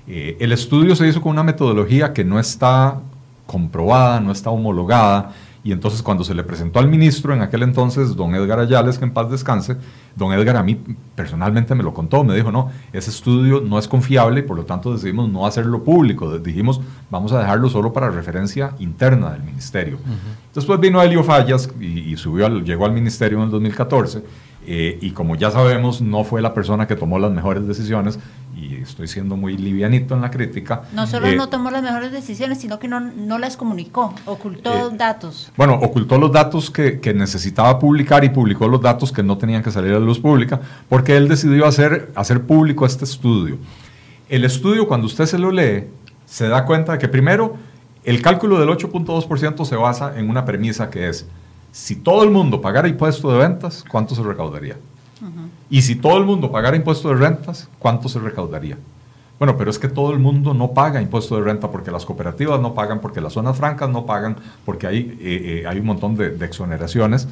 el 0.08 0.52
estudio 0.52 0.94
se 0.94 1.08
hizo 1.08 1.22
con 1.22 1.32
una 1.32 1.44
metodología 1.44 2.12
que 2.12 2.26
no 2.26 2.38
está 2.38 3.00
comprobada, 3.46 4.20
no 4.20 4.34
está 4.34 4.50
homologada, 4.50 5.32
y 5.68 5.74
entonces 5.74 6.02
cuando 6.02 6.24
se 6.24 6.34
le 6.34 6.46
presentó 6.46 6.80
al 6.80 6.88
ministro 6.88 7.34
en 7.34 7.42
aquel 7.42 7.62
entonces, 7.62 8.16
don 8.16 8.34
Edgar 8.34 8.58
Ayales, 8.58 8.98
que 8.98 9.04
en 9.04 9.12
paz 9.12 9.30
descanse, 9.30 9.76
don 10.16 10.32
Edgar 10.32 10.56
a 10.56 10.64
mí 10.64 10.80
personalmente 11.14 11.76
me 11.76 11.84
lo 11.84 11.94
contó, 11.94 12.24
me 12.24 12.34
dijo, 12.34 12.54
no, 12.54 12.72
ese 12.94 13.10
estudio 13.10 13.60
no 13.60 13.78
es 13.78 13.86
confiable 13.86 14.40
y 14.40 14.44
por 14.44 14.56
lo 14.56 14.64
tanto 14.64 14.94
decidimos 14.94 15.28
no 15.28 15.46
hacerlo 15.46 15.84
público, 15.84 16.40
dijimos, 16.40 16.80
vamos 17.10 17.34
a 17.34 17.40
dejarlo 17.40 17.70
solo 17.70 17.92
para 17.92 18.10
referencia 18.10 18.76
interna 18.80 19.32
del 19.32 19.44
ministerio. 19.44 20.00
Después 20.58 20.80
vino 20.80 21.00
Elio 21.04 21.24
Fallas 21.24 21.70
y, 21.80 22.18
subió 22.18 22.50
llegó 22.50 22.88
al 22.88 22.92
ministerio 22.92 23.38
en 23.38 23.44
el 23.44 23.52
2014 23.52 24.24
eh, 24.66 24.98
y 25.00 25.12
como 25.12 25.36
ya 25.36 25.52
sabemos, 25.52 26.02
no 26.02 26.24
fue 26.24 26.42
la 26.42 26.56
persona 26.56 26.88
que 26.88 26.96
tomó 26.96 27.20
las 27.20 27.32
mejores 27.32 27.68
decisiones 27.68 28.18
y 28.56 28.78
estoy 28.78 29.08
siendo 29.08 29.38
muy 29.38 29.56
livianito 29.56 30.16
en 30.16 30.22
la 30.22 30.32
crítica. 30.32 30.82
No 30.94 31.06
solo 31.06 31.28
eh, 31.28 31.36
no 31.36 31.48
tomó 31.50 31.70
las 31.70 31.84
mejores 31.84 32.12
decisiones, 32.12 32.58
sino 32.58 32.80
que 32.80 32.88
no, 32.88 33.00
no 33.00 33.38
las 33.38 33.56
comunicó, 33.56 34.16
ocultó 34.26 34.90
eh, 34.90 34.96
datos. 34.98 35.52
Bueno, 35.56 35.76
ocultó 35.76 36.18
los 36.18 36.32
datos 36.32 36.72
que, 36.72 37.00
que, 37.00 37.14
necesitaba 37.14 37.78
publicar 37.78 38.24
y 38.24 38.30
publicó 38.30 38.68
los 38.68 38.82
datos 38.82 39.12
que 39.12 39.22
no 39.22 39.38
tenían 39.38 39.62
que 39.62 39.70
salir 39.70 39.92
a 39.92 40.00
la 40.00 40.06
luz 40.08 40.18
pública, 40.18 40.60
porque 40.90 41.16
él 41.16 41.28
decidió 41.28 41.68
hacer, 41.68 42.12
hacer 42.16 42.42
público 42.48 42.88
este 42.88 43.06
estudio. 43.06 43.60
El 44.28 44.44
estudio, 44.44 44.88
cuando 44.88 45.06
usted 45.06 45.28
se 45.28 45.38
lo 45.38 45.52
lee, 45.52 45.84
se 46.26 46.48
da 46.48 46.66
cuenta 46.66 46.94
de 46.94 46.98
que 46.98 47.08
primero, 47.08 47.58
el 48.08 48.22
cálculo 48.24 48.60
del 48.60 48.70
8.2% 48.70 49.66
se 49.66 49.76
basa 49.76 50.18
en 50.18 50.30
una 50.30 50.44
premisa 50.46 50.90
que 50.90 51.08
es, 51.10 51.28
si 51.72 51.96
todo 51.96 52.24
el 52.24 52.32
mundo 52.32 52.60
pagara 52.62 52.88
impuesto 52.88 53.32
de 53.32 53.38
ventas, 53.38 53.84
¿cuánto 53.90 54.16
se 54.16 54.24
recaudaría? 54.24 54.78
Y 55.70 55.82
si 55.82 55.96
todo 55.96 56.18
el 56.18 56.26
mundo 56.26 56.52
pagara 56.52 56.76
impuesto 56.78 57.10
de 57.10 57.16
rentas, 57.16 57.68
¿cuánto 57.80 58.08
se 58.10 58.20
recaudaría? 58.20 58.78
Bueno, 59.40 59.56
pero 59.58 59.70
es 59.70 59.78
que 59.78 59.88
todo 59.88 60.12
el 60.12 60.20
mundo 60.20 60.54
no 60.56 60.72
paga 60.72 61.00
impuesto 61.02 61.36
de 61.36 61.44
renta 61.44 61.70
porque 61.70 61.92
las 61.92 62.06
cooperativas 62.06 62.60
no 62.60 62.74
pagan, 62.74 63.00
porque 63.02 63.22
las 63.22 63.34
zonas 63.34 63.56
francas 63.58 63.90
no 63.90 64.06
pagan, 64.06 64.38
porque 64.66 64.88
hay, 64.88 65.18
eh, 65.22 65.62
eh, 65.64 65.68
hay 65.68 65.80
un 65.80 65.86
montón 65.86 66.16
de, 66.16 66.44
exoneraciones 66.44 67.28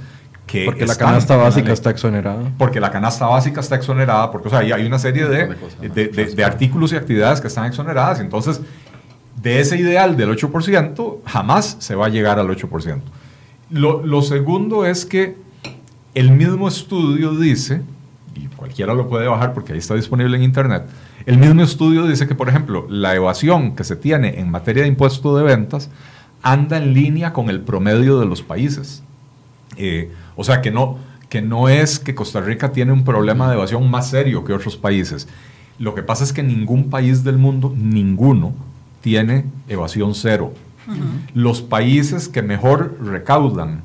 que 0.46 0.66
Porque 0.66 0.86
la 0.86 0.96
canasta 0.96 1.36
básica 1.38 1.74
está 1.74 1.90
exonerada. 1.90 2.52
Porque 2.60 2.80
la 2.80 2.92
canasta 2.92 3.26
básica 3.26 3.62
está 3.62 3.76
exonerada, 3.76 4.32
porque 4.32 4.50
o 4.50 4.52
sea, 4.52 4.60
hay- 4.60 4.72
hay 4.74 4.86
una 4.86 5.00
serie 5.00 5.26
de, 5.26 5.56
de, 5.82 6.08
de- 6.10 6.26
de 6.36 6.44
artículos 6.44 6.94
y 6.94 6.96
actividades 6.98 7.42
que 7.42 7.48
están 7.48 7.66
exoneradas. 7.66 8.20
Entonces, 8.20 8.62
de 9.46 9.60
ese 9.60 9.78
ideal 9.78 10.18
del 10.18 10.36
8%, 10.36 11.18
jamás 11.24 11.78
se 11.78 11.94
va 11.94 12.08
a 12.08 12.10
llegar 12.10 12.40
al 12.40 12.48
8%. 12.48 13.00
Lo, 13.70 14.04
lo 14.04 14.24
segundo 14.24 14.88
es 14.88 15.06
que 15.06 15.36
el 16.16 16.32
mismo 16.32 16.68
estudio 16.68 17.36
dice, 17.36 17.84
y 18.34 18.48
cualquiera 18.48 18.96
lo 18.96 19.08
puede 19.08 19.28
bajar 19.28 19.54
porque 19.54 19.74
ahí 19.74 19.78
está 19.78 19.94
disponible 19.94 20.36
en 20.36 20.42
Internet, 20.42 20.88
el 21.28 21.38
mismo 21.38 21.62
estudio 21.62 22.08
dice 22.08 22.28
que, 22.28 22.34
por 22.34 22.50
ejemplo, 22.50 22.88
la 22.90 23.14
evasión 23.14 23.76
que 23.76 23.84
se 23.84 23.96
tiene 23.96 24.40
en 24.40 24.50
materia 24.50 24.82
de 24.82 24.90
impuesto 24.90 25.38
de 25.38 25.44
ventas 25.44 25.92
anda 26.42 26.78
en 26.78 26.96
línea 26.96 27.32
con 27.32 27.52
el 27.52 27.62
promedio 27.62 28.20
de 28.20 28.26
los 28.26 28.42
países. 28.42 29.04
Eh, 29.78 30.12
o 30.36 30.44
sea, 30.44 30.62
que 30.62 30.72
no, 30.72 30.98
que 31.30 31.44
no 31.44 31.70
es 31.70 32.00
que 32.00 32.16
Costa 32.16 32.42
Rica 32.42 32.72
tiene 32.72 32.94
un 32.94 33.04
problema 33.04 33.48
de 33.48 33.54
evasión 33.54 33.92
más 33.92 34.10
serio 34.10 34.44
que 34.44 34.54
otros 34.54 34.76
países. 34.76 35.28
Lo 35.78 35.94
que 35.94 36.02
pasa 36.02 36.24
es 36.24 36.34
que 36.34 36.42
ningún 36.42 36.90
país 36.90 37.24
del 37.24 37.38
mundo, 37.38 37.72
ninguno, 37.78 38.56
tiene 39.06 39.46
evasión 39.70 40.16
cero. 40.16 40.52
Los 41.36 41.62
países 41.62 42.28
que 42.28 42.42
mejor 42.42 42.98
recaudan 43.00 43.84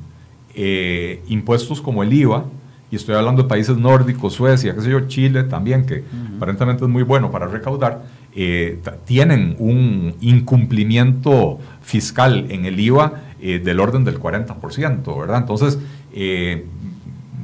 eh, 0.55 1.23
impuestos 1.29 1.83
como 1.83 2.03
el 2.03 2.11
IVA, 2.11 2.47
y 2.91 2.97
estoy 2.97 3.17
hablando 3.17 3.43
de 3.43 3.49
países 3.51 3.77
nórdicos, 3.77 4.33
Suecia, 4.33 4.75
qué 4.75 4.81
sé 4.81 4.91
yo, 4.91 5.09
Chile 5.09 5.43
también, 5.45 5.85
que 5.85 6.05
aparentemente 6.39 6.85
es 6.85 6.91
muy 6.91 7.03
bueno 7.03 7.31
para 7.31 7.47
recaudar, 7.49 8.07
eh, 8.35 8.79
tienen 9.05 9.57
un 9.59 10.15
incumplimiento 10.23 11.59
fiscal 11.83 12.47
en 12.49 12.65
el 12.65 12.81
IVA 12.81 13.21
eh, 13.43 13.59
del 13.59 13.79
orden 13.79 14.05
del 14.05 14.19
40%, 14.19 15.21
¿verdad? 15.21 15.37
Entonces, 15.37 15.79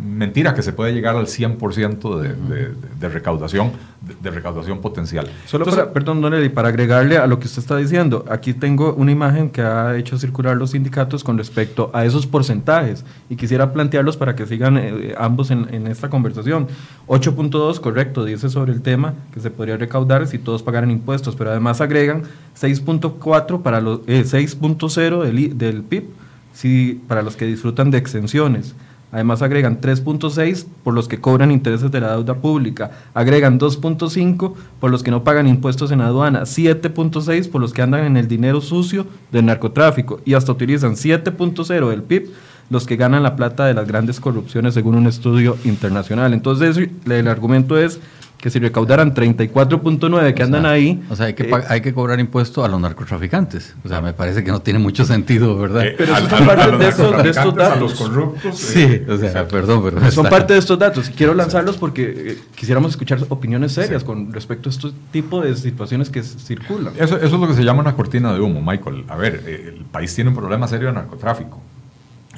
mentira 0.06 0.54
que 0.54 0.62
se 0.62 0.72
puede 0.72 0.92
llegar 0.92 1.16
al 1.16 1.26
100% 1.26 2.20
de, 2.20 2.28
de- 2.34 2.70
de- 3.00 3.08
recaudación, 3.08 3.72
de, 4.00 4.14
de 4.22 4.30
recaudación 4.30 4.80
potencial. 4.80 5.26
Solo 5.46 5.64
Entonces, 5.64 5.82
para, 5.84 5.92
perdón, 5.92 6.20
don 6.20 6.32
Eli, 6.34 6.48
para 6.48 6.68
agregarle 6.68 7.18
a 7.18 7.26
lo 7.26 7.38
que 7.38 7.46
usted 7.46 7.60
está 7.60 7.76
diciendo, 7.76 8.24
aquí 8.28 8.54
tengo 8.54 8.94
una 8.94 9.12
imagen 9.12 9.50
que 9.50 9.62
ha 9.62 9.96
hecho 9.96 10.18
circular 10.18 10.56
los 10.56 10.70
sindicatos 10.70 11.22
con 11.24 11.36
respecto 11.38 11.90
a 11.92 12.04
esos 12.04 12.26
porcentajes 12.26 13.04
y 13.28 13.36
quisiera 13.36 13.72
plantearlos 13.72 14.16
para 14.16 14.34
que 14.36 14.46
sigan 14.46 14.76
eh, 14.78 15.14
ambos 15.18 15.50
en, 15.50 15.66
en 15.74 15.86
esta 15.86 16.08
conversación. 16.10 16.68
8.2, 17.08 17.80
correcto, 17.80 18.24
dice 18.24 18.48
sobre 18.48 18.72
el 18.72 18.82
tema 18.82 19.14
que 19.34 19.40
se 19.40 19.50
podría 19.50 19.76
recaudar 19.76 20.26
si 20.26 20.38
todos 20.38 20.62
pagaran 20.62 20.90
impuestos, 20.90 21.36
pero 21.36 21.50
además 21.50 21.80
agregan 21.80 22.22
6.4 22.60 23.62
para 23.62 23.80
los 23.80 24.00
eh, 24.06 24.24
6.0 24.24 25.22
del, 25.22 25.58
del 25.58 25.82
PIB 25.82 26.04
si, 26.52 27.00
para 27.06 27.22
los 27.22 27.36
que 27.36 27.44
disfrutan 27.46 27.90
de 27.90 27.98
exenciones. 27.98 28.74
Además 29.12 29.40
agregan 29.40 29.80
3.6 29.80 30.66
por 30.82 30.92
los 30.92 31.08
que 31.08 31.20
cobran 31.20 31.50
intereses 31.50 31.90
de 31.90 32.00
la 32.00 32.12
deuda 32.12 32.34
pública, 32.34 32.90
agregan 33.14 33.58
2.5 33.58 34.54
por 34.80 34.90
los 34.90 35.02
que 35.02 35.10
no 35.10 35.24
pagan 35.24 35.46
impuestos 35.46 35.92
en 35.92 36.00
aduana, 36.00 36.42
7.6 36.42 37.50
por 37.50 37.60
los 37.60 37.72
que 37.72 37.82
andan 37.82 38.04
en 38.04 38.16
el 38.16 38.28
dinero 38.28 38.60
sucio 38.60 39.06
del 39.30 39.46
narcotráfico. 39.46 40.20
Y 40.24 40.34
hasta 40.34 40.52
utilizan 40.52 40.94
7.0 40.96 41.88
del 41.88 42.02
PIB 42.02 42.30
los 42.68 42.86
que 42.86 42.96
ganan 42.96 43.22
la 43.22 43.36
plata 43.36 43.64
de 43.66 43.74
las 43.74 43.86
grandes 43.86 44.18
corrupciones 44.20 44.74
según 44.74 44.96
un 44.96 45.06
estudio 45.06 45.56
internacional. 45.64 46.34
Entonces 46.34 46.76
el 47.06 47.28
argumento 47.28 47.78
es 47.78 48.00
que 48.38 48.50
si 48.50 48.58
recaudaran 48.58 49.14
34.9 49.14 50.34
que 50.34 50.42
andan 50.42 50.66
ahí... 50.66 51.02
O 51.10 51.16
sea, 51.16 51.26
hay 51.26 51.34
que, 51.34 51.44
eh, 51.44 51.64
hay 51.68 51.80
que 51.80 51.94
cobrar 51.94 52.20
impuesto 52.20 52.64
a 52.64 52.68
los 52.68 52.80
narcotraficantes. 52.80 53.74
O 53.84 53.88
sea, 53.88 54.00
me 54.00 54.12
parece 54.12 54.44
que 54.44 54.50
no 54.50 54.60
tiene 54.60 54.78
mucho 54.78 55.04
sentido, 55.04 55.56
¿verdad? 55.58 55.86
Eh, 55.86 55.94
Pero 55.96 56.14
eso 56.14 56.26
a- 56.26 56.30
son 56.30 56.42
a- 56.42 56.46
parte 56.46 56.62
a 56.62 56.66
los 56.68 56.78
de 56.80 56.88
estos- 56.88 57.22
de 57.22 57.30
estos 57.30 57.44
narcotraficantes, 57.56 57.76
a 57.76 57.80
los 57.80 57.90
datos. 57.92 58.08
corruptos, 58.08 58.58
Sí, 58.58 58.82
eh, 58.82 59.06
o 59.08 59.16
sea, 59.16 59.28
exacto. 59.28 59.54
perdón, 59.56 59.80
pero... 59.84 59.98
Son 60.10 60.26
está- 60.26 60.30
parte 60.30 60.52
de 60.52 60.58
estos 60.58 60.78
datos. 60.78 61.08
y 61.08 61.12
Quiero 61.12 61.34
lanzarlos 61.34 61.76
porque 61.78 62.02
eh, 62.32 62.38
quisiéramos 62.54 62.90
escuchar 62.92 63.18
opiniones 63.30 63.72
serias 63.72 64.04
con 64.04 64.32
respecto 64.32 64.68
a 64.68 64.72
este 64.72 64.88
tipo 65.12 65.40
de 65.40 65.56
situaciones 65.56 66.10
que 66.10 66.22
circulan. 66.22 66.92
Eso, 66.98 67.16
eso 67.16 67.24
es 67.26 67.32
lo 67.32 67.48
que 67.48 67.54
se 67.54 67.64
llama 67.64 67.80
una 67.80 67.94
cortina 67.94 68.32
de 68.34 68.40
humo, 68.40 68.60
Michael. 68.60 69.04
A 69.08 69.16
ver, 69.16 69.42
eh, 69.46 69.72
el 69.78 69.84
país 69.86 70.14
tiene 70.14 70.30
un 70.30 70.36
problema 70.36 70.68
serio 70.68 70.88
de 70.88 70.92
narcotráfico. 70.94 71.60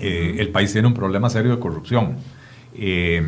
Eh, 0.01 0.37
el 0.39 0.51
país 0.51 0.73
tiene 0.73 0.87
un 0.87 0.95
problema 0.95 1.29
serio 1.29 1.51
de 1.51 1.59
corrupción. 1.59 2.17
Eh, 2.77 3.23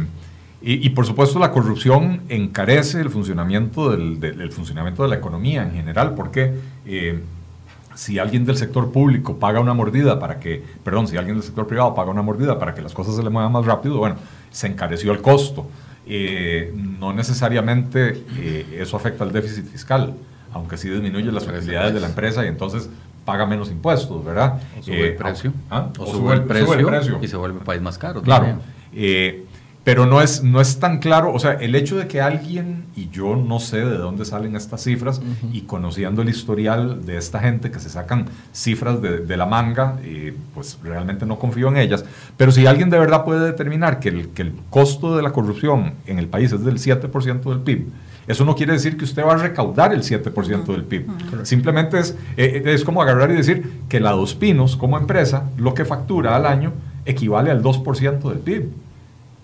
y, 0.62 0.86
y, 0.86 0.90
por 0.90 1.06
supuesto 1.06 1.38
la 1.38 1.50
corrupción 1.52 2.20
encarece 2.28 3.00
el 3.00 3.10
funcionamiento, 3.10 3.90
del, 3.90 4.20
del- 4.20 4.40
el 4.40 4.52
funcionamiento 4.52 5.02
de 5.02 5.08
la 5.08 5.16
economía 5.16 5.62
en 5.62 5.72
general, 5.72 6.14
porque 6.14 6.52
eh, 6.86 7.20
si 7.94 8.18
alguien 8.18 8.44
del 8.44 8.56
sector 8.56 8.92
público 8.92 9.38
paga 9.38 9.60
una 9.60 9.74
mordida 9.74 10.18
para 10.18 10.38
que, 10.40 10.62
perdón, 10.84 11.08
si 11.08 11.16
alguien 11.16 11.36
del 11.36 11.44
sector 11.44 11.66
privado 11.66 11.94
paga 11.94 12.10
una 12.10 12.22
mordida 12.22 12.58
para 12.58 12.74
que 12.74 12.82
las 12.82 12.92
cosas 12.94 13.16
se 13.16 13.22
le 13.22 13.30
muevan 13.30 13.52
más 13.52 13.64
rápido, 13.66 13.98
bueno, 13.98 14.16
se 14.50 14.66
encareció 14.68 15.12
el 15.12 15.20
costo. 15.20 15.66
Eh, 16.06 16.72
no 16.98 17.12
necesariamente 17.12 18.24
eh, 18.38 18.78
eso 18.80 18.96
afecta 18.96 19.22
al 19.24 19.32
déficit 19.32 19.66
fiscal, 19.66 20.14
aunque 20.52 20.76
sí 20.76 20.88
disminuye 20.88 21.30
las 21.30 21.46
utilidades 21.46 21.94
de 21.94 22.00
la 22.00 22.06
empresa 22.08 22.44
y 22.44 22.48
entonces 22.48 22.88
paga 23.24 23.46
menos 23.46 23.70
impuestos, 23.70 24.24
¿verdad? 24.24 24.60
O 24.78 24.82
sube 24.82 25.08
el 25.08 25.16
precio. 25.16 25.52
¿ah? 25.70 25.88
O 25.98 26.06
sube 26.06 26.34
el 26.34 26.42
precio 26.42 26.66
y 27.22 27.28
se 27.28 27.36
vuelve 27.36 27.58
un 27.58 27.64
país 27.64 27.80
más 27.82 27.96
caro 27.98 28.22
Claro. 28.22 28.58
Eh, 28.92 29.44
pero 29.82 30.04
no 30.04 30.20
es, 30.20 30.42
no 30.42 30.60
es 30.60 30.78
tan 30.78 30.98
claro, 30.98 31.32
o 31.32 31.38
sea, 31.38 31.52
el 31.52 31.74
hecho 31.74 31.96
de 31.96 32.06
que 32.06 32.20
alguien, 32.20 32.84
y 32.94 33.08
yo 33.08 33.34
no 33.36 33.60
sé 33.60 33.78
de 33.78 33.96
dónde 33.96 34.24
salen 34.24 34.54
estas 34.54 34.82
cifras, 34.84 35.22
y 35.52 35.62
conociendo 35.62 36.20
el 36.22 36.28
historial 36.28 37.06
de 37.06 37.16
esta 37.16 37.40
gente 37.40 37.70
que 37.70 37.80
se 37.80 37.88
sacan 37.88 38.26
cifras 38.52 39.00
de, 39.00 39.18
de 39.18 39.36
la 39.36 39.46
manga, 39.46 39.98
eh, 40.02 40.34
pues 40.54 40.78
realmente 40.82 41.24
no 41.24 41.38
confío 41.38 41.68
en 41.68 41.78
ellas, 41.78 42.04
pero 42.36 42.52
si 42.52 42.66
alguien 42.66 42.90
de 42.90 42.98
verdad 42.98 43.24
puede 43.24 43.46
determinar 43.46 44.00
que 44.00 44.10
el, 44.10 44.28
que 44.28 44.42
el 44.42 44.52
costo 44.68 45.16
de 45.16 45.22
la 45.22 45.32
corrupción 45.32 45.94
en 46.06 46.18
el 46.18 46.28
país 46.28 46.52
es 46.52 46.62
del 46.62 46.78
7% 46.78 47.42
del 47.42 47.60
PIB, 47.60 47.86
eso 48.26 48.44
no 48.44 48.54
quiere 48.54 48.74
decir 48.74 48.96
que 48.96 49.04
usted 49.04 49.24
va 49.24 49.32
a 49.32 49.38
recaudar 49.38 49.92
el 49.92 50.02
7% 50.02 50.66
del 50.66 50.84
PIB. 50.84 51.06
Simplemente 51.42 51.98
es, 51.98 52.16
eh, 52.36 52.62
es 52.66 52.84
como 52.84 53.02
agarrar 53.02 53.30
y 53.32 53.34
decir 53.34 53.80
que 53.88 53.98
la 53.98 54.12
Dos 54.12 54.34
Pinos, 54.34 54.76
como 54.76 54.98
empresa, 54.98 55.50
lo 55.56 55.74
que 55.74 55.84
factura 55.84 56.36
al 56.36 56.46
año 56.46 56.72
equivale 57.06 57.50
al 57.50 57.62
2% 57.62 58.28
del 58.28 58.38
PIB. 58.38 58.68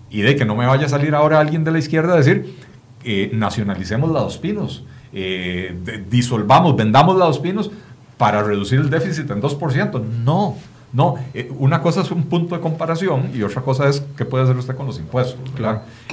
Y 0.09 0.21
de 0.21 0.35
que 0.35 0.45
no 0.45 0.55
me 0.55 0.65
vaya 0.65 0.85
a 0.85 0.89
salir 0.89 1.13
ahora 1.15 1.39
alguien 1.39 1.63
de 1.63 1.71
la 1.71 1.79
izquierda 1.79 2.13
a 2.13 2.17
decir, 2.17 2.55
eh, 3.03 3.29
nacionalicemos 3.33 4.11
la 4.11 4.21
Dos 4.21 4.37
Pinos, 4.37 4.83
eh, 5.13 5.75
de- 5.83 5.97
disolvamos, 6.09 6.75
vendamos 6.75 7.17
la 7.17 7.25
Dos 7.25 7.39
Pinos 7.39 7.71
para 8.17 8.41
reducir 8.43 8.79
el 8.79 8.89
déficit 8.89 9.29
en 9.31 9.41
2%. 9.41 10.01
No, 10.23 10.55
no. 10.93 11.15
eh, 11.33 11.51
una 11.59 11.81
cosa 11.81 12.01
es 12.01 12.09
un 12.11 12.23
punto 12.23 12.55
de 12.55 12.61
comparación 12.61 13.29
y 13.33 13.43
otra 13.43 13.61
cosa 13.61 13.87
es 13.89 14.03
qué 14.15 14.25
puede 14.25 14.43
hacer 14.45 14.55
usted 14.57 14.75
con 14.75 14.87
los 14.87 14.97
impuestos. 14.97 15.39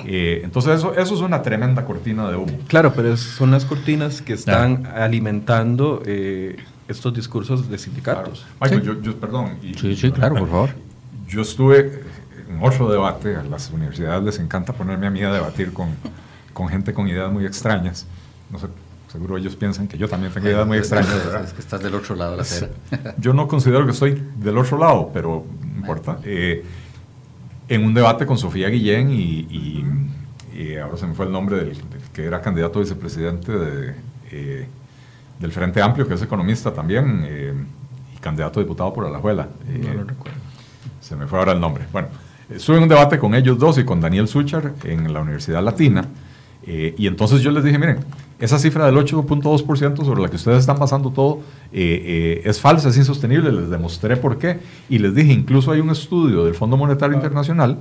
Eh, 0.04 0.40
entonces 0.44 0.78
eso, 0.78 0.94
eso 0.94 1.14
es 1.14 1.20
una 1.20 1.40
tremenda 1.42 1.84
cortina 1.84 2.28
de 2.28 2.36
humo. 2.36 2.52
Claro, 2.68 2.92
pero 2.94 3.14
es- 3.14 3.20
son 3.20 3.50
las 3.52 3.64
cortinas 3.64 4.20
que 4.22 4.34
están 4.34 4.86
alimentando 4.86 6.02
eh, 6.04 6.56
estos 6.88 7.14
discursos 7.14 7.70
de 7.70 7.78
sindicatos. 7.78 8.44
Michael, 8.60 8.82
yo, 8.82 9.00
yo- 9.00 9.16
perdón. 9.16 9.54
y- 9.62 9.74
Sí, 9.74 9.96
sí, 9.96 10.10
claro, 10.10 10.34
por 10.36 10.48
favor. 10.50 10.70
Yo 11.26 11.40
estuve 11.40 12.02
en 12.56 12.62
otro 12.64 12.90
debate, 12.90 13.36
a 13.36 13.42
las 13.42 13.70
universidades 13.70 14.22
les 14.24 14.38
encanta 14.38 14.72
ponerme 14.72 15.06
a 15.06 15.10
mí 15.10 15.22
a 15.22 15.32
debatir 15.32 15.72
con, 15.72 15.88
con 16.52 16.68
gente 16.68 16.92
con 16.94 17.08
ideas 17.08 17.30
muy 17.32 17.44
extrañas. 17.46 18.06
No 18.50 18.58
sé, 18.58 18.66
seguro 19.10 19.36
ellos 19.36 19.56
piensan 19.56 19.88
que 19.88 19.98
yo 19.98 20.08
también 20.08 20.32
tengo 20.32 20.46
ideas 20.48 20.66
muy 20.66 20.78
extrañas, 20.78 21.14
¿verdad? 21.14 21.44
Es 21.44 21.52
que 21.52 21.60
estás 21.60 21.82
del 21.82 21.94
otro 21.94 22.14
lado 22.16 22.32
de 22.32 22.36
la 22.38 22.42
acera. 22.42 22.72
Yo 23.18 23.32
no 23.32 23.48
considero 23.48 23.84
que 23.84 23.92
estoy 23.92 24.22
del 24.36 24.56
otro 24.58 24.78
lado, 24.78 25.10
pero 25.12 25.44
no 25.72 25.76
importa. 25.78 26.18
Eh, 26.24 26.64
en 27.68 27.84
un 27.84 27.94
debate 27.94 28.26
con 28.26 28.36
Sofía 28.38 28.68
Guillén 28.68 29.10
y, 29.10 29.14
y- 29.50 29.84
y 30.54 30.76
ahora 30.76 30.96
se 30.96 31.06
me 31.06 31.14
fue 31.14 31.26
el 31.26 31.32
nombre 31.32 31.56
del, 31.56 31.68
del 31.70 32.00
que 32.12 32.24
era 32.24 32.40
candidato 32.40 32.78
a 32.78 32.82
vicepresidente 32.82 33.50
de, 33.50 33.94
eh, 34.30 34.68
del 35.40 35.50
Frente 35.50 35.82
Amplio, 35.82 36.06
que 36.06 36.14
es 36.14 36.22
economista 36.22 36.72
también, 36.72 37.24
eh, 37.26 37.52
y 38.14 38.18
candidato 38.18 38.60
a 38.60 38.62
diputado 38.62 38.92
por 38.92 39.04
Alajuela. 39.06 39.48
Eh, 39.68 39.80
No 39.88 39.94
lo 39.94 40.04
recuerdo. 40.04 40.38
se 41.00 41.16
me 41.16 41.26
fue 41.26 41.38
ahora 41.40 41.52
el 41.52 41.60
nombre. 41.60 41.86
Bueno, 41.90 42.06
estuve 42.50 42.76
en 42.78 42.82
un 42.84 42.88
debate 42.88 43.18
con 43.18 43.34
ellos 43.34 43.58
dos 43.58 43.78
y 43.78 43.84
con 43.84 44.00
Daniel 44.00 44.28
Suchar 44.28 44.72
en 44.84 45.12
la 45.12 45.20
Universidad 45.20 45.62
Latina. 45.62 46.06
eh, 46.66 46.94
y 46.96 47.06
entonces 47.06 47.42
yo 47.42 47.50
les 47.50 47.62
dije, 47.62 47.78
miren, 47.78 47.98
esa 48.40 48.58
cifra 48.58 48.86
del 48.86 48.96
8.2% 48.96 50.04
sobre 50.04 50.22
la 50.22 50.28
que 50.28 50.36
ustedes 50.36 50.58
están 50.60 50.78
basando 50.78 51.10
todo 51.10 51.40
eh, 51.72 52.40
eh, 52.42 52.48
es 52.48 52.60
falsa, 52.60 52.88
es 52.88 52.96
insostenible. 52.96 53.52
Les 53.52 53.68
demostré 53.70 54.16
por 54.16 54.38
qué. 54.38 54.58
Y 54.88 54.98
les 54.98 55.14
dije, 55.14 55.32
incluso 55.32 55.72
hay 55.72 55.80
un 55.80 55.90
estudio 55.90 56.44
del 56.44 56.54
Fondo 56.54 56.76
Monetario 56.76 57.14
Internacional 57.14 57.78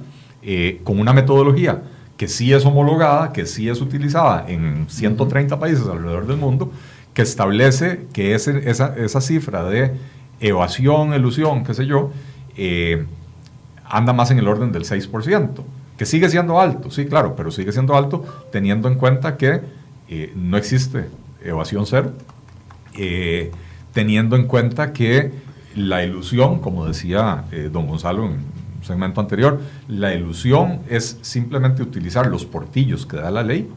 con 0.83 0.99
una 0.99 1.13
metodología 1.13 1.81
que 2.17 2.27
sí 2.27 2.51
es 2.53 2.65
homologada, 2.65 3.31
que 3.31 3.45
sí 3.45 3.69
es 3.69 3.79
utilizada 3.81 4.45
en 4.49 4.85
130 4.89 5.57
países 5.57 5.87
alrededor 5.87 6.27
del 6.27 6.35
mundo, 6.37 6.69
que 7.13 7.21
establece 7.21 8.07
que 8.13 8.35
ese- 8.35 8.69
esa, 8.69 8.93
esa 8.97 9.21
cifra 9.21 9.63
de 9.63 9.93
evasión, 10.41 11.13
elusión, 11.13 11.63
qué 11.63 11.73
sé 11.73 11.85
yo, 11.85 12.11
eh, 12.57 13.05
anda 13.85 14.13
más 14.13 14.31
en 14.31 14.39
el 14.39 14.47
orden 14.47 14.71
del 14.71 14.83
6%, 14.83 15.49
que 15.97 16.05
sigue 16.05 16.29
siendo 16.29 16.59
alto, 16.59 16.89
sí, 16.91 17.05
claro, 17.05 17.35
pero 17.35 17.51
sigue 17.51 17.71
siendo 17.71 17.95
alto 17.95 18.25
teniendo 18.51 18.87
en 18.87 18.95
cuenta 18.95 19.37
que 19.37 19.61
eh, 20.09 20.33
no 20.35 20.57
existe 20.57 21.09
evasión 21.43 21.85
cero, 21.85 22.11
eh, 22.97 23.51
teniendo 23.93 24.35
en 24.35 24.47
cuenta 24.47 24.93
que 24.93 25.31
la 25.75 26.03
ilusión, 26.03 26.59
como 26.59 26.85
decía 26.85 27.45
eh, 27.51 27.69
don 27.71 27.87
Gonzalo 27.87 28.25
en 28.25 28.37
segmento 28.83 29.21
anterior, 29.21 29.61
la 29.87 30.13
ilusión 30.13 30.79
es 30.89 31.17
simplemente 31.21 31.81
utilizar 31.81 32.27
los 32.27 32.45
portillos 32.45 33.05
que 33.05 33.17
da 33.17 33.31
la 33.31 33.43
ley 33.43 33.69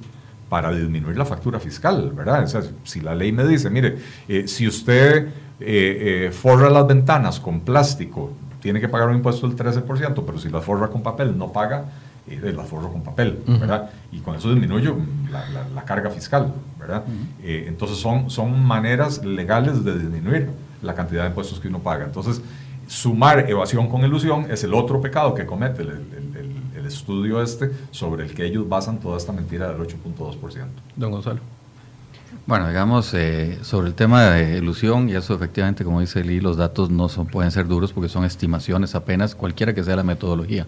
para 0.49 0.73
disminuir 0.73 1.17
la 1.17 1.25
factura 1.25 1.59
fiscal, 1.59 2.13
¿verdad? 2.15 2.45
O 2.45 2.47
sea, 2.47 2.63
si 2.85 3.01
la 3.01 3.15
ley 3.15 3.33
me 3.33 3.47
dice, 3.47 3.71
mire, 3.71 3.99
eh, 4.29 4.47
si 4.47 4.67
usted 4.67 5.27
eh, 5.27 5.31
eh, 5.61 6.31
forra 6.33 6.71
las 6.71 6.87
ventanas 6.87 7.41
con 7.41 7.61
plástico, 7.61 8.33
tiene 8.67 8.81
que 8.81 8.89
pagar 8.89 9.11
un 9.11 9.15
impuesto 9.15 9.47
del 9.47 9.57
13%, 9.57 10.25
pero 10.27 10.39
si 10.41 10.49
las 10.49 10.65
forra 10.65 10.89
con 10.89 11.01
papel, 11.01 11.39
no 11.39 11.53
paga, 11.53 11.85
eh, 12.29 12.53
las 12.53 12.69
forro 12.69 12.91
con 12.91 13.01
papel, 13.05 13.39
¿verdad? 13.47 13.91
Y 14.11 14.19
con 14.19 14.35
eso 14.35 14.51
disminuyo 14.51 14.97
la, 15.73 15.85
carga 15.85 16.11
fiscal, 16.11 16.53
¿verdad? 16.77 17.05
entonces 17.45 17.97
son, 17.97 18.29
son 18.29 18.61
maneras 18.61 19.25
legales 19.25 19.85
de 19.85 19.97
disminuir 19.97 20.51
la 20.83 20.97
cantidad 20.97 21.23
de 21.23 21.29
impuestos 21.29 21.61
que 21.61 21.69
uno 21.69 21.79
paga. 21.79 22.07
Entonces, 22.07 22.43
sumar 22.89 23.49
evasión 23.49 23.89
con 23.89 24.05
ilusión 24.05 24.51
es 24.51 24.65
el 24.65 24.75
otro 24.75 25.01
pecado 25.01 25.33
que 25.33 25.47
comete 25.47 25.83
el, 25.83 25.91
el 26.77 26.87
estudio 26.87 27.41
este 27.41 27.71
sobre 27.93 28.25
el 28.25 28.35
que 28.35 28.47
ellos 28.47 28.69
basan 28.69 28.99
toda 28.99 29.17
esta 29.17 29.31
mentira 29.31 29.69
del 29.69 29.79
8.2%. 29.79 30.67
Don 30.97 31.13
Gonzalo. 31.13 31.39
Bueno, 32.47 32.69
digamos, 32.69 33.13
eh, 33.15 33.59
sobre 33.63 33.89
el 33.89 33.95
tema 33.95 34.31
de 34.31 34.59
ilusión, 34.59 35.09
y 35.09 35.15
eso 35.15 35.35
efectivamente, 35.35 35.85
como 35.85 36.01
dice 36.01 36.23
Lee, 36.23 36.41
los 36.41 36.57
datos 36.57 36.91
no 36.91 37.09
son, 37.09 37.27
pueden 37.27 37.51
ser 37.51 37.67
duros 37.67 37.93
porque 37.93 38.09
son 38.09 38.25
estimaciones 38.25 38.95
apenas, 38.95 39.35
cualquiera 39.35 39.75
que 39.75 39.83
sea 39.83 39.97
la 39.97 40.05
metodología. 40.05 40.67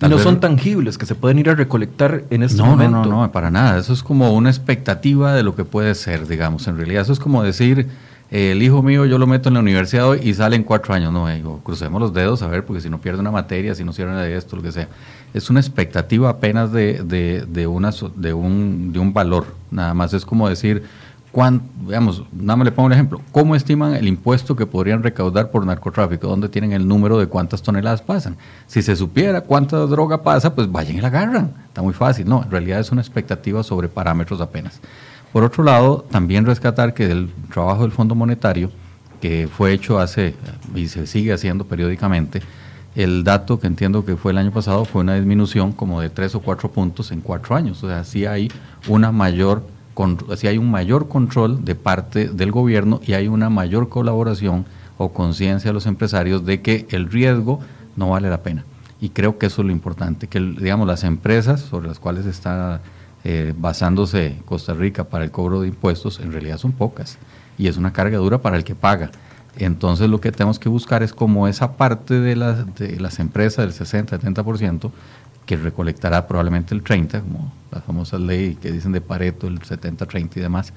no 0.00 0.18
son 0.18 0.40
tangibles, 0.40 0.98
que 0.98 1.06
se 1.06 1.14
pueden 1.14 1.38
ir 1.38 1.48
a 1.48 1.54
recolectar 1.54 2.24
en 2.30 2.42
este 2.42 2.60
momento. 2.60 2.98
No, 2.98 3.04
no, 3.04 3.22
no, 3.22 3.32
para 3.32 3.52
nada. 3.52 3.78
Eso 3.78 3.92
es 3.92 4.02
como 4.02 4.32
una 4.32 4.50
expectativa 4.50 5.32
de 5.32 5.44
lo 5.44 5.54
que 5.54 5.64
puede 5.64 5.94
ser, 5.94 6.26
digamos. 6.26 6.66
En 6.66 6.76
realidad, 6.76 7.02
eso 7.02 7.12
es 7.12 7.20
como 7.20 7.44
decir, 7.44 7.88
el 8.32 8.62
hijo 8.62 8.82
mío 8.82 9.04
yo 9.04 9.18
lo 9.18 9.26
meto 9.26 9.50
en 9.50 9.54
la 9.54 9.60
universidad 9.60 10.08
hoy 10.08 10.20
y 10.22 10.32
sale 10.32 10.56
en 10.56 10.64
cuatro 10.64 10.94
años. 10.94 11.12
No, 11.12 11.28
digo, 11.28 11.60
crucemos 11.62 12.00
los 12.00 12.14
dedos 12.14 12.42
a 12.42 12.46
ver, 12.46 12.64
porque 12.64 12.80
si 12.80 12.88
no 12.88 12.98
pierde 12.98 13.20
una 13.20 13.30
materia, 13.30 13.74
si 13.74 13.84
no 13.84 13.92
cierra 13.92 14.16
de 14.22 14.34
esto, 14.36 14.56
lo 14.56 14.62
que 14.62 14.72
sea 14.72 14.88
es 15.34 15.50
una 15.50 15.60
expectativa 15.60 16.28
apenas 16.28 16.72
de, 16.72 17.02
de, 17.02 17.44
de, 17.46 17.66
una, 17.66 17.90
de, 18.16 18.32
un, 18.32 18.92
de 18.92 18.98
un 18.98 19.12
valor. 19.12 19.46
Nada 19.70 19.94
más 19.94 20.12
es 20.12 20.24
como 20.24 20.48
decir, 20.48 20.82
cuán, 21.30 21.62
veamos, 21.86 22.24
nada 22.32 22.56
más 22.56 22.64
le 22.66 22.72
pongo 22.72 22.86
un 22.86 22.92
ejemplo. 22.92 23.20
¿Cómo 23.32 23.56
estiman 23.56 23.94
el 23.94 24.08
impuesto 24.08 24.54
que 24.56 24.66
podrían 24.66 25.02
recaudar 25.02 25.50
por 25.50 25.64
narcotráfico? 25.64 26.28
¿Dónde 26.28 26.48
tienen 26.48 26.72
el 26.72 26.86
número 26.86 27.18
de 27.18 27.26
cuántas 27.26 27.62
toneladas 27.62 28.02
pasan? 28.02 28.36
Si 28.66 28.82
se 28.82 28.94
supiera 28.94 29.40
cuánta 29.40 29.78
droga 29.78 30.22
pasa, 30.22 30.54
pues 30.54 30.70
vayan 30.70 30.96
y 30.96 31.00
la 31.00 31.08
agarran. 31.08 31.52
Está 31.66 31.82
muy 31.82 31.94
fácil. 31.94 32.28
No, 32.28 32.42
en 32.42 32.50
realidad 32.50 32.80
es 32.80 32.92
una 32.92 33.00
expectativa 33.00 33.62
sobre 33.62 33.88
parámetros 33.88 34.40
apenas. 34.40 34.80
Por 35.32 35.44
otro 35.44 35.64
lado, 35.64 36.04
también 36.10 36.44
rescatar 36.44 36.92
que 36.92 37.10
el 37.10 37.30
trabajo 37.52 37.82
del 37.82 37.92
Fondo 37.92 38.14
Monetario, 38.14 38.70
que 39.20 39.48
fue 39.50 39.72
hecho 39.72 39.98
hace 39.98 40.34
y 40.74 40.88
se 40.88 41.06
sigue 41.06 41.32
haciendo 41.32 41.64
periódicamente, 41.64 42.42
el 42.94 43.24
dato 43.24 43.58
que 43.58 43.66
entiendo 43.66 44.04
que 44.04 44.16
fue 44.16 44.32
el 44.32 44.38
año 44.38 44.50
pasado 44.50 44.84
fue 44.84 45.00
una 45.00 45.14
disminución 45.14 45.72
como 45.72 46.00
de 46.00 46.10
tres 46.10 46.34
o 46.34 46.40
cuatro 46.40 46.70
puntos 46.70 47.10
en 47.12 47.22
cuatro 47.22 47.56
años. 47.56 47.82
O 47.82 47.88
sea, 47.88 48.04
sí 48.04 48.26
hay 48.26 48.50
una 48.88 49.10
mayor 49.12 49.64
sí 50.36 50.46
hay 50.46 50.56
un 50.56 50.70
mayor 50.70 51.08
control 51.08 51.64
de 51.64 51.74
parte 51.74 52.28
del 52.28 52.50
gobierno 52.50 53.00
y 53.06 53.12
hay 53.12 53.28
una 53.28 53.50
mayor 53.50 53.90
colaboración 53.90 54.64
o 54.96 55.12
conciencia 55.12 55.68
de 55.70 55.74
los 55.74 55.86
empresarios 55.86 56.46
de 56.46 56.62
que 56.62 56.86
el 56.90 57.10
riesgo 57.10 57.60
no 57.96 58.10
vale 58.10 58.30
la 58.30 58.42
pena. 58.42 58.64
Y 59.00 59.10
creo 59.10 59.36
que 59.36 59.46
eso 59.46 59.62
es 59.62 59.66
lo 59.66 59.72
importante, 59.72 60.28
que 60.28 60.40
digamos 60.40 60.86
las 60.86 61.04
empresas 61.04 61.60
sobre 61.60 61.88
las 61.88 61.98
cuales 61.98 62.24
está 62.24 62.80
eh, 63.24 63.54
basándose 63.56 64.36
Costa 64.44 64.74
Rica 64.74 65.04
para 65.04 65.24
el 65.24 65.30
cobro 65.30 65.60
de 65.60 65.68
impuestos 65.68 66.18
en 66.20 66.32
realidad 66.32 66.58
son 66.58 66.72
pocas 66.72 67.18
y 67.56 67.68
es 67.68 67.76
una 67.76 67.92
carga 67.92 68.18
dura 68.18 68.38
para 68.38 68.56
el 68.56 68.64
que 68.64 68.74
paga. 68.74 69.10
Entonces 69.56 70.08
lo 70.08 70.20
que 70.20 70.32
tenemos 70.32 70.58
que 70.58 70.68
buscar 70.68 71.02
es 71.02 71.12
como 71.12 71.46
esa 71.46 71.76
parte 71.76 72.18
de 72.18 72.36
las, 72.36 72.74
de 72.74 72.98
las 72.98 73.18
empresas 73.18 73.64
del 73.64 73.86
60-70% 73.86 74.90
que 75.46 75.56
recolectará 75.56 76.26
probablemente 76.26 76.74
el 76.74 76.82
30%, 76.82 77.20
como 77.20 77.52
las 77.70 77.84
famosas 77.84 78.20
leyes 78.20 78.56
que 78.58 78.72
dicen 78.72 78.92
de 78.92 79.00
Pareto, 79.00 79.46
el 79.46 79.60
70-30 79.60 80.36
y 80.36 80.40
demás, 80.40 80.72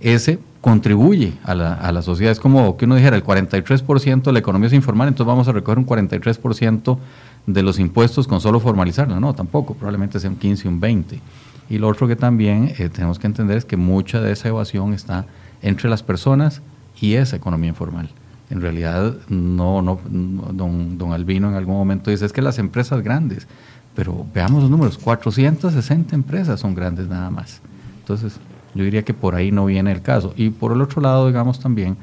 ese 0.00 0.38
contribuye 0.60 1.34
a 1.44 1.54
la, 1.54 1.74
a 1.74 1.92
la 1.92 2.02
sociedad. 2.02 2.32
Es 2.32 2.40
como 2.40 2.76
que 2.76 2.86
uno 2.86 2.96
dijera, 2.96 3.16
el 3.16 3.24
43% 3.24 4.22
de 4.22 4.32
la 4.32 4.38
economía 4.38 4.66
es 4.66 4.72
informal, 4.72 5.08
entonces 5.08 5.28
vamos 5.28 5.48
a 5.48 5.52
recoger 5.52 5.78
un 5.78 5.86
43% 5.86 6.98
de 7.46 7.62
los 7.62 7.78
impuestos 7.78 8.26
con 8.26 8.40
solo 8.40 8.58
formalizarla. 8.60 9.20
No, 9.20 9.34
tampoco, 9.34 9.74
probablemente 9.74 10.18
sea 10.18 10.30
un 10.30 10.36
15, 10.36 10.68
un 10.68 10.80
20. 10.80 11.20
Y 11.68 11.78
lo 11.78 11.88
otro 11.88 12.06
que 12.06 12.16
también 12.16 12.74
eh, 12.78 12.88
tenemos 12.88 13.18
que 13.18 13.26
entender 13.26 13.56
es 13.56 13.64
que 13.64 13.76
mucha 13.76 14.20
de 14.20 14.32
esa 14.32 14.48
evasión 14.48 14.92
está 14.92 15.26
entre 15.62 15.88
las 15.88 16.02
personas 16.02 16.62
y 17.00 17.14
esa 17.14 17.36
economía 17.36 17.70
informal. 17.70 18.10
En 18.50 18.60
realidad, 18.60 19.16
no, 19.28 19.82
no, 19.82 20.00
don, 20.08 20.98
don 20.98 21.12
Albino 21.12 21.48
en 21.48 21.54
algún 21.54 21.74
momento 21.74 22.10
dice, 22.10 22.24
es 22.24 22.32
que 22.32 22.42
las 22.42 22.58
empresas 22.58 23.02
grandes, 23.02 23.48
pero 23.94 24.24
veamos 24.32 24.62
los 24.62 24.70
números, 24.70 24.98
460 24.98 26.14
empresas 26.14 26.60
son 26.60 26.74
grandes 26.74 27.08
nada 27.08 27.30
más. 27.30 27.60
Entonces, 28.00 28.38
yo 28.74 28.84
diría 28.84 29.04
que 29.04 29.14
por 29.14 29.34
ahí 29.34 29.50
no 29.50 29.66
viene 29.66 29.90
el 29.90 30.02
caso. 30.02 30.32
Y 30.36 30.50
por 30.50 30.72
el 30.72 30.82
otro 30.82 31.02
lado, 31.02 31.26
digamos 31.26 31.58
también, 31.58 31.96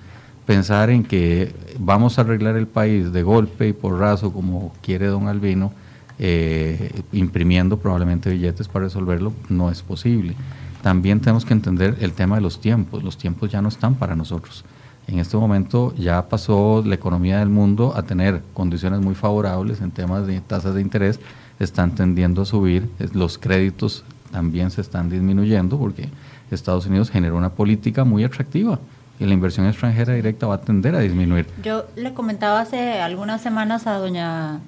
pensar 0.45 0.89
en 0.89 1.03
que 1.03 1.53
vamos 1.79 2.17
a 2.17 2.21
arreglar 2.21 2.57
el 2.57 2.67
país 2.67 3.13
de 3.13 3.23
golpe 3.23 3.69
y 3.69 3.73
por 3.73 3.97
raso, 3.99 4.33
como 4.33 4.73
quiere 4.81 5.07
don 5.07 5.27
Albino, 5.27 5.71
eh, 6.19 7.01
imprimiendo 7.11 7.77
probablemente 7.77 8.29
billetes 8.29 8.67
para 8.67 8.85
resolverlo, 8.85 9.33
no 9.49 9.69
es 9.71 9.81
posible. 9.81 10.35
También 10.81 11.21
tenemos 11.21 11.45
que 11.45 11.53
entender 11.53 11.97
el 12.01 12.13
tema 12.13 12.35
de 12.35 12.41
los 12.41 12.59
tiempos. 12.59 13.03
Los 13.03 13.17
tiempos 13.17 13.51
ya 13.51 13.61
no 13.61 13.69
están 13.69 13.95
para 13.95 14.15
nosotros. 14.15 14.65
En 15.07 15.19
este 15.19 15.37
momento 15.37 15.93
ya 15.95 16.29
pasó 16.29 16.83
la 16.85 16.95
economía 16.95 17.39
del 17.39 17.49
mundo 17.49 17.93
a 17.95 18.03
tener 18.03 18.41
condiciones 18.53 19.01
muy 19.01 19.15
favorables 19.15 19.81
en 19.81 19.91
temas 19.91 20.27
de 20.27 20.39
tasas 20.41 20.75
de 20.75 20.81
interés, 20.81 21.19
están 21.59 21.95
tendiendo 21.95 22.41
a 22.41 22.45
subir, 22.45 22.89
los 23.13 23.37
créditos 23.37 24.03
también 24.31 24.71
se 24.71 24.81
están 24.81 25.09
disminuyendo 25.09 25.77
porque 25.77 26.09
Estados 26.51 26.85
Unidos 26.85 27.09
generó 27.09 27.37
una 27.37 27.49
política 27.49 28.03
muy 28.03 28.23
atractiva 28.23 28.79
y 29.19 29.25
la 29.25 29.33
inversión 29.33 29.67
extranjera 29.67 30.13
directa 30.13 30.47
va 30.47 30.55
a 30.55 30.61
tender 30.61 30.95
a 30.95 30.99
disminuir. 30.99 31.47
Yo 31.63 31.85
le 31.95 32.13
comentaba 32.13 32.61
hace 32.61 32.99
algunas 32.99 33.41
semanas 33.41 33.87
a 33.87 33.97
doña 33.97 34.59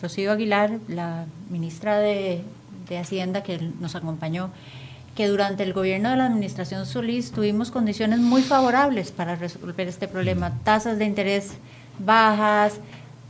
Rocío 0.00 0.32
Aguilar, 0.32 0.78
la 0.88 1.26
ministra 1.50 1.98
de, 1.98 2.42
de 2.88 2.98
Hacienda 2.98 3.42
que 3.42 3.58
nos 3.80 3.94
acompañó, 3.94 4.50
que 5.14 5.26
durante 5.26 5.64
el 5.64 5.72
gobierno 5.72 6.10
de 6.10 6.16
la 6.16 6.26
administración 6.26 6.86
Solís 6.86 7.32
tuvimos 7.32 7.70
condiciones 7.70 8.20
muy 8.20 8.42
favorables 8.42 9.10
para 9.10 9.34
resolver 9.34 9.88
este 9.88 10.06
problema, 10.06 10.52
tasas 10.62 10.98
de 10.98 11.06
interés 11.06 11.54
bajas, 11.98 12.74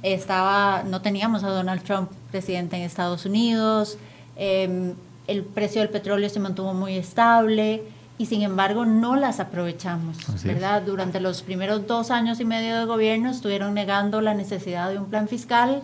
estaba, 0.03 0.85
no 0.85 1.01
teníamos 1.01 1.45
a 1.45 1.49
Donald 1.49 1.83
Trump 1.83 2.11
presidente 2.31 2.77
en 2.77 2.83
Estados 2.83 3.25
Unidos, 3.25 3.97
em, 4.37 4.95
el 5.27 5.43
precio 5.43 5.81
del 5.81 5.91
petróleo 5.91 6.29
se 6.29 6.41
mantuvo 6.41 6.75
muy 6.75 6.97
estable 6.97 7.83
y 8.19 8.27
sin 8.27 8.43
embargo 8.43 8.85
no 8.85 9.17
las 9.17 9.41
aprovechamos, 9.41 10.17
¿verdad? 10.45 10.83
Durante 10.83 11.21
los 11.21 11.43
primeros 11.43 11.87
dos 11.87 12.11
años 12.11 12.41
y 12.41 12.45
medio 12.45 12.79
de 12.79 12.85
gobierno 12.85 13.31
estuvieron 13.31 13.75
negando 13.75 14.21
la 14.21 14.35
necesidad 14.35 14.91
de 14.91 14.99
un 14.99 15.07
plan 15.07 15.29
fiscal, 15.29 15.83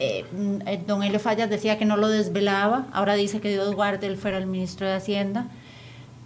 eh, 0.00 0.24
mm, 0.32 0.86
don 0.86 1.02
Elio 1.02 1.20
Fallas 1.20 1.50
decía 1.50 1.78
que 1.78 1.84
no 1.84 1.98
lo 1.98 2.08
desvelaba, 2.08 2.86
ahora 2.90 3.14
dice 3.14 3.40
que 3.40 3.50
Dios 3.50 3.74
guarde 3.74 4.06
él 4.06 4.16
fuera 4.16 4.38
el 4.38 4.46
ministro 4.46 4.86
de 4.86 4.94
Hacienda. 4.94 5.46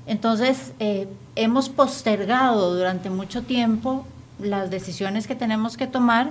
Entonces, 0.07 0.73
eh, 0.79 1.09
hemos 1.35 1.69
postergado 1.69 2.75
durante 2.75 3.11
mucho 3.11 3.43
tiempo 3.43 4.07
las 4.39 4.71
decisiones 4.71 5.27
que 5.27 5.35
tenemos 5.35 5.77
que 5.77 5.89
tomar 5.89 6.31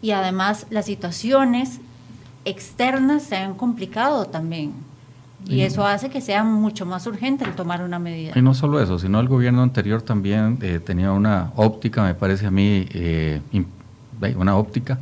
y 0.00 0.12
además 0.12 0.66
las 0.70 0.86
situaciones 0.86 1.80
externas 2.46 3.22
se 3.22 3.36
han 3.36 3.54
complicado 3.54 4.24
también. 4.24 4.72
Y 5.46 5.60
eso 5.60 5.86
hace 5.86 6.10
que 6.10 6.20
sea 6.20 6.42
mucho 6.42 6.84
más 6.84 7.06
urgente 7.06 7.44
el 7.44 7.54
tomar 7.54 7.82
una 7.82 7.98
medida. 7.98 8.32
Y 8.34 8.42
no 8.42 8.54
solo 8.54 8.82
eso, 8.82 8.98
sino 8.98 9.20
el 9.20 9.28
gobierno 9.28 9.62
anterior 9.62 10.02
también 10.02 10.58
eh, 10.62 10.80
tenía 10.84 11.12
una 11.12 11.52
óptica, 11.54 12.02
me 12.02 12.14
parece 12.14 12.46
a 12.46 12.50
mí, 12.50 12.86
una 14.36 14.56
óptica 14.56 14.98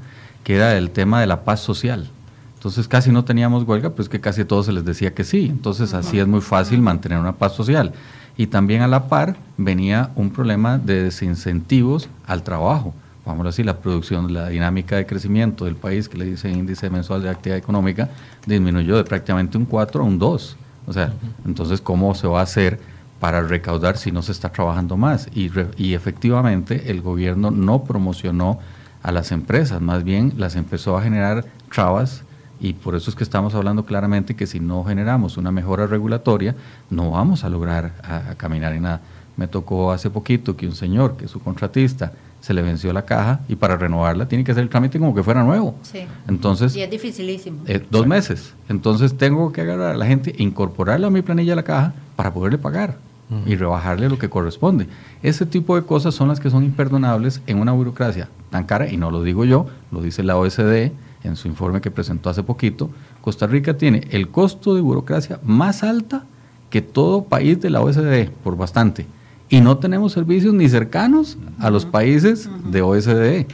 que 0.46 0.54
era 0.54 0.78
el 0.78 0.90
tema 0.90 1.20
de 1.20 1.26
la 1.26 1.42
paz 1.42 1.58
social. 1.58 2.08
Entonces 2.54 2.86
casi 2.86 3.10
no 3.10 3.24
teníamos 3.24 3.64
huelga, 3.64 3.90
pues 3.90 4.08
que 4.08 4.20
casi 4.20 4.44
todos 4.44 4.66
se 4.66 4.72
les 4.72 4.84
decía 4.84 5.12
que 5.12 5.24
sí. 5.24 5.46
Entonces 5.46 5.92
así 5.92 6.20
es 6.20 6.28
muy 6.28 6.40
fácil 6.40 6.80
mantener 6.80 7.18
una 7.18 7.32
paz 7.32 7.56
social. 7.56 7.92
Y 8.36 8.46
también 8.46 8.82
a 8.82 8.86
la 8.86 9.08
par 9.08 9.34
venía 9.56 10.12
un 10.14 10.30
problema 10.30 10.78
de 10.78 11.02
desincentivos 11.02 12.08
al 12.28 12.44
trabajo. 12.44 12.94
Vamos 13.24 13.44
a 13.44 13.48
decir, 13.48 13.66
la 13.66 13.78
producción, 13.78 14.32
la 14.32 14.48
dinámica 14.48 14.94
de 14.94 15.04
crecimiento 15.04 15.64
del 15.64 15.74
país, 15.74 16.08
que 16.08 16.16
le 16.16 16.26
dice 16.26 16.48
índice 16.48 16.90
mensual 16.90 17.24
de 17.24 17.30
actividad 17.30 17.58
económica, 17.58 18.08
disminuyó 18.46 18.96
de 18.98 19.02
prácticamente 19.02 19.58
un 19.58 19.64
4 19.64 20.00
a 20.00 20.06
un 20.06 20.16
2. 20.16 20.56
O 20.86 20.92
sea, 20.92 21.12
entonces, 21.44 21.80
¿cómo 21.80 22.14
se 22.14 22.28
va 22.28 22.38
a 22.38 22.44
hacer 22.44 22.78
para 23.18 23.42
recaudar 23.42 23.96
si 23.96 24.12
no 24.12 24.22
se 24.22 24.30
está 24.30 24.52
trabajando 24.52 24.96
más? 24.96 25.26
Y, 25.34 25.50
y 25.76 25.94
efectivamente 25.94 26.88
el 26.92 27.02
gobierno 27.02 27.50
no 27.50 27.82
promocionó 27.82 28.60
a 29.06 29.12
las 29.12 29.30
empresas, 29.30 29.80
más 29.80 30.02
bien 30.02 30.32
las 30.36 30.56
empezó 30.56 30.98
a 30.98 31.02
generar 31.02 31.44
trabas 31.72 32.24
y 32.58 32.72
por 32.72 32.96
eso 32.96 33.08
es 33.08 33.14
que 33.14 33.22
estamos 33.22 33.54
hablando 33.54 33.86
claramente 33.86 34.34
que 34.34 34.48
si 34.48 34.58
no 34.58 34.82
generamos 34.82 35.36
una 35.36 35.52
mejora 35.52 35.86
regulatoria, 35.86 36.56
no 36.90 37.12
vamos 37.12 37.44
a 37.44 37.48
lograr 37.48 37.92
a, 38.02 38.34
caminar 38.34 38.72
en 38.72 38.82
nada. 38.82 39.02
Me 39.36 39.46
tocó 39.46 39.92
hace 39.92 40.10
poquito 40.10 40.56
que 40.56 40.66
un 40.66 40.74
señor, 40.74 41.16
que 41.16 41.26
es 41.26 41.30
su 41.30 41.38
contratista, 41.38 42.14
se 42.40 42.52
le 42.52 42.62
venció 42.62 42.92
la 42.92 43.04
caja 43.04 43.42
y 43.46 43.54
para 43.54 43.76
renovarla 43.76 44.26
tiene 44.26 44.42
que 44.42 44.50
hacer 44.50 44.64
el 44.64 44.70
trámite 44.70 44.98
como 44.98 45.14
que 45.14 45.22
fuera 45.22 45.44
nuevo. 45.44 45.76
Sí. 45.82 46.00
Entonces, 46.26 46.74
y 46.74 46.82
es 46.82 46.90
dificilísimo. 46.90 47.62
Eh, 47.66 47.86
dos 47.88 48.08
meses. 48.08 48.54
Entonces 48.68 49.16
tengo 49.16 49.52
que 49.52 49.60
agarrar 49.60 49.94
a 49.94 49.96
la 49.96 50.06
gente, 50.06 50.34
incorporarla 50.36 51.06
a 51.06 51.10
mi 51.10 51.22
planilla 51.22 51.52
de 51.52 51.56
la 51.56 51.62
caja 51.62 51.94
para 52.16 52.34
poderle 52.34 52.58
pagar 52.58 53.05
y 53.44 53.56
rebajarle 53.56 54.08
lo 54.08 54.18
que 54.18 54.28
corresponde. 54.28 54.86
Ese 55.22 55.46
tipo 55.46 55.74
de 55.76 55.82
cosas 55.82 56.14
son 56.14 56.28
las 56.28 56.38
que 56.38 56.50
son 56.50 56.64
imperdonables 56.64 57.42
en 57.46 57.58
una 57.58 57.72
burocracia 57.72 58.28
tan 58.50 58.64
cara, 58.64 58.90
y 58.90 58.96
no 58.96 59.10
lo 59.10 59.22
digo 59.22 59.44
yo, 59.44 59.66
lo 59.90 60.00
dice 60.00 60.22
la 60.22 60.36
OSD 60.36 60.92
en 61.24 61.36
su 61.36 61.48
informe 61.48 61.80
que 61.80 61.90
presentó 61.90 62.30
hace 62.30 62.42
poquito. 62.42 62.90
Costa 63.20 63.46
Rica 63.46 63.76
tiene 63.76 64.06
el 64.10 64.28
costo 64.28 64.74
de 64.74 64.80
burocracia 64.80 65.40
más 65.42 65.82
alta 65.82 66.24
que 66.70 66.82
todo 66.82 67.24
país 67.24 67.60
de 67.60 67.70
la 67.70 67.80
OSD, 67.80 68.30
por 68.44 68.56
bastante. 68.56 69.06
Y 69.48 69.60
no 69.60 69.78
tenemos 69.78 70.12
servicios 70.12 70.54
ni 70.54 70.68
cercanos 70.68 71.38
a 71.58 71.70
los 71.70 71.84
países 71.84 72.50
de 72.64 72.82
OSD. 72.82 73.46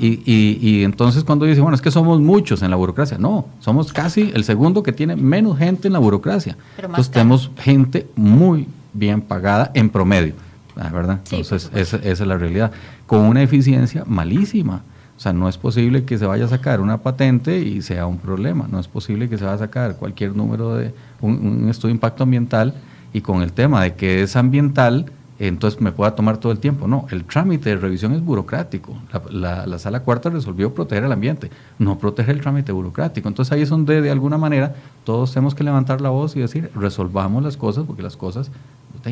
Y, 0.00 0.22
y, 0.24 0.58
y, 0.60 0.84
entonces 0.84 1.24
cuando 1.24 1.44
dice, 1.44 1.60
bueno, 1.60 1.74
es 1.74 1.82
que 1.82 1.90
somos 1.90 2.20
muchos 2.20 2.62
en 2.62 2.70
la 2.70 2.76
burocracia, 2.76 3.18
no, 3.18 3.46
somos 3.58 3.92
casi 3.92 4.30
el 4.32 4.44
segundo 4.44 4.82
que 4.82 4.92
tiene 4.92 5.16
menos 5.16 5.58
gente 5.58 5.88
en 5.88 5.92
la 5.92 5.98
burocracia. 5.98 6.56
Entonces 6.76 7.10
tenemos 7.10 7.50
gente 7.58 8.06
muy 8.14 8.68
bien 8.92 9.20
pagada 9.20 9.72
en 9.74 9.90
promedio, 9.90 10.34
¿verdad? 10.76 11.20
entonces 11.24 11.70
esa, 11.74 11.96
esa, 11.96 12.06
es 12.06 12.20
la 12.20 12.38
realidad, 12.38 12.70
con 13.06 13.20
una 13.20 13.42
eficiencia 13.42 14.04
malísima. 14.06 14.82
O 15.16 15.20
sea, 15.20 15.32
no 15.32 15.48
es 15.48 15.58
posible 15.58 16.04
que 16.04 16.16
se 16.16 16.26
vaya 16.26 16.44
a 16.44 16.48
sacar 16.48 16.80
una 16.80 16.98
patente 16.98 17.58
y 17.58 17.82
sea 17.82 18.06
un 18.06 18.18
problema, 18.18 18.68
no 18.70 18.78
es 18.78 18.86
posible 18.86 19.28
que 19.28 19.36
se 19.36 19.44
vaya 19.44 19.56
a 19.56 19.58
sacar 19.58 19.96
cualquier 19.96 20.36
número 20.36 20.76
de 20.76 20.94
un, 21.20 21.44
un 21.44 21.68
estudio 21.68 21.88
de 21.88 21.96
impacto 21.96 22.22
ambiental 22.22 22.72
y 23.12 23.20
con 23.20 23.42
el 23.42 23.52
tema 23.52 23.82
de 23.82 23.94
que 23.94 24.22
es 24.22 24.36
ambiental, 24.36 25.06
entonces 25.38 25.80
me 25.80 25.92
pueda 25.92 26.14
tomar 26.14 26.38
todo 26.38 26.50
el 26.50 26.58
tiempo. 26.58 26.88
No, 26.88 27.06
el 27.10 27.24
trámite 27.24 27.70
de 27.70 27.76
revisión 27.76 28.12
es 28.12 28.24
burocrático. 28.24 28.96
La, 29.30 29.66
la, 29.66 29.78
sala 29.78 30.00
cuarta 30.00 30.30
resolvió 30.30 30.74
proteger 30.74 31.04
el 31.04 31.12
ambiente, 31.12 31.50
no 31.78 31.98
proteger 31.98 32.34
el 32.34 32.40
trámite 32.40 32.72
burocrático. 32.72 33.28
Entonces 33.28 33.52
ahí 33.52 33.62
es 33.62 33.68
donde 33.68 34.00
de 34.00 34.10
alguna 34.10 34.38
manera 34.38 34.74
todos 35.04 35.32
tenemos 35.32 35.54
que 35.54 35.62
levantar 35.62 36.00
la 36.00 36.10
voz 36.10 36.34
y 36.34 36.40
decir, 36.40 36.70
resolvamos 36.74 37.42
las 37.42 37.56
cosas, 37.56 37.84
porque 37.86 38.02
las 38.02 38.16
cosas 38.16 38.50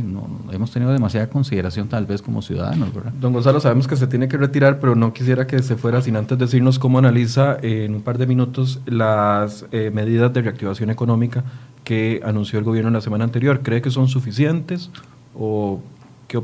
no, 0.02 0.28
no, 0.44 0.52
hemos 0.52 0.70
tenido 0.70 0.92
demasiada 0.92 1.28
consideración 1.28 1.88
tal 1.88 2.06
vez 2.06 2.22
como 2.22 2.42
ciudadanos, 2.42 2.92
¿verdad? 2.92 3.12
Don 3.20 3.32
Gonzalo, 3.32 3.60
sabemos 3.60 3.86
que 3.88 3.96
se 3.96 4.06
tiene 4.06 4.28
que 4.28 4.36
retirar, 4.36 4.78
pero 4.78 4.94
no 4.94 5.12
quisiera 5.12 5.46
que 5.46 5.62
se 5.62 5.76
fuera 5.76 6.02
sin 6.02 6.16
antes 6.16 6.38
decirnos 6.38 6.78
cómo 6.78 6.98
analiza 6.98 7.56
eh, 7.62 7.84
en 7.84 7.94
un 7.94 8.02
par 8.02 8.18
de 8.18 8.26
minutos 8.26 8.80
las 8.86 9.64
eh, 9.72 9.90
medidas 9.92 10.32
de 10.32 10.42
reactivación 10.42 10.90
económica 10.90 11.44
que 11.84 12.20
anunció 12.24 12.58
el 12.58 12.64
gobierno 12.64 12.90
la 12.90 13.00
semana 13.00 13.24
anterior. 13.24 13.60
¿Cree 13.62 13.80
que 13.80 13.90
son 13.90 14.08
suficientes 14.08 14.90
o 15.34 15.80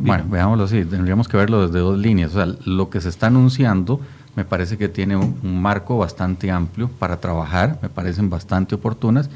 Bueno, 0.00 0.24
veámoslo 0.28 0.64
así, 0.64 0.84
tendríamos 0.84 1.28
que 1.28 1.36
verlo 1.36 1.66
desde 1.66 1.80
dos 1.80 1.98
líneas. 1.98 2.32
O 2.32 2.34
sea, 2.34 2.54
lo 2.64 2.90
que 2.90 3.00
se 3.00 3.08
está 3.08 3.28
anunciando 3.28 4.00
me 4.36 4.44
parece 4.44 4.78
que 4.78 4.88
tiene 4.88 5.16
un, 5.16 5.38
un 5.42 5.60
marco 5.60 5.98
bastante 5.98 6.50
amplio 6.50 6.88
para 6.88 7.18
trabajar, 7.18 7.78
me 7.82 7.88
parecen 7.88 8.30
bastante 8.30 8.74
oportunas 8.74 9.28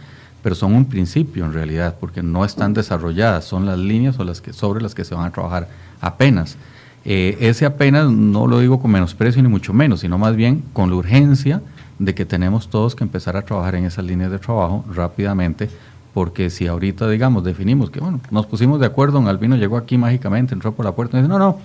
pero 0.46 0.54
son 0.54 0.74
un 0.74 0.84
principio 0.84 1.44
en 1.44 1.52
realidad, 1.52 1.96
porque 1.98 2.22
no 2.22 2.44
están 2.44 2.72
desarrolladas, 2.72 3.44
son 3.44 3.66
las 3.66 3.80
líneas 3.80 4.16
o 4.20 4.22
las 4.22 4.40
que, 4.40 4.52
sobre 4.52 4.80
las 4.80 4.94
que 4.94 5.04
se 5.04 5.12
van 5.12 5.26
a 5.26 5.32
trabajar 5.32 5.66
apenas. 6.00 6.56
Eh, 7.04 7.36
ese 7.40 7.66
apenas 7.66 8.08
no 8.12 8.46
lo 8.46 8.60
digo 8.60 8.80
con 8.80 8.92
menosprecio 8.92 9.42
ni 9.42 9.48
mucho 9.48 9.72
menos, 9.72 9.98
sino 9.98 10.18
más 10.18 10.36
bien 10.36 10.62
con 10.72 10.88
la 10.90 10.94
urgencia 10.94 11.62
de 11.98 12.14
que 12.14 12.24
tenemos 12.24 12.70
todos 12.70 12.94
que 12.94 13.02
empezar 13.02 13.36
a 13.36 13.42
trabajar 13.42 13.74
en 13.74 13.86
esas 13.86 14.04
líneas 14.04 14.30
de 14.30 14.38
trabajo 14.38 14.84
rápidamente, 14.94 15.68
porque 16.16 16.48
si 16.48 16.66
ahorita, 16.66 17.10
digamos, 17.10 17.44
definimos 17.44 17.90
que, 17.90 18.00
bueno, 18.00 18.22
nos 18.30 18.46
pusimos 18.46 18.80
de 18.80 18.86
acuerdo, 18.86 19.18
un 19.18 19.28
Albino 19.28 19.54
llegó 19.54 19.76
aquí 19.76 19.98
mágicamente, 19.98 20.54
entró 20.54 20.72
por 20.72 20.86
la 20.86 20.92
puerta 20.92 21.18
y 21.18 21.20
dice, 21.20 21.28
no, 21.28 21.38
no, 21.38 21.58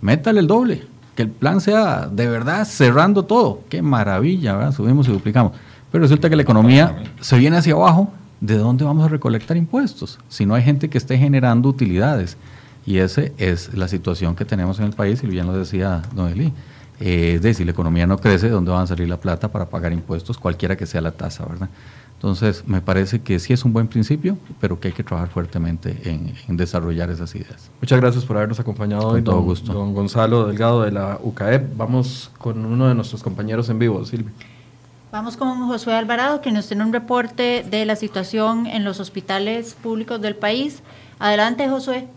métale 0.00 0.38
el 0.38 0.46
doble, 0.46 0.84
que 1.16 1.22
el 1.22 1.30
plan 1.30 1.60
sea 1.60 2.06
de 2.06 2.28
verdad 2.28 2.64
cerrando 2.64 3.24
todo. 3.24 3.62
Qué 3.68 3.82
maravilla, 3.82 4.54
¿verdad? 4.54 4.70
Subimos 4.72 5.08
y 5.08 5.10
duplicamos. 5.10 5.50
Pero 5.90 6.02
resulta 6.02 6.30
que 6.30 6.36
la 6.36 6.42
economía 6.42 7.02
se 7.20 7.38
viene 7.38 7.56
hacia 7.56 7.72
abajo 7.72 8.12
¿de 8.40 8.56
dónde 8.56 8.84
vamos 8.84 9.04
a 9.04 9.08
recolectar 9.08 9.56
impuestos? 9.56 10.20
Si 10.28 10.46
no 10.46 10.54
hay 10.54 10.62
gente 10.62 10.88
que 10.88 10.96
esté 10.98 11.18
generando 11.18 11.68
utilidades. 11.68 12.36
Y 12.86 12.98
esa 12.98 13.22
es 13.36 13.74
la 13.74 13.88
situación 13.88 14.36
que 14.36 14.44
tenemos 14.44 14.78
en 14.78 14.84
el 14.84 14.92
país, 14.92 15.24
y 15.24 15.26
bien 15.26 15.48
lo 15.48 15.54
decía 15.54 16.02
Don 16.14 16.30
Eli. 16.30 16.52
Eh, 17.00 17.32
es 17.34 17.42
decir, 17.42 17.66
la 17.66 17.72
economía 17.72 18.06
no 18.06 18.18
crece, 18.18 18.46
¿de 18.46 18.52
dónde 18.52 18.70
va 18.70 18.80
a 18.80 18.86
salir 18.86 19.08
la 19.08 19.16
plata 19.16 19.48
para 19.48 19.68
pagar 19.68 19.92
impuestos, 19.92 20.38
cualquiera 20.38 20.76
que 20.76 20.86
sea 20.86 21.00
la 21.00 21.10
tasa, 21.10 21.44
verdad? 21.46 21.68
Entonces, 22.18 22.64
me 22.66 22.80
parece 22.80 23.20
que 23.20 23.38
sí 23.38 23.52
es 23.52 23.64
un 23.64 23.72
buen 23.72 23.86
principio, 23.86 24.36
pero 24.60 24.80
que 24.80 24.88
hay 24.88 24.94
que 24.94 25.04
trabajar 25.04 25.30
fuertemente 25.30 25.96
en, 26.04 26.56
desarrollar 26.56 27.10
esas 27.10 27.32
ideas. 27.36 27.70
Muchas 27.80 28.00
gracias 28.00 28.24
por 28.24 28.36
habernos 28.36 28.58
acompañado 28.58 29.06
hoy, 29.06 29.22
todo 29.22 29.36
don, 29.36 29.44
gusto. 29.44 29.72
don 29.72 29.94
Gonzalo 29.94 30.48
Delgado 30.48 30.82
de 30.82 30.90
la 30.90 31.20
UCAEP. 31.22 31.76
Vamos 31.76 32.32
con 32.38 32.66
uno 32.66 32.88
de 32.88 32.96
nuestros 32.96 33.22
compañeros 33.22 33.68
en 33.68 33.78
vivo, 33.78 34.04
Silvia. 34.04 34.32
Vamos 35.12 35.36
con 35.36 35.68
Josué 35.68 35.94
Alvarado, 35.94 36.40
que 36.40 36.50
nos 36.50 36.66
tiene 36.66 36.82
un 36.82 36.92
reporte 36.92 37.64
de 37.70 37.84
la 37.84 37.94
situación 37.94 38.66
en 38.66 38.82
los 38.82 38.98
hospitales 38.98 39.76
públicos 39.80 40.20
del 40.20 40.34
país. 40.34 40.82
Adelante, 41.20 41.68
Josué. 41.68 42.08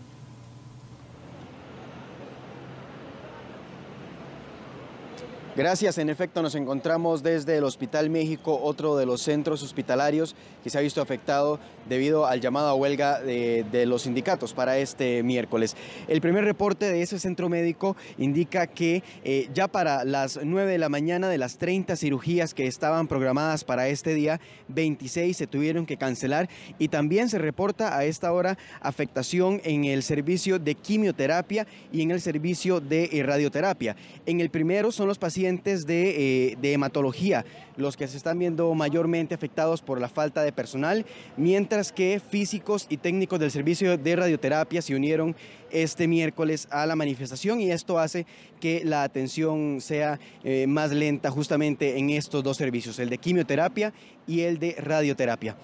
Gracias. 5.54 5.98
En 5.98 6.08
efecto, 6.08 6.40
nos 6.40 6.54
encontramos 6.54 7.22
desde 7.22 7.58
el 7.58 7.64
Hospital 7.64 8.08
México, 8.08 8.58
otro 8.62 8.96
de 8.96 9.04
los 9.04 9.20
centros 9.20 9.62
hospitalarios 9.62 10.34
que 10.64 10.70
se 10.70 10.78
ha 10.78 10.80
visto 10.80 11.02
afectado 11.02 11.60
debido 11.86 12.24
al 12.24 12.40
llamado 12.40 12.68
a 12.68 12.74
huelga 12.74 13.20
de, 13.20 13.84
los 13.86 14.02
sindicatos 14.02 14.54
para 14.54 14.78
este 14.78 15.22
miércoles. 15.22 15.76
El 16.08 16.22
primer 16.22 16.46
reporte 16.46 16.86
de 16.86 17.02
ese 17.02 17.18
centro 17.18 17.50
médico 17.50 17.96
indica 18.16 18.66
que 18.66 19.02
eh, 19.24 19.50
ya 19.52 19.68
para 19.68 20.04
las 20.04 20.40
9 20.42 20.72
de 20.72 20.78
la 20.78 20.88
mañana 20.88 21.28
de 21.28 21.36
las 21.36 21.58
30 21.58 21.96
cirugías 21.96 22.54
que 22.54 22.66
estaban 22.66 23.06
programadas 23.06 23.62
para 23.62 23.88
este 23.88 24.14
día, 24.14 24.40
26 24.68 25.36
se 25.36 25.46
tuvieron 25.46 25.84
que 25.84 25.98
cancelar 25.98 26.48
y 26.78 26.88
también 26.88 27.28
se 27.28 27.36
reporta 27.36 27.98
a 27.98 28.06
esta 28.06 28.32
hora 28.32 28.56
afectación 28.80 29.60
en 29.64 29.84
el 29.84 30.02
servicio 30.02 30.58
de 30.58 30.76
quimioterapia 30.76 31.66
y 31.92 32.00
en 32.00 32.10
el 32.10 32.22
servicio 32.22 32.80
de 32.80 33.22
radioterapia. 33.22 33.96
En 34.24 34.40
el 34.40 34.48
primero 34.48 34.92
son 34.92 35.08
los 35.08 35.18
pacientes 35.18 35.41
de, 35.42 36.50
eh, 36.50 36.56
de, 36.60 36.72
hematología, 36.72 37.44
los 37.76 37.96
que 37.96 38.06
se 38.06 38.16
están 38.16 38.38
viendo 38.38 38.72
mayormente 38.74 39.34
afectados 39.34 39.82
por 39.82 40.00
la 40.00 40.08
falta 40.08 40.42
de 40.42 40.52
personal, 40.52 41.04
mientras 41.36 41.90
que 41.90 42.20
físicos 42.20 42.86
y 42.88 42.96
técnicos 42.96 43.40
del 43.40 43.50
servicio 43.50 43.98
de 43.98 44.16
radioterapia 44.16 44.80
se 44.82 44.94
unieron 44.94 45.34
este 45.70 46.06
miércoles 46.06 46.68
a 46.70 46.86
la 46.86 46.94
manifestación 46.94 47.60
y 47.60 47.72
esto 47.72 47.98
hace 47.98 48.24
que 48.60 48.84
la 48.84 49.02
atención 49.02 49.80
sea 49.80 50.20
eh, 50.44 50.66
más 50.68 50.92
lenta 50.92 51.30
justamente 51.30 51.98
en 51.98 52.10
estos 52.10 52.44
dos 52.44 52.56
servicios, 52.56 52.98
el 53.00 53.08
de 53.08 53.18
quimioterapia 53.18 53.92
y 54.26 54.42
el 54.42 54.58
de 54.58 54.76
radioterapia. 54.78 55.56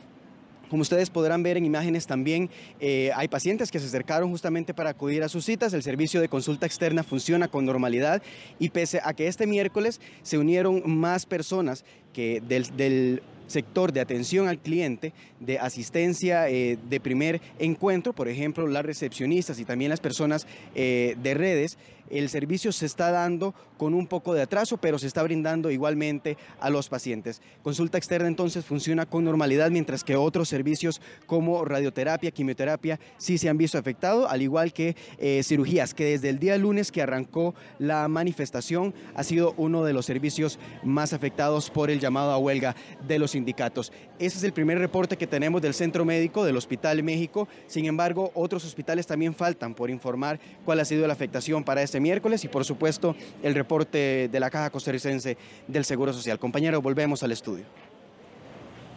Como 0.68 0.82
ustedes 0.82 1.10
podrán 1.10 1.42
ver 1.42 1.56
en 1.56 1.64
imágenes 1.64 2.06
también, 2.06 2.50
eh, 2.80 3.10
hay 3.14 3.28
pacientes 3.28 3.70
que 3.70 3.78
se 3.78 3.86
acercaron 3.86 4.30
justamente 4.30 4.74
para 4.74 4.90
acudir 4.90 5.22
a 5.22 5.28
sus 5.28 5.44
citas. 5.44 5.72
El 5.72 5.82
servicio 5.82 6.20
de 6.20 6.28
consulta 6.28 6.66
externa 6.66 7.02
funciona 7.02 7.48
con 7.48 7.64
normalidad 7.64 8.22
y 8.58 8.70
pese 8.70 9.00
a 9.04 9.14
que 9.14 9.26
este 9.26 9.46
miércoles 9.46 10.00
se 10.22 10.38
unieron 10.38 10.82
más 10.86 11.26
personas 11.26 11.84
que 12.12 12.42
del, 12.46 12.76
del 12.76 13.22
sector 13.48 13.92
de 13.92 14.00
atención 14.00 14.46
al 14.46 14.58
cliente, 14.58 15.12
de 15.40 15.58
asistencia 15.58 16.48
eh, 16.48 16.78
de 16.88 17.00
primer 17.00 17.40
encuentro, 17.58 18.12
por 18.12 18.28
ejemplo, 18.28 18.66
las 18.68 18.84
recepcionistas 18.84 19.58
y 19.58 19.64
también 19.64 19.90
las 19.90 20.00
personas 20.00 20.46
eh, 20.74 21.16
de 21.22 21.34
redes, 21.34 21.78
el 22.10 22.28
servicio 22.28 22.72
se 22.72 22.86
está 22.86 23.10
dando 23.10 23.54
con 23.76 23.94
un 23.94 24.06
poco 24.06 24.34
de 24.34 24.42
atraso, 24.42 24.76
pero 24.76 24.98
se 24.98 25.06
está 25.06 25.22
brindando 25.22 25.70
igualmente 25.70 26.36
a 26.60 26.70
los 26.70 26.88
pacientes. 26.88 27.40
Consulta 27.62 27.98
externa 27.98 28.28
entonces 28.28 28.64
funciona 28.64 29.06
con 29.06 29.24
normalidad, 29.24 29.70
mientras 29.70 30.04
que 30.04 30.16
otros 30.16 30.48
servicios 30.48 31.00
como 31.26 31.64
radioterapia, 31.64 32.30
quimioterapia, 32.30 32.98
sí 33.16 33.38
se 33.38 33.48
han 33.48 33.58
visto 33.58 33.78
afectados, 33.78 34.30
al 34.30 34.42
igual 34.42 34.72
que 34.72 34.96
eh, 35.18 35.42
cirugías, 35.44 35.94
que 35.94 36.04
desde 36.04 36.28
el 36.28 36.38
día 36.38 36.58
lunes 36.58 36.92
que 36.92 37.02
arrancó 37.02 37.54
la 37.78 38.08
manifestación 38.08 38.94
ha 39.14 39.24
sido 39.24 39.54
uno 39.56 39.84
de 39.84 39.92
los 39.92 40.06
servicios 40.06 40.58
más 40.82 41.12
afectados 41.12 41.70
por 41.70 41.90
el 41.90 42.00
llamado 42.00 42.32
a 42.32 42.38
huelga 42.38 42.74
de 43.06 43.18
los 43.18 43.32
sindicatos. 43.32 43.92
Ese 44.18 44.38
es 44.38 44.44
el 44.44 44.52
primer 44.52 44.78
reporte 44.78 45.16
que 45.16 45.26
tenemos 45.26 45.62
del 45.62 45.74
Centro 45.74 46.04
Médico 46.04 46.44
del 46.44 46.56
Hospital 46.56 47.02
México. 47.02 47.48
Sin 47.66 47.86
embargo, 47.86 48.32
otros 48.34 48.64
hospitales 48.64 49.06
también 49.06 49.34
faltan 49.34 49.74
por 49.74 49.90
informar 49.90 50.40
cuál 50.64 50.80
ha 50.80 50.84
sido 50.84 51.06
la 51.06 51.12
afectación 51.12 51.64
para 51.64 51.82
este 51.82 51.97
miércoles 52.00 52.44
y, 52.44 52.48
por 52.48 52.64
supuesto, 52.64 53.14
el 53.42 53.54
reporte 53.54 54.28
de 54.30 54.40
la 54.40 54.50
Caja 54.50 54.70
Costarricense 54.70 55.36
del 55.66 55.84
Seguro 55.84 56.12
Social. 56.12 56.38
Compañero, 56.38 56.80
volvemos 56.82 57.22
al 57.22 57.32
estudio. 57.32 57.64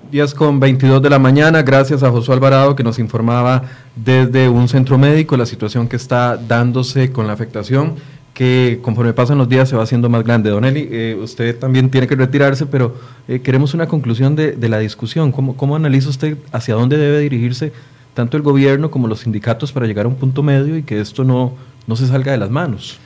10 0.10 0.34
con 0.34 0.60
22 0.60 1.02
de 1.02 1.10
la 1.10 1.20
mañana, 1.20 1.62
gracias 1.62 2.02
a 2.02 2.10
Josué 2.10 2.34
Alvarado 2.34 2.76
que 2.76 2.84
nos 2.84 2.98
informaba 2.98 3.64
desde 3.96 4.50
un 4.50 4.68
centro 4.68 4.98
médico 4.98 5.38
la 5.38 5.46
situación 5.46 5.88
que 5.88 5.96
está 5.96 6.38
dándose 6.38 7.12
con 7.12 7.28
la 7.28 7.34
afectación 7.34 7.96
que 8.34 8.80
conforme 8.82 9.14
pasan 9.14 9.38
los 9.38 9.50
días 9.50 9.70
se 9.70 9.76
va 9.76 9.84
haciendo 9.84 10.10
más 10.10 10.24
grande. 10.24 10.50
Don 10.50 10.66
Eli, 10.66 10.88
eh, 10.92 11.18
usted 11.22 11.58
también 11.60 11.90
tiene 11.90 12.08
que 12.08 12.16
retirarse, 12.16 12.66
pero 12.66 12.96
eh, 13.28 13.42
queremos 13.42 13.74
una 13.74 13.88
conclusión 13.88 14.36
de, 14.36 14.54
de 14.54 14.70
la 14.70 14.80
discusión. 14.80 15.32
¿Cómo, 15.32 15.56
¿Cómo, 15.58 15.76
analiza 15.76 16.10
usted 16.10 16.38
hacia 16.52 16.76
dónde 16.76 16.98
debe 16.98 17.20
dirigirse 17.20 17.74
tanto 18.14 18.38
el 18.38 18.44
gobierno 18.44 18.92
como 18.92 19.08
los 19.08 19.22
sindicatos 19.22 19.72
para 19.72 19.86
llegar 19.86 20.06
a 20.06 20.10
un 20.10 20.16
punto 20.16 20.44
medio 20.44 20.78
y 20.78 20.84
que 20.84 21.00
esto 21.00 21.24
no, 21.24 21.54
no 21.88 21.96
se 21.96 22.08
salga 22.08 22.32
de 22.32 22.38
las 22.38 22.50
manos? 22.50 23.00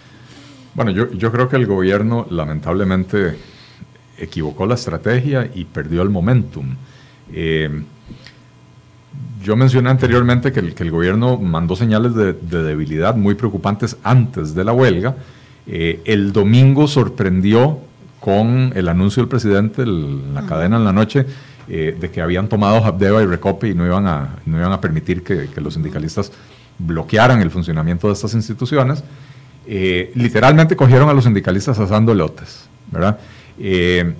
Bueno, 0.73 0.91
yo, 0.91 1.11
yo 1.11 1.31
creo 1.31 1.47
que 1.47 1.55
el 1.55 1.65
gobierno 1.65 2.27
lamentablemente 2.29 3.37
equivocó 4.17 4.65
la 4.65 4.75
estrategia 4.75 5.49
y 5.53 5.65
perdió 5.65 6.01
el 6.01 6.09
momentum. 6.09 6.75
Eh, 7.33 7.83
yo 9.41 9.55
mencioné 9.55 9.89
anteriormente 9.89 10.51
que 10.51 10.59
el, 10.59 10.73
que 10.73 10.83
el, 10.83 10.91
gobierno 10.91 11.37
mandó 11.37 11.75
señales 11.75 12.15
de, 12.15 12.33
de, 12.33 12.63
debilidad 12.63 13.15
muy 13.15 13.35
preocupantes 13.35 13.97
antes 14.03 14.55
de 14.55 14.63
la 14.63 14.73
huelga. 14.73 15.15
Eh, 15.67 16.01
el 16.05 16.33
domingo 16.33 16.87
sorprendió 16.87 17.79
con 18.19 18.73
el 18.75 18.89
anuncio 18.89 19.21
del 19.21 19.29
presidente 19.29 19.83
en 19.83 20.33
la 20.33 20.45
cadena 20.45 20.77
en 20.77 20.83
la 20.83 20.91
noche 20.91 21.25
eh, 21.67 21.95
de 21.99 22.11
que 22.11 22.21
habían 22.21 22.49
tomado 22.49 22.83
Habdeba 22.83 23.21
y 23.21 23.25
Recope 23.25 23.69
y 23.69 23.73
no 23.73 23.85
iban 23.85 24.07
a, 24.07 24.35
no 24.45 24.57
iban 24.57 24.71
a 24.71 24.81
permitir 24.81 25.23
que, 25.23 25.47
que 25.47 25.61
los 25.61 25.75
sindicalistas 25.75 26.31
bloquearan 26.77 27.41
el 27.41 27.51
funcionamiento 27.51 28.07
de 28.07 28.13
estas 28.13 28.33
instituciones. 28.33 29.03
Eh, 29.67 30.11
literalmente 30.15 30.75
cogieron 30.75 31.09
a 31.09 31.13
los 31.13 31.23
sindicalistas 31.23 31.79
asando 31.79 32.11
elotes, 32.11 32.67
¿verdad? 32.91 33.17
Eh, 33.59 34.13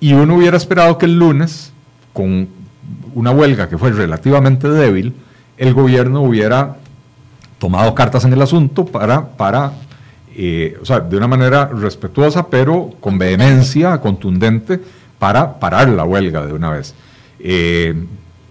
y 0.00 0.12
uno 0.12 0.36
hubiera 0.36 0.56
esperado 0.56 0.98
que 0.98 1.06
el 1.06 1.18
lunes, 1.18 1.72
con 2.12 2.48
una 3.14 3.30
huelga 3.32 3.68
que 3.68 3.76
fue 3.76 3.90
relativamente 3.90 4.68
débil, 4.68 5.14
el 5.56 5.74
gobierno 5.74 6.22
hubiera 6.22 6.76
tomado 7.58 7.94
cartas 7.94 8.24
en 8.24 8.32
el 8.32 8.40
asunto 8.40 8.86
para, 8.86 9.30
para 9.30 9.72
eh, 10.36 10.78
o 10.80 10.84
sea, 10.84 11.00
de 11.00 11.16
una 11.16 11.26
manera 11.26 11.66
respetuosa, 11.66 12.46
pero 12.46 12.92
con 13.00 13.18
vehemencia, 13.18 14.00
contundente, 14.00 14.80
para 15.18 15.58
parar 15.58 15.88
la 15.88 16.04
huelga 16.04 16.46
de 16.46 16.52
una 16.52 16.70
vez. 16.70 16.94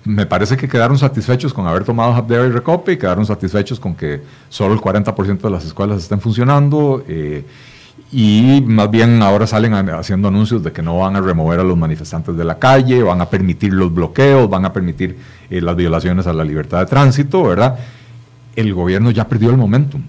Me 0.07 0.25
parece 0.25 0.55
que 0.55 0.67
quedaron 0.67 0.97
satisfechos 0.97 1.53
con 1.53 1.67
haber 1.67 1.83
tomado 1.83 2.13
Habdeba 2.13 2.45
y 2.45 2.49
Recope 2.49 2.93
y 2.93 2.97
quedaron 2.97 3.25
satisfechos 3.25 3.79
con 3.79 3.93
que 3.93 4.21
solo 4.49 4.73
el 4.73 4.79
40% 4.79 5.41
de 5.41 5.49
las 5.49 5.65
escuelas 5.65 6.01
estén 6.01 6.21
funcionando 6.21 7.03
eh, 7.07 7.43
y 8.11 8.63
más 8.65 8.89
bien 8.89 9.21
ahora 9.21 9.45
salen 9.45 9.73
haciendo 9.73 10.29
anuncios 10.29 10.63
de 10.63 10.71
que 10.71 10.81
no 10.81 10.99
van 10.99 11.17
a 11.17 11.21
remover 11.21 11.59
a 11.59 11.63
los 11.63 11.77
manifestantes 11.77 12.37
de 12.37 12.45
la 12.45 12.57
calle, 12.57 13.03
van 13.03 13.19
a 13.19 13.29
permitir 13.29 13.73
los 13.73 13.93
bloqueos, 13.93 14.49
van 14.49 14.63
a 14.63 14.71
permitir 14.71 15.17
eh, 15.49 15.59
las 15.59 15.75
violaciones 15.75 16.25
a 16.25 16.31
la 16.31 16.45
libertad 16.45 16.79
de 16.79 16.85
tránsito, 16.85 17.43
¿verdad? 17.43 17.77
El 18.55 18.73
gobierno 18.73 19.11
ya 19.11 19.27
perdió 19.27 19.49
el 19.49 19.57
momentum, 19.57 20.03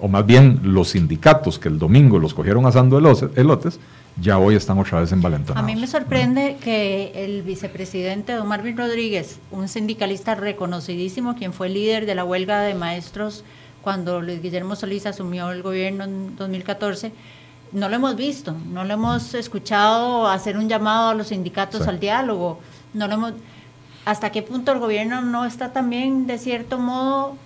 o 0.00 0.08
más 0.08 0.26
bien 0.26 0.60
los 0.64 0.88
sindicatos 0.88 1.60
que 1.60 1.68
el 1.68 1.78
domingo 1.78 2.18
los 2.18 2.34
cogieron 2.34 2.66
asando 2.66 2.98
elotes, 2.98 3.78
ya 4.20 4.38
hoy 4.38 4.54
están 4.54 4.78
otra 4.78 5.00
vez 5.00 5.10
envalentonados. 5.12 5.62
A 5.62 5.66
mí 5.66 5.78
me 5.78 5.86
sorprende 5.86 6.56
que 6.62 7.12
el 7.14 7.42
vicepresidente 7.42 8.32
don 8.32 8.46
Marvin 8.46 8.76
Rodríguez, 8.76 9.40
un 9.50 9.68
sindicalista 9.68 10.34
reconocidísimo, 10.34 11.34
quien 11.34 11.52
fue 11.52 11.68
líder 11.68 12.06
de 12.06 12.14
la 12.14 12.24
huelga 12.24 12.60
de 12.60 12.74
maestros 12.74 13.44
cuando 13.82 14.22
Luis 14.22 14.40
Guillermo 14.40 14.76
Solís 14.76 15.04
asumió 15.04 15.50
el 15.50 15.62
gobierno 15.62 16.04
en 16.04 16.36
2014, 16.36 17.12
no 17.72 17.88
lo 17.88 17.96
hemos 17.96 18.16
visto, 18.16 18.56
no 18.72 18.84
lo 18.84 18.94
hemos 18.94 19.34
escuchado 19.34 20.28
hacer 20.28 20.56
un 20.56 20.68
llamado 20.68 21.10
a 21.10 21.14
los 21.14 21.28
sindicatos 21.28 21.82
sí. 21.82 21.88
al 21.88 22.00
diálogo, 22.00 22.60
no 22.94 23.08
lo 23.08 23.14
hemos, 23.14 23.32
hasta 24.04 24.30
qué 24.30 24.42
punto 24.42 24.72
el 24.72 24.78
gobierno 24.78 25.20
no 25.20 25.44
está 25.44 25.72
también 25.72 26.26
de 26.26 26.38
cierto 26.38 26.78
modo 26.78 27.36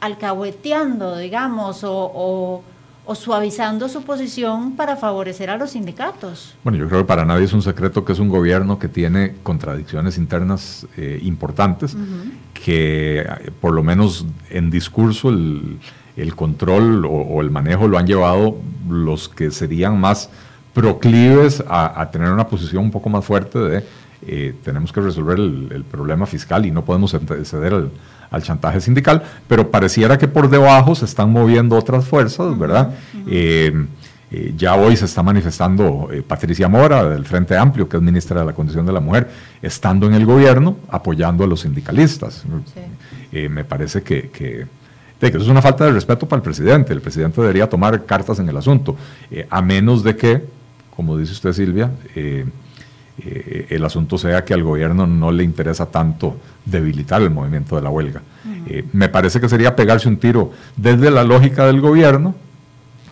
alcahueteando, 0.00 1.18
digamos, 1.18 1.84
o, 1.84 2.10
o 2.14 2.62
o 3.06 3.14
suavizando 3.14 3.88
su 3.88 4.02
posición 4.02 4.76
para 4.76 4.96
favorecer 4.96 5.48
a 5.48 5.56
los 5.56 5.70
sindicatos. 5.70 6.54
Bueno, 6.64 6.78
yo 6.78 6.88
creo 6.88 7.00
que 7.00 7.06
para 7.06 7.24
nadie 7.24 7.44
es 7.44 7.52
un 7.52 7.62
secreto 7.62 8.04
que 8.04 8.12
es 8.12 8.18
un 8.18 8.28
gobierno 8.28 8.78
que 8.78 8.88
tiene 8.88 9.36
contradicciones 9.42 10.18
internas 10.18 10.86
eh, 10.96 11.20
importantes, 11.22 11.94
uh 11.94 11.98
-huh. 11.98 12.32
que 12.52 13.24
por 13.60 13.72
lo 13.72 13.82
menos 13.82 14.26
en 14.50 14.70
discurso 14.70 15.28
el, 15.28 15.78
el 16.16 16.34
control 16.34 17.04
o, 17.04 17.10
o, 17.10 17.40
el 17.42 17.50
manejo 17.50 17.86
lo 17.86 17.96
han 17.96 18.06
llevado 18.06 18.56
los 18.88 19.28
que 19.28 19.50
serían 19.52 20.00
más 20.00 20.28
proclives 20.74 21.62
a, 21.68 22.00
a 22.00 22.10
tener 22.10 22.30
una 22.30 22.48
posición 22.48 22.84
un 22.84 22.90
poco 22.90 23.08
más 23.08 23.24
fuerte 23.24 23.58
de 23.58 23.84
eh, 24.26 24.54
tenemos 24.64 24.92
que 24.92 25.00
resolver 25.00 25.38
el, 25.38 25.68
el, 25.72 25.84
problema 25.84 26.26
fiscal 26.26 26.64
y 26.66 26.70
no 26.70 26.84
podemos 26.84 27.16
ceder 27.44 27.74
al, 27.74 27.90
al 28.30 28.42
chantaje 28.42 28.80
sindical, 28.80 29.22
pero 29.48 29.70
pareciera 29.70 30.18
que 30.18 30.28
por 30.28 30.48
debajo 30.48 30.94
se 30.94 31.04
están 31.04 31.30
moviendo 31.30 31.76
otras 31.76 32.04
fuerzas, 32.06 32.58
¿verdad? 32.58 32.90
Uh 33.14 33.18
-huh. 33.18 33.24
eh, 33.28 33.86
eh, 34.28 34.54
ya 34.56 34.74
hoy 34.74 34.96
se 34.96 35.04
está 35.04 35.22
manifestando 35.22 36.08
eh, 36.12 36.20
Patricia 36.20 36.68
Mora 36.68 37.08
del 37.08 37.24
Frente 37.24 37.56
Amplio, 37.56 37.88
que 37.88 37.96
es 37.96 38.02
ministra 38.02 38.40
de 38.40 38.46
la 38.46 38.52
Condición 38.52 38.84
de 38.84 38.92
la 38.92 38.98
Mujer, 38.98 39.30
estando 39.62 40.06
en 40.06 40.14
el 40.14 40.26
gobierno 40.26 40.78
apoyando 40.88 41.44
a 41.44 41.46
los 41.46 41.60
sindicalistas. 41.60 42.44
Sí. 42.74 42.80
Eh, 43.30 43.48
me 43.48 43.64
parece 43.64 44.02
que, 44.02 44.28
que, 44.30 44.66
que, 45.20 45.26
eso 45.28 45.38
es 45.38 45.48
una 45.48 45.62
falta 45.62 45.84
de 45.84 45.92
respeto 45.92 46.26
para 46.26 46.38
el 46.38 46.42
presidente. 46.42 46.92
El 46.92 47.02
presidente 47.02 47.40
debería 47.40 47.68
tomar 47.68 48.04
cartas 48.04 48.40
en 48.40 48.48
el 48.48 48.56
asunto, 48.56 48.96
a 49.48 49.62
menos 49.62 50.02
de 50.02 50.16
que, 50.16 50.42
como 50.94 51.16
dice 51.16 51.32
usted 51.32 51.52
Silvia, 51.52 51.90
eh, 53.18 53.66
el 53.70 53.84
asunto 53.84 54.18
sea 54.18 54.44
que 54.44 54.54
al 54.54 54.62
gobierno 54.62 55.06
no 55.06 55.30
le 55.30 55.42
interesa 55.42 55.86
tanto 55.86 56.36
debilitar 56.64 57.22
el 57.22 57.30
movimiento 57.30 57.76
de 57.76 57.82
la 57.82 57.90
huelga. 57.90 58.22
Uh 58.44 58.48
-huh. 58.48 58.62
eh, 58.68 58.84
me 58.92 59.08
parece 59.08 59.40
que 59.40 59.48
sería 59.48 59.74
pegarse 59.74 60.08
un 60.08 60.18
tiro 60.18 60.52
desde 60.76 61.10
la 61.10 61.24
lógica 61.24 61.66
del 61.66 61.80
gobierno, 61.80 62.34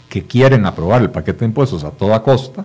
que 0.09 0.23
quieren 0.23 0.67
aprobar 0.67 1.03
el 1.03 1.11
paquete 1.11 1.41
de 1.41 1.47
impuestos 1.47 1.83
a 1.85 1.91
toda 1.91 2.23
costa, 2.23 2.65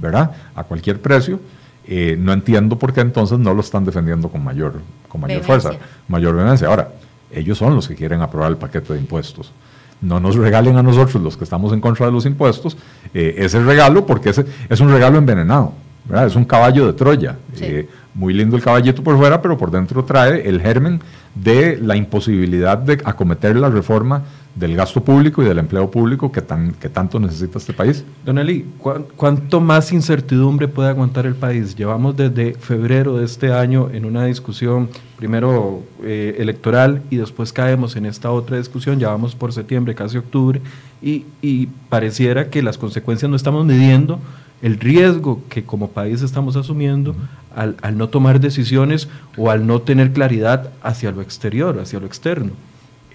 ¿verdad? 0.00 0.30
A 0.54 0.62
cualquier 0.64 1.00
precio. 1.00 1.40
Eh, 1.86 2.16
no 2.18 2.32
entiendo 2.32 2.78
por 2.78 2.92
qué 2.92 3.00
entonces 3.00 3.38
no 3.38 3.52
lo 3.52 3.60
están 3.60 3.84
defendiendo 3.84 4.28
con 4.28 4.42
mayor, 4.42 4.80
con 5.08 5.20
mayor 5.20 5.42
fuerza, 5.42 5.72
mayor 6.08 6.34
vehemencia. 6.34 6.68
Ahora, 6.68 6.92
ellos 7.30 7.58
son 7.58 7.74
los 7.74 7.88
que 7.88 7.94
quieren 7.94 8.22
aprobar 8.22 8.50
el 8.50 8.56
paquete 8.56 8.94
de 8.94 9.00
impuestos 9.00 9.52
no 10.00 10.20
nos 10.20 10.36
regalen 10.36 10.76
a 10.76 10.82
nosotros 10.82 11.22
los 11.22 11.36
que 11.36 11.44
estamos 11.44 11.72
en 11.72 11.80
contra 11.80 12.06
de 12.06 12.12
los 12.12 12.26
impuestos 12.26 12.76
eh, 13.14 13.36
ese 13.38 13.62
regalo 13.64 14.06
porque 14.06 14.30
ese 14.30 14.44
es 14.68 14.80
un 14.80 14.90
regalo 14.90 15.18
envenenado. 15.18 15.72
¿Verdad? 16.04 16.26
Es 16.26 16.36
un 16.36 16.44
caballo 16.44 16.86
de 16.86 16.92
Troya. 16.92 17.36
Sí. 17.54 17.64
Eh, 17.64 17.88
muy 18.14 18.32
lindo 18.32 18.56
el 18.56 18.62
caballito 18.62 19.02
por 19.02 19.16
fuera, 19.18 19.42
pero 19.42 19.58
por 19.58 19.70
dentro 19.70 20.04
trae 20.04 20.48
el 20.48 20.60
germen 20.60 21.00
de 21.34 21.78
la 21.82 21.96
imposibilidad 21.96 22.78
de 22.78 23.00
acometer 23.04 23.56
la 23.56 23.68
reforma 23.68 24.22
del 24.54 24.76
gasto 24.76 25.02
público 25.02 25.42
y 25.42 25.46
del 25.46 25.58
empleo 25.58 25.90
público 25.90 26.30
que, 26.30 26.40
tan, 26.40 26.74
que 26.74 26.88
tanto 26.88 27.18
necesita 27.18 27.58
este 27.58 27.72
país. 27.72 28.04
Don 28.24 28.38
Eli, 28.38 28.64
¿cu 28.78 28.92
¿cuánto 29.16 29.60
más 29.60 29.92
incertidumbre 29.92 30.68
puede 30.68 30.90
aguantar 30.90 31.26
el 31.26 31.34
país? 31.34 31.74
Llevamos 31.74 32.16
desde 32.16 32.54
febrero 32.54 33.16
de 33.16 33.24
este 33.24 33.52
año 33.52 33.88
en 33.92 34.04
una 34.04 34.26
discusión, 34.26 34.88
primero 35.16 35.82
eh, 36.04 36.36
electoral 36.38 37.02
y 37.10 37.16
después 37.16 37.52
caemos 37.52 37.96
en 37.96 38.06
esta 38.06 38.30
otra 38.30 38.56
discusión, 38.56 39.00
ya 39.00 39.08
vamos 39.08 39.34
por 39.34 39.52
septiembre, 39.52 39.96
casi 39.96 40.18
octubre, 40.18 40.60
y, 41.02 41.24
y 41.42 41.66
pareciera 41.88 42.48
que 42.48 42.62
las 42.62 42.78
consecuencias 42.78 43.28
no 43.28 43.34
estamos 43.34 43.66
midiendo 43.66 44.20
el 44.62 44.80
riesgo 44.80 45.42
que 45.48 45.64
como 45.64 45.90
país 45.90 46.22
estamos 46.22 46.56
asumiendo 46.56 47.14
al, 47.54 47.76
al, 47.82 47.98
no 47.98 48.08
tomar 48.08 48.40
decisiones 48.40 49.08
o 49.36 49.50
al 49.50 49.66
no 49.66 49.82
tener 49.82 50.12
claridad 50.12 50.70
hacia 50.82 51.10
lo 51.10 51.20
exterior, 51.20 51.78
hacia 51.78 52.00
lo 52.00 52.06
externo? 52.06 52.52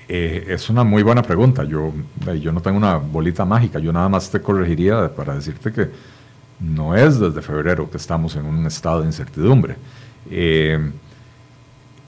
Eh, 0.07 0.45
es 0.47 0.69
una 0.71 0.83
muy 0.83 1.03
buena 1.03 1.21
pregunta. 1.21 1.63
Yo, 1.63 1.93
yo 2.41 2.51
no 2.51 2.61
tengo 2.61 2.77
una 2.77 2.97
bolita 2.97 3.45
mágica, 3.45 3.79
yo 3.79 3.93
nada 3.93 4.09
más 4.09 4.29
te 4.31 4.41
corregiría 4.41 5.13
para 5.15 5.35
decirte 5.35 5.71
que 5.71 5.89
no 6.59 6.95
es 6.95 7.19
desde 7.19 7.41
febrero 7.41 7.89
que 7.89 7.97
estamos 7.97 8.35
en 8.35 8.45
un 8.45 8.65
estado 8.65 9.01
de 9.01 9.07
incertidumbre. 9.07 9.75
Eh, 10.31 10.91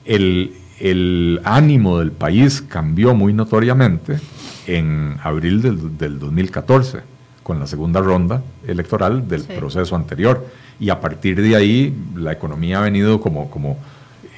el, 0.04 0.52
el, 0.80 1.40
ánimo 1.44 2.00
del 2.00 2.10
país 2.10 2.60
cambió 2.60 3.14
muy 3.14 3.32
notoriamente 3.32 4.18
en 4.66 5.16
abril 5.22 5.62
del, 5.62 5.96
del 5.96 6.18
2014 6.18 7.11
con 7.42 7.58
la 7.58 7.66
segunda 7.66 8.00
ronda 8.00 8.42
electoral 8.66 9.26
del 9.28 9.42
sí. 9.42 9.52
proceso 9.56 9.96
anterior. 9.96 10.46
Y 10.78 10.90
a 10.90 11.00
partir 11.00 11.40
de 11.40 11.56
ahí 11.56 11.94
la 12.16 12.32
economía 12.32 12.78
ha 12.78 12.82
venido 12.82 13.20
como, 13.20 13.50
como 13.50 13.78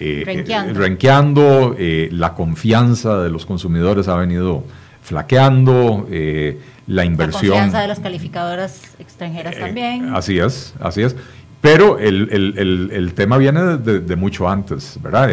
eh, 0.01 0.23
renqueando, 0.25 0.71
eh, 0.71 0.75
renqueando 0.75 1.77
eh, 1.79 2.09
la 2.13 2.35
confianza 2.35 3.23
de 3.23 3.31
los 3.31 3.47
consumidores 3.47 4.09
ha 4.09 4.17
venido 4.17 4.65
flaqueando, 5.03 6.07
eh, 6.11 6.59
la 6.87 7.05
inversión... 7.05 7.51
La 7.51 7.51
confianza 7.51 7.81
de 7.83 7.89
las 7.89 8.01
calificadoras 8.01 8.81
extranjeras 8.99 9.59
también. 9.59 10.15
Así 10.15 10.39
es, 10.39 10.75
así 10.81 11.03
es. 11.03 11.15
Pero 11.61 11.99
el, 11.99 12.29
el, 12.31 12.59
el, 12.59 12.91
el 12.93 13.15
tema 13.15 13.39
viene 13.39 13.79
de, 13.79 14.01
de, 14.01 14.17
mucho 14.17 14.49
antes, 14.49 14.99
¿verdad? 15.03 15.31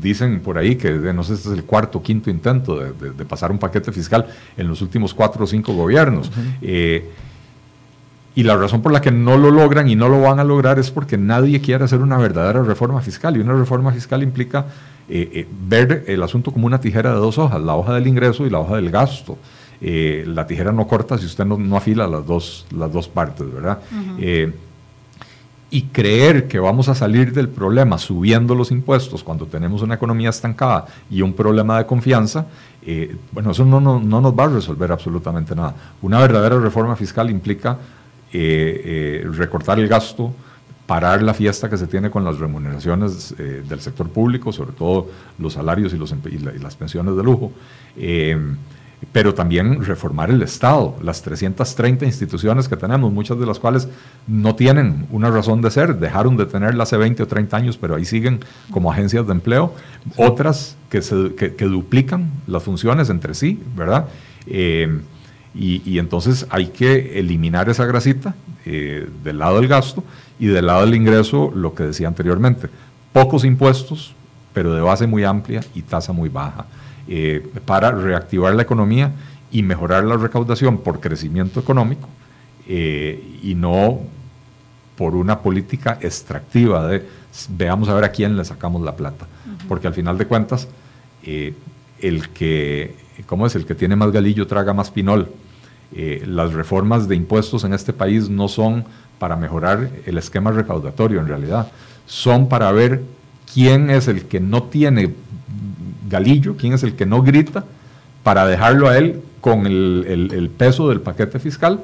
Dicen 0.00 0.40
por 0.40 0.58
ahí 0.58 0.76
que 0.76 0.90
no 0.92 1.22
sé, 1.22 1.34
este 1.34 1.48
es 1.48 1.54
el 1.54 1.64
cuarto 1.64 1.98
o 1.98 2.02
quinto 2.02 2.30
intento 2.30 2.78
de, 2.78 2.92
de, 2.92 3.10
de, 3.12 3.24
pasar 3.24 3.50
un 3.50 3.58
paquete 3.58 3.92
fiscal 3.92 4.26
en 4.56 4.68
los 4.68 4.82
últimos 4.82 5.14
cuatro 5.14 5.44
o 5.44 5.46
cinco 5.46 5.74
gobiernos. 5.74 6.28
Uh 6.28 6.30
-huh. 6.30 6.58
eh, 6.62 7.10
y 8.36 8.42
la 8.42 8.56
razón 8.56 8.82
por 8.82 8.92
la 8.92 9.00
que 9.00 9.12
no 9.12 9.36
lo 9.36 9.50
logran 9.50 9.88
y 9.88 9.94
no 9.94 10.08
lo 10.08 10.20
van 10.20 10.40
a 10.40 10.44
lograr 10.44 10.78
es 10.78 10.90
porque 10.90 11.16
nadie 11.16 11.60
quiere 11.60 11.84
hacer 11.84 12.00
una 12.00 12.18
verdadera 12.18 12.62
reforma 12.62 13.00
fiscal. 13.00 13.36
Y 13.36 13.40
una 13.40 13.54
reforma 13.54 13.92
fiscal 13.92 14.24
implica 14.24 14.66
eh, 15.08 15.30
eh, 15.32 15.46
ver 15.68 16.04
el 16.08 16.22
asunto 16.22 16.50
como 16.50 16.66
una 16.66 16.80
tijera 16.80 17.10
de 17.10 17.16
dos 17.16 17.38
hojas, 17.38 17.62
la 17.62 17.76
hoja 17.76 17.94
del 17.94 18.08
ingreso 18.08 18.44
y 18.44 18.50
la 18.50 18.58
hoja 18.58 18.76
del 18.76 18.90
gasto. 18.90 19.38
Eh, 19.80 20.24
la 20.26 20.46
tijera 20.46 20.72
no 20.72 20.86
corta 20.88 21.16
si 21.16 21.26
usted 21.26 21.44
no, 21.44 21.58
no 21.58 21.76
afila 21.76 22.08
las 22.08 22.26
dos, 22.26 22.66
las 22.76 22.92
dos 22.92 23.08
partes, 23.08 23.52
¿verdad? 23.52 23.78
Uh 23.92 24.20
-huh 24.20 24.52
y 25.74 25.82
creer 25.86 26.46
que 26.46 26.60
vamos 26.60 26.88
a 26.88 26.94
salir 26.94 27.32
del 27.32 27.48
problema 27.48 27.98
subiendo 27.98 28.54
los 28.54 28.70
impuestos 28.70 29.24
cuando 29.24 29.44
tenemos 29.46 29.82
una 29.82 29.96
economía 29.96 30.30
estancada 30.30 30.86
y 31.10 31.20
un 31.20 31.32
problema 31.32 31.78
de 31.78 31.84
confianza, 31.84 32.46
eh, 32.86 33.16
bueno, 33.32 33.50
eso 33.50 33.64
no, 33.64 33.80
no, 33.80 33.98
no, 33.98 34.20
nos 34.20 34.38
va 34.38 34.44
a 34.44 34.48
resolver 34.50 34.92
absolutamente 34.92 35.52
nada. 35.52 35.74
Una 36.00 36.20
verdadera 36.20 36.60
reforma 36.60 36.94
fiscal 36.94 37.28
implica 37.28 37.76
eh, 38.32 39.24
eh, 39.24 39.28
recortar 39.32 39.80
el 39.80 39.88
gasto, 39.88 40.32
parar 40.86 41.20
la 41.22 41.34
fiesta 41.34 41.68
que 41.68 41.76
se 41.76 41.88
tiene 41.88 42.08
con 42.08 42.24
las 42.24 42.38
remuneraciones 42.38 43.34
del 43.36 43.80
sector 43.80 44.08
público, 44.10 44.52
sobre 44.52 44.74
todo 44.74 45.08
los 45.40 45.54
salarios 45.54 45.92
y, 45.92 45.98
los, 45.98 46.14
y, 46.30 46.38
las 46.38 46.76
pensiones 46.76 47.16
de 47.16 47.22
lujo 47.24 47.50
pero 49.12 49.34
también 49.34 49.84
reformar 49.84 50.30
el 50.30 50.42
Estado, 50.42 50.96
las 51.02 51.22
330 51.22 52.04
instituciones 52.04 52.68
que 52.68 52.76
tenemos, 52.76 53.12
muchas 53.12 53.38
de 53.38 53.46
las 53.46 53.58
cuales 53.58 53.88
no 54.26 54.54
tienen 54.54 55.06
una 55.10 55.30
razón 55.30 55.60
de 55.62 55.70
ser, 55.70 55.98
dejaron 55.98 56.36
de 56.36 56.46
tenerla 56.46 56.84
hace 56.84 56.96
20 56.96 57.22
o 57.22 57.26
30 57.26 57.56
años, 57.56 57.76
pero 57.76 57.96
ahí 57.96 58.04
siguen 58.04 58.40
como 58.70 58.90
agencias 58.90 59.26
de 59.26 59.32
empleo, 59.32 59.74
otras 60.16 60.76
que, 60.90 61.02
se, 61.02 61.34
que, 61.34 61.64
duplican 61.64 62.30
las 62.46 62.62
funciones 62.62 63.10
entre 63.10 63.34
sí, 63.34 63.60
¿verdad? 63.76 64.06
Eh, 64.46 65.00
y, 65.54 65.98
entonces 65.98 66.46
hay 66.50 66.66
que 66.66 67.20
eliminar 67.20 67.68
esa 67.68 67.84
grasita 67.86 68.34
eh, 68.66 69.08
del 69.22 69.38
lado 69.38 69.60
del 69.60 69.68
gasto 69.68 70.02
y 70.40 70.46
del 70.46 70.66
lado 70.66 70.80
del 70.84 70.96
ingreso, 70.96 71.52
lo 71.54 71.74
que 71.74 71.84
decía 71.84 72.08
anteriormente, 72.08 72.68
pocos 73.12 73.44
impuestos, 73.44 74.14
pero 74.52 74.74
de 74.74 74.80
base 74.80 75.06
muy 75.06 75.22
amplia 75.22 75.64
y 75.74 75.82
tasa 75.82 76.12
muy 76.12 76.28
baja. 76.28 76.66
Eh, 77.06 77.46
para 77.66 77.90
reactivar 77.90 78.54
la 78.54 78.62
economía 78.62 79.12
y 79.50 79.62
mejorar 79.62 80.04
la 80.04 80.16
recaudación 80.16 80.78
por 80.78 81.00
crecimiento 81.00 81.60
económico 81.60 82.08
eh, 82.66 83.40
y 83.42 83.54
no 83.54 84.00
por 84.96 85.14
una 85.14 85.40
política 85.40 85.98
extractiva 86.00 86.86
de 86.88 87.06
veamos 87.50 87.90
a 87.90 87.94
ver 87.94 88.04
a 88.04 88.08
quién 88.10 88.38
le 88.38 88.44
sacamos 88.44 88.80
la 88.80 88.96
plata. 88.96 89.26
Porque 89.68 89.86
al 89.86 89.92
final 89.92 90.16
de 90.16 90.26
cuentas, 90.26 90.66
eh, 91.24 91.52
el 92.00 92.30
que, 92.30 92.96
¿cómo 93.26 93.46
es? 93.46 93.54
El 93.54 93.66
que 93.66 93.74
tiene 93.74 93.96
más 93.96 94.10
galillo 94.10 94.46
traga 94.46 94.72
más 94.72 94.90
pinol. 94.90 95.28
las 95.92 96.54
reformas 96.54 97.06
de 97.06 97.16
impuestos 97.16 97.64
en 97.64 97.74
este 97.74 97.92
país 97.92 98.30
no 98.30 98.48
son 98.48 98.84
para 99.18 99.36
mejorar 99.36 99.90
el 100.06 100.16
esquema 100.16 100.52
recaudatorio 100.52 101.20
en 101.20 101.28
realidad, 101.28 101.70
son 102.06 102.48
para 102.48 102.72
ver 102.72 103.02
quién 103.52 103.90
es 103.90 104.08
el 104.08 104.24
que 104.24 104.40
no 104.40 104.62
tiene 104.62 105.12
galillo, 106.08 106.56
quién 106.56 106.72
es 106.72 106.82
el 106.82 106.94
que 106.94 107.06
no 107.06 107.22
grita, 107.22 107.64
para 108.22 108.46
dejarlo 108.46 108.88
a 108.88 108.96
él 108.98 109.22
con 109.40 109.66
el, 109.66 110.50
peso 110.56 110.88
del 110.88 111.00
paquete 111.00 111.38
fiscal, 111.38 111.80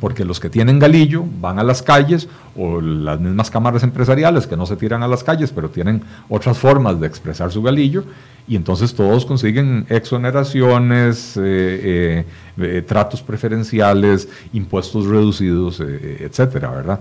porque 0.00 0.24
los 0.24 0.38
que 0.38 0.50
tienen 0.50 0.78
galillo 0.78 1.24
van 1.40 1.58
a 1.58 1.62
las 1.62 1.82
calles 1.82 2.28
o 2.56 2.80
las 2.80 3.20
mismas 3.20 3.50
cámaras 3.50 3.82
empresariales 3.82 4.46
que 4.46 4.56
no 4.56 4.66
se 4.66 4.76
tiran 4.76 5.02
a 5.02 5.08
las 5.08 5.24
calles, 5.24 5.50
pero 5.50 5.70
tienen 5.70 6.02
otras 6.28 6.58
formas 6.58 7.00
de 7.00 7.06
expresar 7.06 7.50
su 7.52 7.62
galillo, 7.62 8.04
y 8.48 8.56
entonces 8.56 8.94
todos 8.94 9.24
consiguen 9.24 9.86
exoneraciones, 9.88 11.36
eh, 11.36 11.40
eh, 11.40 12.24
eh, 12.58 12.82
tratos 12.86 13.22
preferenciales, 13.22 14.28
impuestos 14.52 15.06
reducidos, 15.06 15.80
etcétera, 15.80 16.70
¿verdad? 16.70 17.00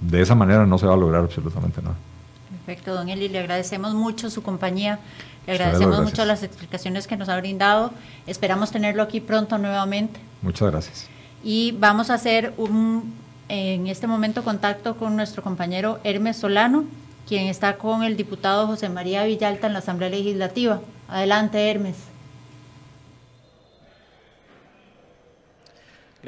de 0.00 0.22
esa 0.22 0.34
manera 0.34 0.64
no 0.64 0.78
se 0.78 0.86
va 0.86 0.94
a 0.94 0.96
lograr 0.96 1.22
absolutamente 1.22 1.82
nada. 1.82 1.96
Perfecto, 2.68 2.94
don 2.94 3.08
Eli, 3.08 3.30
le 3.30 3.38
agradecemos 3.38 3.94
mucho 3.94 4.28
su 4.28 4.42
compañía, 4.42 4.98
le 5.46 5.54
agradecemos 5.54 6.02
mucho 6.02 6.26
las 6.26 6.42
explicaciones 6.42 7.06
que 7.06 7.16
nos 7.16 7.30
ha 7.30 7.38
brindado. 7.38 7.92
Esperamos 8.26 8.70
tenerlo 8.70 9.02
aquí 9.02 9.22
pronto 9.22 9.56
nuevamente. 9.56 10.20
Muchas 10.42 10.70
gracias. 10.70 11.06
Y 11.42 11.72
vamos 11.78 12.10
a 12.10 12.14
hacer 12.14 12.52
un, 12.58 13.14
en 13.48 13.86
este 13.86 14.06
momento 14.06 14.44
contacto 14.44 14.98
con 14.98 15.16
nuestro 15.16 15.42
compañero 15.42 15.98
Hermes 16.04 16.36
Solano, 16.36 16.84
quien 17.26 17.46
está 17.46 17.78
con 17.78 18.02
el 18.02 18.18
diputado 18.18 18.66
José 18.66 18.90
María 18.90 19.24
Villalta 19.24 19.66
en 19.68 19.72
la 19.72 19.78
Asamblea 19.78 20.10
Legislativa. 20.10 20.82
Adelante, 21.08 21.70
Hermes. 21.70 21.96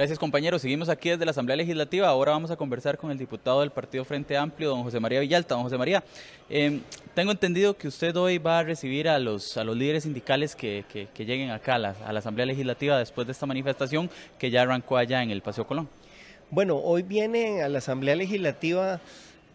Gracias 0.00 0.18
compañeros, 0.18 0.62
seguimos 0.62 0.88
aquí 0.88 1.10
desde 1.10 1.26
la 1.26 1.32
Asamblea 1.32 1.58
Legislativa. 1.58 2.08
Ahora 2.08 2.32
vamos 2.32 2.50
a 2.50 2.56
conversar 2.56 2.96
con 2.96 3.10
el 3.10 3.18
diputado 3.18 3.60
del 3.60 3.70
Partido 3.70 4.02
Frente 4.06 4.34
Amplio, 4.34 4.70
don 4.70 4.82
José 4.82 4.98
María 4.98 5.20
Villalta. 5.20 5.54
Don 5.54 5.62
José 5.62 5.76
María, 5.76 6.02
em, 6.48 6.80
tengo 7.14 7.32
entendido 7.32 7.76
que 7.76 7.86
usted 7.86 8.16
hoy 8.16 8.38
va 8.38 8.60
a 8.60 8.62
recibir 8.62 9.10
a 9.10 9.18
los, 9.18 9.58
a 9.58 9.62
los 9.62 9.76
líderes 9.76 10.04
sindicales 10.04 10.56
que, 10.56 10.86
que, 10.90 11.26
lleguen 11.26 11.50
acá 11.50 11.74
a 11.74 11.78
la, 11.78 12.18
Asamblea 12.18 12.46
Legislativa 12.46 12.96
después 12.96 13.26
de 13.26 13.32
esta 13.32 13.44
manifestación 13.44 14.08
que 14.38 14.50
ya 14.50 14.62
arrancó 14.62 14.96
allá 14.96 15.22
en 15.22 15.30
el 15.30 15.42
Paseo 15.42 15.66
Colón. 15.66 15.86
Bueno, 16.50 16.78
hoy 16.78 17.02
vienen 17.02 17.60
a 17.60 17.68
la 17.68 17.76
Asamblea 17.76 18.16
Legislativa 18.16 19.02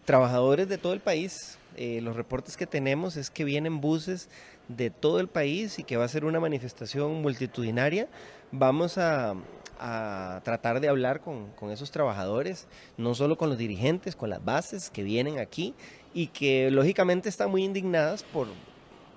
trabajadores 0.04 0.68
de 0.68 0.78
todo 0.78 0.92
el 0.92 1.00
país. 1.00 1.58
Eh, 1.76 1.98
los 2.02 2.14
reportes 2.14 2.56
que 2.56 2.68
tenemos 2.68 3.16
es 3.16 3.30
que 3.30 3.42
vienen 3.42 3.80
buses 3.80 4.28
de 4.68 4.90
todo 4.90 5.18
el 5.18 5.26
país 5.26 5.80
y 5.80 5.82
que 5.82 5.96
va 5.96 6.04
a 6.04 6.08
ser 6.08 6.24
una 6.24 6.38
manifestación 6.38 7.20
multitudinaria. 7.20 8.06
Vamos 8.52 8.96
a, 8.96 9.34
a 9.78 10.40
tratar 10.44 10.80
de 10.80 10.88
hablar 10.88 11.20
con, 11.20 11.52
esos 11.70 11.90
trabajadores, 11.90 12.66
no 12.96 13.14
solo 13.14 13.36
con 13.36 13.48
los 13.48 13.58
dirigentes, 13.58 14.16
con 14.16 14.30
las 14.30 14.44
bases 14.44 14.90
que 14.90 15.02
vienen 15.02 15.38
aquí 15.38 15.74
y 16.14 16.28
que 16.28 16.70
lógicamente 16.70 17.28
están 17.28 17.50
muy 17.50 17.64
indignadas 17.64 18.22
por, 18.22 18.48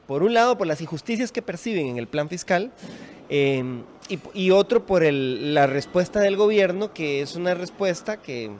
por 0.07 0.23
un 0.23 0.33
lado, 0.33 0.57
por 0.57 0.67
las 0.67 0.81
injusticias 0.81 1.31
que 1.31 1.41
perciben 1.41 1.87
en 1.87 1.97
el 1.97 2.07
plan 2.07 2.29
fiscal 2.29 2.71
em, 3.29 3.83
y, 4.33 4.51
otro 4.51 4.85
por 4.85 5.03
la 5.03 5.67
respuesta 5.67 6.19
del 6.19 6.35
gobierno, 6.35 6.93
que 6.93 7.21
es 7.21 7.35
una 7.35 7.53
respuesta 7.53 8.17
que, 8.17 8.51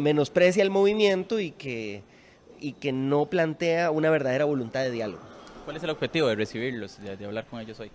menosprecia 0.00 0.62
el 0.62 0.70
movimiento 0.70 1.38
y 1.38 1.50
que, 1.50 2.02
y 2.58 2.72
que 2.72 2.92
no 2.92 3.26
plantea 3.26 3.90
una 3.90 4.08
verdadera 4.08 4.46
voluntad 4.46 4.80
de 4.80 4.90
diálogo. 4.90 5.22
¿Cuál 5.66 5.76
es 5.76 5.82
el 5.82 5.90
objetivo 5.90 6.28
de 6.28 6.34
recibirlos, 6.34 6.98
de 7.02 7.24
hablar 7.26 7.44
con 7.46 7.60
ellos 7.60 7.78
hoy? 7.78 7.90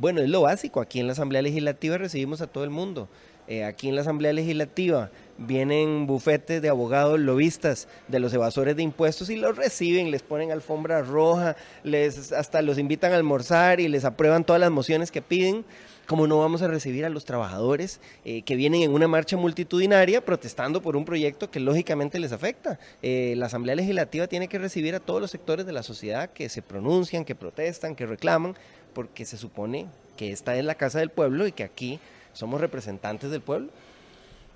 Bueno, 0.00 0.22
es 0.22 0.30
lo 0.30 0.40
básico. 0.40 0.80
Aquí 0.80 0.98
en 0.98 1.06
la 1.06 1.12
Asamblea 1.12 1.42
Legislativa 1.42 1.98
recibimos 1.98 2.40
a 2.40 2.46
todo 2.46 2.64
el 2.64 2.70
mundo. 2.70 3.06
Eh, 3.48 3.64
aquí 3.64 3.90
en 3.90 3.96
la 3.96 4.00
Asamblea 4.00 4.32
Legislativa 4.32 5.10
vienen 5.36 6.06
bufetes 6.06 6.62
de 6.62 6.70
abogados 6.70 7.20
lobistas 7.20 7.86
de 8.08 8.18
los 8.18 8.32
evasores 8.32 8.76
de 8.76 8.82
impuestos 8.82 9.28
y 9.28 9.36
los 9.36 9.56
reciben, 9.56 10.10
les 10.10 10.22
ponen 10.22 10.52
alfombra 10.52 11.02
roja, 11.02 11.54
les 11.82 12.32
hasta 12.32 12.62
los 12.62 12.78
invitan 12.78 13.12
a 13.12 13.16
almorzar 13.16 13.78
y 13.78 13.88
les 13.88 14.06
aprueban 14.06 14.44
todas 14.44 14.60
las 14.60 14.70
mociones 14.70 15.10
que 15.10 15.20
piden. 15.20 15.66
¿Cómo 16.06 16.26
no 16.26 16.38
vamos 16.38 16.60
a 16.62 16.66
recibir 16.66 17.04
a 17.04 17.08
los 17.08 17.24
trabajadores 17.24 18.00
eh, 18.24 18.42
que 18.42 18.56
vienen 18.56 18.82
en 18.82 18.90
una 18.90 19.06
marcha 19.06 19.36
multitudinaria 19.36 20.24
protestando 20.24 20.82
por 20.82 20.96
un 20.96 21.04
proyecto 21.04 21.52
que 21.52 21.60
lógicamente 21.60 22.18
les 22.18 22.32
afecta? 22.32 22.80
Eh, 23.00 23.34
la 23.36 23.46
Asamblea 23.46 23.76
Legislativa 23.76 24.26
tiene 24.26 24.48
que 24.48 24.58
recibir 24.58 24.96
a 24.96 25.00
todos 25.00 25.20
los 25.20 25.30
sectores 25.30 25.66
de 25.66 25.72
la 25.72 25.84
sociedad 25.84 26.30
que 26.30 26.48
se 26.48 26.62
pronuncian, 26.62 27.24
que 27.24 27.36
protestan, 27.36 27.94
que 27.94 28.06
reclaman, 28.06 28.56
porque 28.92 29.24
se 29.24 29.36
supone 29.36 29.86
que 30.16 30.32
esta 30.32 30.56
es 30.56 30.64
la 30.64 30.74
casa 30.74 30.98
del 30.98 31.10
pueblo 31.10 31.46
y 31.46 31.52
que 31.52 31.64
aquí 31.64 31.98
somos 32.32 32.60
representantes 32.60 33.30
del 33.30 33.40
pueblo. 33.40 33.70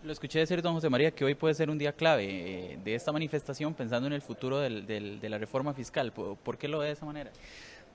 Lo 0.02 0.12
escuché 0.12 0.38
decir, 0.38 0.60
don 0.60 0.74
José 0.74 0.90
María, 0.90 1.10
que 1.12 1.24
hoy 1.24 1.34
puede 1.34 1.54
ser 1.54 1.70
un 1.70 1.78
día 1.78 1.92
clave 1.92 2.26
eh, 2.28 2.78
de 2.84 2.94
esta 2.94 3.10
manifestación 3.10 3.72
pensando 3.72 4.06
en 4.06 4.12
el 4.12 4.20
futuro 4.20 4.60
de 4.60 5.28
la 5.28 5.38
reforma 5.38 5.72
fiscal. 5.72 6.12
¿Por 6.12 6.58
qué 6.58 6.68
lo 6.68 6.80
ve 6.80 6.88
de 6.88 6.92
esa 6.92 7.06
manera? 7.06 7.30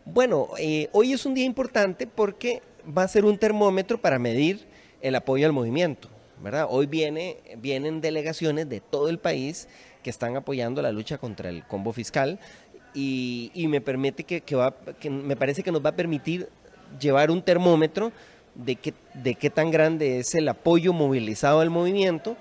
Bueno, 0.06 0.48
eh, 0.58 0.90
hoy 0.92 1.14
es 1.14 1.26
un 1.26 1.36
día 1.36 1.46
importante 1.46 2.08
porque 2.08 2.64
va 2.98 3.04
a 3.04 3.08
ser 3.08 3.26
un 3.26 3.38
termómetro 3.38 4.00
para 4.00 4.18
medir 4.18 4.66
el 5.02 5.16
apoyo 5.16 5.46
al 5.46 5.54
movimiento. 5.54 6.10
¿verdad? 6.42 6.68
Hoy 6.70 6.86
viene, 6.86 7.38
vienen 7.58 8.02
delegaciones 8.02 8.70
de 8.70 8.80
todo 8.80 9.10
el 9.10 9.20
país 9.20 9.68
que 10.04 10.10
están 10.10 10.36
apoyando 10.36 10.82
la 10.82 10.92
lucha 10.92 11.18
contra 11.18 11.50
el 11.50 11.66
combo 11.66 11.92
fiscal 11.92 12.40
y, 12.94 13.66
me 13.68 13.82
permite 13.82 14.24
que, 14.24 14.56
va, 14.56 14.74
que 15.00 15.10
me 15.10 15.36
parece 15.36 15.64
que 15.64 15.72
nos 15.72 15.84
va 15.84 15.90
a 15.90 15.96
permitir 15.96 16.50
llevar 17.00 17.32
un 17.32 17.42
termómetro 17.42 18.12
de 18.56 18.76
qué, 18.76 18.94
de 19.14 19.36
qué 19.36 19.50
tan 19.50 19.72
grande 19.72 20.20
es 20.20 20.34
el 20.36 20.48
apoyo 20.48 20.94
movilizado 20.94 21.60
al 21.60 21.70
movimiento, 21.70 22.36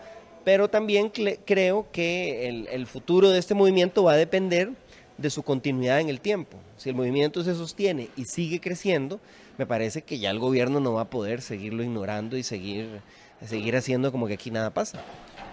pero 0.45 0.69
también 0.69 1.11
creo 1.11 1.87
que 1.93 2.49
el, 2.49 2.87
futuro 2.87 3.31
de 3.31 3.39
este 3.39 3.55
movimiento 3.55 4.05
va 4.05 4.13
a 4.13 4.17
depender 4.17 4.71
de 5.19 5.31
su 5.31 5.43
continuidad 5.43 6.01
en 6.01 6.09
el 6.09 6.21
tiempo. 6.21 6.57
Si 6.77 6.89
el 6.89 6.95
movimiento 6.95 7.43
se 7.45 7.55
sostiene 7.55 8.09
y 8.17 8.25
sigue 8.25 8.61
creciendo, 8.61 9.21
me 9.59 9.67
parece 9.67 10.03
que 10.03 10.19
ya 10.19 10.31
el 10.31 10.39
gobierno 10.39 10.81
no 10.81 10.95
va 10.95 11.03
a 11.03 11.11
poder 11.11 11.43
seguirlo 11.43 11.83
ignorando 11.83 12.37
y 12.37 12.43
seguir, 12.43 13.01
seguir 13.45 13.77
haciendo 13.77 14.11
como 14.11 14.27
que 14.27 14.35
aquí 14.35 14.51
nada 14.51 14.71
pasa. 14.71 15.03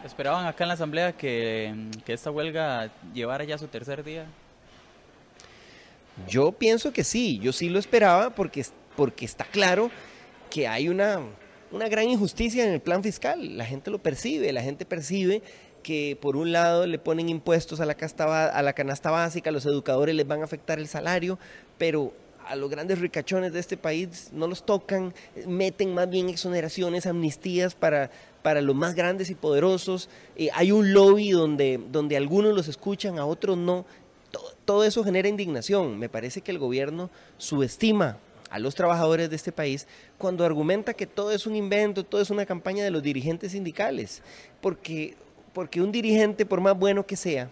¿Esperaban 0.06 0.46
acá 0.46 0.64
en 0.64 0.68
la 0.68 0.76
Asamblea 0.76 1.14
que 1.14 1.74
esta 2.06 2.32
huelga 2.32 2.92
llevara 3.14 3.44
ya 3.44 3.58
su 3.58 3.68
tercer 3.68 4.04
día? 4.04 4.28
Yo 6.28 6.52
pienso 6.52 6.94
que 6.94 7.04
sí, 7.04 7.40
yo 7.40 7.52
sí 7.52 7.70
lo 7.70 7.80
esperaba 7.80 8.30
porque, 8.30 8.66
porque 8.96 9.26
está 9.26 9.46
claro 9.46 9.92
que 10.50 10.68
hay 10.68 10.90
una, 10.90 11.20
una 11.72 11.90
gran 11.90 12.08
injusticia 12.10 12.66
en 12.66 12.72
el 12.72 12.80
plan 12.80 13.04
fiscal. 13.04 13.58
La 13.58 13.66
gente 13.66 13.92
lo 13.92 14.00
percibe, 14.00 14.52
la 14.54 14.62
gente 14.62 14.86
percibe 14.86 15.42
que 15.84 16.18
por 16.20 16.36
un 16.36 16.52
lado 16.52 16.88
le 16.88 16.98
ponen 16.98 17.30
impuestos 17.30 17.80
a 17.80 17.86
la, 17.86 17.94
casta, 17.94 18.48
a 18.48 18.62
la 18.64 18.74
canasta 18.74 19.12
básica, 19.12 19.52
los 19.52 19.66
educadores 19.66 20.16
les 20.16 20.26
van 20.26 20.42
a 20.42 20.46
afectar 20.46 20.80
el 20.80 20.88
salario, 20.88 21.38
pero 21.78 22.12
a 22.48 22.56
los 22.56 22.70
grandes 22.70 23.00
ricachones 23.00 23.54
de 23.54 23.60
este 23.60 23.78
país 23.78 24.30
no 24.32 24.48
los 24.48 24.66
tocan, 24.66 25.14
meten 25.48 25.94
más 25.94 26.10
bien 26.10 26.30
exoneraciones, 26.30 27.06
amnistías 27.06 27.76
para, 27.76 28.10
para 28.42 28.62
los 28.62 28.76
más 28.76 28.96
grandes 28.96 29.30
y 29.30 29.36
poderosos. 29.36 30.10
Eh, 30.36 30.50
hay 30.54 30.72
un 30.72 30.94
lobby 30.94 31.32
donde, 31.32 31.80
donde 31.92 32.18
algunos 32.18 32.54
los 32.54 32.68
escuchan, 32.68 33.20
a 33.20 33.26
otros 33.26 33.58
no. 33.58 33.86
Todo, 34.66 34.84
eso 34.84 35.04
genera 35.04 35.28
indignación. 35.28 35.98
Me 35.98 36.10
parece 36.10 36.42
que 36.42 36.52
el 36.52 36.60
gobierno 36.60 37.10
subestima 37.38 38.18
a 38.50 38.60
los 38.60 38.76
trabajadores 38.76 39.30
de 39.30 39.36
este 39.36 39.52
país 39.52 39.88
cuando 40.18 40.46
argumenta 40.46 40.94
que 40.94 41.08
todo 41.08 41.32
es 41.32 41.46
un 41.46 41.56
invento, 41.56 42.04
todo 42.04 42.22
es 42.22 42.30
una 42.30 42.46
campaña 42.46 42.84
de 42.84 42.92
los 42.92 43.04
dirigentes 43.04 43.52
sindicales. 43.54 44.22
Porque, 44.62 45.16
porque 45.54 45.82
un 45.82 45.92
dirigente, 45.92 46.46
por 46.46 46.62
más 46.62 46.78
bueno 46.78 47.06
que 47.06 47.16
sea, 47.16 47.50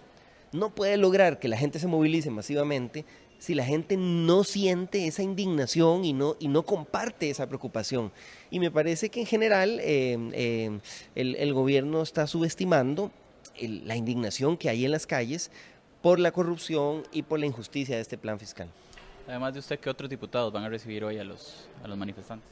no 0.51 0.69
puede 0.69 0.97
lograr 0.97 1.39
que 1.39 1.47
la 1.47 1.57
gente 1.57 1.79
se 1.79 1.87
movilice 1.87 2.29
masivamente 2.29 3.05
si 3.43 3.55
la 3.55 3.65
gente 3.65 3.97
no 3.97 4.45
siente 4.45 5.05
esa 5.05 5.21
indignación 5.21 6.05
y 6.05 6.13
no, 6.13 6.37
y 6.39 6.47
no 6.47 6.63
comparte 6.63 7.29
esa 7.29 7.45
preocupación. 7.45 8.13
Y 8.49 8.61
me 8.61 8.71
parece 8.71 9.09
que 9.09 9.19
en 9.19 9.25
general 9.25 9.81
eh, 9.81 10.17
eh, 10.31 10.79
el, 11.13 11.53
gobierno 11.53 12.01
está 12.01 12.25
subestimando 12.25 13.11
la 13.59 13.97
indignación 13.97 14.55
que 14.55 14.69
hay 14.69 14.85
en 14.85 14.91
las 14.91 15.05
calles 15.05 15.51
por 16.03 16.19
la 16.19 16.33
corrupción 16.33 17.03
y 17.13 17.23
por 17.23 17.39
la 17.39 17.45
injusticia 17.45 17.95
de 17.95 18.01
este 18.01 18.17
plan 18.17 18.37
fiscal. 18.37 18.67
Además 19.25 19.53
de 19.53 19.61
usted, 19.61 19.79
¿qué 19.79 19.89
otros 19.89 20.09
diputados 20.09 20.51
van 20.51 20.65
a 20.65 20.69
recibir 20.69 21.05
hoy 21.05 21.17
a 21.17 21.23
los, 21.23 21.69
a 21.81 21.87
los 21.87 21.97
manifestantes? 21.97 22.51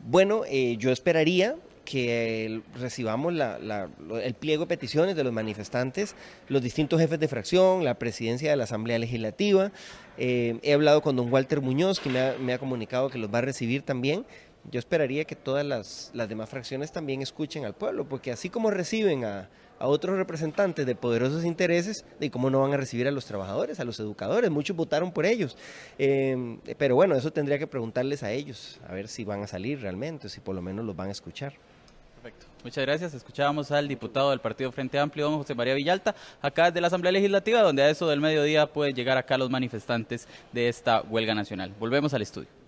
Bueno, 0.00 0.42
eh, 0.46 0.76
yo 0.78 0.92
esperaría 0.92 1.56
que 1.86 2.60
recibamos 2.74 3.32
el 3.32 4.34
pliego 4.34 4.64
de 4.64 4.68
peticiones 4.68 5.16
de 5.16 5.24
los 5.24 5.32
manifestantes, 5.32 6.14
los 6.48 6.60
distintos 6.60 7.00
jefes 7.00 7.18
de 7.18 7.26
fracción, 7.26 7.84
la 7.84 7.94
presidencia 7.94 8.50
de 8.50 8.56
la 8.56 8.64
Asamblea 8.64 8.98
Legislativa. 8.98 9.72
Eh, 10.18 10.58
he 10.62 10.74
hablado 10.74 11.00
con 11.00 11.16
don 11.16 11.32
Walter 11.32 11.62
Muñoz, 11.62 12.00
que 12.00 12.10
me 12.10 12.52
ha, 12.52 12.58
comunicado 12.58 13.08
que 13.08 13.18
los 13.18 13.32
va 13.32 13.38
a 13.38 13.42
recibir 13.42 13.82
también. 13.82 14.26
Yo 14.70 14.78
esperaría 14.78 15.24
que 15.24 15.36
todas 15.36 15.64
las, 15.64 16.10
las 16.12 16.28
demás 16.28 16.50
fracciones 16.50 16.92
también 16.92 17.22
escuchen 17.22 17.64
al 17.64 17.74
pueblo, 17.74 18.04
porque 18.04 18.30
así 18.30 18.50
como 18.50 18.70
reciben 18.70 19.24
a, 19.24 19.48
a 19.82 19.88
otros 19.88 20.16
representantes 20.16 20.86
de 20.86 20.94
poderosos 20.94 21.44
intereses 21.44 22.04
de 22.20 22.30
cómo 22.30 22.50
no 22.50 22.60
van 22.60 22.72
a 22.72 22.76
recibir 22.76 23.08
a 23.08 23.10
los 23.10 23.24
trabajadores, 23.24 23.80
a 23.80 23.84
los 23.84 23.98
educadores. 23.98 24.48
Muchos 24.48 24.76
votaron 24.76 25.10
por 25.10 25.26
ellos. 25.26 25.56
Eh, 25.98 26.56
pero 26.78 26.94
bueno, 26.94 27.16
eso 27.16 27.32
tendría 27.32 27.58
que 27.58 27.66
preguntarles 27.66 28.22
a 28.22 28.30
ellos, 28.30 28.78
a 28.88 28.94
ver 28.94 29.08
si 29.08 29.24
van 29.24 29.42
a 29.42 29.48
salir 29.48 29.80
realmente, 29.80 30.28
si 30.28 30.40
por 30.40 30.54
lo 30.54 30.62
menos 30.62 30.84
los 30.84 30.94
van 30.94 31.08
a 31.08 31.10
escuchar. 31.10 31.54
Perfecto. 32.22 32.46
Muchas 32.62 32.86
gracias. 32.86 33.14
Escuchábamos 33.14 33.72
al 33.72 33.88
diputado 33.88 34.30
del 34.30 34.38
Partido 34.38 34.70
Frente 34.70 35.00
Amplio, 35.00 35.28
don 35.28 35.38
José 35.38 35.56
María 35.56 35.74
Villalta, 35.74 36.14
acá 36.40 36.66
desde 36.66 36.80
la 36.80 36.86
Asamblea 36.86 37.10
Legislativa, 37.10 37.60
donde 37.60 37.82
a 37.82 37.90
eso 37.90 38.06
del 38.06 38.20
mediodía 38.20 38.72
pueden 38.72 38.94
llegar 38.94 39.18
acá 39.18 39.36
los 39.36 39.50
manifestantes 39.50 40.28
de 40.52 40.68
esta 40.68 41.00
huelga 41.02 41.34
nacional. 41.34 41.74
Volvemos 41.80 42.14
al 42.14 42.22
estudio. 42.22 42.61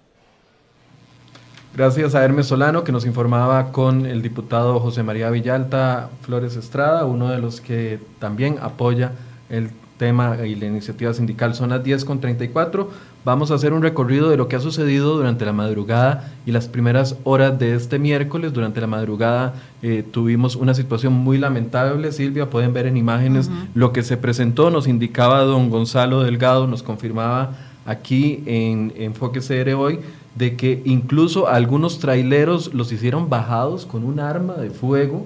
Gracias 1.76 2.14
a 2.14 2.22
Hermes 2.24 2.46
Solano 2.46 2.84
que 2.84 2.92
nos 2.92 3.04
informaba 3.04 3.72
con 3.72 4.06
el 4.06 4.22
diputado 4.22 4.78
José 4.78 5.02
María 5.02 5.28
Villalta 5.30 6.08
Flores 6.22 6.54
Estrada, 6.54 7.04
uno 7.04 7.30
de 7.30 7.38
los 7.38 7.60
que 7.60 7.98
también 8.20 8.58
apoya 8.62 9.10
el 9.50 9.70
tema 9.96 10.36
y 10.46 10.54
la 10.54 10.66
iniciativa 10.66 11.12
sindical. 11.12 11.56
Son 11.56 11.70
las 11.70 11.82
10 11.82 12.04
con 12.04 12.20
34. 12.20 12.88
Vamos 13.24 13.50
a 13.50 13.54
hacer 13.54 13.72
un 13.72 13.82
recorrido 13.82 14.30
de 14.30 14.36
lo 14.36 14.46
que 14.46 14.54
ha 14.54 14.60
sucedido 14.60 15.16
durante 15.16 15.44
la 15.44 15.52
madrugada 15.52 16.32
y 16.46 16.52
las 16.52 16.68
primeras 16.68 17.16
horas 17.24 17.58
de 17.58 17.74
este 17.74 17.98
miércoles. 17.98 18.52
Durante 18.52 18.80
la 18.80 18.86
madrugada 18.86 19.54
eh, 19.82 20.04
tuvimos 20.08 20.54
una 20.54 20.74
situación 20.74 21.12
muy 21.12 21.38
lamentable, 21.38 22.12
Silvia, 22.12 22.50
pueden 22.50 22.72
ver 22.72 22.86
en 22.86 22.96
imágenes 22.96 23.50
lo 23.74 23.92
que 23.92 24.04
se 24.04 24.16
presentó, 24.16 24.70
nos 24.70 24.86
indicaba 24.86 25.40
don 25.40 25.70
Gonzalo 25.70 26.22
Delgado, 26.22 26.68
nos 26.68 26.84
confirmaba 26.84 27.56
aquí 27.84 28.44
en 28.46 28.92
Enfoque 28.96 29.40
CR 29.40 29.74
hoy 29.74 29.98
de 30.34 30.56
que 30.56 30.82
incluso 30.84 31.48
algunos 31.48 31.98
traileros 31.98 32.74
los 32.74 32.90
hicieron 32.92 33.28
bajados 33.28 33.86
con 33.86 34.04
un 34.04 34.20
arma 34.20 34.54
de 34.54 34.70
fuego 34.70 35.24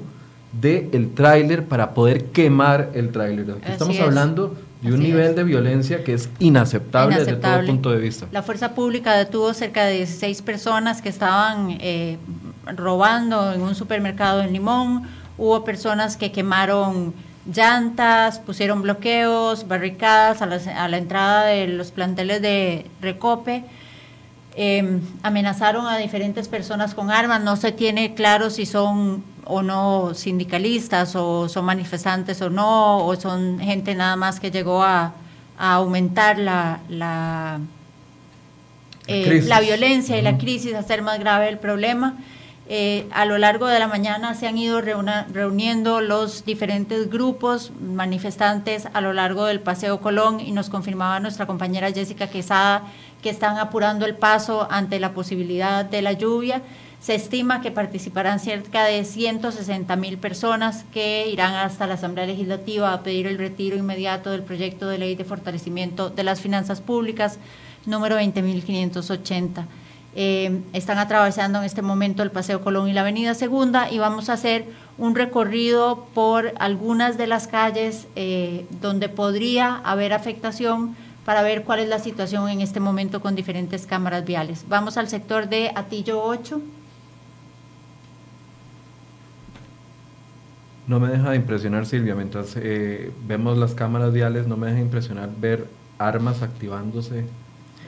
del 0.53 0.89
el 0.93 1.15
tráiler 1.15 1.65
para 1.65 1.95
poder 1.95 2.27
quemar 2.27 2.91
el 2.95 3.11
tráiler. 3.11 3.51
Aquí 3.53 3.73
estamos 3.73 3.99
hablando 4.01 4.55
de 4.83 4.93
un 4.93 5.01
nivel 5.01 5.35
de 5.35 5.45
violencia 5.45 6.05
que 6.05 6.15
es 6.15 6.29
inaceptable, 6.39 7.19
desde 7.19 7.37
todo 7.37 7.67
punto 7.67 7.91
de 7.91 7.99
vista. 7.99 8.27
La 8.33 8.43
fuerza 8.43 8.75
pública 8.75 9.15
detuvo 9.15 9.53
cerca 9.55 9.85
de 9.85 9.97
16 9.97 10.43
personas 10.43 11.03
que 11.03 11.09
estaban 11.09 11.77
eh, 11.81 12.19
robando 12.77 13.53
en 13.53 13.61
un 13.61 13.75
supermercado 13.75 14.43
en 14.43 14.53
Limón. 14.53 15.03
Hubo 15.37 15.65
personas 15.65 16.17
que 16.17 16.33
quemaron 16.33 17.13
llantas, 17.53 18.39
pusieron 18.39 18.83
bloqueos, 18.83 19.67
barricadas 19.67 20.43
a 20.43 20.47
la, 20.47 20.57
a 20.57 20.89
la 20.89 20.99
entrada 20.99 21.47
de 21.47 21.67
los 21.67 21.91
planteles 21.91 22.41
de 22.43 22.87
Recope. 23.01 23.65
Em, 24.61 25.01
amenazaron 25.23 25.87
a 25.87 25.99
diferentes 25.99 26.49
personas 26.49 26.93
con 26.93 27.13
armas. 27.13 27.41
No 27.41 27.55
se 27.55 27.71
tiene 27.71 28.15
claro 28.15 28.51
si 28.51 28.67
son 28.67 29.23
o 29.45 29.63
no 29.63 30.15
sindicalistas 30.15 31.15
o 31.15 31.49
son 31.49 31.65
manifestantes 31.65 32.43
o 32.43 32.51
no, 32.51 33.07
o 33.07 33.15
son 33.15 33.61
gente 33.61 33.95
nada 33.95 34.17
más 34.17 34.41
que 34.41 34.51
llegó 34.51 34.83
a, 34.83 35.13
aumentar 35.57 36.41
la, 36.41 36.81
la, 36.89 37.61
eh, 39.07 39.43
la 39.47 39.61
violencia 39.61 40.19
y 40.19 40.23
la 40.23 40.39
crisis, 40.39 40.75
a 40.75 40.81
hacer 40.81 41.03
más 41.03 41.21
grave 41.21 41.49
el 41.49 41.59
problema. 41.59 42.17
Eh, 42.71 43.07
a 43.13 43.25
lo 43.27 43.39
largo 43.39 43.67
de 43.67 43.79
la 43.79 43.87
mañana 43.87 44.35
se 44.35 44.47
han 44.47 44.59
ido 44.59 44.83
reuniendo 44.83 46.01
los 46.01 46.45
diferentes 46.45 47.09
grupos 47.09 47.73
manifestantes 47.81 48.89
a 48.93 49.01
lo 49.01 49.13
largo 49.13 49.47
del 49.47 49.61
Paseo 49.61 50.01
Colón 50.01 50.41
y 50.41 50.53
nos 50.53 50.69
confirmaba 50.69 51.19
nuestra 51.19 51.47
compañera 51.47 51.91
Jessica 51.93 52.27
Quesada 52.27 52.83
que 53.23 53.31
están 53.31 53.59
apurando 53.59 54.07
el 54.07 54.15
paso 54.17 54.67
ante 54.71 55.01
la 55.01 55.13
posibilidad 55.13 55.85
de 55.85 56.03
la 56.03 56.13
lluvia. 56.13 56.63
Se 57.01 57.15
estima 57.15 57.61
que 57.61 57.71
participarán 57.71 58.41
cerca 58.41 58.85
de 58.85 59.05
160 59.05 59.95
mil 59.97 60.19
personas 60.19 60.85
que 60.93 61.29
irán 61.29 61.55
hasta 61.55 61.87
la 61.87 61.95
Asamblea 61.95 62.27
Legislativa 62.27 62.93
a 62.93 63.03
pedir 63.03 63.27
el 63.27 63.39
retiro 63.39 63.77
inmediato 63.77 64.31
del 64.31 64.43
proyecto 64.43 64.89
de 64.89 64.99
ley 64.99 65.15
de 65.15 65.25
fortalecimiento 65.25 66.11
de 66.11 66.25
las 66.25 66.41
finanzas 66.41 66.81
públicas 66.81 67.39
número 67.87 68.19
20.580. 68.19 69.65
Eh, 70.15 70.63
están 70.73 70.99
atravesando 70.99 71.59
en 71.61 71.65
este 71.65 71.83
momento 71.83 72.23
el 72.23 72.31
Paseo 72.31 72.63
Colón 72.63 72.89
y 72.89 72.93
la 72.93 73.03
Avenida 73.03 73.35
Segunda 73.35 73.91
y 73.91 73.99
vamos 73.99 74.29
a 74.29 74.33
hacer 74.33 74.65
un 74.97 75.15
recorrido 75.15 76.07
por 76.15 76.55
algunas 76.59 77.17
de 77.19 77.27
las 77.27 77.47
calles 77.47 78.09
eh, 78.17 78.67
donde 78.81 79.09
podría 79.09 79.77
haber 79.85 80.13
afectación 80.13 80.97
para 81.29 81.43
ver 81.43 81.65
cuál 81.65 81.81
es 81.81 81.91
la 81.91 81.99
situación 81.99 82.49
en 82.49 82.63
este 82.63 82.81
momento 82.81 83.21
con 83.21 83.35
diferentes 83.35 83.85
cámaras 83.85 84.25
viales. 84.25 84.65
Vamos 84.67 84.97
al 84.97 85.11
sector 85.11 85.47
de 85.47 85.71
Atillo 85.75 86.23
8. 86.23 86.59
No 90.87 90.99
me 90.99 91.09
deja 91.09 91.33
de 91.33 91.37
impresionar, 91.37 91.85
Silvia, 91.85 92.15
mientras 92.15 92.57
eh, 92.57 93.13
vemos 93.27 93.59
las 93.59 93.75
cámaras 93.75 94.15
viales, 94.15 94.47
no 94.47 94.57
me 94.57 94.69
deja 94.69 94.79
de 94.79 94.85
impresionar 94.85 95.29
ver 95.39 95.67
armas 95.99 96.41
activándose 96.41 97.27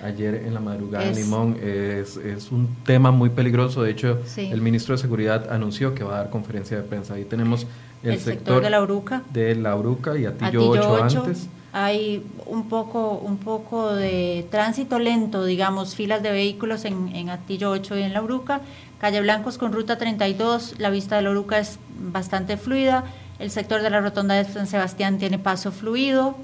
ayer 0.04 0.34
en 0.34 0.52
la 0.52 0.60
madrugada 0.60 1.06
en 1.06 1.14
Limón. 1.14 1.56
Es, 1.62 2.18
es, 2.18 2.52
un 2.52 2.68
tema 2.84 3.10
muy 3.10 3.30
peligroso. 3.30 3.82
De 3.82 3.90
hecho, 3.90 4.18
el 4.36 4.60
ministro 4.60 4.94
de 4.94 5.00
Seguridad 5.00 5.50
anunció 5.50 5.94
que 5.94 6.04
va 6.04 6.16
a 6.16 6.18
dar 6.18 6.28
conferencia 6.28 6.76
de 6.76 6.82
prensa. 6.82 7.14
Ahí 7.14 7.24
tenemos 7.24 7.66
el, 8.02 8.20
sector, 8.20 8.62
de 8.62 8.68
la 8.68 8.82
Uruca. 8.82 9.22
De 9.32 9.54
la 9.54 9.74
Uruca 9.76 10.18
y 10.18 10.26
Atillo, 10.26 10.68
8 10.68 11.02
antes 11.04 11.48
hay 11.72 12.26
un 12.46 12.68
poco, 12.68 13.12
un 13.12 13.38
poco 13.38 13.94
de 13.94 14.46
tránsito 14.50 14.98
lento, 14.98 15.44
digamos, 15.44 15.94
filas 15.94 16.22
de 16.22 16.32
vehículos 16.32 16.84
en, 16.84 17.30
Atillo 17.30 17.70
8 17.70 17.98
y 17.98 18.02
en 18.02 18.12
La 18.12 18.22
Uruca. 18.22 18.60
Calle 18.98 19.20
Blancos 19.20 19.56
con 19.56 19.72
ruta 19.72 19.96
32, 19.96 20.74
la 20.78 20.90
vista 20.90 21.16
de 21.16 21.22
La 21.22 21.30
Uruca 21.30 21.58
es 21.58 21.78
bastante 21.98 22.56
fluida. 22.56 23.04
El 23.38 23.50
sector 23.50 23.82
de 23.82 23.90
la 23.90 24.00
rotonda 24.00 24.34
de 24.34 24.44
San 24.44 24.66
Sebastián 24.66 25.18
tiene 25.18 25.38
paso 25.38 25.72
fluido. 25.72 26.36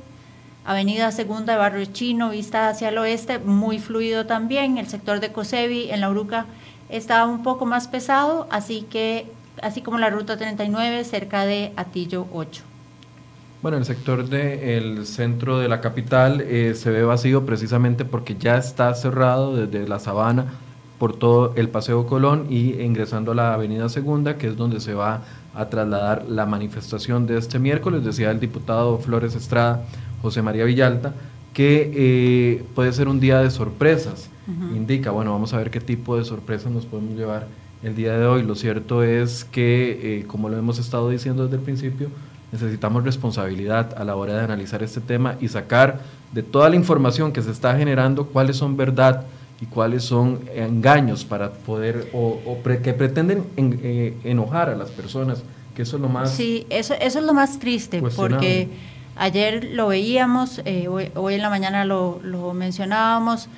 Avenida 0.64 1.12
Segunda 1.12 1.52
de 1.52 1.58
Barrio 1.58 1.84
Chino, 1.86 2.30
vista 2.30 2.68
hacia 2.68 2.88
el 2.88 2.98
oeste, 2.98 3.38
muy 3.38 3.78
fluido 3.78 4.26
también. 4.26 4.78
El 4.78 4.88
sector 4.88 5.20
de 5.20 5.32
Cosevi 5.32 5.90
en 5.90 6.00
La 6.00 6.10
Uruca 6.10 6.46
está 6.88 7.26
un 7.26 7.42
poco 7.42 7.66
más 7.66 7.88
pesado, 7.88 8.46
así 8.50 8.82
que 8.82 9.26
así 9.62 9.82
como 9.82 9.98
la 9.98 10.10
ruta 10.10 10.36
39 10.36 11.04
cerca 11.04 11.44
de 11.44 11.72
Atillo 11.76 12.26
8. 12.32 12.75
Bueno, 13.66 13.78
el 13.78 13.84
sector 13.84 14.28
del 14.28 15.06
centro 15.06 15.58
de 15.58 15.66
la 15.66 15.80
capital 15.80 16.40
eh, 16.40 16.74
se 16.76 16.88
ve 16.92 17.02
vacío 17.02 17.44
precisamente 17.44 18.04
porque 18.04 18.36
ya 18.38 18.58
está 18.58 18.94
cerrado 18.94 19.56
desde 19.56 19.88
la 19.88 19.98
sabana 19.98 20.52
por 21.00 21.16
todo 21.16 21.52
el 21.56 21.68
Paseo 21.68 22.06
Colón 22.06 22.46
y 22.48 22.80
ingresando 22.80 23.32
a 23.32 23.34
la 23.34 23.54
Avenida 23.54 23.88
Segunda, 23.88 24.38
que 24.38 24.46
es 24.46 24.56
donde 24.56 24.78
se 24.78 24.94
va 24.94 25.22
a 25.52 25.68
trasladar 25.68 26.26
la 26.28 26.46
manifestación 26.46 27.26
de 27.26 27.38
este 27.38 27.58
miércoles, 27.58 28.04
decía 28.04 28.30
el 28.30 28.38
diputado 28.38 28.98
Flores 28.98 29.34
Estrada, 29.34 29.84
José 30.22 30.42
María 30.42 30.64
Villalta, 30.64 31.12
que 31.52 31.90
eh, 31.92 32.64
puede 32.76 32.92
ser 32.92 33.08
un 33.08 33.18
día 33.18 33.40
de 33.40 33.50
sorpresas. 33.50 34.30
Indica, 34.76 35.10
bueno, 35.10 35.32
vamos 35.32 35.54
a 35.54 35.58
ver 35.58 35.72
qué 35.72 35.80
tipo 35.80 36.16
de 36.16 36.24
sorpresas 36.24 36.70
nos 36.70 36.86
podemos 36.86 37.18
llevar 37.18 37.48
el 37.82 37.96
día 37.96 38.16
de 38.16 38.26
hoy. 38.26 38.44
Lo 38.44 38.54
cierto 38.54 39.02
es 39.02 39.44
que, 39.44 40.20
eh, 40.20 40.24
como 40.28 40.48
lo 40.50 40.56
hemos 40.56 40.78
estado 40.78 41.10
diciendo 41.10 41.42
desde 41.42 41.56
el 41.56 41.62
principio, 41.62 42.10
necesitamos 42.62 43.04
responsabilidad 43.04 43.94
a 43.98 44.04
la 44.04 44.16
hora 44.16 44.34
de 44.34 44.40
analizar 44.40 44.82
este 44.82 45.00
tema 45.00 45.36
y 45.40 45.48
sacar 45.48 46.00
de 46.32 46.42
toda 46.42 46.68
la 46.68 46.76
información 46.76 47.32
que 47.32 47.42
se 47.42 47.50
está 47.50 47.76
generando 47.76 48.26
cuáles 48.26 48.56
son 48.56 48.76
verdad 48.76 49.24
y 49.60 49.66
cuáles 49.66 50.04
son 50.04 50.40
engaños 50.54 51.24
para 51.24 51.50
poder 51.50 52.10
o, 52.12 52.38
que 52.82 52.92
pretenden 52.92 53.44
eh, 53.56 54.16
enojar 54.24 54.70
a 54.70 54.74
las 54.74 54.90
personas, 54.90 55.42
que 55.74 55.82
eso 55.82 55.96
es 55.96 56.02
lo 56.02 56.08
más... 56.08 56.30
Sí, 56.30 56.66
eso, 56.68 56.94
eso 56.94 57.18
es 57.18 57.24
lo 57.24 57.32
más 57.32 57.58
triste, 57.58 58.02
porque 58.16 58.68
ayer 59.16 59.70
lo 59.72 59.88
veíamos, 59.88 60.60
eh, 60.64 60.88
hoy, 60.88 61.34
en 61.34 61.42
la 61.42 61.50
mañana 61.50 61.84
lo, 61.84 62.20
lo 62.22 62.52
mencionábamos, 62.52 63.48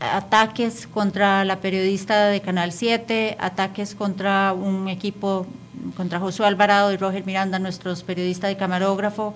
ataques 0.00 0.86
contra 0.86 1.44
la 1.44 1.56
periodista 1.60 2.26
de 2.26 2.40
Canal 2.40 2.72
7, 2.72 3.36
ataques 3.38 3.94
contra 3.94 4.52
un 4.52 4.88
equipo, 4.88 5.46
contra 5.96 6.20
Josué 6.20 6.46
Alvarado 6.46 6.92
y 6.92 6.96
Roger 6.96 7.24
Miranda, 7.24 7.58
nuestros 7.58 8.02
periodistas 8.02 8.50
de 8.50 8.56
camarógrafo. 8.56 9.34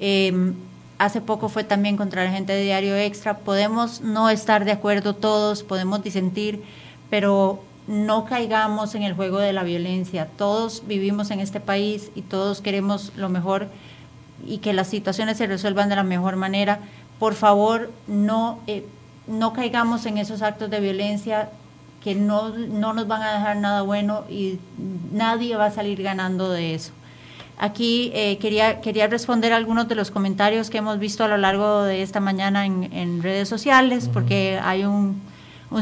Em, 0.00 0.54
hace 0.98 1.20
poco 1.20 1.48
fue 1.48 1.64
también 1.64 1.96
contra 1.96 2.24
la 2.24 2.30
gente 2.30 2.52
de 2.52 2.62
Diario 2.62 2.96
Extra. 2.96 3.38
Podemos 3.38 4.00
no 4.00 4.30
estar 4.30 4.64
de 4.64 4.72
acuerdo 4.72 5.14
todos, 5.14 5.62
podemos 5.62 6.02
disentir, 6.02 6.62
pero 7.10 7.62
no 7.86 8.24
caigamos 8.24 8.94
en 8.94 9.02
el 9.02 9.14
juego 9.14 9.38
de 9.38 9.52
la 9.52 9.62
violencia. 9.62 10.28
Todos 10.36 10.82
vivimos 10.86 11.30
en 11.30 11.40
este 11.40 11.60
país 11.60 12.10
y 12.14 12.22
todos 12.22 12.60
queremos 12.60 13.12
lo 13.16 13.28
mejor 13.28 13.68
y 14.46 14.58
que 14.58 14.72
las 14.72 14.88
situaciones 14.88 15.36
se 15.36 15.46
resuelvan 15.46 15.88
de 15.88 15.96
la 15.96 16.02
mejor 16.02 16.36
manera. 16.36 16.80
Por 17.18 17.34
favor, 17.34 17.90
no 18.06 18.60
eh, 18.66 18.84
no 19.26 19.52
caigamos 19.52 20.06
en 20.06 20.18
esos 20.18 20.42
actos 20.42 20.70
de 20.70 20.80
violencia 20.80 21.48
que 22.04 22.14
no, 22.14 22.50
nos 22.50 23.08
van 23.08 23.22
a 23.22 23.32
dejar 23.32 23.56
nada 23.56 23.80
bueno 23.80 24.24
y 24.28 24.58
nadie 25.10 25.56
va 25.56 25.66
a 25.66 25.70
salir 25.70 26.02
ganando 26.02 26.50
de 26.50 26.74
eso. 26.74 26.92
Aquí 27.56 28.12
eh, 28.14 28.36
quería, 28.38 28.82
quería 28.82 29.06
responder 29.06 29.54
algunos 29.54 29.88
de 29.88 29.94
los 29.94 30.10
comentarios 30.10 30.68
que 30.68 30.78
hemos 30.78 30.98
visto 30.98 31.24
a 31.24 31.28
lo 31.28 31.38
largo 31.38 31.82
de 31.82 32.02
esta 32.02 32.20
mañana 32.20 32.66
en, 32.66 33.22
redes 33.22 33.48
sociales, 33.48 34.10
porque 34.12 34.60
hay 34.62 34.84
un, 34.84 35.22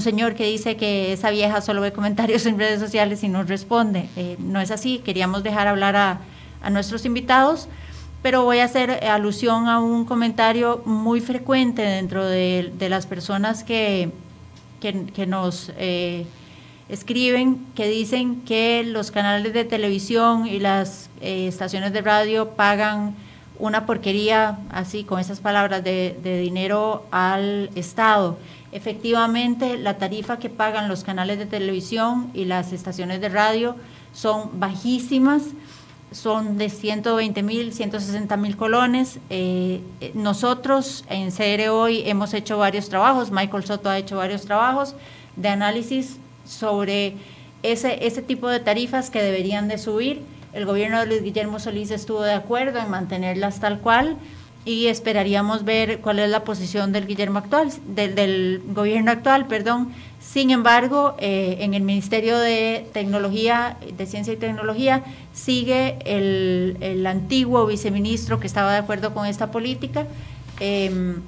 señor 0.00 0.34
que 0.34 0.44
dice 0.44 0.76
que 0.76 1.12
esa 1.12 1.30
vieja 1.30 1.60
solo 1.60 1.80
ve 1.80 1.92
comentarios 1.92 2.46
en 2.46 2.56
redes 2.56 2.78
sociales 2.78 3.24
y 3.24 3.28
no 3.28 3.42
responde. 3.42 4.08
Eh, 4.16 4.36
no 4.38 4.60
es 4.60 4.70
así, 4.70 5.00
queríamos 5.00 5.42
dejar 5.42 5.66
hablar 5.66 5.96
a, 5.96 6.20
a 6.62 6.70
nuestros 6.70 7.04
invitados 7.04 7.68
pero 8.22 8.44
voy 8.44 8.60
a 8.60 8.64
hacer 8.64 9.04
alusión 9.04 9.68
a 9.68 9.80
un 9.80 10.04
comentario 10.04 10.80
muy 10.84 11.20
frecuente 11.20 11.82
dentro 11.82 12.24
de, 12.24 12.72
las 12.88 13.06
personas 13.06 13.64
que, 13.64 14.12
que, 14.82 15.26
nos 15.26 15.70
eh, 15.78 16.26
escriben, 16.88 17.64
que 17.74 17.86
dicen 17.88 18.42
que 18.42 18.82
los 18.84 19.10
canales 19.10 19.52
de 19.52 19.64
televisión 19.64 20.46
y 20.46 20.58
las 20.58 21.08
eh, 21.20 21.46
estaciones 21.46 21.92
de 21.92 22.02
radio 22.02 22.50
pagan 22.50 23.14
una 23.58 23.86
porquería, 23.86 24.58
así 24.70 25.04
con 25.04 25.20
esas 25.20 25.38
palabras, 25.38 25.84
de, 25.84 26.18
de 26.22 26.40
dinero 26.40 27.06
al 27.12 27.70
Estado. 27.76 28.36
Efectivamente, 28.72 29.78
la 29.78 29.98
tarifa 29.98 30.38
que 30.38 30.48
pagan 30.48 30.88
los 30.88 31.04
canales 31.04 31.38
de 31.38 31.46
televisión 31.46 32.30
y 32.34 32.46
las 32.46 32.72
estaciones 32.72 33.20
de 33.20 33.28
radio 33.28 33.76
son 34.12 34.58
bajísimas 34.58 35.42
son 36.12 36.58
de 36.58 36.68
120 36.68 37.42
mil, 37.42 37.72
160 37.72 38.36
mil 38.36 38.56
colones. 38.56 39.18
Eh, 39.30 39.80
nosotros 40.14 41.04
en 41.08 41.30
CR 41.30 41.68
hoy 41.70 42.02
hemos 42.06 42.34
hecho 42.34 42.58
varios 42.58 42.88
trabajos, 42.88 43.30
Michael 43.30 43.64
Soto 43.64 43.88
ha 43.88 43.98
hecho 43.98 44.16
varios 44.16 44.42
trabajos 44.42 44.94
de 45.36 45.48
análisis 45.48 46.18
sobre 46.44 47.14
ese, 47.62 48.06
ese 48.06 48.22
tipo 48.22 48.48
de 48.48 48.60
tarifas 48.60 49.10
que 49.10 49.22
deberían 49.22 49.68
de 49.68 49.78
subir. 49.78 50.22
El 50.52 50.66
gobierno 50.66 51.00
de 51.00 51.06
Luis 51.06 51.22
Guillermo 51.22 51.58
Solís 51.58 51.90
estuvo 51.90 52.22
de 52.22 52.34
acuerdo 52.34 52.78
en 52.78 52.90
mantenerlas 52.90 53.60
tal 53.60 53.78
cual 53.80 54.16
y 54.64 54.86
esperaríamos 54.86 55.64
ver 55.64 56.00
cuál 56.00 56.18
es 56.20 56.30
la 56.30 56.44
posición 56.44 56.92
del 56.92 57.06
Guillermo 57.06 57.38
actual, 57.38 57.72
del, 57.86 58.14
del 58.14 58.62
gobierno 58.68 59.10
actual, 59.10 59.46
perdón. 59.46 59.92
Sin 60.22 60.50
embargo, 60.50 61.16
eh, 61.18 61.58
en 61.60 61.74
el 61.74 61.82
Ministerio 61.82 62.38
de 62.38 62.88
Tecnología, 62.92 63.76
de 63.96 64.06
Ciencia 64.06 64.32
y 64.32 64.36
Tecnología, 64.36 65.02
sigue 65.34 65.98
el, 66.04 66.78
el 66.80 67.06
antiguo 67.06 67.66
viceministro 67.66 68.38
que 68.38 68.46
estaba 68.46 68.72
de 68.72 68.78
acuerdo 68.78 69.12
con 69.12 69.26
esta 69.26 69.50
política. 69.50 70.06
Em, 70.60 71.20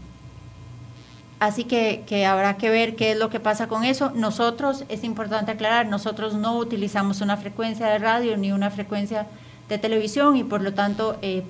así 1.41 1.65
que, 1.65 2.05
que, 2.07 2.25
habrá 2.25 2.57
que 2.57 2.71
ver 2.71 2.95
qué 2.95 3.13
es 3.13 3.19
lo 3.19 3.31
que 3.31 3.41
pasa 3.41 3.67
con 3.67 3.85
eso. 3.85 4.13
Nosotros, 4.15 4.85
es 4.89 5.03
importante 5.03 5.51
aclarar, 5.51 5.87
nosotros 5.87 6.35
no 6.35 6.57
utilizamos 6.57 7.21
una 7.21 7.37
frecuencia 7.37 7.89
de 7.89 7.99
radio 7.99 8.37
ni 8.37 8.53
una 8.53 8.71
frecuencia 8.71 9.27
de 9.69 9.79
televisión 9.79 10.37
y 10.37 10.45
por 10.45 10.63
lo 10.63 10.73
tanto 10.75 11.17
eh, 11.21 11.43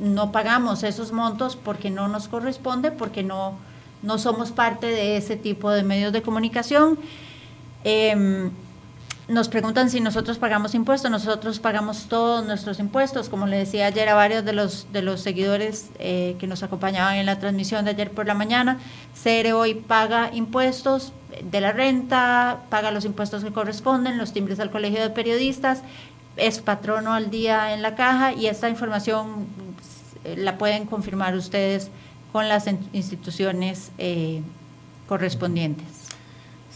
no 0.00 0.32
pagamos 0.32 0.82
esos 0.82 1.12
montos 1.12 1.56
porque 1.56 1.90
no 1.90 2.08
nos 2.08 2.26
corresponde, 2.26 2.90
porque 2.90 3.22
no, 3.22 3.54
no 4.02 4.18
somos 4.18 4.52
parte 4.52 4.86
de 4.86 5.16
ese 5.16 5.36
tipo 5.36 5.70
de 5.70 5.82
medios 5.82 6.12
de 6.12 6.22
comunicación. 6.22 6.98
Em, 7.84 8.50
nos 9.28 9.48
preguntan 9.48 9.90
si 9.90 10.00
nosotros 10.00 10.38
pagamos 10.38 10.74
impuestos, 10.74 11.10
nosotros 11.10 11.58
pagamos 11.58 12.06
todos 12.08 12.46
nuestros 12.46 12.78
impuestos, 12.80 13.28
como 13.28 13.46
le 13.46 13.58
decía 13.58 13.86
ayer 13.86 14.08
a 14.08 14.14
varios 14.14 14.42
de 14.44 14.54
los, 14.54 14.90
de 14.90 15.02
los 15.02 15.20
seguidores 15.20 15.90
eh, 15.98 16.36
que 16.38 16.46
nos 16.46 16.62
acompañaban 16.62 17.16
en 17.16 17.26
la 17.26 17.38
transmisión 17.38 17.84
de 17.84 17.90
ayer 17.90 18.10
por 18.10 18.26
la 18.26 18.32
mañana, 18.32 18.78
CR 19.22 19.52
hoy 19.52 19.74
paga 19.74 20.30
impuestos 20.32 21.12
de 21.42 21.60
la 21.60 21.72
renta, 21.72 22.60
paga 22.70 22.90
los 22.90 23.04
impuestos 23.04 23.44
que 23.44 23.52
corresponden, 23.52 24.16
los 24.16 24.32
timbres 24.32 24.60
al 24.60 24.70
colegio 24.70 25.02
de 25.02 25.10
periodistas, 25.10 25.82
es 26.38 26.60
patrono 26.60 27.12
al 27.12 27.30
día 27.30 27.74
en 27.74 27.82
la 27.82 27.96
caja 27.96 28.32
y 28.32 28.46
esta 28.46 28.70
información 28.70 29.46
eh, 30.24 30.36
la 30.38 30.56
pueden 30.56 30.86
confirmar 30.86 31.34
ustedes 31.34 31.90
con 32.32 32.48
las 32.48 32.66
instituciones 32.92 33.90
eh, 33.98 34.42
correspondientes. 35.08 35.86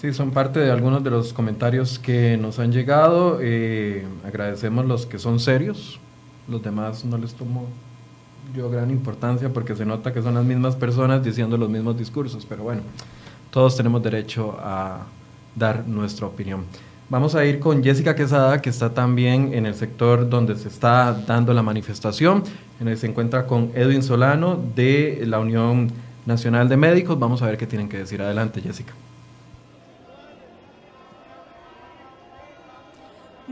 Sí, 0.01 0.13
son 0.13 0.33
parte 0.33 0.59
de 0.59 0.71
algunos 0.71 1.05
de 1.05 1.11
los 1.11 1.33
comentarios 1.33 1.99
que 1.99 2.37
nos 2.37 2.59
han 2.59 2.73
llegado. 2.73 3.39
Eh, 3.41 4.05
agradecemos 4.27 4.85
los 4.85 5.07
que 5.07 5.19
son 5.19 5.39
serios, 5.39 6.01
los 6.49 6.63
demás 6.63 7.05
no 7.05 7.19
les 7.19 7.35
tomo 7.35 7.67
yo 8.55 8.69
gran 8.69 8.91
importancia 8.91 9.53
porque 9.53 9.77
se 9.77 9.85
nota 9.85 10.13
que 10.13 10.23
son 10.23 10.35
las 10.35 10.45
mismas 10.45 10.77
personas 10.77 11.23
diciendo 11.23 11.57
los 11.57 11.71
mismos 11.71 11.97
discursos, 11.97 12.45
pero 12.47 12.65
bueno, 12.65 12.83
todos 13.51 13.77
tenemos 13.77 14.03
derecho 14.03 14.57
a 14.61 15.07
dar 15.55 15.87
nuestra 15.87 16.27
opinión. 16.27 16.65
Vamos 17.13 17.35
a 17.35 17.45
ir 17.45 17.61
con 17.61 17.85
Jessica 17.85 18.17
Quesada, 18.17 18.63
que 18.63 18.71
está 18.71 18.95
también 18.95 19.53
en 19.53 19.67
el 19.67 19.75
sector 19.75 20.31
donde 20.31 20.57
se 20.57 20.69
está 20.69 21.13
dando 21.13 21.53
la 21.53 21.63
manifestación. 21.63 22.43
En 22.81 22.89
el 22.89 22.97
se 22.97 23.07
encuentra 23.07 23.47
con 23.47 23.71
Edwin 23.75 24.03
Solano 24.03 24.59
de 24.75 25.23
la 25.27 25.39
Unión 25.39 25.91
Nacional 26.25 26.71
de 26.71 26.79
Médicos. 26.79 27.19
Vamos 27.19 27.43
a 27.43 27.47
ver 27.49 27.59
qué 27.59 27.67
tienen 27.67 27.91
que 27.91 27.99
decir. 27.99 28.23
Adelante, 28.23 28.63
Jessica. 28.63 28.95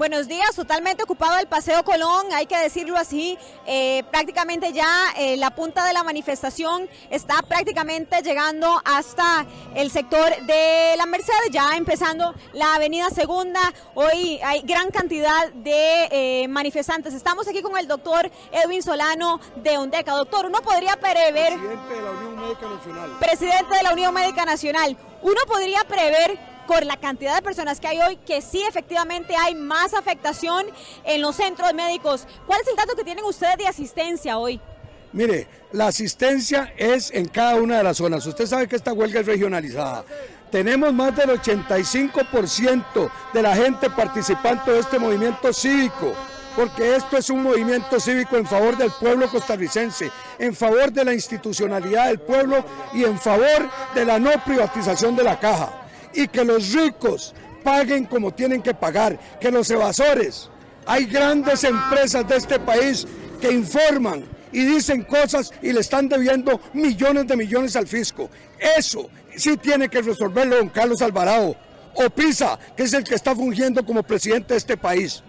Buenos 0.01 0.29
días, 0.29 0.57
totalmente 0.57 1.03
ocupado 1.03 1.39
el 1.39 1.47
Paseo 1.47 1.85
Colón, 1.85 2.33
hay 2.33 2.47
que 2.47 2.57
decirlo 2.57 2.97
así, 2.97 3.37
eh, 3.67 4.03
prácticamente 4.11 4.73
ya 4.73 4.89
eh, 5.19 5.37
la 5.37 5.51
punta 5.51 5.85
de 5.85 5.93
la 5.93 6.03
manifestación 6.03 6.89
está 7.11 7.43
prácticamente 7.43 8.23
llegando 8.23 8.81
hasta 8.87 9.45
el 9.75 9.91
sector 9.91 10.35
de 10.47 10.95
la 10.97 11.05
Mercedes, 11.05 11.51
ya 11.51 11.77
empezando 11.77 12.35
la 12.55 12.77
avenida 12.77 13.11
Segunda, 13.11 13.61
hoy 13.93 14.41
hay 14.43 14.63
gran 14.63 14.91
cantidad 14.91 15.53
de 15.53 16.09
eh, 16.11 16.49
manifestantes. 16.49 17.13
Estamos 17.13 17.47
aquí 17.47 17.61
con 17.61 17.77
el 17.77 17.87
doctor 17.87 18.31
Edwin 18.53 18.83
Solano 18.83 19.39
de 19.57 19.77
UNDECA. 19.77 20.13
Doctor, 20.13 20.47
uno 20.47 20.63
podría 20.63 20.97
prever... 20.97 21.59
Presidente 21.59 21.95
de 21.95 22.03
la 22.03 22.11
Unión 22.11 22.37
Médica 22.41 22.69
Nacional. 22.71 23.19
Presidente 23.21 23.77
de 23.77 23.83
la 23.83 23.93
Unión 23.93 24.15
Médica 24.15 24.45
Nacional. 24.47 24.97
Uno 25.21 25.41
podría 25.47 25.85
prever 25.85 26.50
por 26.71 26.87
la 26.87 26.97
cantidad 26.97 27.35
de 27.35 27.43
personas 27.43 27.81
que 27.81 27.89
hay 27.89 27.99
hoy, 28.01 28.17
que 28.25 28.41
sí 28.41 28.63
efectivamente 28.63 29.35
hay 29.35 29.57
más 29.57 29.93
afectación 29.93 30.65
en 31.05 31.21
los 31.21 31.35
centros 31.35 31.75
médicos. 31.75 32.29
¿Cuál 32.47 32.61
es 32.61 32.69
el 32.69 32.77
dato 32.77 32.95
que 32.95 33.03
tienen 33.03 33.25
ustedes 33.25 33.57
de 33.57 33.67
asistencia 33.67 34.39
hoy? 34.39 34.61
Mire, 35.13 35.49
la 35.73 35.89
asistencia 35.89 36.73
es 36.77 37.11
en 37.11 37.27
cada 37.27 37.57
una 37.57 37.79
de 37.79 37.83
las 37.83 37.97
zonas. 37.97 38.25
Usted 38.25 38.47
sabe 38.47 38.69
que 38.69 38.77
esta 38.77 38.93
huelga 38.93 39.19
es 39.19 39.27
regionalizada. 39.27 40.05
Tenemos 40.53 40.95
más 40.95 41.17
del 41.17 41.31
85% 41.31 43.11
de 43.33 43.43
la 43.43 43.57
gente 43.57 43.91
participante 43.91 44.71
de 44.71 44.79
este 44.79 45.01
movimiento 45.01 45.53
cívico, 45.53 46.13
porque 46.55 46.95
esto 46.95 47.17
es 47.17 47.31
un 47.31 47.43
movimiento 47.43 47.99
cívico 47.99 48.37
en 48.37 48.47
favor 48.47 48.77
del 48.77 48.93
pueblo 48.93 49.29
costarricense, 49.29 50.09
en 50.39 50.55
favor 50.55 50.93
de 50.93 51.05
la 51.05 51.15
institucionalidad 51.15 52.07
del 52.07 52.21
pueblo 52.21 52.65
y 52.93 53.03
en 53.03 53.19
favor 53.19 53.69
de 53.93 54.05
la 54.05 54.21
no 54.21 54.31
privatización 54.45 55.17
de 55.17 55.25
la 55.25 55.41
caja 55.41 55.80
y 56.15 56.29
que 56.29 56.45
los 56.45 56.73
ricos 56.73 57.35
paguen 57.63 58.05
como 58.05 58.33
tienen 58.33 58.63
que 58.63 58.75
pagar, 58.75 59.19
que 59.41 59.51
los 59.51 59.71
evasores, 59.71 60.51
hay 60.87 61.07
grandes 61.07 61.65
empresas 61.65 62.27
de 62.27 62.37
este 62.37 62.59
país 62.59 63.07
que 63.41 63.53
informan 63.53 64.25
y 64.53 64.65
dicen 64.65 65.03
cosas 65.03 65.53
y 65.63 65.73
le 65.73 65.81
están 65.81 66.09
debiendo 66.09 66.61
millones 66.73 67.27
de 67.27 67.37
millones 67.37 67.77
al 67.77 67.87
fisco. 67.87 68.29
Eso 68.77 69.09
sí 69.37 69.57
tiene 69.57 69.89
que 69.89 70.03
resolverlo 70.03 70.57
don 70.57 70.69
Carlos 70.69 71.03
Alvarado, 71.03 71.57
o 71.95 72.11
Pisa, 72.11 72.59
que 72.77 72.85
es 72.85 72.93
el 72.93 73.05
que 73.05 73.15
está 73.15 73.35
fungiendo 73.35 73.85
como 73.85 74.03
presidente 74.03 74.55
de 74.55 74.59
este 74.59 74.77
país. 74.77 75.23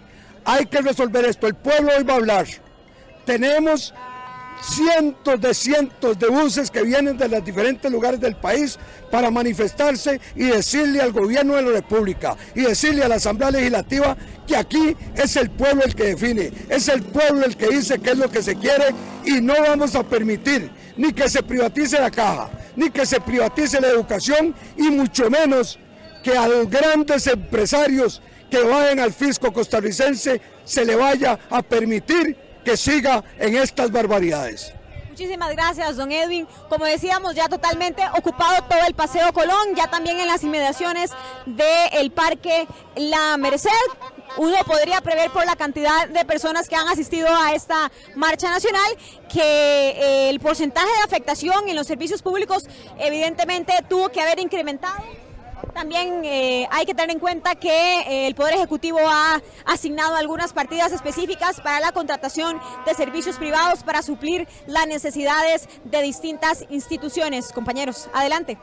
Hay 0.46 0.66
que 0.66 0.82
resolver 0.82 1.26
esto. 1.26 1.48
El 1.48 1.56
pueblo 1.56 1.92
hoy 1.96 2.04
va 2.04 2.14
a 2.14 2.18
hablar. 2.18 2.48
Tenemos 3.26 3.94
cientos 4.62 5.42
de 5.42 5.54
cientos 5.54 6.18
de 6.20 6.28
buses 6.28 6.70
que 6.70 6.84
vienen 6.84 7.18
de 7.18 7.28
los 7.28 7.44
diferentes 7.44 7.92
lugares 7.92 8.20
del 8.20 8.36
país 8.36 8.78
para 9.10 9.32
manifestarse 9.32 10.20
y 10.36 10.46
decirle 10.46 11.02
al 11.02 11.12
gobierno 11.12 11.56
de 11.56 11.64
la 11.64 11.72
República 11.72 12.36
y 12.56 12.62
decirle 12.62 13.04
a 13.04 13.08
la 13.08 13.16
Asamblea 13.16 13.52
Legislativa 13.52 14.16
que 14.48 14.56
aquí 14.56 14.96
es 15.16 15.36
el 15.36 15.50
pueblo 15.50 15.84
el 15.84 15.96
que 15.96 16.16
define, 16.16 16.52
es 16.70 16.88
el 16.88 17.02
pueblo 17.04 17.46
el 17.46 17.58
que 17.58 17.68
dice 17.68 18.00
qué 18.00 18.12
es 18.12 18.18
lo 18.18 18.30
que 18.30 18.44
se 18.44 18.56
quiere 18.56 18.86
y 19.26 19.42
no 19.42 19.54
vamos 19.62 19.96
a 19.96 20.04
permitir 20.04 20.72
ni 20.98 21.14
que 21.14 21.30
se 21.30 21.42
privatice 21.42 22.00
la 22.00 22.12
caja, 22.12 22.50
ni 22.76 22.90
que 22.90 23.06
se 23.06 23.20
privatice 23.20 23.82
la 23.82 23.88
educación 23.88 24.54
y 24.78 24.90
mucho 24.92 25.30
menos 25.30 25.80
que 26.24 26.38
a 26.38 26.48
los 26.48 26.70
grandes 26.70 27.26
empresarios 27.28 28.22
que 28.50 28.62
vayan 28.62 29.00
al 29.00 29.14
fisco 29.14 29.52
costarricense 29.52 30.42
se 30.66 30.86
le 30.86 30.96
vaya 30.96 31.40
a 31.50 31.62
permitir 31.62 32.51
que 32.64 32.78
siga 32.78 33.24
en 33.40 33.56
estas 33.56 33.92
barbaridades. 33.92 34.74
Muchísimas 35.12 35.52
gracias, 35.52 35.98
don 35.98 36.12
Edwin. 36.12 36.48
Como 36.70 36.86
decíamos, 36.86 37.36
ya 37.36 37.48
totalmente 37.48 38.02
ocupado 38.18 38.64
todo 38.64 38.80
el 38.88 38.96
Paseo 38.96 39.32
Colón, 39.34 39.76
ya 39.76 39.88
también 39.88 40.18
en 40.18 40.26
las 40.26 40.44
inmediaciones 40.44 41.12
del 41.46 42.12
Parque 42.12 42.66
La 42.96 43.38
Merced. 43.38 43.70
Uno 44.38 44.56
podría 44.66 45.02
prever 45.02 45.30
por 45.30 45.46
la 45.46 45.56
cantidad 45.58 46.08
de 46.08 46.24
personas 46.24 46.70
que 46.70 46.76
han 46.76 46.88
asistido 46.88 47.28
a 47.28 47.54
esta 47.54 47.92
marcha 48.16 48.50
nacional 48.50 48.98
que 49.32 49.42
eh, 49.42 50.30
el 50.30 50.40
porcentaje 50.40 50.88
de 50.88 51.04
afectación 51.04 51.68
en 51.68 51.76
los 51.76 51.86
servicios 51.86 52.22
públicos 52.22 52.66
evidentemente 52.98 53.74
tuvo 53.90 54.10
que 54.10 54.22
haber 54.22 54.40
incrementado 54.40 55.04
también 55.74 56.24
eh, 56.24 56.68
hay 56.72 56.86
que 56.86 56.94
tener 56.94 57.12
en 57.12 57.20
cuenta 57.20 57.56
que 57.56 58.02
eh, 58.02 58.28
el 58.28 58.36
Poder 58.36 58.56
Ejecutivo 58.56 59.00
ha 59.00 59.42
asignado 59.66 60.16
algunas 60.16 60.54
partidas 60.54 60.92
específicas 60.92 61.62
para 61.62 61.80
la 61.80 61.92
contratación 61.92 62.60
de 62.86 62.94
servicios 62.94 63.38
privados 63.38 63.84
para 63.84 64.02
suplir 64.02 64.48
las 64.68 64.88
necesidades 64.88 65.68
de 65.84 66.02
distintas 66.02 66.66
instituciones. 66.70 67.52
Compañeros, 67.52 68.10
adelante. 68.14 68.58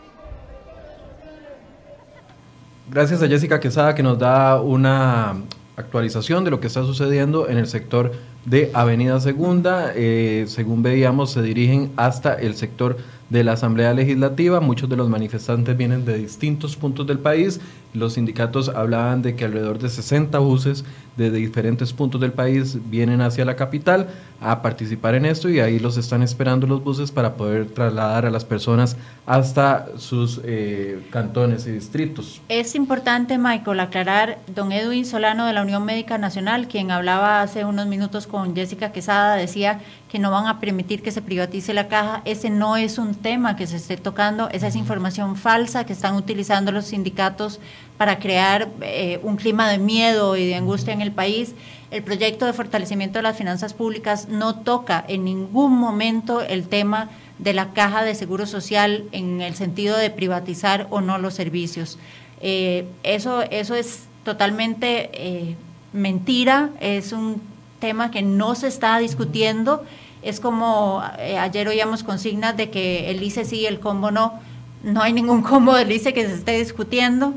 Gracias 2.90 3.22
a 3.22 3.28
Jessica 3.28 3.60
Quesada 3.60 3.94
que 3.94 4.02
nos 4.02 4.18
da 4.18 4.60
una 4.60 5.36
actualización 5.76 6.44
de 6.44 6.51
lo 6.51 6.60
que 6.60 6.66
está 6.66 6.82
sucediendo 6.82 7.48
en 7.48 7.59
el 7.59 7.66
sector 7.66 8.12
de 8.44 8.70
Avenida 8.74 9.20
Segunda. 9.20 9.93
Eh, 9.94 10.47
según 10.48 10.82
veíamos, 10.82 11.32
se 11.32 11.43
dirigen 11.43 11.93
hasta 11.97 12.35
el 12.35 12.56
sector 12.56 12.97
de 13.30 13.44
la 13.44 13.52
Asamblea 13.52 13.92
Legislativa. 13.94 14.60
Muchos 14.60 14.88
de 14.88 14.96
los 14.96 15.09
manifestantes 15.09 15.76
vienen 15.76 16.05
de 16.05 16.18
distintos 16.18 16.76
puntos 16.76 17.06
del 17.06 17.18
país. 17.18 17.60
Los 17.94 18.15
sindicatos 18.15 18.69
hablaban 18.69 19.23
de 19.23 19.35
que 19.35 19.44
alrededor 19.44 19.78
de 19.78 19.89
60 19.89 20.39
buses 20.39 20.85
de 21.19 21.31
diferentes 21.32 21.93
puntos 21.93 22.20
del 22.20 22.32
país 22.32 22.78
vienen 22.89 23.20
hacia 23.20 23.44
la 23.44 23.56
capital 23.56 24.09
a 24.40 24.62
participar 24.62 25.16
en 25.16 25.27
esto 25.27 25.48
y 25.48 25.59
ahí 25.59 25.81
los 25.81 25.97
están 25.97 26.23
esperando 26.23 26.69
los 26.69 26.85
buses 26.85 27.10
para 27.10 27.35
poder 27.35 27.66
trasladar 27.66 28.24
a 28.24 28.31
las 28.31 28.44
personas 28.44 28.97
hasta 29.27 29.86
sus 29.97 30.40
eh, 30.44 31.05
cantones 31.10 31.66
y 31.66 31.73
distritos. 31.73 32.40
Es 32.48 32.77
importante, 32.77 33.36
Michael, 33.36 33.81
aclarar, 33.81 34.39
don 34.55 34.70
Edwin 34.70 35.05
Solano 35.05 35.44
de 35.44 35.52
la 35.52 35.62
Unión 35.62 35.85
Médica 35.85 36.19
Nacional, 36.19 36.69
quien 36.69 36.93
hablaba 36.93 37.43
hace 37.43 37.65
unos 37.65 37.89
minutos 37.89 38.28
con 38.28 38.55
Jessica 38.55 38.93
Quesada, 38.93 39.35
decía 39.35 39.81
que 40.09 40.20
no 40.20 40.31
van 40.31 40.47
a 40.47 40.60
permitir 40.60 41.02
que 41.02 41.10
se 41.10 41.20
privatice 41.20 41.74
la 41.74 41.89
caja. 41.89 42.23
Ese 42.24 42.48
no 42.48 42.77
es 42.77 42.97
un 42.97 43.16
tema 43.16 43.56
que 43.56 43.66
se 43.66 43.77
esté 43.77 43.97
tocando, 43.97 44.48
esa 44.51 44.69
es 44.69 44.77
información 44.77 45.35
falsa 45.35 45.85
que 45.85 45.93
están 45.93 46.15
utilizando 46.15 46.70
los 46.70 46.86
sindicatos 46.86 47.59
para 47.98 48.20
crear 48.20 48.68
eh, 48.80 49.18
un 49.24 49.36
clima 49.36 49.68
de 49.68 49.78
miedo 49.78 50.36
y 50.36 50.46
de 50.46 50.54
angustia 50.54 50.94
en 50.94 51.02
el 51.02 51.12
país. 51.12 51.54
El 51.90 52.04
proyecto 52.04 52.46
de 52.46 52.52
fortalecimiento 52.52 53.18
de 53.18 53.24
las 53.24 53.36
finanzas 53.36 53.74
públicas 53.74 54.28
no 54.28 54.60
toca 54.60 55.04
en 55.08 55.24
ningún 55.24 55.72
momento 55.72 56.40
el 56.40 56.68
tema 56.68 57.10
de 57.38 57.52
la 57.54 57.72
caja 57.72 58.04
de 58.04 58.14
seguro 58.14 58.46
social 58.46 59.04
en 59.10 59.40
el 59.40 59.54
sentido 59.56 59.96
de 59.96 60.10
privatizar 60.10 60.86
o 60.90 61.00
no 61.00 61.18
los 61.18 61.34
servicios. 61.34 61.98
Eh, 62.40 62.86
eso, 63.02 63.42
eso 63.42 63.74
es 63.74 64.04
totalmente 64.22 65.10
eh, 65.12 65.56
mentira, 65.92 66.70
es 66.80 67.12
un 67.12 67.42
tema 67.80 68.12
que 68.12 68.22
no 68.22 68.54
se 68.54 68.68
está 68.68 68.98
discutiendo. 68.98 69.84
Es 70.22 70.40
como 70.40 71.02
ayer 71.40 71.68
oíamos 71.68 72.04
consignas 72.04 72.56
de 72.56 72.70
que 72.70 73.10
el 73.10 73.22
ICE 73.22 73.44
sí 73.44 73.60
y 73.60 73.66
el 73.66 73.80
combo 73.80 74.10
no. 74.10 74.34
No 74.82 75.02
hay 75.02 75.12
ningún 75.12 75.42
combo 75.42 75.74
del 75.74 75.90
ICE 75.90 76.12
que 76.12 76.26
se 76.26 76.34
esté 76.34 76.58
discutiendo. 76.58 77.34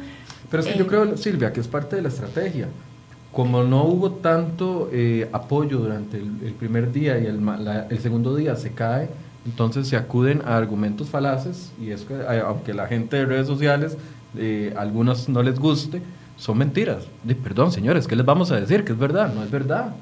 Pero 0.51 0.61
es 0.61 0.69
que 0.69 0.77
yo 0.77 0.85
creo, 0.85 1.15
Silvia, 1.15 1.53
que 1.53 1.61
es 1.61 1.67
parte 1.67 1.95
de 1.95 2.01
la 2.01 2.09
estrategia. 2.09 2.67
Como 3.31 3.63
no 3.63 3.85
hubo 3.85 4.11
tanto 4.11 4.89
eh, 4.91 5.29
apoyo 5.31 5.77
durante 5.77 6.17
el, 6.17 6.53
primer 6.59 6.91
día 6.91 7.17
y 7.17 7.25
el, 7.25 7.39
el, 7.89 7.99
segundo 7.99 8.35
día 8.35 8.57
se 8.57 8.71
cae, 8.73 9.07
entonces 9.45 9.87
se 9.87 9.95
acuden 9.95 10.41
a 10.45 10.57
argumentos 10.57 11.07
falaces 11.09 11.71
y 11.81 11.91
es 11.91 12.01
que 12.01 12.13
eh, 12.13 12.43
aunque 12.45 12.73
la 12.73 12.87
gente 12.87 13.15
de 13.15 13.25
redes 13.25 13.47
sociales, 13.47 13.97
eh, 14.37 14.73
algunos 14.77 15.29
no 15.29 15.41
les 15.41 15.57
guste, 15.57 16.01
son 16.41 16.57
mentiras. 16.57 17.03
perdón, 17.43 17.71
señores, 17.71 18.07
¿qué 18.07 18.15
les 18.15 18.25
vamos 18.25 18.49
a 18.49 18.59
decir? 18.59 18.83
Que 18.83 18.93
es 18.93 18.97
verdad, 18.97 19.31
no 19.31 19.43
es 19.43 19.51
verdad. 19.51 19.93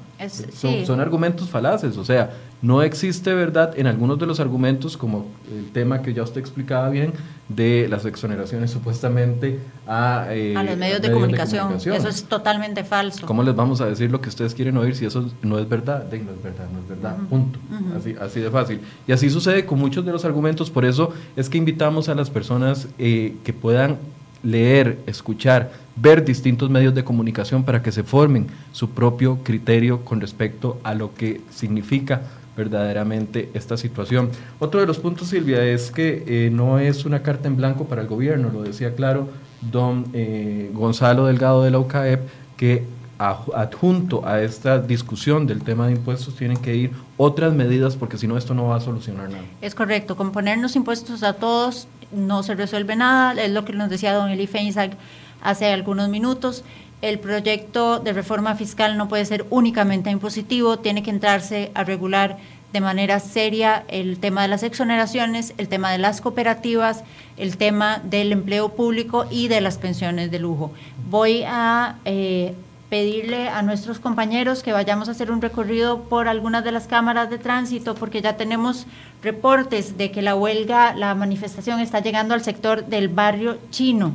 son, 0.86 0.98
argumentos 0.98 1.50
falaces, 1.50 1.98
o 1.98 2.04
sea, 2.04 2.30
no 2.62 2.80
existe 2.80 3.34
verdad 3.34 3.78
en 3.78 3.86
algunos 3.86 4.18
de 4.18 4.24
los 4.24 4.40
argumentos, 4.40 4.96
como 4.96 5.26
el 5.54 5.70
tema 5.70 6.00
que 6.00 6.14
ya 6.14 6.22
usted 6.22 6.40
explicaba 6.40 6.88
bien, 6.88 7.12
de 7.50 7.88
las 7.90 8.06
exoneraciones 8.06 8.70
supuestamente 8.70 9.58
a, 9.86 10.28
eh, 10.30 10.56
a 10.56 10.62
los 10.62 10.78
medios, 10.78 11.02
de, 11.02 11.12
comunicación. 11.12 11.74
Eso 11.74 12.08
es 12.08 12.24
totalmente 12.24 12.84
falso. 12.84 13.26
¿Cómo 13.26 13.42
les 13.42 13.54
vamos 13.54 13.82
a 13.82 13.84
decir 13.84 14.10
lo 14.10 14.22
que 14.22 14.30
ustedes 14.30 14.54
quieren 14.54 14.78
oír 14.78 14.96
si 14.96 15.04
eso 15.04 15.30
no 15.42 15.58
es 15.58 15.68
verdad? 15.68 16.06
no 16.10 16.16
es 16.16 16.42
verdad, 16.42 16.68
no 16.72 16.78
es 16.78 16.88
verdad, 16.88 17.16
punto. 17.28 17.58
así, 17.98 18.16
así 18.18 18.40
de 18.40 18.50
fácil. 18.50 18.80
Y 19.06 19.12
así 19.12 19.28
sucede 19.28 19.66
con 19.66 19.78
muchos 19.78 20.06
de 20.06 20.12
los 20.12 20.24
argumentos, 20.24 20.70
por 20.70 20.86
eso 20.86 21.12
es 21.36 21.50
que 21.50 21.58
invitamos 21.58 22.08
a 22.08 22.14
las 22.14 22.30
personas 22.30 22.88
eh, 22.98 23.36
que 23.44 23.52
puedan 23.52 23.98
leer, 24.42 24.98
escuchar, 25.06 25.70
ver 26.00 26.24
distintos 26.24 26.70
medios 26.70 26.94
de 26.94 27.04
comunicación 27.04 27.64
para 27.64 27.82
que 27.82 27.92
se 27.92 28.02
formen 28.02 28.46
su 28.72 28.90
propio 28.90 29.38
criterio 29.42 30.04
con 30.04 30.20
respecto 30.20 30.80
a 30.82 30.94
lo 30.94 31.14
que 31.14 31.40
significa 31.50 32.22
verdaderamente 32.56 33.50
esta 33.54 33.76
situación. 33.76 34.30
Otro 34.58 34.80
de 34.80 34.86
los 34.86 34.98
puntos, 34.98 35.28
Silvia, 35.28 35.64
es 35.64 35.90
que 35.90 36.24
eh, 36.26 36.50
no 36.50 36.78
es 36.78 37.04
una 37.04 37.22
carta 37.22 37.48
en 37.48 37.56
blanco 37.56 37.86
para 37.86 38.02
el 38.02 38.08
gobierno, 38.08 38.50
lo 38.50 38.62
decía 38.62 38.94
claro 38.94 39.28
don 39.60 40.06
eh, 40.14 40.70
Gonzalo 40.72 41.26
Delgado 41.26 41.62
de 41.62 41.70
la 41.70 41.78
UCAEP, 41.78 42.20
que 42.56 42.84
adjunto 43.18 44.26
a 44.26 44.40
esta 44.40 44.78
discusión 44.78 45.46
del 45.46 45.62
tema 45.62 45.86
de 45.86 45.92
impuestos 45.92 46.34
tienen 46.36 46.56
que 46.56 46.74
ir 46.74 46.92
otras 47.18 47.52
medidas 47.52 47.94
porque 47.94 48.16
si 48.16 48.26
no 48.26 48.38
esto 48.38 48.54
no 48.54 48.68
va 48.68 48.76
a 48.76 48.80
solucionar 48.80 49.28
nada. 49.28 49.44
Es 49.60 49.74
correcto, 49.74 50.16
con 50.16 50.32
ponernos 50.32 50.74
impuestos 50.74 51.22
a 51.22 51.34
todos 51.34 51.86
no 52.12 52.42
se 52.42 52.54
resuelve 52.54 52.96
nada, 52.96 53.40
es 53.40 53.50
lo 53.50 53.66
que 53.66 53.74
nos 53.74 53.90
decía 53.90 54.14
don 54.14 54.30
Eli 54.30 54.46
Feinsack 54.46 54.92
hace 55.42 55.72
algunos 55.72 56.08
minutos. 56.08 56.64
El 57.02 57.18
proyecto 57.18 57.98
de 57.98 58.12
reforma 58.12 58.54
fiscal 58.56 58.96
no 58.96 59.08
puede 59.08 59.24
ser 59.24 59.46
únicamente 59.50 60.10
impositivo, 60.10 60.78
tiene 60.78 61.02
que 61.02 61.10
entrarse 61.10 61.70
a 61.74 61.84
regular 61.84 62.38
de 62.72 62.80
manera 62.80 63.18
seria 63.18 63.84
el 63.88 64.18
tema 64.18 64.42
de 64.42 64.48
las 64.48 64.62
exoneraciones, 64.62 65.54
el 65.58 65.68
tema 65.68 65.90
de 65.90 65.98
las 65.98 66.20
cooperativas, 66.20 67.02
el 67.36 67.56
tema 67.56 68.00
del 68.04 68.32
empleo 68.32 68.70
público 68.70 69.26
y 69.30 69.48
de 69.48 69.60
las 69.60 69.78
pensiones 69.78 70.30
de 70.30 70.38
lujo. 70.38 70.70
Voy 71.08 71.42
a 71.44 71.96
eh, 72.04 72.54
pedirle 72.88 73.48
a 73.48 73.62
nuestros 73.62 73.98
compañeros 73.98 74.62
que 74.62 74.72
vayamos 74.72 75.08
a 75.08 75.12
hacer 75.12 75.30
un 75.30 75.42
recorrido 75.42 76.02
por 76.04 76.28
algunas 76.28 76.62
de 76.62 76.72
las 76.72 76.86
cámaras 76.86 77.28
de 77.30 77.38
tránsito 77.38 77.94
porque 77.94 78.22
ya 78.22 78.36
tenemos 78.36 78.86
reportes 79.22 79.96
de 79.96 80.12
que 80.12 80.22
la 80.22 80.36
huelga, 80.36 80.94
la 80.94 81.14
manifestación 81.14 81.80
está 81.80 82.00
llegando 82.00 82.34
al 82.34 82.44
sector 82.44 82.86
del 82.86 83.08
barrio 83.08 83.58
chino, 83.70 84.14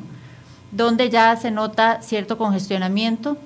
donde 0.75 1.09
ya 1.09 1.35
se 1.37 1.51
nota 1.51 2.01
cierto 2.01 2.37
congestionamiento. 2.37 3.37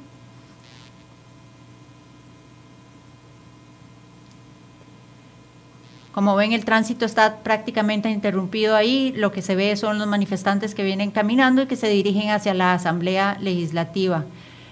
Como 6.12 6.36
ven, 6.36 6.54
el 6.54 6.66
tránsito 6.66 7.06
está 7.06 7.38
prácticamente 7.38 8.10
interrumpido 8.10 8.76
ahí. 8.76 9.14
Lo 9.16 9.32
que 9.32 9.44
se 9.44 9.56
ve 9.56 9.78
son 9.78 10.00
los 10.00 10.08
manifestantes 10.08 10.74
que 10.74 10.84
vienen 10.84 11.12
caminando 11.12 11.62
y 11.62 11.68
que 11.68 11.76
se 11.76 11.88
dirigen 11.88 12.32
hacia 12.32 12.56
la 12.56 12.74
Asamblea 12.74 13.38
Legislativa. 13.40 14.26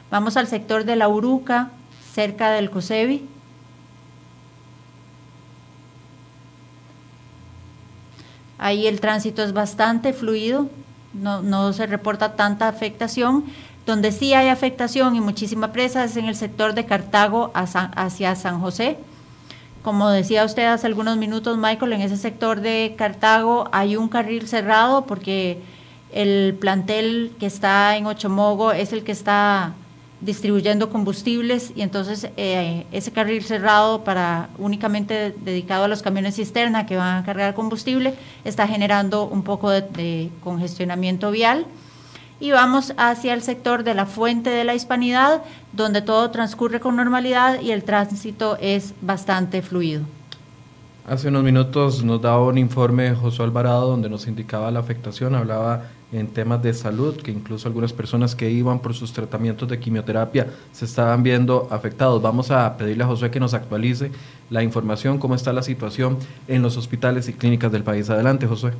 Vamos 0.09 0.35
al 0.35 0.47
sector 0.47 0.84
de 0.84 0.95
la 0.95 1.07
Uruca, 1.09 1.69
cerca 2.11 2.49
del 2.49 2.71
COSEBI. 2.71 3.29
Ahí 8.57 8.88
el 8.88 8.99
tránsito 8.99 9.43
es 9.43 9.53
bastante 9.53 10.13
fluido, 10.13 10.67
no, 11.19 11.73
se 11.73 11.88
reporta 11.88 12.35
tanta 12.35 12.68
afectación. 12.68 13.45
Donde 13.85 14.11
sí 14.11 14.34
hay 14.34 14.49
afectación 14.49 15.15
y 15.15 15.22
muchísima 15.22 15.72
presa 15.72 16.03
es 16.03 16.18
en 16.18 16.26
el 16.26 16.35
sector 16.35 16.73
de 16.73 16.85
Cartago 16.85 17.52
hacia 17.53 18.35
San 18.35 18.60
José. 18.60 18.98
Como 19.81 20.10
decía 20.10 20.44
usted 20.44 20.65
hace 20.65 20.88
algunos 20.88 21.15
minutos, 21.15 21.57
Michael, 21.57 21.94
en 21.94 22.02
ese 22.02 22.18
sector 22.18 22.60
de 22.60 22.95
Cartago 22.98 23.69
hay 23.72 23.95
un 23.95 24.10
carril 24.10 24.48
cerrado 24.48 25.06
porque 25.06 25.61
El 26.11 26.57
plantel 26.60 27.34
que 27.39 27.45
está 27.45 27.98
en 27.98 28.06
Ochomogo 28.06 28.72
es 28.72 28.94
el 28.94 29.03
que 29.03 29.11
está 29.11 29.73
distribuyendo 30.22 30.89
combustibles 30.89 31.72
y 31.76 31.81
entonces 31.81 32.30
eh, 32.38 32.85
ese 32.91 33.11
carril 33.11 33.44
cerrado 33.44 34.03
para 34.03 34.49
únicamente 34.57 35.35
dedicado 35.41 35.84
a 35.84 35.88
los 35.88 36.02
camiones 36.02 36.35
cisterna 36.35 36.88
que 36.88 36.98
van 36.98 37.18
a 37.18 37.26
cargar 37.26 37.53
combustible 37.53 38.15
está 38.44 38.68
generando 38.68 39.26
un 39.26 39.44
poco 39.44 39.69
de, 39.69 40.31
congestionamiento 40.44 41.30
vial 41.30 41.65
y 42.39 42.52
vamos 42.52 42.94
hacia 42.98 43.34
el 43.34 43.44
sector 43.44 43.84
de 43.84 43.94
la 43.94 44.07
fuente 44.07 44.49
de 44.49 44.64
la 44.64 44.73
hispanidad 44.73 45.44
donde 45.73 46.02
todo 46.02 46.31
transcurre 46.31 46.80
con 46.80 46.95
normalidad 46.95 47.61
y 47.61 47.72
el 47.72 47.84
tránsito 47.84 48.57
es 48.60 48.94
bastante 49.02 49.61
fluido. 49.61 50.02
Hace 51.07 51.30
unos 51.30 51.44
minutos 51.44 52.03
nos 52.03 52.22
daba 52.22 52.44
un 52.44 52.57
informe 52.57 53.14
José 53.14 53.44
Alvarado 53.44 53.88
donde 53.88 54.10
nos 54.10 54.27
indicaba 54.27 54.72
la 54.72 54.80
afectación, 54.80 55.35
hablaba 55.35 55.84
en 56.11 56.27
temas 56.27 56.63
de 56.63 56.73
salud, 56.73 57.17
que 57.17 57.31
incluso 57.31 57.67
algunas 57.67 57.93
personas 57.93 58.35
que 58.35 58.49
iban 58.49 58.79
por 58.79 58.93
sus 58.93 59.11
tratamientos 59.13 59.67
de 59.67 59.79
quimioterapia 59.79 60.47
se 60.71 60.85
estaban 60.85 61.23
viendo 61.23 61.67
afectados. 61.69 62.21
Vamos 62.21 62.51
a 62.51 62.77
pedirle 62.77 63.03
a 63.03 63.07
José 63.07 63.29
que 63.29 63.39
nos 63.39 63.53
actualice 63.53 64.11
la 64.49 64.63
información, 64.63 65.17
cómo 65.19 65.35
está 65.35 65.51
la 65.51 65.63
situación 65.63 66.17
en 66.47 66.61
los 66.61 66.77
hospitales 66.77 67.27
y 67.27 67.34
clínicas 67.34 67.71
del 67.71 67.84
país. 67.84 68.09
Adelante, 68.09 68.47
José. 68.47 68.71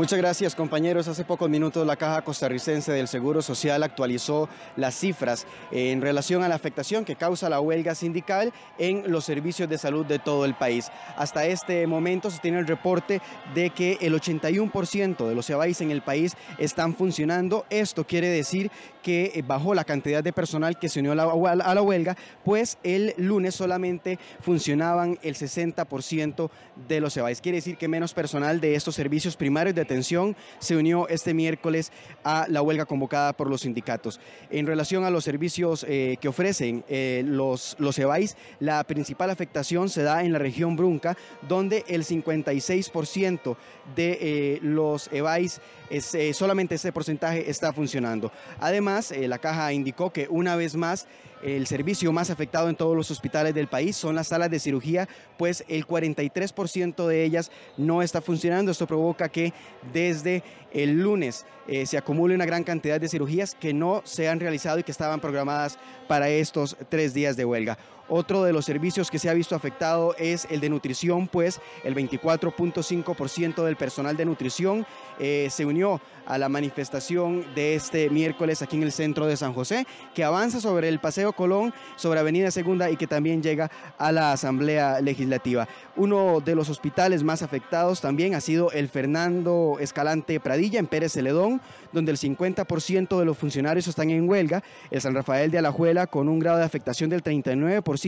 Muchas 0.00 0.18
gracias 0.18 0.54
compañeros. 0.54 1.08
Hace 1.08 1.26
pocos 1.26 1.50
minutos 1.50 1.86
la 1.86 1.94
Caja 1.94 2.22
Costarricense 2.22 2.90
del 2.90 3.06
Seguro 3.06 3.42
Social 3.42 3.82
actualizó 3.82 4.48
las 4.76 4.94
cifras 4.94 5.46
en 5.70 6.00
relación 6.00 6.42
a 6.42 6.48
la 6.48 6.54
afectación 6.54 7.04
que 7.04 7.16
causa 7.16 7.50
la 7.50 7.60
huelga 7.60 7.94
sindical 7.94 8.50
en 8.78 9.12
los 9.12 9.26
servicios 9.26 9.68
de 9.68 9.76
salud 9.76 10.06
de 10.06 10.18
todo 10.18 10.46
el 10.46 10.54
país. 10.54 10.90
Hasta 11.18 11.44
este 11.44 11.86
momento 11.86 12.30
se 12.30 12.38
tiene 12.38 12.60
el 12.60 12.66
reporte 12.66 13.20
de 13.54 13.68
que 13.68 13.98
el 14.00 14.14
81% 14.14 15.28
de 15.28 15.34
los 15.34 15.50
EBAIS 15.50 15.82
en 15.82 15.90
el 15.90 16.00
país 16.00 16.32
están 16.56 16.94
funcionando. 16.94 17.66
Esto 17.68 18.06
quiere 18.06 18.28
decir 18.28 18.70
que 19.02 19.44
bajó 19.46 19.74
la 19.74 19.84
cantidad 19.84 20.24
de 20.24 20.32
personal 20.32 20.78
que 20.78 20.88
se 20.88 21.00
unió 21.00 21.12
a 21.12 21.14
la, 21.14 21.82
huelga, 21.82 22.16
pues 22.42 22.78
el 22.82 23.12
lunes 23.18 23.54
solamente 23.54 24.18
funcionaban 24.40 25.18
el 25.22 25.34
60% 25.34 26.50
de 26.88 27.00
los 27.00 27.14
EBAIS. 27.18 27.42
Quiere 27.42 27.56
decir 27.56 27.76
que 27.76 27.86
menos 27.86 28.14
personal 28.14 28.62
de 28.62 28.74
estos 28.74 28.94
servicios 28.94 29.36
primarios 29.36 29.74
atención 29.90 30.36
se 30.60 30.76
unió 30.76 31.08
este 31.08 31.34
miércoles 31.34 31.90
a 32.22 32.46
la 32.48 32.62
huelga 32.62 32.86
convocada 32.86 33.32
por 33.32 33.50
los 33.50 33.62
sindicatos. 33.62 34.20
En 34.50 34.66
relación 34.66 35.04
a 35.04 35.10
los 35.10 35.24
servicios 35.24 35.84
eh, 35.88 36.16
que 36.20 36.28
ofrecen 36.28 36.84
eh, 36.88 37.24
los, 37.26 37.74
los 37.80 37.98
EBAIS, 37.98 38.36
la 38.60 38.84
principal 38.84 39.30
afectación 39.30 39.88
se 39.88 40.02
da 40.02 40.22
en 40.22 40.32
la 40.32 40.38
región 40.38 40.76
Brunca, 40.76 41.16
donde 41.48 41.84
el 41.88 42.04
56% 42.04 43.56
de 43.96 44.18
eh, 44.20 44.58
los 44.62 45.08
EBAIS, 45.12 45.60
es, 45.90 46.16
solamente 46.36 46.76
ese 46.76 46.92
porcentaje 46.92 47.50
está 47.50 47.72
funcionando. 47.72 48.30
Además, 48.60 49.12
la 49.16 49.38
caja 49.38 49.72
indicó 49.72 50.12
que 50.12 50.28
una 50.30 50.54
vez 50.54 50.76
más, 50.76 51.08
el 51.42 51.66
servicio 51.66 52.12
más 52.12 52.30
afectado 52.30 52.68
en 52.68 52.76
todos 52.76 52.96
los 52.96 53.10
hospitales 53.10 53.54
del 53.54 53.68
país 53.68 53.96
son 53.96 54.14
las 54.14 54.28
salas 54.28 54.50
de 54.50 54.58
cirugía, 54.58 55.08
pues 55.38 55.64
el 55.68 55.86
43% 55.86 57.06
de 57.06 57.24
ellas 57.24 57.50
no 57.76 58.02
está 58.02 58.20
funcionando. 58.20 58.70
Esto 58.70 58.86
provoca 58.86 59.28
que 59.28 59.52
desde 59.92 60.42
el 60.72 61.00
lunes 61.00 61.46
eh, 61.66 61.86
se 61.86 61.98
acumule 61.98 62.34
una 62.34 62.46
gran 62.46 62.64
cantidad 62.64 63.00
de 63.00 63.08
cirugías 63.08 63.54
que 63.54 63.72
no 63.72 64.02
se 64.04 64.28
han 64.28 64.40
realizado 64.40 64.78
y 64.78 64.82
que 64.82 64.92
estaban 64.92 65.20
programadas 65.20 65.78
para 66.08 66.28
estos 66.28 66.76
tres 66.88 67.14
días 67.14 67.36
de 67.36 67.44
huelga. 67.44 67.78
Otro 68.12 68.42
de 68.42 68.52
los 68.52 68.64
servicios 68.64 69.08
que 69.08 69.20
se 69.20 69.30
ha 69.30 69.34
visto 69.34 69.54
afectado 69.54 70.16
es 70.18 70.48
el 70.50 70.58
de 70.58 70.68
nutrición, 70.68 71.28
pues 71.28 71.60
el 71.84 71.94
24.5% 71.94 73.64
del 73.64 73.76
personal 73.76 74.16
de 74.16 74.24
nutrición 74.24 74.84
eh, 75.20 75.46
se 75.48 75.64
unió 75.64 76.00
a 76.26 76.36
la 76.36 76.48
manifestación 76.48 77.44
de 77.54 77.76
este 77.76 78.10
miércoles 78.10 78.62
aquí 78.62 78.76
en 78.76 78.82
el 78.82 78.90
centro 78.90 79.26
de 79.26 79.36
San 79.36 79.52
José, 79.52 79.86
que 80.12 80.24
avanza 80.24 80.60
sobre 80.60 80.88
el 80.88 80.98
Paseo 80.98 81.32
Colón, 81.32 81.72
sobre 81.94 82.18
Avenida 82.18 82.50
Segunda 82.50 82.90
y 82.90 82.96
que 82.96 83.06
también 83.06 83.44
llega 83.44 83.70
a 83.96 84.10
la 84.10 84.32
Asamblea 84.32 85.00
Legislativa. 85.00 85.68
Uno 85.94 86.40
de 86.40 86.56
los 86.56 86.68
hospitales 86.68 87.22
más 87.22 87.42
afectados 87.42 88.00
también 88.00 88.34
ha 88.34 88.40
sido 88.40 88.72
el 88.72 88.88
Fernando 88.88 89.76
Escalante 89.80 90.40
Pradilla 90.40 90.80
en 90.80 90.86
Pérez 90.88 91.12
Celedón, 91.12 91.60
donde 91.92 92.10
el 92.10 92.18
50% 92.18 93.18
de 93.18 93.24
los 93.24 93.38
funcionarios 93.38 93.86
están 93.86 94.10
en 94.10 94.28
huelga, 94.28 94.64
el 94.90 95.00
San 95.00 95.14
Rafael 95.14 95.50
de 95.50 95.58
Alajuela 95.58 96.08
con 96.08 96.28
un 96.28 96.40
grado 96.40 96.58
de 96.58 96.64
afectación 96.64 97.10
del 97.10 97.22
39% 97.22 97.99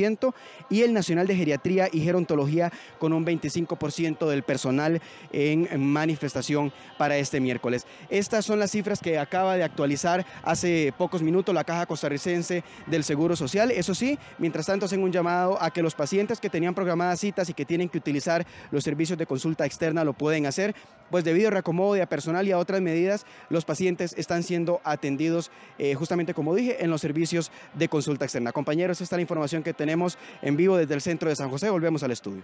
y 0.71 0.83
el 0.83 0.93
Nacional 0.93 1.27
de 1.27 1.37
Geriatría 1.37 1.89
y 1.93 2.01
Gerontología 2.01 2.73
con 2.99 3.13
un 3.13 3.25
25% 3.27 4.29
del 4.29 4.43
personal 4.43 5.01
en 5.33 5.69
manifestación 5.81 6.73
para 6.99 7.17
este 7.17 7.41
miércoles. 7.41 7.87
Estas 8.09 8.45
son 8.45 8.59
las 8.59 8.71
cifras 8.71 9.01
que 9.01 9.19
acaba 9.19 9.57
de 9.57 9.65
actualizar 9.65 10.25
hace 10.43 10.93
pocos 10.97 11.23
minutos 11.23 11.55
la 11.55 11.65
Caja 11.65 11.87
Costarricense 11.87 12.65
del 12.87 13.05
Seguro 13.05 13.37
Social. 13.37 13.71
Eso 13.71 13.95
sí, 13.95 14.19
mientras 14.39 14.67
tanto 14.67 14.87
hacen 14.87 15.03
un 15.03 15.13
llamado 15.13 15.61
a 15.61 15.71
que 15.71 15.83
los 15.83 15.95
pacientes 15.95 16.41
que 16.41 16.51
tenían 16.51 16.75
programadas 16.75 17.21
citas 17.21 17.49
y 17.49 17.55
que 17.55 17.65
tienen 17.65 17.89
que 17.89 17.99
utilizar 17.99 18.47
los 18.71 18.85
servicios 18.85 19.19
de 19.19 19.27
consulta 19.27 19.67
externa 19.67 20.05
lo 20.05 20.13
pueden 20.13 20.47
hacer, 20.47 20.75
pues 21.11 21.25
debido 21.25 21.49
a 21.49 21.51
reacomodo 21.51 21.95
de 21.95 22.07
personal 22.07 22.47
y 22.49 22.53
a 22.53 22.59
otras 22.59 22.81
medidas, 22.81 23.27
los 23.51 23.65
pacientes 23.65 24.15
están 24.17 24.43
siendo 24.43 24.81
atendidos 24.85 25.51
eh, 25.79 25.95
justamente 25.95 26.35
como 26.35 26.55
dije 26.55 26.83
en 26.83 26.91
los 26.91 27.01
servicios 27.01 27.51
de 27.75 27.89
consulta 27.89 28.25
externa. 28.25 28.53
Compañeros, 28.53 29.01
esta 29.01 29.17
es 29.17 29.19
la 29.19 29.23
información 29.23 29.63
que 29.63 29.73
tenemos 29.73 29.82
en 29.89 30.57
vivo 30.57 30.77
desde 30.77 30.95
el 30.95 31.01
centro 31.01 31.29
de 31.29 31.37
San 31.37 31.51
José. 31.51 31.71
Volvemos 31.71 32.03
al 32.03 32.11
estudio. 32.11 32.43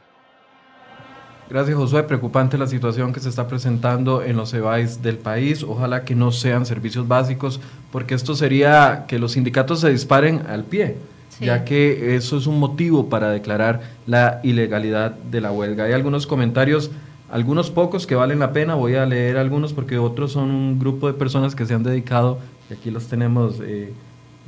Gracias, 1.50 1.76
Josué. 1.78 2.02
Preocupante 2.02 2.58
la 2.58 2.66
situación 2.66 3.14
que 3.14 3.20
se 3.20 3.30
está 3.30 3.48
presentando 3.48 4.22
en 4.22 4.36
los 4.36 4.52
EBAIS 4.52 5.00
del 5.02 5.16
país. 5.16 5.62
Ojalá 5.62 6.04
que 6.04 6.14
no 6.14 6.30
sean 6.30 6.66
servicios 6.66 7.08
básicos, 7.08 7.58
porque 7.90 8.14
esto 8.14 8.34
sería 8.34 9.06
que 9.08 9.18
los 9.18 9.32
sindicatos 9.32 9.80
se 9.80 9.88
disparen 9.88 10.42
al 10.46 10.64
pie, 10.64 10.96
ya 11.40 11.64
que 11.64 12.16
eso 12.16 12.36
es 12.36 12.46
un 12.46 12.58
motivo 12.58 13.08
para 13.08 13.30
declarar 13.30 13.80
la 14.06 14.40
ilegalidad 14.42 15.12
de 15.12 15.40
la 15.40 15.50
huelga. 15.50 15.84
Hay 15.84 15.94
algunos 15.94 16.26
comentarios, 16.26 16.90
algunos 17.30 17.70
pocos 17.70 18.06
que 18.06 18.14
valen 18.14 18.40
la 18.40 18.52
pena. 18.52 18.74
Voy 18.74 18.96
a 18.96 19.06
leer 19.06 19.38
algunos 19.38 19.72
porque 19.72 19.96
otros 19.96 20.32
son 20.32 20.50
un 20.50 20.78
grupo 20.78 21.06
de 21.06 21.14
personas 21.14 21.54
que 21.54 21.64
se 21.64 21.72
han 21.72 21.82
dedicado, 21.82 22.40
y 22.68 22.74
aquí 22.74 22.90
los 22.90 23.06
tenemos 23.06 23.54
eh, 23.62 23.94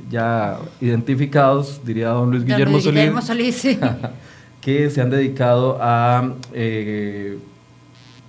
ya 0.09 0.59
identificados, 0.79 1.81
diría 1.85 2.09
don 2.09 2.31
Luis 2.31 2.43
Guillermo 2.43 2.79
Solís. 2.79 2.93
Guillermo 2.93 3.21
Solís 3.21 3.63
que 4.61 4.89
se 4.89 5.01
han 5.01 5.09
dedicado 5.09 5.77
a 5.81 6.35
eh, 6.53 7.37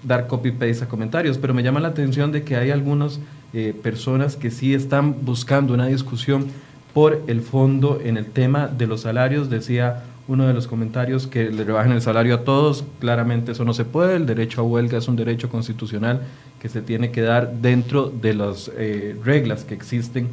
dar 0.02 0.26
copy-paste 0.26 0.84
a 0.84 0.88
comentarios, 0.88 1.38
pero 1.38 1.54
me 1.54 1.62
llama 1.62 1.80
la 1.80 1.88
atención 1.88 2.32
de 2.32 2.42
que 2.42 2.56
hay 2.56 2.70
algunas 2.70 3.20
eh, 3.52 3.74
personas 3.82 4.36
que 4.36 4.50
sí 4.50 4.74
están 4.74 5.24
buscando 5.24 5.74
una 5.74 5.86
discusión 5.86 6.46
por 6.94 7.22
el 7.26 7.42
fondo 7.42 8.00
en 8.02 8.16
el 8.16 8.26
tema 8.26 8.66
de 8.66 8.86
los 8.86 9.02
salarios. 9.02 9.50
Decía 9.50 10.04
uno 10.28 10.46
de 10.46 10.54
los 10.54 10.66
comentarios 10.66 11.26
que 11.26 11.50
le 11.50 11.64
rebajen 11.64 11.92
el 11.92 12.00
salario 12.00 12.34
a 12.34 12.44
todos, 12.44 12.84
claramente 13.00 13.52
eso 13.52 13.64
no 13.64 13.74
se 13.74 13.84
puede, 13.84 14.16
el 14.16 14.26
derecho 14.26 14.60
a 14.60 14.64
huelga 14.64 14.98
es 14.98 15.08
un 15.08 15.16
derecho 15.16 15.48
constitucional 15.48 16.22
que 16.60 16.68
se 16.68 16.80
tiene 16.80 17.10
que 17.10 17.22
dar 17.22 17.54
dentro 17.54 18.08
de 18.08 18.34
las 18.34 18.70
eh, 18.76 19.16
reglas 19.24 19.64
que 19.64 19.74
existen 19.74 20.28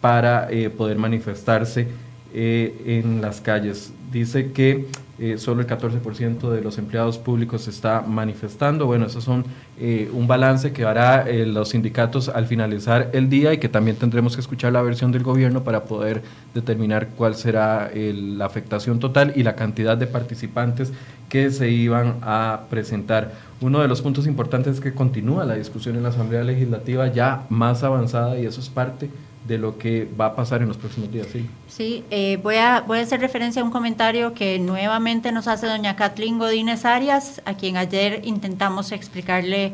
para 0.00 0.48
poder 0.76 0.98
manifestarse 0.98 1.88
en 2.32 3.20
las 3.20 3.40
calles. 3.40 3.92
Dice 4.10 4.52
que 4.52 4.86
eh, 5.20 5.36
solo 5.36 5.62
el 5.62 5.66
14% 5.66 6.48
de 6.48 6.60
los 6.60 6.78
empleados 6.78 7.18
públicos 7.18 7.66
está 7.66 8.02
manifestando. 8.02 8.86
Bueno, 8.86 9.06
esos 9.06 9.24
son 9.24 9.44
eh, 9.80 10.08
un 10.12 10.28
balance 10.28 10.72
que 10.72 10.84
hará 10.84 11.28
eh, 11.28 11.44
los 11.44 11.70
sindicatos 11.70 12.28
al 12.28 12.46
finalizar 12.46 13.10
el 13.12 13.28
día 13.28 13.52
y 13.52 13.58
que 13.58 13.68
también 13.68 13.96
tendremos 13.96 14.36
que 14.36 14.40
escuchar 14.40 14.72
la 14.72 14.80
versión 14.80 15.10
del 15.10 15.24
gobierno 15.24 15.64
para 15.64 15.84
poder 15.84 16.22
determinar 16.54 17.08
cuál 17.16 17.34
será 17.34 17.90
la 17.92 18.46
afectación 18.46 19.00
total 19.00 19.32
y 19.34 19.42
la 19.42 19.56
cantidad 19.56 19.96
de 19.96 20.06
participantes 20.06 20.92
que 21.28 21.50
se 21.50 21.68
iban 21.68 22.18
a 22.22 22.60
presentar. 22.70 23.32
Uno 23.60 23.80
de 23.80 23.88
los 23.88 24.02
puntos 24.02 24.26
importantes 24.26 24.74
es 24.74 24.80
que 24.80 24.94
continúa 24.94 25.44
la 25.44 25.54
discusión 25.54 25.96
en 25.96 26.04
la 26.04 26.10
Asamblea 26.10 26.44
Legislativa 26.44 27.08
ya 27.12 27.44
más 27.48 27.82
avanzada 27.82 28.38
y 28.38 28.46
eso 28.46 28.60
es 28.60 28.68
parte 28.68 29.10
de 29.48 29.58
lo 29.58 29.78
que 29.78 30.08
va 30.20 30.26
a 30.26 30.36
pasar 30.36 30.62
en 30.62 30.68
los 30.68 30.76
próximos 30.76 31.10
días. 31.10 31.26
Sí, 31.32 31.48
sí 31.66 32.04
eh, 32.10 32.38
voy, 32.42 32.56
a, 32.56 32.82
voy 32.86 32.98
a 32.98 33.02
hacer 33.02 33.20
referencia 33.20 33.62
a 33.62 33.64
un 33.64 33.70
comentario 33.70 34.34
que 34.34 34.58
nuevamente 34.58 35.32
nos 35.32 35.48
hace 35.48 35.66
doña 35.66 35.96
Kathleen 35.96 36.38
Godínez 36.38 36.84
Arias, 36.84 37.42
a 37.46 37.54
quien 37.54 37.76
ayer 37.76 38.20
intentamos 38.24 38.92
explicarle 38.92 39.72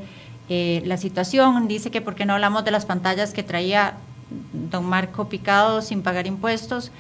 eh, 0.48 0.82
la 0.86 0.96
situación. 0.96 1.68
Dice 1.68 1.90
que 1.90 2.00
por 2.00 2.14
qué 2.14 2.24
no 2.24 2.34
hablamos 2.34 2.64
de 2.64 2.70
las 2.70 2.86
pantallas 2.86 3.34
que 3.34 3.42
traía 3.42 3.94
don 4.70 4.84
Marco 4.84 5.28
Picado 5.28 5.82
sin 5.82 6.02
pagar 6.02 6.26
impuestos, 6.26 6.90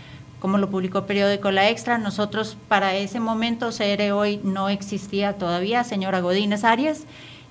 como 0.44 0.58
lo 0.58 0.68
publicó 0.68 1.06
periódico 1.06 1.50
La 1.50 1.70
Extra. 1.70 1.96
Nosotros 1.96 2.58
para 2.68 2.94
ese 2.94 3.18
momento, 3.18 3.70
CR 3.70 4.12
hoy 4.12 4.42
no 4.44 4.68
existía 4.68 5.38
todavía, 5.38 5.84
señora 5.84 6.20
Godínez 6.20 6.64
Arias 6.64 7.04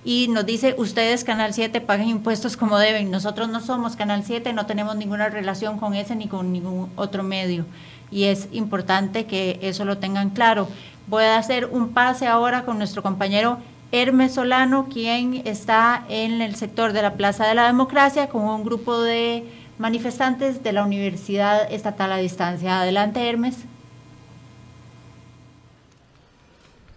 y 0.06 0.28
nos 0.28 0.46
dice, 0.46 0.76
ustedes 0.78 1.24
Canal 1.24 1.56
7 1.56 1.82
paguen 1.82 2.10
impuestos 2.10 2.56
como 2.56 2.78
deben. 2.78 3.10
Nosotros 3.10 3.50
no 3.50 3.62
somos 3.62 3.96
Canal 3.96 4.24
7, 4.24 4.54
no 4.54 4.68
tenemos 4.68 4.96
ninguna 4.96 5.30
relación 5.30 5.80
con 5.80 5.96
ese 5.96 6.16
ni 6.16 6.28
con 6.28 6.54
ningún 6.54 6.92
otro 6.96 7.24
medio. 7.24 7.66
Y 8.12 8.26
es 8.26 8.48
importante 8.52 9.26
que 9.26 9.58
eso 9.64 9.86
lo 9.86 9.98
tengan 9.98 10.30
claro. 10.30 10.68
Voy 11.08 11.24
a 11.24 11.40
hacer 11.40 11.66
un 11.66 11.94
pase 11.94 12.28
ahora 12.28 12.64
con 12.64 12.78
nuestro 12.78 13.02
compañero 13.02 13.58
Hermes 13.92 14.36
Solano, 14.36 14.88
quien 14.94 15.42
está 15.46 16.06
en 16.10 16.44
el 16.44 16.56
sector 16.56 16.94
de 16.94 17.02
la 17.02 17.16
Plaza 17.16 17.48
de 17.48 17.56
la 17.56 17.66
Democracia 17.66 18.28
con 18.30 18.44
un 18.44 18.64
grupo 18.64 19.02
de 19.02 19.63
manifestantes 19.78 20.64
de 20.64 20.72
la 20.72 20.84
Universidad 20.84 21.72
Estatal 21.72 22.12
a 22.12 22.18
Distancia. 22.18 22.82
Adelante, 22.82 23.28
Hermes. 23.28 23.58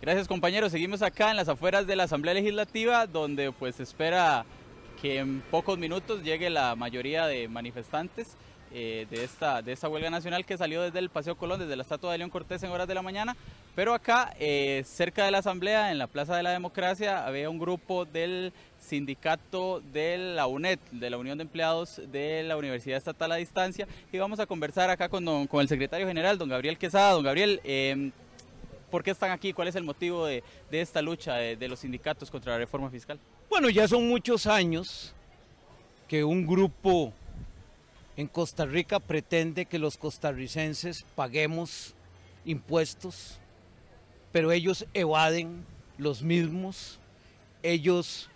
Gracias 0.00 0.28
compañeros, 0.28 0.70
seguimos 0.70 1.02
acá 1.02 1.30
en 1.30 1.36
las 1.36 1.48
afueras 1.48 1.86
de 1.88 1.96
la 1.96 2.04
Asamblea 2.04 2.34
Legislativa 2.34 3.08
donde 3.08 3.50
pues 3.50 3.80
espera 3.80 4.44
que 5.02 5.18
en 5.18 5.40
pocos 5.50 5.78
minutos 5.78 6.22
llegue 6.22 6.48
la 6.48 6.76
mayoría 6.76 7.26
de 7.26 7.48
manifestantes 7.48 8.36
eh, 8.72 9.06
de, 9.10 9.24
esta, 9.24 9.62
de 9.62 9.72
esta 9.72 9.88
huelga 9.88 10.10
nacional 10.10 10.44
que 10.44 10.58
salió 10.58 10.82
desde 10.82 10.98
el 10.98 11.08
Paseo 11.08 11.36
Colón, 11.36 11.60
desde 11.60 11.76
la 11.76 11.82
estatua 11.82 12.12
de 12.12 12.18
León 12.18 12.30
Cortés 12.30 12.62
en 12.62 12.70
horas 12.70 12.86
de 12.86 12.94
la 12.94 13.02
mañana, 13.02 13.36
pero 13.74 13.94
acá 13.94 14.34
eh, 14.38 14.82
cerca 14.84 15.24
de 15.24 15.30
la 15.30 15.38
Asamblea, 15.38 15.90
en 15.92 15.98
la 15.98 16.08
Plaza 16.08 16.36
de 16.36 16.42
la 16.42 16.50
Democracia, 16.50 17.26
había 17.26 17.48
un 17.48 17.58
grupo 17.58 18.04
del 18.04 18.52
sindicato 18.86 19.82
de 19.92 20.16
la 20.16 20.46
UNED, 20.46 20.78
de 20.92 21.10
la 21.10 21.18
Unión 21.18 21.38
de 21.38 21.42
Empleados 21.42 22.00
de 22.10 22.42
la 22.42 22.56
Universidad 22.56 22.96
Estatal 22.96 23.32
a 23.32 23.36
Distancia, 23.36 23.86
y 24.12 24.18
vamos 24.18 24.40
a 24.40 24.46
conversar 24.46 24.88
acá 24.90 25.08
con, 25.08 25.26
el 25.28 25.68
secretario 25.68 26.06
general, 26.06 26.38
don 26.38 26.48
Gabriel 26.48 26.78
Quesada. 26.78 27.12
Don 27.12 27.24
Gabriel, 27.24 27.60
eh, 27.64 28.10
¿Por 28.90 29.02
qué 29.02 29.10
están 29.10 29.30
aquí? 29.30 29.52
¿Cuál 29.52 29.68
es 29.68 29.74
el 29.74 29.82
motivo 29.82 30.26
de, 30.26 30.42
esta 30.70 31.02
lucha 31.02 31.34
de, 31.34 31.68
los 31.68 31.80
sindicatos 31.80 32.30
contra 32.30 32.52
la 32.52 32.58
reforma 32.58 32.90
fiscal? 32.90 33.18
Bueno, 33.50 33.68
ya 33.68 33.88
son 33.88 34.08
muchos 34.08 34.46
años 34.46 35.12
que 36.08 36.22
un 36.22 36.46
grupo 36.46 37.12
en 38.16 38.28
Costa 38.28 38.64
Rica 38.64 39.00
pretende 39.00 39.66
que 39.66 39.78
los 39.78 39.98
costarricenses 39.98 41.04
paguemos 41.14 41.94
impuestos, 42.44 43.38
pero 44.30 44.52
ellos 44.52 44.86
evaden 44.94 45.64
los 45.98 46.22
mismos, 46.22 47.00
ellos 47.62 48.30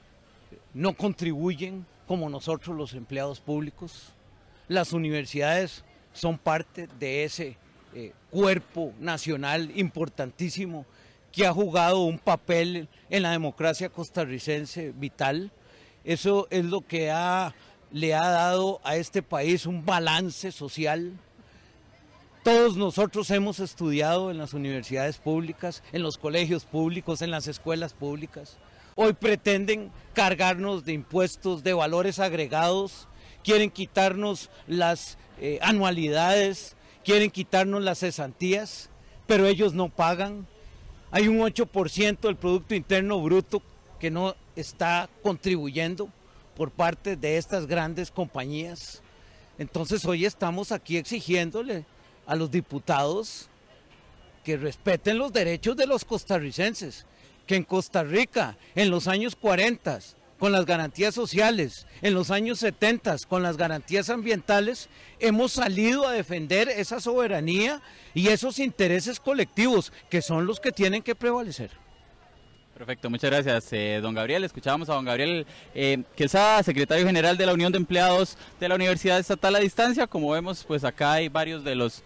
no 0.74 0.94
contribuyen 0.94 1.86
como 2.06 2.28
nosotros 2.28 2.76
los 2.76 2.94
empleados 2.94 3.40
públicos. 3.40 4.12
Las 4.68 4.92
universidades 4.92 5.84
son 6.12 6.38
parte 6.38 6.88
de 6.98 7.24
ese 7.24 7.56
eh, 7.94 8.12
cuerpo 8.30 8.92
nacional 9.00 9.70
importantísimo 9.74 10.86
que 11.32 11.46
ha 11.46 11.52
jugado 11.52 12.02
un 12.02 12.18
papel 12.18 12.88
en 13.08 13.22
la 13.22 13.30
democracia 13.30 13.88
costarricense 13.88 14.92
vital. 14.92 15.50
Eso 16.04 16.48
es 16.50 16.64
lo 16.64 16.80
que 16.80 17.12
le 17.92 18.14
ha 18.14 18.28
dado 18.28 18.80
a 18.84 18.96
este 18.96 19.22
país 19.22 19.66
un 19.66 19.84
balance 19.84 20.50
social. 20.50 21.12
Todos 22.42 22.76
nosotros 22.76 23.30
hemos 23.30 23.60
estudiado 23.60 24.30
en 24.30 24.38
las 24.38 24.54
universidades 24.54 25.18
públicas, 25.18 25.82
en 25.92 26.02
los 26.02 26.16
colegios 26.16 26.64
públicos, 26.64 27.22
en 27.22 27.30
las 27.30 27.46
escuelas 27.46 27.92
públicas. 27.92 28.56
Hoy 29.02 29.14
pretenden 29.14 29.90
cargarnos 30.12 30.84
de 30.84 30.92
impuestos, 30.92 31.64
de 31.64 31.72
valores 31.72 32.18
agregados, 32.18 33.08
quieren 33.42 33.70
quitarnos 33.70 34.50
las 34.66 35.16
eh, 35.40 35.58
anualidades, 35.62 36.76
quieren 37.02 37.30
quitarnos 37.30 37.82
las 37.82 38.00
cesantías, 38.00 38.90
pero 39.26 39.46
ellos 39.46 39.72
no 39.72 39.88
pagan. 39.88 40.46
Hay 41.12 41.28
un 41.28 41.38
8% 41.38 42.20
del 42.20 42.36
Producto 42.36 42.74
Interno 42.74 43.22
Bruto 43.22 43.62
que 43.98 44.10
no 44.10 44.36
está 44.54 45.08
contribuyendo 45.22 46.10
por 46.54 46.70
parte 46.70 47.16
de 47.16 47.38
estas 47.38 47.66
grandes 47.66 48.10
compañías. 48.10 49.00
Entonces 49.56 50.04
hoy 50.04 50.26
estamos 50.26 50.72
aquí 50.72 50.98
exigiéndole 50.98 51.86
a 52.26 52.36
los 52.36 52.50
diputados 52.50 53.48
que 54.44 54.58
respeten 54.58 55.16
los 55.16 55.32
derechos 55.32 55.74
de 55.74 55.86
los 55.86 56.04
costarricenses, 56.04 57.06
que 57.50 57.56
en 57.56 57.64
Costa 57.64 58.04
Rica 58.04 58.56
en 58.76 58.90
los 58.90 59.08
años 59.08 59.34
40 59.34 59.98
con 60.38 60.52
las 60.52 60.66
garantías 60.66 61.16
sociales, 61.16 61.84
en 62.00 62.14
los 62.14 62.30
años 62.30 62.60
70 62.60 63.16
con 63.28 63.42
las 63.42 63.56
garantías 63.56 64.08
ambientales, 64.08 64.88
hemos 65.18 65.50
salido 65.50 66.06
a 66.06 66.12
defender 66.12 66.68
esa 66.68 67.00
soberanía 67.00 67.82
y 68.14 68.28
esos 68.28 68.60
intereses 68.60 69.18
colectivos 69.18 69.92
que 70.08 70.22
son 70.22 70.46
los 70.46 70.60
que 70.60 70.70
tienen 70.70 71.02
que 71.02 71.16
prevalecer. 71.16 71.72
Perfecto, 72.72 73.10
muchas 73.10 73.32
gracias, 73.32 73.72
eh, 73.72 73.98
don 74.00 74.14
Gabriel. 74.14 74.44
Escuchábamos 74.44 74.88
a 74.88 74.94
don 74.94 75.04
Gabriel 75.04 75.44
eh, 75.74 76.04
Quesada, 76.14 76.62
secretario 76.62 77.04
general 77.04 77.36
de 77.36 77.46
la 77.46 77.52
Unión 77.52 77.72
de 77.72 77.78
Empleados 77.78 78.38
de 78.60 78.68
la 78.68 78.76
Universidad 78.76 79.18
Estatal 79.18 79.56
a 79.56 79.58
Distancia. 79.58 80.06
Como 80.06 80.30
vemos, 80.30 80.64
pues 80.64 80.84
acá 80.84 81.14
hay 81.14 81.28
varios 81.28 81.64
de 81.64 81.74
los 81.74 82.04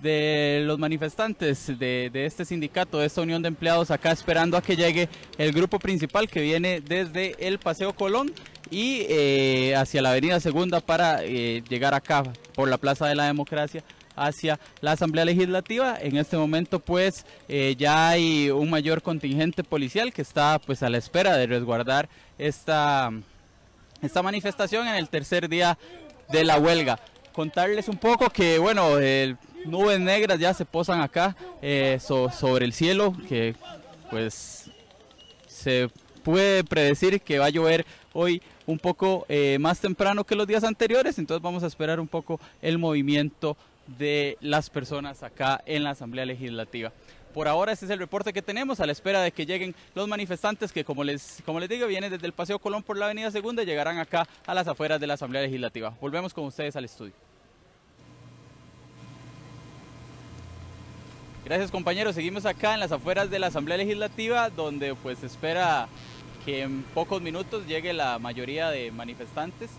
de 0.00 0.62
los 0.64 0.78
manifestantes 0.78 1.78
de, 1.78 2.10
este 2.12 2.44
sindicato, 2.44 2.98
de 2.98 3.06
esta 3.06 3.22
unión 3.22 3.42
de 3.42 3.48
empleados, 3.48 3.90
acá 3.90 4.12
esperando 4.12 4.56
a 4.56 4.62
que 4.62 4.76
llegue 4.76 5.08
el 5.38 5.52
grupo 5.52 5.78
principal 5.78 6.28
que 6.28 6.42
viene 6.42 6.80
desde 6.80 7.34
el 7.46 7.58
Paseo 7.58 7.94
Colón 7.94 8.32
y 8.70 9.06
eh, 9.08 9.74
hacia 9.76 10.02
la 10.02 10.10
Avenida 10.10 10.40
Segunda 10.40 10.80
para 10.80 11.24
eh, 11.24 11.62
llegar 11.68 11.94
acá 11.94 12.24
por 12.54 12.68
la 12.68 12.78
Plaza 12.78 13.06
de 13.06 13.14
la 13.14 13.24
Democracia 13.24 13.82
hacia 14.16 14.58
la 14.80 14.92
Asamblea 14.92 15.24
Legislativa. 15.24 15.98
En 16.00 16.16
este 16.16 16.36
momento 16.36 16.80
pues 16.80 17.24
eh, 17.48 17.74
ya 17.78 18.08
hay 18.08 18.50
un 18.50 18.68
mayor 18.68 19.02
contingente 19.02 19.64
policial 19.64 20.12
que 20.12 20.22
está 20.22 20.58
pues 20.58 20.82
a 20.82 20.90
la 20.90 20.98
espera 20.98 21.36
de 21.36 21.46
resguardar 21.46 22.08
esta, 22.38 23.10
esta 24.02 24.22
manifestación 24.22 24.88
en 24.88 24.96
el 24.96 25.08
tercer 25.08 25.48
día 25.48 25.78
de 26.30 26.44
la 26.44 26.58
huelga 26.58 26.98
contarles 27.36 27.88
un 27.88 27.98
poco 27.98 28.30
que, 28.30 28.58
bueno, 28.58 28.98
el 28.98 29.36
nubes 29.66 30.00
negras 30.00 30.38
ya 30.38 30.54
se 30.54 30.64
posan 30.64 31.00
acá 31.00 31.36
eh, 31.62 31.98
sobre 32.00 32.64
el 32.64 32.72
cielo, 32.72 33.14
que 33.28 33.54
pues 34.10 34.70
se 35.46 35.90
puede 36.22 36.64
predecir 36.64 37.20
que 37.20 37.38
va 37.38 37.46
a 37.46 37.50
llover 37.50 37.86
hoy 38.12 38.42
un 38.66 38.78
poco 38.78 39.26
eh, 39.28 39.58
más 39.60 39.80
temprano 39.80 40.24
que 40.24 40.34
los 40.34 40.46
días 40.46 40.64
anteriores, 40.64 41.18
entonces 41.18 41.42
vamos 41.42 41.62
a 41.62 41.66
esperar 41.66 42.00
un 42.00 42.08
poco 42.08 42.40
el 42.62 42.78
movimiento 42.78 43.56
de 43.98 44.36
las 44.40 44.70
personas 44.70 45.22
acá 45.22 45.62
en 45.66 45.84
la 45.84 45.90
Asamblea 45.90 46.26
Legislativa. 46.26 46.92
Por 47.32 47.48
ahora 47.48 47.72
este 47.72 47.84
es 47.84 47.90
el 47.90 47.98
reporte 47.98 48.32
que 48.32 48.40
tenemos 48.42 48.80
a 48.80 48.86
la 48.86 48.92
espera 48.92 49.20
de 49.20 49.30
que 49.30 49.44
lleguen 49.44 49.74
los 49.94 50.08
manifestantes 50.08 50.72
que 50.72 50.84
como 50.84 51.04
les, 51.04 51.42
como 51.44 51.60
les 51.60 51.68
digo 51.68 51.86
vienen 51.86 52.10
desde 52.10 52.26
el 52.26 52.32
Paseo 52.32 52.58
Colón 52.58 52.82
por 52.82 52.96
la 52.96 53.04
Avenida 53.04 53.30
Segunda 53.30 53.62
y 53.62 53.66
llegarán 53.66 53.98
acá 53.98 54.26
a 54.46 54.54
las 54.54 54.66
afueras 54.66 54.98
de 55.00 55.06
la 55.06 55.14
Asamblea 55.14 55.42
Legislativa. 55.42 55.94
Volvemos 56.00 56.32
con 56.32 56.44
ustedes 56.44 56.74
al 56.76 56.86
estudio. 56.86 57.12
Gracias 61.46 61.70
compañeros, 61.70 62.16
seguimos 62.16 62.44
acá 62.44 62.74
en 62.74 62.80
las 62.80 62.90
afueras 62.90 63.30
de 63.30 63.38
la 63.38 63.46
Asamblea 63.46 63.76
Legislativa 63.76 64.50
donde 64.50 64.96
pues 64.96 65.22
espera 65.22 65.86
que 66.44 66.62
en 66.62 66.82
pocos 66.92 67.22
minutos 67.22 67.68
llegue 67.68 67.92
la 67.92 68.18
mayoría 68.18 68.68
de 68.70 68.90
manifestantes. 68.90 69.70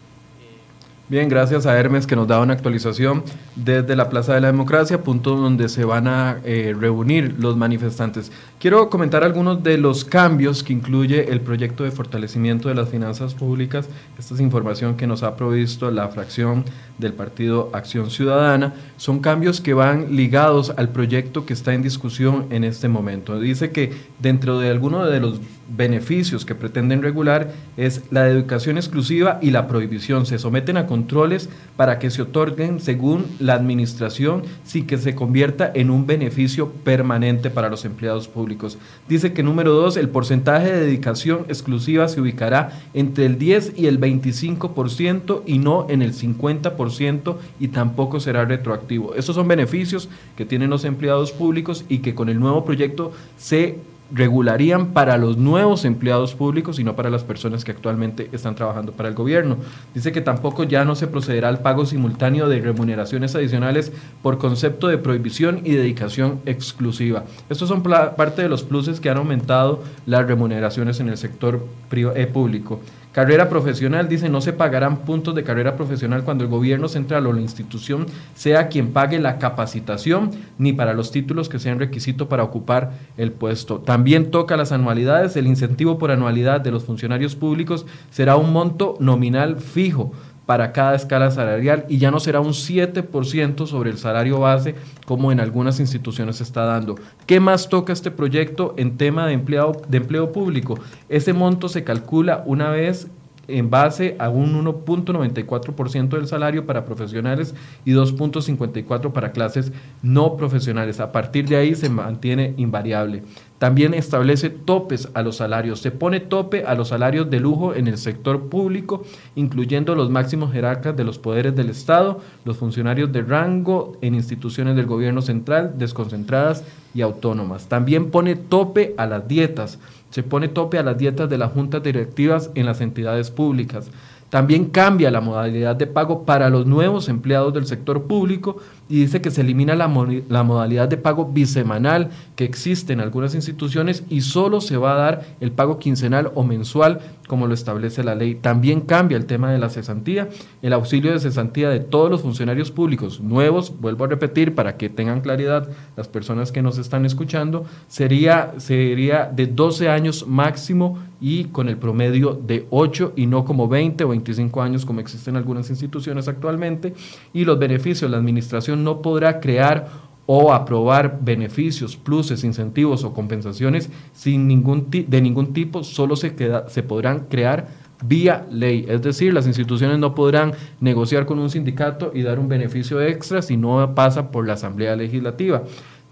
Bien, 1.09 1.29
gracias 1.29 1.65
a 1.65 1.79
Hermes 1.79 2.05
que 2.05 2.17
nos 2.17 2.27
da 2.27 2.41
una 2.41 2.51
actualización 2.51 3.23
desde 3.55 3.95
la 3.95 4.09
Plaza 4.09 4.33
de 4.33 4.41
la 4.41 4.47
Democracia, 4.47 5.05
punto 5.05 5.37
donde 5.37 5.69
se 5.69 5.85
van 5.85 6.05
a 6.05 6.39
eh, 6.43 6.75
reunir 6.77 7.37
los 7.39 7.55
manifestantes. 7.55 8.29
Quiero 8.59 8.89
comentar 8.89 9.23
algunos 9.23 9.63
de 9.63 9.77
los 9.77 10.03
cambios 10.03 10.63
que 10.63 10.73
incluye 10.73 11.31
el 11.31 11.39
proyecto 11.39 11.85
de 11.85 11.91
fortalecimiento 11.91 12.67
de 12.67 12.75
las 12.75 12.89
finanzas 12.89 13.35
públicas. 13.35 13.87
Esta 14.19 14.33
es 14.33 14.41
información 14.41 14.97
que 14.97 15.07
nos 15.07 15.23
ha 15.23 15.37
provisto 15.37 15.89
la 15.91 16.09
fracción 16.09 16.65
del 16.97 17.13
Partido 17.13 17.69
Acción 17.71 18.09
Ciudadana. 18.09 18.73
Son 18.97 19.19
cambios 19.19 19.61
que 19.61 19.73
van 19.73 20.13
ligados 20.13 20.73
al 20.75 20.89
proyecto 20.89 21.45
que 21.45 21.53
está 21.53 21.73
en 21.73 21.83
discusión 21.83 22.47
en 22.49 22.65
este 22.65 22.89
momento. 22.89 23.39
Dice 23.39 23.71
que 23.71 23.93
dentro 24.19 24.59
de 24.59 24.71
algunos 24.71 25.09
de 25.09 25.21
los 25.21 25.39
beneficios 25.69 26.45
que 26.45 26.55
pretenden 26.55 27.01
regular 27.01 27.53
es 27.75 28.01
la 28.11 28.27
educación 28.27 28.77
exclusiva 28.77 29.39
y 29.41 29.51
la 29.51 29.67
prohibición. 29.67 30.25
Se 30.25 30.39
someten 30.39 30.77
a 30.77 30.87
controles 30.87 31.49
para 31.75 31.99
que 31.99 32.09
se 32.09 32.21
otorguen 32.21 32.79
según 32.79 33.25
la 33.39 33.53
administración 33.53 34.43
sin 34.63 34.87
que 34.87 34.97
se 34.97 35.15
convierta 35.15 35.71
en 35.73 35.89
un 35.89 36.07
beneficio 36.07 36.69
permanente 36.69 37.49
para 37.49 37.69
los 37.69 37.85
empleados 37.85 38.27
públicos. 38.27 38.77
Dice 39.07 39.33
que 39.33 39.43
número 39.43 39.73
dos, 39.73 39.97
el 39.97 40.09
porcentaje 40.09 40.71
de 40.71 40.85
dedicación 40.85 41.45
exclusiva 41.47 42.07
se 42.07 42.21
ubicará 42.21 42.79
entre 42.93 43.25
el 43.25 43.37
10 43.37 43.73
y 43.77 43.87
el 43.87 43.99
25% 43.99 45.43
y 45.45 45.59
no 45.59 45.87
en 45.89 46.01
el 46.01 46.13
50% 46.13 47.35
y 47.59 47.67
tampoco 47.69 48.19
será 48.19 48.45
retroactivo. 48.45 49.15
Estos 49.15 49.35
son 49.35 49.47
beneficios 49.47 50.09
que 50.35 50.45
tienen 50.45 50.69
los 50.69 50.85
empleados 50.85 51.31
públicos 51.31 51.85
y 51.89 51.99
que 51.99 52.15
con 52.15 52.29
el 52.29 52.39
nuevo 52.39 52.65
proyecto 52.65 53.11
se 53.37 53.77
regularían 54.11 54.87
para 54.87 55.17
los 55.17 55.37
nuevos 55.37 55.85
empleados 55.85 56.35
públicos 56.35 56.79
y 56.79 56.83
no 56.83 56.95
para 56.95 57.09
las 57.09 57.23
personas 57.23 57.63
que 57.63 57.71
actualmente 57.71 58.29
están 58.31 58.55
trabajando 58.55 58.91
para 58.91 59.09
el 59.09 59.15
gobierno. 59.15 59.57
Dice 59.93 60.11
que 60.11 60.21
tampoco 60.21 60.63
ya 60.63 60.85
no 60.85 60.95
se 60.95 61.07
procederá 61.07 61.49
al 61.49 61.59
pago 61.59 61.85
simultáneo 61.85 62.49
de 62.49 62.61
remuneraciones 62.61 63.35
adicionales 63.35 63.91
por 64.21 64.37
concepto 64.37 64.87
de 64.87 64.97
prohibición 64.97 65.61
y 65.63 65.73
dedicación 65.73 66.39
exclusiva. 66.45 67.25
Estos 67.49 67.69
son 67.69 67.83
parte 67.83 68.41
de 68.41 68.49
los 68.49 68.63
pluses 68.63 68.99
que 68.99 69.09
han 69.09 69.17
aumentado 69.17 69.83
las 70.05 70.25
remuneraciones 70.27 70.99
en 70.99 71.09
el 71.09 71.17
sector 71.17 71.65
eh, 71.91 72.27
público. 72.31 72.79
Carrera 73.17 73.49
profesional, 73.49 74.07
dice, 74.07 74.29
no 74.29 74.41
se 74.41 74.53
pagarán 74.53 74.97
puntos 74.97 75.33
de 75.33 75.43
carrera 75.43 75.75
profesional 75.75 76.23
cuando 76.23 76.43
el 76.43 76.51
gobierno 76.51 76.87
central 76.87 77.25
o 77.25 77.33
la 77.33 77.41
institución 77.41 78.05
sea 78.35 78.67
quien 78.67 78.93
pague 78.93 79.17
la 79.17 79.39
capacitación, 79.39 80.29
ni 80.59 80.71
para 80.71 80.93
los 80.93 81.09
títulos 81.09 81.49
que 81.49 81.57
sean 81.57 81.79
requisito 81.79 82.29
para 82.29 82.43
ocupar 82.43 82.91
el 83.17 83.31
puesto. 83.31 83.79
También 83.79 84.29
toca 84.29 84.55
las 84.55 84.71
anualidades, 84.71 85.35
el 85.35 85.47
incentivo 85.47 85.97
por 85.97 86.11
anualidad 86.11 86.61
de 86.61 86.69
los 86.69 86.83
funcionarios 86.83 87.35
públicos 87.35 87.87
será 88.11 88.35
un 88.35 88.53
monto 88.53 88.97
nominal 88.99 89.57
fijo 89.57 90.11
para 90.47 90.71
cada 90.71 90.95
escala 90.95 91.29
salarial 91.29 91.85
y 91.89 91.99
ya 91.99 92.09
no 92.09 92.21
será 92.21 92.39
un 92.39 92.53
7% 92.53 93.67
sobre 93.67 93.91
el 93.91 93.97
salario 93.97 94.39
base 94.39 94.75
como 95.05 95.31
en 95.31 95.41
algunas 95.41 95.79
instituciones 95.81 96.37
se 96.37 96.43
está 96.43 96.63
dando. 96.63 96.95
¿Qué 97.27 97.39
más 97.41 97.67
toca 97.67 97.91
este 97.91 98.11
proyecto 98.11 98.73
en 98.77 98.97
tema 98.97 99.27
de, 99.27 99.33
empleado, 99.33 99.81
de 99.89 99.97
empleo 99.97 100.31
público? 100.31 100.79
Ese 101.09 101.33
monto 101.33 101.67
se 101.67 101.83
calcula 101.83 102.43
una 102.45 102.69
vez 102.69 103.07
en 103.49 103.69
base 103.69 104.15
a 104.19 104.29
un 104.29 104.63
1.94% 104.63 106.09
del 106.09 106.27
salario 106.27 106.65
para 106.65 106.85
profesionales 106.85 107.53
y 107.85 107.91
2.54% 107.91 109.11
para 109.11 109.31
clases 109.31 109.71
no 110.01 110.37
profesionales. 110.37 110.99
A 110.99 111.11
partir 111.11 111.47
de 111.47 111.57
ahí 111.57 111.75
se 111.75 111.89
mantiene 111.89 112.53
invariable. 112.57 113.23
También 113.59 113.93
establece 113.93 114.49
topes 114.49 115.09
a 115.13 115.23
los 115.23 115.37
salarios. 115.37 115.79
Se 115.79 115.91
pone 115.91 116.19
tope 116.19 116.63
a 116.65 116.75
los 116.75 116.89
salarios 116.89 117.29
de 117.29 117.39
lujo 117.39 117.73
en 117.73 117.87
el 117.87 117.97
sector 117.97 118.49
público, 118.49 119.03
incluyendo 119.35 119.95
los 119.95 120.09
máximos 120.09 120.51
jerarcas 120.53 120.95
de 120.95 121.03
los 121.03 121.17
poderes 121.17 121.55
del 121.55 121.69
Estado, 121.69 122.21
los 122.45 122.57
funcionarios 122.57 123.11
de 123.11 123.23
rango 123.23 123.97
en 124.01 124.13
instituciones 124.13 124.75
del 124.75 124.85
gobierno 124.85 125.21
central, 125.21 125.73
desconcentradas 125.77 126.63
y 126.93 127.01
autónomas. 127.01 127.67
También 127.67 128.11
pone 128.11 128.35
tope 128.35 128.93
a 128.97 129.07
las 129.07 129.27
dietas 129.27 129.79
se 130.09 130.23
pone 130.23 130.47
tope 130.47 130.77
a 130.77 130.83
las 130.83 130.97
dietas 130.97 131.29
de 131.29 131.37
las 131.37 131.51
juntas 131.51 131.83
directivas 131.83 132.49
en 132.55 132.65
las 132.65 132.81
entidades 132.81 133.31
públicas. 133.31 133.89
También 134.29 134.65
cambia 134.65 135.11
la 135.11 135.21
modalidad 135.21 135.75
de 135.75 135.87
pago 135.87 136.23
para 136.25 136.49
los 136.49 136.65
nuevos 136.65 137.07
empleados 137.07 137.53
del 137.53 137.65
sector 137.65 138.03
público 138.03 138.57
y 138.89 139.01
dice 139.01 139.21
que 139.21 139.31
se 139.31 139.41
elimina 139.41 139.75
la, 139.75 139.87
la, 140.29 140.43
modalidad 140.43 140.87
de 140.87 140.97
pago 140.97 141.25
bisemanal 141.25 142.09
que 142.35 142.45
existe 142.45 142.93
en 142.93 143.01
algunas 143.01 143.35
instituciones 143.35 144.03
y 144.09 144.21
solo 144.21 144.61
se 144.61 144.77
va 144.77 144.93
a 144.93 144.97
dar 144.97 145.25
el 145.41 145.51
pago 145.51 145.79
quincenal 145.79 146.31
o 146.35 146.43
mensual 146.43 147.01
como 147.27 147.47
lo 147.47 147.53
establece 147.53 148.03
la 148.03 148.15
ley. 148.15 148.35
También 148.35 148.81
cambia 148.81 149.17
el 149.17 149.25
tema 149.25 149.51
de 149.51 149.57
la 149.57 149.69
cesantía, 149.69 150.29
el 150.61 150.73
auxilio 150.73 151.11
de 151.11 151.19
cesantía 151.19 151.69
de 151.69 151.79
todos 151.79 152.09
los 152.09 152.21
funcionarios 152.21 152.71
públicos 152.71 153.19
nuevos, 153.19 153.73
vuelvo 153.79 154.05
a 154.05 154.07
repetir 154.07 154.55
para 154.55 154.77
que 154.77 154.89
tengan 154.89 155.21
claridad 155.21 155.67
las 155.95 156.07
personas 156.07 156.51
que 156.51 156.61
nos 156.61 156.77
están 156.77 157.05
escuchando, 157.05 157.65
sería, 157.87 158.53
sería 158.57 159.25
de 159.25 159.47
12 159.47 159.89
años 159.89 160.25
máximo 160.27 160.97
y 161.19 161.45
con 161.45 161.67
el 161.67 161.77
promedio 161.77 162.33
de 162.33 162.67
8 162.69 163.13
y 163.15 163.25
no 163.25 163.43
como 163.43 163.67
20 163.67 164.03
o 164.03 164.09
25 164.09 164.61
años 164.61 164.85
como 164.85 164.99
existen 164.99 165.35
algunas 165.35 165.69
instituciones 165.69 166.27
actualmente. 166.27 166.93
Y 167.33 167.45
los 167.45 167.57
beneficios, 167.57 168.09
la 168.09 168.17
administración 168.17 168.76
no 168.77 169.01
podrá 169.01 169.39
crear 169.39 170.07
o 170.25 170.53
aprobar 170.53 171.19
beneficios, 171.21 171.95
pluses, 171.95 172.43
incentivos 172.43 173.03
o 173.03 173.13
compensaciones 173.13 173.89
sin 174.13 174.47
ningún 174.47 174.87
de 174.89 175.21
ningún 175.21 175.53
tipo, 175.53 175.83
solo 175.83 176.15
se, 176.15 176.35
se 176.67 176.83
podrán 176.83 177.27
crear 177.29 177.67
vía 178.03 178.45
ley. 178.51 178.85
Es 178.87 179.01
decir, 179.01 179.33
las 179.33 179.47
instituciones 179.47 179.99
no 179.99 180.13
podrán 180.13 180.53
negociar 180.79 181.25
con 181.25 181.39
un 181.39 181.49
sindicato 181.49 182.11
y 182.13 182.21
dar 182.21 182.39
un 182.39 182.47
beneficio 182.47 183.01
extra 183.01 183.41
si 183.41 183.57
no 183.57 183.95
pasa 183.95 184.29
por 184.29 184.45
la 184.45 184.53
Asamblea 184.53 184.95
Legislativa. 184.95 185.63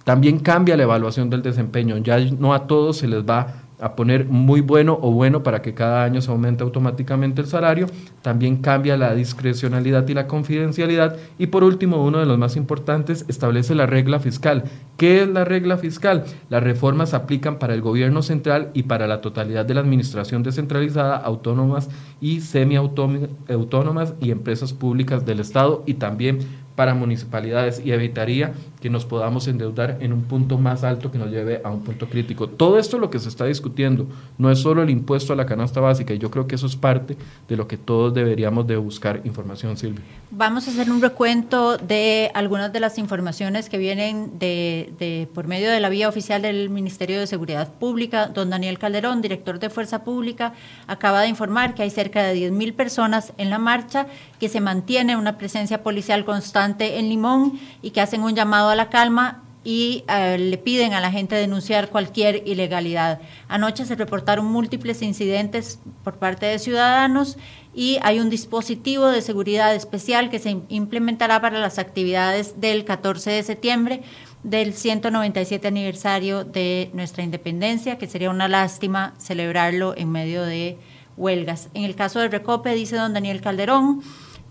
También 0.06 0.40
cambia 0.40 0.78
la 0.78 0.84
evaluación 0.84 1.30
del 1.30 1.42
desempeño. 1.42 1.98
Ya 1.98 2.20
no 2.20 2.54
a 2.54 2.68
todos 2.68 2.98
se 2.98 3.08
les 3.08 3.24
va 3.24 3.65
a 3.80 3.95
poner 3.95 4.26
muy 4.26 4.61
bueno 4.61 4.97
o 5.02 5.11
bueno 5.11 5.43
para 5.43 5.61
que 5.61 5.73
cada 5.73 6.03
año 6.03 6.22
se 6.22 6.31
aumente 6.31 6.64
automáticamente 6.64 7.41
el 7.41 7.47
salario, 7.47 7.88
también 8.22 8.57
cambia 8.57 8.97
la 8.97 9.14
discrecionalidad 9.14 10.07
y 10.07 10.14
la 10.14 10.27
confidencialidad 10.27 11.18
y 11.38 11.47
por 11.47 11.64
último, 11.64 12.03
uno 12.03 12.19
de 12.19 12.26
los 12.26 12.38
más 12.38 12.56
importantes, 12.56 13.26
establece 13.27 13.76
la 13.76 13.85
regla 13.85 14.19
fiscal. 14.19 14.64
¿Qué 14.97 15.23
es 15.23 15.27
la 15.27 15.43
regla 15.43 15.77
fiscal? 15.77 16.23
Las 16.49 16.64
reformas 16.64 17.14
aplican 17.14 17.60
para 17.60 17.73
el 17.73 17.81
gobierno 17.81 18.22
central 18.22 18.72
y 18.73 18.84
para 18.84 19.07
la 19.07 19.22
totalidad 19.22 19.65
de 19.65 19.73
la 19.73 19.81
administración 19.81 20.43
descentralizada, 20.43 21.18
autónomas 21.18 21.89
y 22.22 22.41
semiautónomas 22.41 24.14
y 24.22 24.31
empresas 24.31 24.73
públicas 24.73 25.26
del 25.26 25.39
Estado 25.41 25.84
y 25.85 25.95
también 25.95 26.39
para 26.76 26.93
municipalidades 26.93 27.81
y 27.84 27.91
evitaría 27.91 28.53
que 28.86 28.90
nos 28.91 29.03
podamos 29.03 29.48
endeudar 29.48 29.98
en 29.99 30.14
un 30.14 30.26
punto 30.26 30.60
más 30.60 30.84
alto 30.84 31.12
que 31.12 31.18
nos 31.18 31.32
lleve 31.32 31.60
a 31.64 31.72
un 31.72 31.82
punto 31.82 32.07
crítico. 32.07 32.48
Todo 32.48 32.78
esto 32.78 32.99
lo 32.99 33.10
que 33.10 33.18
se 33.18 33.30
está 33.30 33.45
discutiendo 33.45 34.06
no 34.38 34.52
es 34.52 34.60
solo 34.60 34.84
el 34.84 34.91
impuesto 34.91 35.34
a 35.34 35.36
la 35.36 35.48
canasta 35.48 35.80
básica 35.80 36.14
y 36.14 36.20
yo 36.20 36.30
creo 36.30 36.45
que 36.45 36.53
eso 36.53 36.68
es 36.68 36.76
parte 36.76 37.18
de 37.48 37.57
lo 37.57 37.68
que 37.68 37.78
todos 37.78 38.14
deberíamos 38.14 38.68
de 38.68 38.78
buscar 38.78 39.22
información, 39.24 39.76
Silvia. 39.76 40.03
Vamos 40.30 40.68
a 40.68 40.72
hacer 40.72 40.91
un 40.91 41.02
recuento 41.02 41.78
de 41.78 42.30
algunas 42.36 42.72
de 42.74 42.80
las 42.80 42.99
informaciones 42.99 43.70
que 43.70 43.80
vienen 43.80 44.38
de, 44.38 44.94
de 44.99 45.28
por 45.34 45.48
medio 45.48 45.72
de 45.72 45.80
la 45.80 45.90
vía 45.90 46.07
oficial 46.07 46.44
del 46.44 46.70
Ministerio 46.70 47.20
de 47.20 47.26
Seguridad 47.26 47.74
Pública. 47.74 48.28
Don 48.28 48.52
Daniel 48.52 48.78
Calderón, 48.78 49.24
director 49.24 49.57
de 49.57 49.72
Fuerza 49.72 50.03
Pública, 50.03 50.53
acaba 50.86 51.22
de 51.22 51.30
informar 51.30 51.74
que 51.74 51.82
hay 51.82 51.90
cerca 51.90 52.22
de 52.22 52.52
10.000 52.52 52.76
personas 52.76 53.34
en 53.40 53.49
la 53.49 53.57
marcha, 53.57 54.06
que 54.40 54.48
se 54.48 54.62
mantiene 54.62 55.18
una 55.18 55.40
presencia 55.40 55.82
policial 55.82 56.24
constante 56.24 56.99
en 56.99 57.10
Limón 57.10 57.60
y 57.82 57.90
que 57.90 58.02
hacen 58.02 58.22
un 58.22 58.36
llamado 58.36 58.70
a 58.70 58.74
la 58.76 58.89
calma 58.89 59.41
y 59.64 60.03
eh, 60.07 60.38
le 60.38 60.57
piden 60.60 60.93
a 60.93 61.02
la 61.02 61.11
gente 61.11 61.35
denunciar 61.35 61.89
cualquier 61.89 62.47
ilegalidad. 62.47 63.19
Anoche 63.47 63.85
se 63.85 63.95
reportaron 63.95 64.45
múltiples 64.45 65.02
incidentes 65.02 65.80
por 66.03 66.18
parte 66.18 66.45
de 66.45 66.60
ciudadanos 66.60 67.38
y 67.73 67.97
hay 68.03 68.19
un 68.19 68.30
dispositivo 68.30 69.07
de 69.07 69.22
seguridad 69.22 69.73
especial 69.73 70.30
que 70.30 70.39
se 70.39 70.57
implementará 70.69 71.41
para 71.41 71.60
las 71.60 71.80
actividades 71.80 72.61
del 72.61 72.85
14 72.85 73.31
de 73.31 73.43
septiembre 73.43 74.03
del 74.43 74.76
197 74.76 75.68
aniversario 75.68 76.43
de 76.43 76.91
nuestra 76.93 77.23
independencia, 77.23 77.97
que 77.97 78.06
sería 78.06 78.30
una 78.30 78.47
lástima 78.47 79.15
celebrarlo 79.18 79.95
en 79.97 80.11
medio 80.11 80.43
de 80.43 80.77
huelgas. 81.18 81.69
En 81.73 81.84
el 81.84 81.95
caso 81.95 82.19
del 82.19 82.31
Recope, 82.31 82.76
dice 82.76 82.95
don 82.95 83.14
Daniel 83.14 83.41
Calderón, 83.41 84.03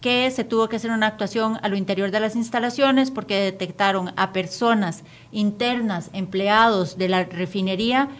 que 0.04 0.30
se 0.30 0.44
tuvo 0.44 0.68
que 0.68 0.76
hacer 0.76 0.90
una 0.90 1.06
actuación 1.06 1.58
a 1.62 1.68
lo 1.70 1.76
interior 1.76 2.10
de 2.10 2.20
las 2.20 2.36
instalaciones 2.36 3.10
porque 3.10 3.40
detectaron 3.40 4.12
a 4.16 4.34
personas 4.34 5.02
internas, 5.32 6.10
empleados 6.12 6.98
de 6.98 7.08
la 7.08 7.24
refinería, 7.24 8.10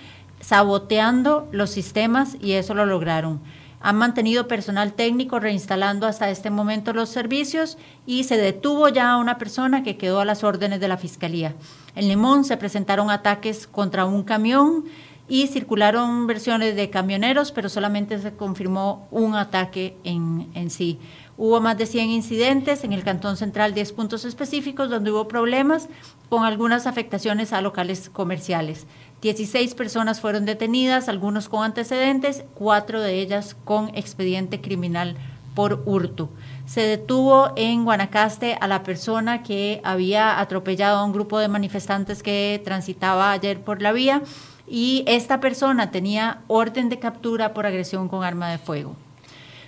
saboteando 0.40 1.46
los 1.52 1.68
sistemas 1.68 2.38
y 2.40 2.52
eso 2.52 2.72
lo 2.72 2.86
lograron. 2.86 3.42
Han 3.82 3.96
mantenido 3.96 4.48
personal 4.48 4.94
técnico 4.94 5.40
reinstalando 5.40 6.06
hasta 6.06 6.30
este 6.30 6.48
momento 6.48 6.94
los 6.94 7.10
servicios 7.10 7.76
y 8.06 8.24
se 8.24 8.38
detuvo 8.38 8.88
ya 8.88 9.10
a 9.10 9.18
una 9.18 9.36
persona 9.36 9.82
que 9.82 9.98
quedó 9.98 10.20
a 10.20 10.24
las 10.24 10.42
órdenes 10.42 10.80
de 10.80 10.88
la 10.88 10.96
Fiscalía. 10.96 11.54
En 11.96 12.08
Limón 12.08 12.46
se 12.46 12.56
presentaron 12.56 13.10
ataques 13.10 13.66
contra 13.66 14.06
un 14.06 14.22
camión 14.22 14.86
y 15.28 15.48
circularon 15.48 16.26
versiones 16.26 16.76
de 16.76 16.88
camioneros, 16.88 17.52
pero 17.52 17.68
solamente 17.68 18.18
se 18.18 18.34
confirmó 18.34 19.06
un 19.10 19.34
ataque 19.34 19.96
en, 20.04 20.50
en 20.54 20.70
sí. 20.70 20.98
Hubo 21.36 21.60
más 21.60 21.76
de 21.76 21.86
100 21.86 22.10
incidentes 22.10 22.84
en 22.84 22.92
el 22.92 23.02
Cantón 23.02 23.36
Central, 23.36 23.74
10 23.74 23.92
puntos 23.92 24.24
específicos 24.24 24.88
donde 24.88 25.10
hubo 25.10 25.26
problemas 25.26 25.88
con 26.28 26.44
algunas 26.44 26.86
afectaciones 26.86 27.52
a 27.52 27.60
locales 27.60 28.08
comerciales. 28.08 28.86
16 29.20 29.74
personas 29.74 30.20
fueron 30.20 30.44
detenidas, 30.44 31.08
algunos 31.08 31.48
con 31.48 31.64
antecedentes, 31.64 32.44
cuatro 32.54 33.00
de 33.00 33.20
ellas 33.20 33.56
con 33.64 33.88
expediente 33.96 34.60
criminal 34.60 35.16
por 35.56 35.82
hurto. 35.86 36.30
Se 36.66 36.82
detuvo 36.82 37.50
en 37.56 37.84
Guanacaste 37.84 38.56
a 38.60 38.68
la 38.68 38.84
persona 38.84 39.42
que 39.42 39.80
había 39.82 40.38
atropellado 40.38 40.98
a 40.98 41.04
un 41.04 41.12
grupo 41.12 41.38
de 41.38 41.48
manifestantes 41.48 42.22
que 42.22 42.60
transitaba 42.64 43.32
ayer 43.32 43.60
por 43.60 43.82
la 43.82 43.92
vía 43.92 44.22
y 44.68 45.04
esta 45.06 45.40
persona 45.40 45.90
tenía 45.90 46.42
orden 46.46 46.88
de 46.88 46.98
captura 46.98 47.54
por 47.54 47.66
agresión 47.66 48.08
con 48.08 48.22
arma 48.22 48.50
de 48.50 48.58
fuego. 48.58 48.94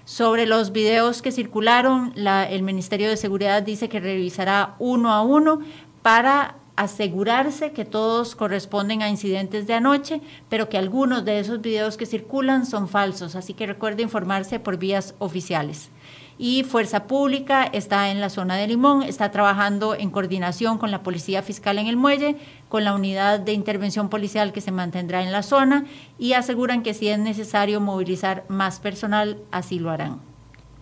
Sobre 0.07 0.47
los 0.47 0.71
videos 0.71 1.21
que 1.21 1.33
circularon, 1.33 2.15
el 2.17 2.63
Ministerio 2.63 3.09
de 3.09 3.17
Seguridad 3.17 3.65
dice 3.65 3.89
que 3.89 3.99
revisará 3.99 4.77
uno 4.79 5.11
a 5.11 5.23
uno 5.23 5.63
para 6.03 6.55
asegurarse 6.77 7.73
que 7.73 7.85
todos 7.85 8.37
corresponden 8.37 9.03
a 9.03 9.11
incidentes 9.11 9.67
de 9.67 9.75
anoche, 9.75 10.21
pero 10.49 10.69
que 10.69 10.79
algunos 10.79 11.25
de 11.25 11.41
esos 11.41 11.61
videos 11.61 11.97
que 11.97 12.07
circulan 12.07 12.67
son 12.67 12.89
falsos, 12.89 13.35
así 13.35 13.53
que 13.53 13.67
recuerde 13.67 14.05
informarse 14.05 14.61
por 14.61 14.77
vías 14.77 15.17
oficiales. 15.19 15.91
Y 16.39 16.65
Fuerza 16.65 17.05
Pública 17.05 17.65
está 17.65 18.11
en 18.11 18.21
la 18.21 18.29
zona 18.29 18.57
de 18.57 18.67
Limón, 18.67 19.03
está 19.03 19.31
trabajando 19.31 19.95
en 19.95 20.11
coordinación 20.11 20.79
con 20.79 20.91
la 20.91 21.03
Policía 21.03 21.43
Fiscal 21.43 21.79
en 21.79 21.87
el 21.87 21.97
Muelle, 21.97 22.37
con 22.69 22.85
la 22.85 22.95
unidad 22.95 23.41
de 23.41 23.53
intervención 23.53 24.09
policial 24.09 24.53
que 24.53 24.61
se 24.61 24.73
mantendrá 24.73 25.23
en 25.23 25.33
la 25.33 25.43
zona 25.43 25.87
y 26.19 26.35
aseguran 26.35 26.83
que 26.83 26.95
si 26.95 27.09
es 27.09 27.19
necesario 27.19 27.81
movilizar 27.81 28.45
más 28.49 28.81
personal, 28.81 29.39
así 29.51 29.79
lo 29.79 29.91
harán. 29.91 30.19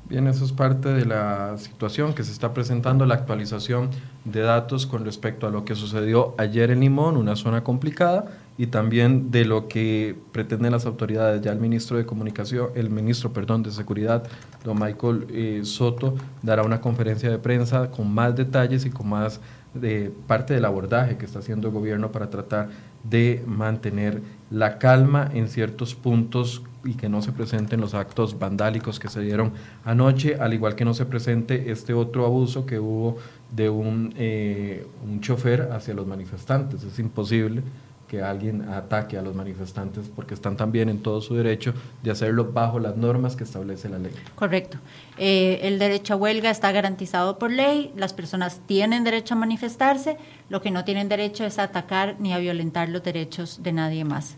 Bien, 0.07 0.27
eso 0.27 0.45
es 0.45 0.53
parte 0.53 0.91
de 0.91 1.07
la 1.07 1.57
situación 1.57 2.15
que 2.15 2.25
se 2.25 2.33
está 2.33 2.53
presentando, 2.53 3.07
la 3.07 3.15
actualización 3.15 3.89
de 4.25 4.41
datos 4.41 4.87
con 4.87 5.05
respecto 5.05 5.47
a 5.47 5.51
lo 5.51 5.65
que 5.65 5.75
sucedió 5.75 6.35
ayer 6.37 6.71
en 6.71 6.81
Limón, 6.81 7.17
una 7.17 7.37
zona 7.37 7.65
complicada, 7.65 8.27
y 8.57 8.69
también 8.69 9.31
de 9.31 9.45
lo 9.45 9.69
que 9.69 10.17
pretenden 10.33 10.73
las 10.73 10.87
autoridades. 10.87 11.43
Ya 11.43 11.53
el 11.53 11.59
ministro 11.59 11.97
de 11.97 12.07
Comunicación, 12.07 12.69
el 12.75 12.91
ministro, 12.91 13.33
perdón, 13.33 13.63
de 13.63 13.71
Seguridad, 13.71 14.25
don 14.65 14.79
Michael 14.79 15.27
eh, 15.31 15.61
Soto, 15.65 16.15
dará 16.43 16.63
una 16.63 16.81
conferencia 16.81 17.31
de 17.31 17.39
prensa 17.39 17.91
con 17.91 18.13
más 18.13 18.37
detalles 18.37 18.85
y 18.85 18.91
con 18.91 19.09
más 19.09 19.41
de 19.75 20.13
parte 20.29 20.55
del 20.55 20.65
abordaje 20.65 21.17
que 21.17 21.27
está 21.27 21.41
haciendo 21.41 21.67
el 21.67 21.75
gobierno 21.75 22.13
para 22.13 22.31
tratar 22.31 22.69
de 23.03 23.43
mantener 23.47 24.23
la 24.51 24.79
calma 24.79 25.29
en 25.35 25.49
ciertos 25.49 25.97
puntos 25.97 26.63
y 26.85 26.95
que 26.95 27.09
no 27.09 27.23
se 27.23 27.33
presenten 27.33 27.81
los 27.81 27.95
actos 27.95 28.39
vandálicos 28.39 29.01
que 29.01 29.09
se 29.09 29.21
dieron 29.21 29.53
anoche, 29.85 30.37
al 30.37 30.55
igual 30.55 30.77
que 30.77 30.85
no 30.85 30.95
se 30.95 31.07
presente 31.07 31.73
este 31.73 31.93
otro 31.93 32.25
abuso 32.25 32.67
que 32.67 32.79
hubo 32.79 33.17
de 33.51 33.69
un, 33.69 34.15
eh, 34.17 34.87
un 35.05 35.21
chofer 35.21 35.71
hacia 35.73 35.95
los 35.95 36.07
manifestantes. 36.07 36.85
Es 36.85 36.99
imposible 37.01 37.63
que 38.09 38.23
alguien 38.23 38.69
ataque 38.69 39.19
a 39.19 39.23
los 39.23 39.35
manifestantes 39.35 40.11
porque 40.15 40.35
están 40.35 40.57
también 40.57 40.89
en 40.89 41.03
todo 41.03 41.21
su 41.21 41.35
derecho 41.35 41.75
de 42.03 42.11
hacerlo 42.11 42.53
bajo 42.53 42.79
las 42.79 42.97
normas 42.97 43.37
que 43.37 43.45
establece 43.45 43.89
la 43.89 43.99
ley. 43.99 44.13
Correcto. 44.35 44.79
Eh, 45.19 45.61
el 45.63 45.79
derecho 45.79 46.15
a 46.15 46.17
huelga 46.17 46.51
está 46.51 46.73
garantizado 46.73 47.39
por 47.39 47.51
ley, 47.51 47.93
las 47.97 48.13
personas 48.13 48.61
tienen 48.67 49.05
derecho 49.05 49.35
a 49.35 49.39
manifestarse, 49.39 50.17
lo 50.49 50.61
que 50.61 50.71
no 50.71 50.85
tienen 50.85 51.09
derecho 51.09 51.45
es 51.45 51.59
a 51.59 51.65
atacar 51.65 52.17
ni 52.19 52.33
a 52.33 52.39
violentar 52.39 52.89
los 52.89 53.03
derechos 53.03 53.63
de 53.63 53.73
nadie 53.73 54.05
más. 54.05 54.37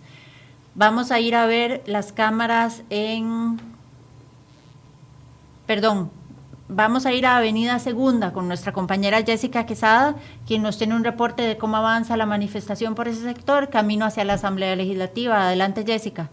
Vamos 0.74 1.10
a 1.10 1.20
ir 1.20 1.34
a 1.34 1.46
ver 1.46 1.82
las 1.86 2.12
cámaras 2.12 2.82
en... 2.90 3.58
Perdón, 5.66 6.10
vamos 6.68 7.06
a 7.06 7.12
ir 7.12 7.26
a 7.26 7.36
Avenida 7.36 7.78
Segunda 7.78 8.32
con 8.32 8.48
nuestra 8.48 8.72
compañera 8.72 9.22
Jessica 9.22 9.66
Quesada, 9.66 10.16
quien 10.46 10.62
nos 10.62 10.78
tiene 10.78 10.94
un 10.94 11.04
reporte 11.04 11.42
de 11.42 11.56
cómo 11.56 11.76
avanza 11.76 12.16
la 12.16 12.26
manifestación 12.26 12.94
por 12.94 13.08
ese 13.08 13.22
sector, 13.22 13.70
camino 13.70 14.04
hacia 14.04 14.24
la 14.24 14.34
Asamblea 14.34 14.76
Legislativa. 14.76 15.46
Adelante, 15.46 15.84
Jessica. 15.86 16.30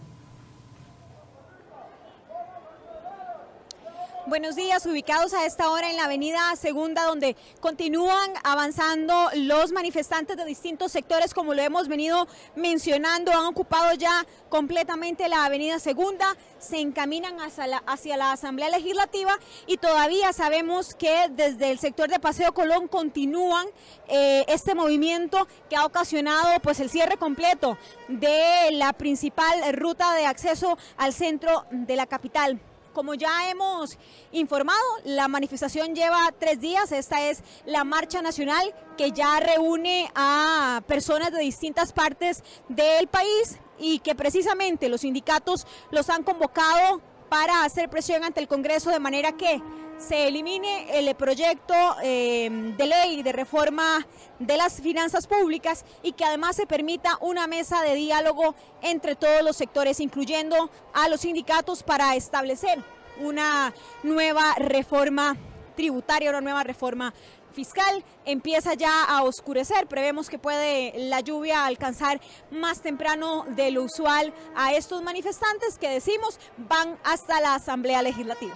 Buenos 4.26 4.56
días, 4.56 4.86
ubicados 4.86 5.34
a 5.34 5.44
esta 5.44 5.68
hora 5.68 5.90
en 5.90 5.98
la 5.98 6.04
avenida 6.04 6.56
Segunda, 6.56 7.04
donde 7.04 7.36
continúan 7.60 8.32
avanzando 8.42 9.28
los 9.34 9.70
manifestantes 9.70 10.38
de 10.38 10.46
distintos 10.46 10.92
sectores, 10.92 11.34
como 11.34 11.52
lo 11.52 11.60
hemos 11.60 11.88
venido 11.88 12.26
mencionando, 12.56 13.32
han 13.32 13.44
ocupado 13.44 13.92
ya 13.92 14.24
completamente 14.48 15.28
la 15.28 15.44
avenida 15.44 15.78
Segunda, 15.78 16.38
se 16.58 16.80
encaminan 16.80 17.36
hacia 17.38 18.16
la, 18.16 18.32
Asamblea 18.32 18.70
Legislativa 18.70 19.38
y 19.66 19.76
todavía 19.76 20.32
sabemos 20.32 20.94
que 20.94 21.28
desde 21.30 21.70
el 21.70 21.78
sector 21.78 22.08
de 22.08 22.18
Paseo 22.18 22.54
Colón 22.54 22.88
continúan 22.88 23.66
eh, 24.08 24.46
este 24.48 24.74
movimiento 24.74 25.46
que 25.68 25.76
ha 25.76 25.84
ocasionado 25.84 26.58
pues 26.62 26.80
el 26.80 26.88
cierre 26.88 27.18
completo 27.18 27.76
de 28.08 28.70
la 28.72 28.94
principal 28.94 29.74
ruta 29.74 30.14
de 30.14 30.24
acceso 30.24 30.78
al 30.96 31.12
centro 31.12 31.66
de 31.70 31.96
la 31.96 32.06
capital. 32.06 32.58
Como 32.94 33.14
ya 33.14 33.50
hemos 33.50 33.98
informado, 34.30 34.78
la 35.04 35.26
manifestación 35.26 35.96
lleva 35.96 36.32
tres 36.38 36.60
días. 36.60 36.92
Esta 36.92 37.28
es 37.28 37.42
la 37.66 37.82
marcha 37.82 38.22
nacional 38.22 38.72
que 38.96 39.10
ya 39.10 39.40
reúne 39.40 40.08
a 40.14 40.80
personas 40.86 41.32
de 41.32 41.40
distintas 41.40 41.92
partes 41.92 42.44
del 42.68 43.08
país 43.08 43.58
y 43.80 43.98
que 43.98 44.14
precisamente 44.14 44.88
los 44.88 45.00
sindicatos 45.00 45.66
los 45.90 46.08
han 46.08 46.22
convocado 46.22 47.00
para 47.28 47.64
hacer 47.64 47.90
presión 47.90 48.22
ante 48.22 48.38
el 48.38 48.46
Congreso 48.46 48.90
de 48.90 49.00
manera 49.00 49.32
que 49.32 49.60
se 49.98 50.28
elimine 50.28 50.98
el 50.98 51.14
proyecto 51.14 51.74
eh, 52.02 52.48
de 52.76 52.86
ley 52.86 53.22
de 53.22 53.32
reforma 53.32 54.06
de 54.38 54.56
las 54.56 54.80
finanzas 54.80 55.26
públicas 55.26 55.84
y 56.02 56.12
que 56.12 56.24
además 56.24 56.56
se 56.56 56.66
permita 56.66 57.18
una 57.20 57.46
mesa 57.46 57.82
de 57.82 57.94
diálogo 57.94 58.54
entre 58.82 59.14
todos 59.14 59.42
los 59.42 59.56
sectores, 59.56 60.00
incluyendo 60.00 60.70
a 60.92 61.08
los 61.08 61.22
sindicatos 61.22 61.82
para 61.82 62.16
establecer 62.16 62.82
una 63.20 63.72
nueva 64.02 64.54
reforma 64.56 65.36
tributaria, 65.76 66.30
una 66.30 66.40
nueva 66.40 66.64
reforma 66.64 67.12
fiscal 67.52 68.04
empieza 68.24 68.74
ya 68.74 69.04
a 69.04 69.22
oscurecer. 69.22 69.86
Prevemos 69.86 70.28
que 70.28 70.38
puede 70.38 70.92
la 71.08 71.20
lluvia 71.20 71.64
alcanzar 71.64 72.20
más 72.50 72.82
temprano 72.82 73.46
de 73.50 73.70
lo 73.70 73.84
usual 73.84 74.34
a 74.56 74.74
estos 74.74 75.02
manifestantes 75.02 75.78
que 75.78 75.88
decimos 75.88 76.38
van 76.56 76.98
hasta 77.04 77.40
la 77.40 77.54
Asamblea 77.54 78.02
Legislativa. 78.02 78.54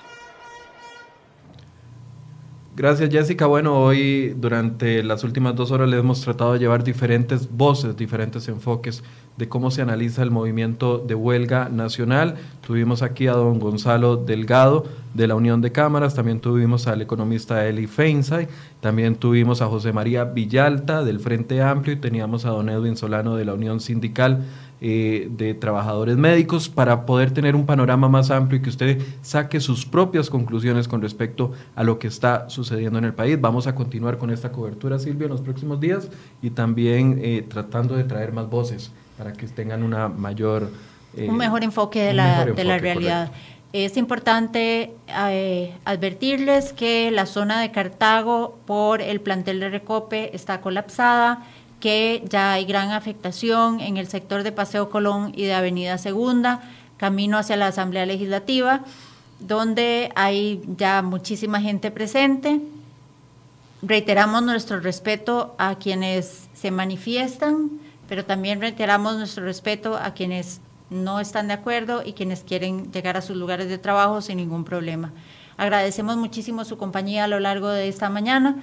Gracias 2.79 3.11
Jessica. 3.11 3.47
Bueno, 3.47 3.77
hoy 3.77 4.37
durante 4.37 5.03
las 5.03 5.25
últimas 5.25 5.57
dos 5.57 5.73
horas 5.73 5.89
le 5.89 5.99
hemos 5.99 6.21
tratado 6.21 6.53
de 6.53 6.61
llevar 6.61 6.85
diferentes 6.85 7.51
voces, 7.51 7.97
diferentes 7.97 8.47
enfoques 8.47 9.03
de 9.37 9.49
cómo 9.49 9.73
se 9.73 9.83
analiza 9.83 10.23
el 10.23 10.31
movimiento 10.31 10.99
de 10.99 11.17
huelga 11.17 11.69
nacional. 11.71 12.37
Tuvimos 12.65 13.03
aquí 13.03 13.27
a 13.27 13.33
don 13.33 13.59
Gonzalo 13.59 14.17
Delgado 14.17 14.85
de 15.13 15.27
la 15.27 15.35
Unión 15.35 15.61
de 15.61 15.73
Cámaras, 15.73 16.15
también 16.15 16.39
tuvimos 16.39 16.87
al 16.87 17.03
economista 17.03 17.67
Eli 17.67 17.89
Feinsay, 17.89 18.47
también 18.81 19.17
tuvimos 19.17 19.61
a 19.61 19.67
José 19.67 19.93
María 19.93 20.23
Villalta 20.23 21.03
del 21.03 21.19
Frente 21.19 21.61
Amplio 21.61 21.95
y 21.95 21.99
teníamos 21.99 22.45
a 22.45 22.51
don 22.51 22.69
Edwin 22.69 22.97
Solano 22.97 23.35
de 23.35 23.45
la 23.45 23.55
Unión 23.55 23.81
Sindical. 23.81 24.45
Eh, 24.81 25.27
de 25.33 25.55
trabajadores 25.55 26.17
médicos 26.17 26.69
para 26.69 27.05
poder 27.05 27.33
tener 27.33 27.57
un 27.57 27.67
panorama 27.67 28.09
más 28.09 28.31
amplio 28.31 28.61
y 28.61 28.63
que 28.63 28.71
usted 28.71 29.03
saque 29.23 29.59
sus 29.59 29.85
propias 29.85 30.31
conclusiones 30.31 30.87
con 30.87 31.03
respecto 31.03 31.51
a 31.75 31.83
lo 31.83 31.99
que 31.99 32.07
está 32.07 32.49
sucediendo 32.49 32.97
en 32.97 33.05
el 33.05 33.13
país. 33.13 33.41
Vamos 33.41 33.67
a 33.67 33.75
continuar 33.75 34.19
con 34.19 34.31
esta 34.31 34.53
cobertura, 34.53 35.01
Silvia, 35.01 35.25
en 35.25 35.33
los 35.33 35.41
próximos 35.41 35.81
días 35.81 36.09
y 36.43 36.51
también 36.51 37.19
eh, 37.21 37.45
tratando 37.49 37.97
de 37.97 38.05
traer 38.05 38.31
más 38.31 38.49
voces 38.49 38.93
para 39.17 39.33
que 39.33 39.49
tengan 39.49 39.83
una 39.83 40.07
mayor... 40.07 40.71
Eh, 41.17 41.29
un 41.29 41.39
mejor 41.39 41.65
enfoque 41.65 42.01
de 42.01 42.15
la, 42.15 42.45
de 42.45 42.63
la 42.63 42.79
realidad. 42.79 43.33
Es 43.73 43.97
importante 43.97 44.95
advertirles 45.85 46.73
que 46.73 47.11
la 47.11 47.27
zona 47.27 47.61
de 47.61 47.73
Cartago 47.73 48.61
por 48.65 49.03
el 49.03 49.21
plantel 49.21 49.59
de 49.59 49.71
Recope 49.71 50.35
está 50.37 50.61
colapsada 50.61 51.45
que 51.81 52.25
ya 52.29 52.53
hay 52.53 52.65
gran 52.65 52.91
afectación 52.91 53.81
en 53.81 53.97
el 53.97 54.09
sector 54.09 54.43
de 54.43 54.53
Paseo 54.53 54.91
Colón 54.91 55.33
y 55.35 55.45
de 55.45 55.55
Avenida 55.55 55.99
Segunda, 55.99 56.63
camino 56.97 57.39
hacia 57.39 57.57
la 57.57 57.69
Asamblea 57.69 58.07
Legislativa, 58.07 58.81
donde 59.41 60.11
hay 60.17 60.63
ya 60.77 61.03
muchísima 61.03 61.61
gente 61.61 61.91
presente. 61.91 62.61
Reiteramos 63.83 64.43
nuestro 64.43 64.81
respeto 64.81 65.55
a 65.59 65.77
quienes 65.77 66.49
se 66.53 66.71
manifiestan, 66.73 67.71
pero 68.09 68.25
también 68.25 68.61
reiteramos 68.61 69.17
nuestro 69.17 69.45
respeto 69.45 69.97
a 69.97 70.15
quienes 70.15 70.61
no 70.91 71.21
están 71.21 71.49
de 71.49 71.55
acuerdo 71.55 72.03
y 72.05 72.15
quienes 72.15 72.43
quieren 72.43 72.91
llegar 72.93 73.17
a 73.17 73.23
sus 73.23 73.37
lugares 73.37 73.69
de 73.69 73.79
trabajo 73.79 74.21
sin 74.21 74.39
ningún 74.39 74.65
problema. 74.65 75.13
Agradecemos 75.57 76.17
muchísimo 76.17 76.65
su 76.65 76.79
compañía 76.79 77.25
a 77.25 77.29
lo 77.29 77.41
largo 77.41 77.69
de 77.69 77.89
esta 77.89 78.09
mañana. 78.09 78.57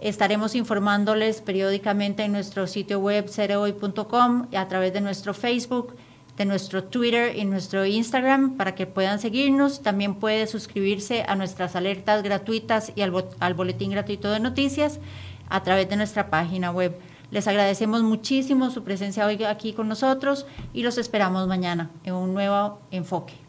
Estaremos 0.00 0.54
informándoles 0.54 1.40
periódicamente 1.40 2.22
en 2.24 2.32
nuestro 2.32 2.66
sitio 2.66 3.00
web 3.00 3.28
cereoy.com 3.28 4.48
y 4.50 4.56
a 4.56 4.68
través 4.68 4.92
de 4.92 5.00
nuestro 5.00 5.32
Facebook, 5.32 5.96
de 6.36 6.44
nuestro 6.44 6.84
Twitter 6.84 7.34
y 7.36 7.46
nuestro 7.46 7.86
Instagram 7.86 8.56
para 8.58 8.74
que 8.74 8.86
puedan 8.86 9.18
seguirnos. 9.18 9.82
También 9.82 10.16
puede 10.16 10.46
suscribirse 10.46 11.24
a 11.26 11.34
nuestras 11.34 11.76
alertas 11.76 12.22
gratuitas 12.22 12.92
y 12.94 13.00
al, 13.00 13.12
al 13.40 13.54
boletín 13.54 13.90
gratuito 13.90 14.30
de 14.30 14.40
noticias 14.40 15.00
a 15.48 15.62
través 15.62 15.88
de 15.88 15.96
nuestra 15.96 16.28
página 16.28 16.70
web. 16.70 16.98
Les 17.30 17.48
agradecemos 17.48 18.02
muchísimo 18.02 18.70
su 18.70 18.84
presencia 18.84 19.26
hoy 19.26 19.42
aquí 19.44 19.72
con 19.72 19.88
nosotros 19.88 20.46
y 20.74 20.82
los 20.82 20.98
esperamos 20.98 21.48
mañana 21.48 21.90
en 22.04 22.14
un 22.14 22.34
nuevo 22.34 22.80
enfoque. 22.90 23.45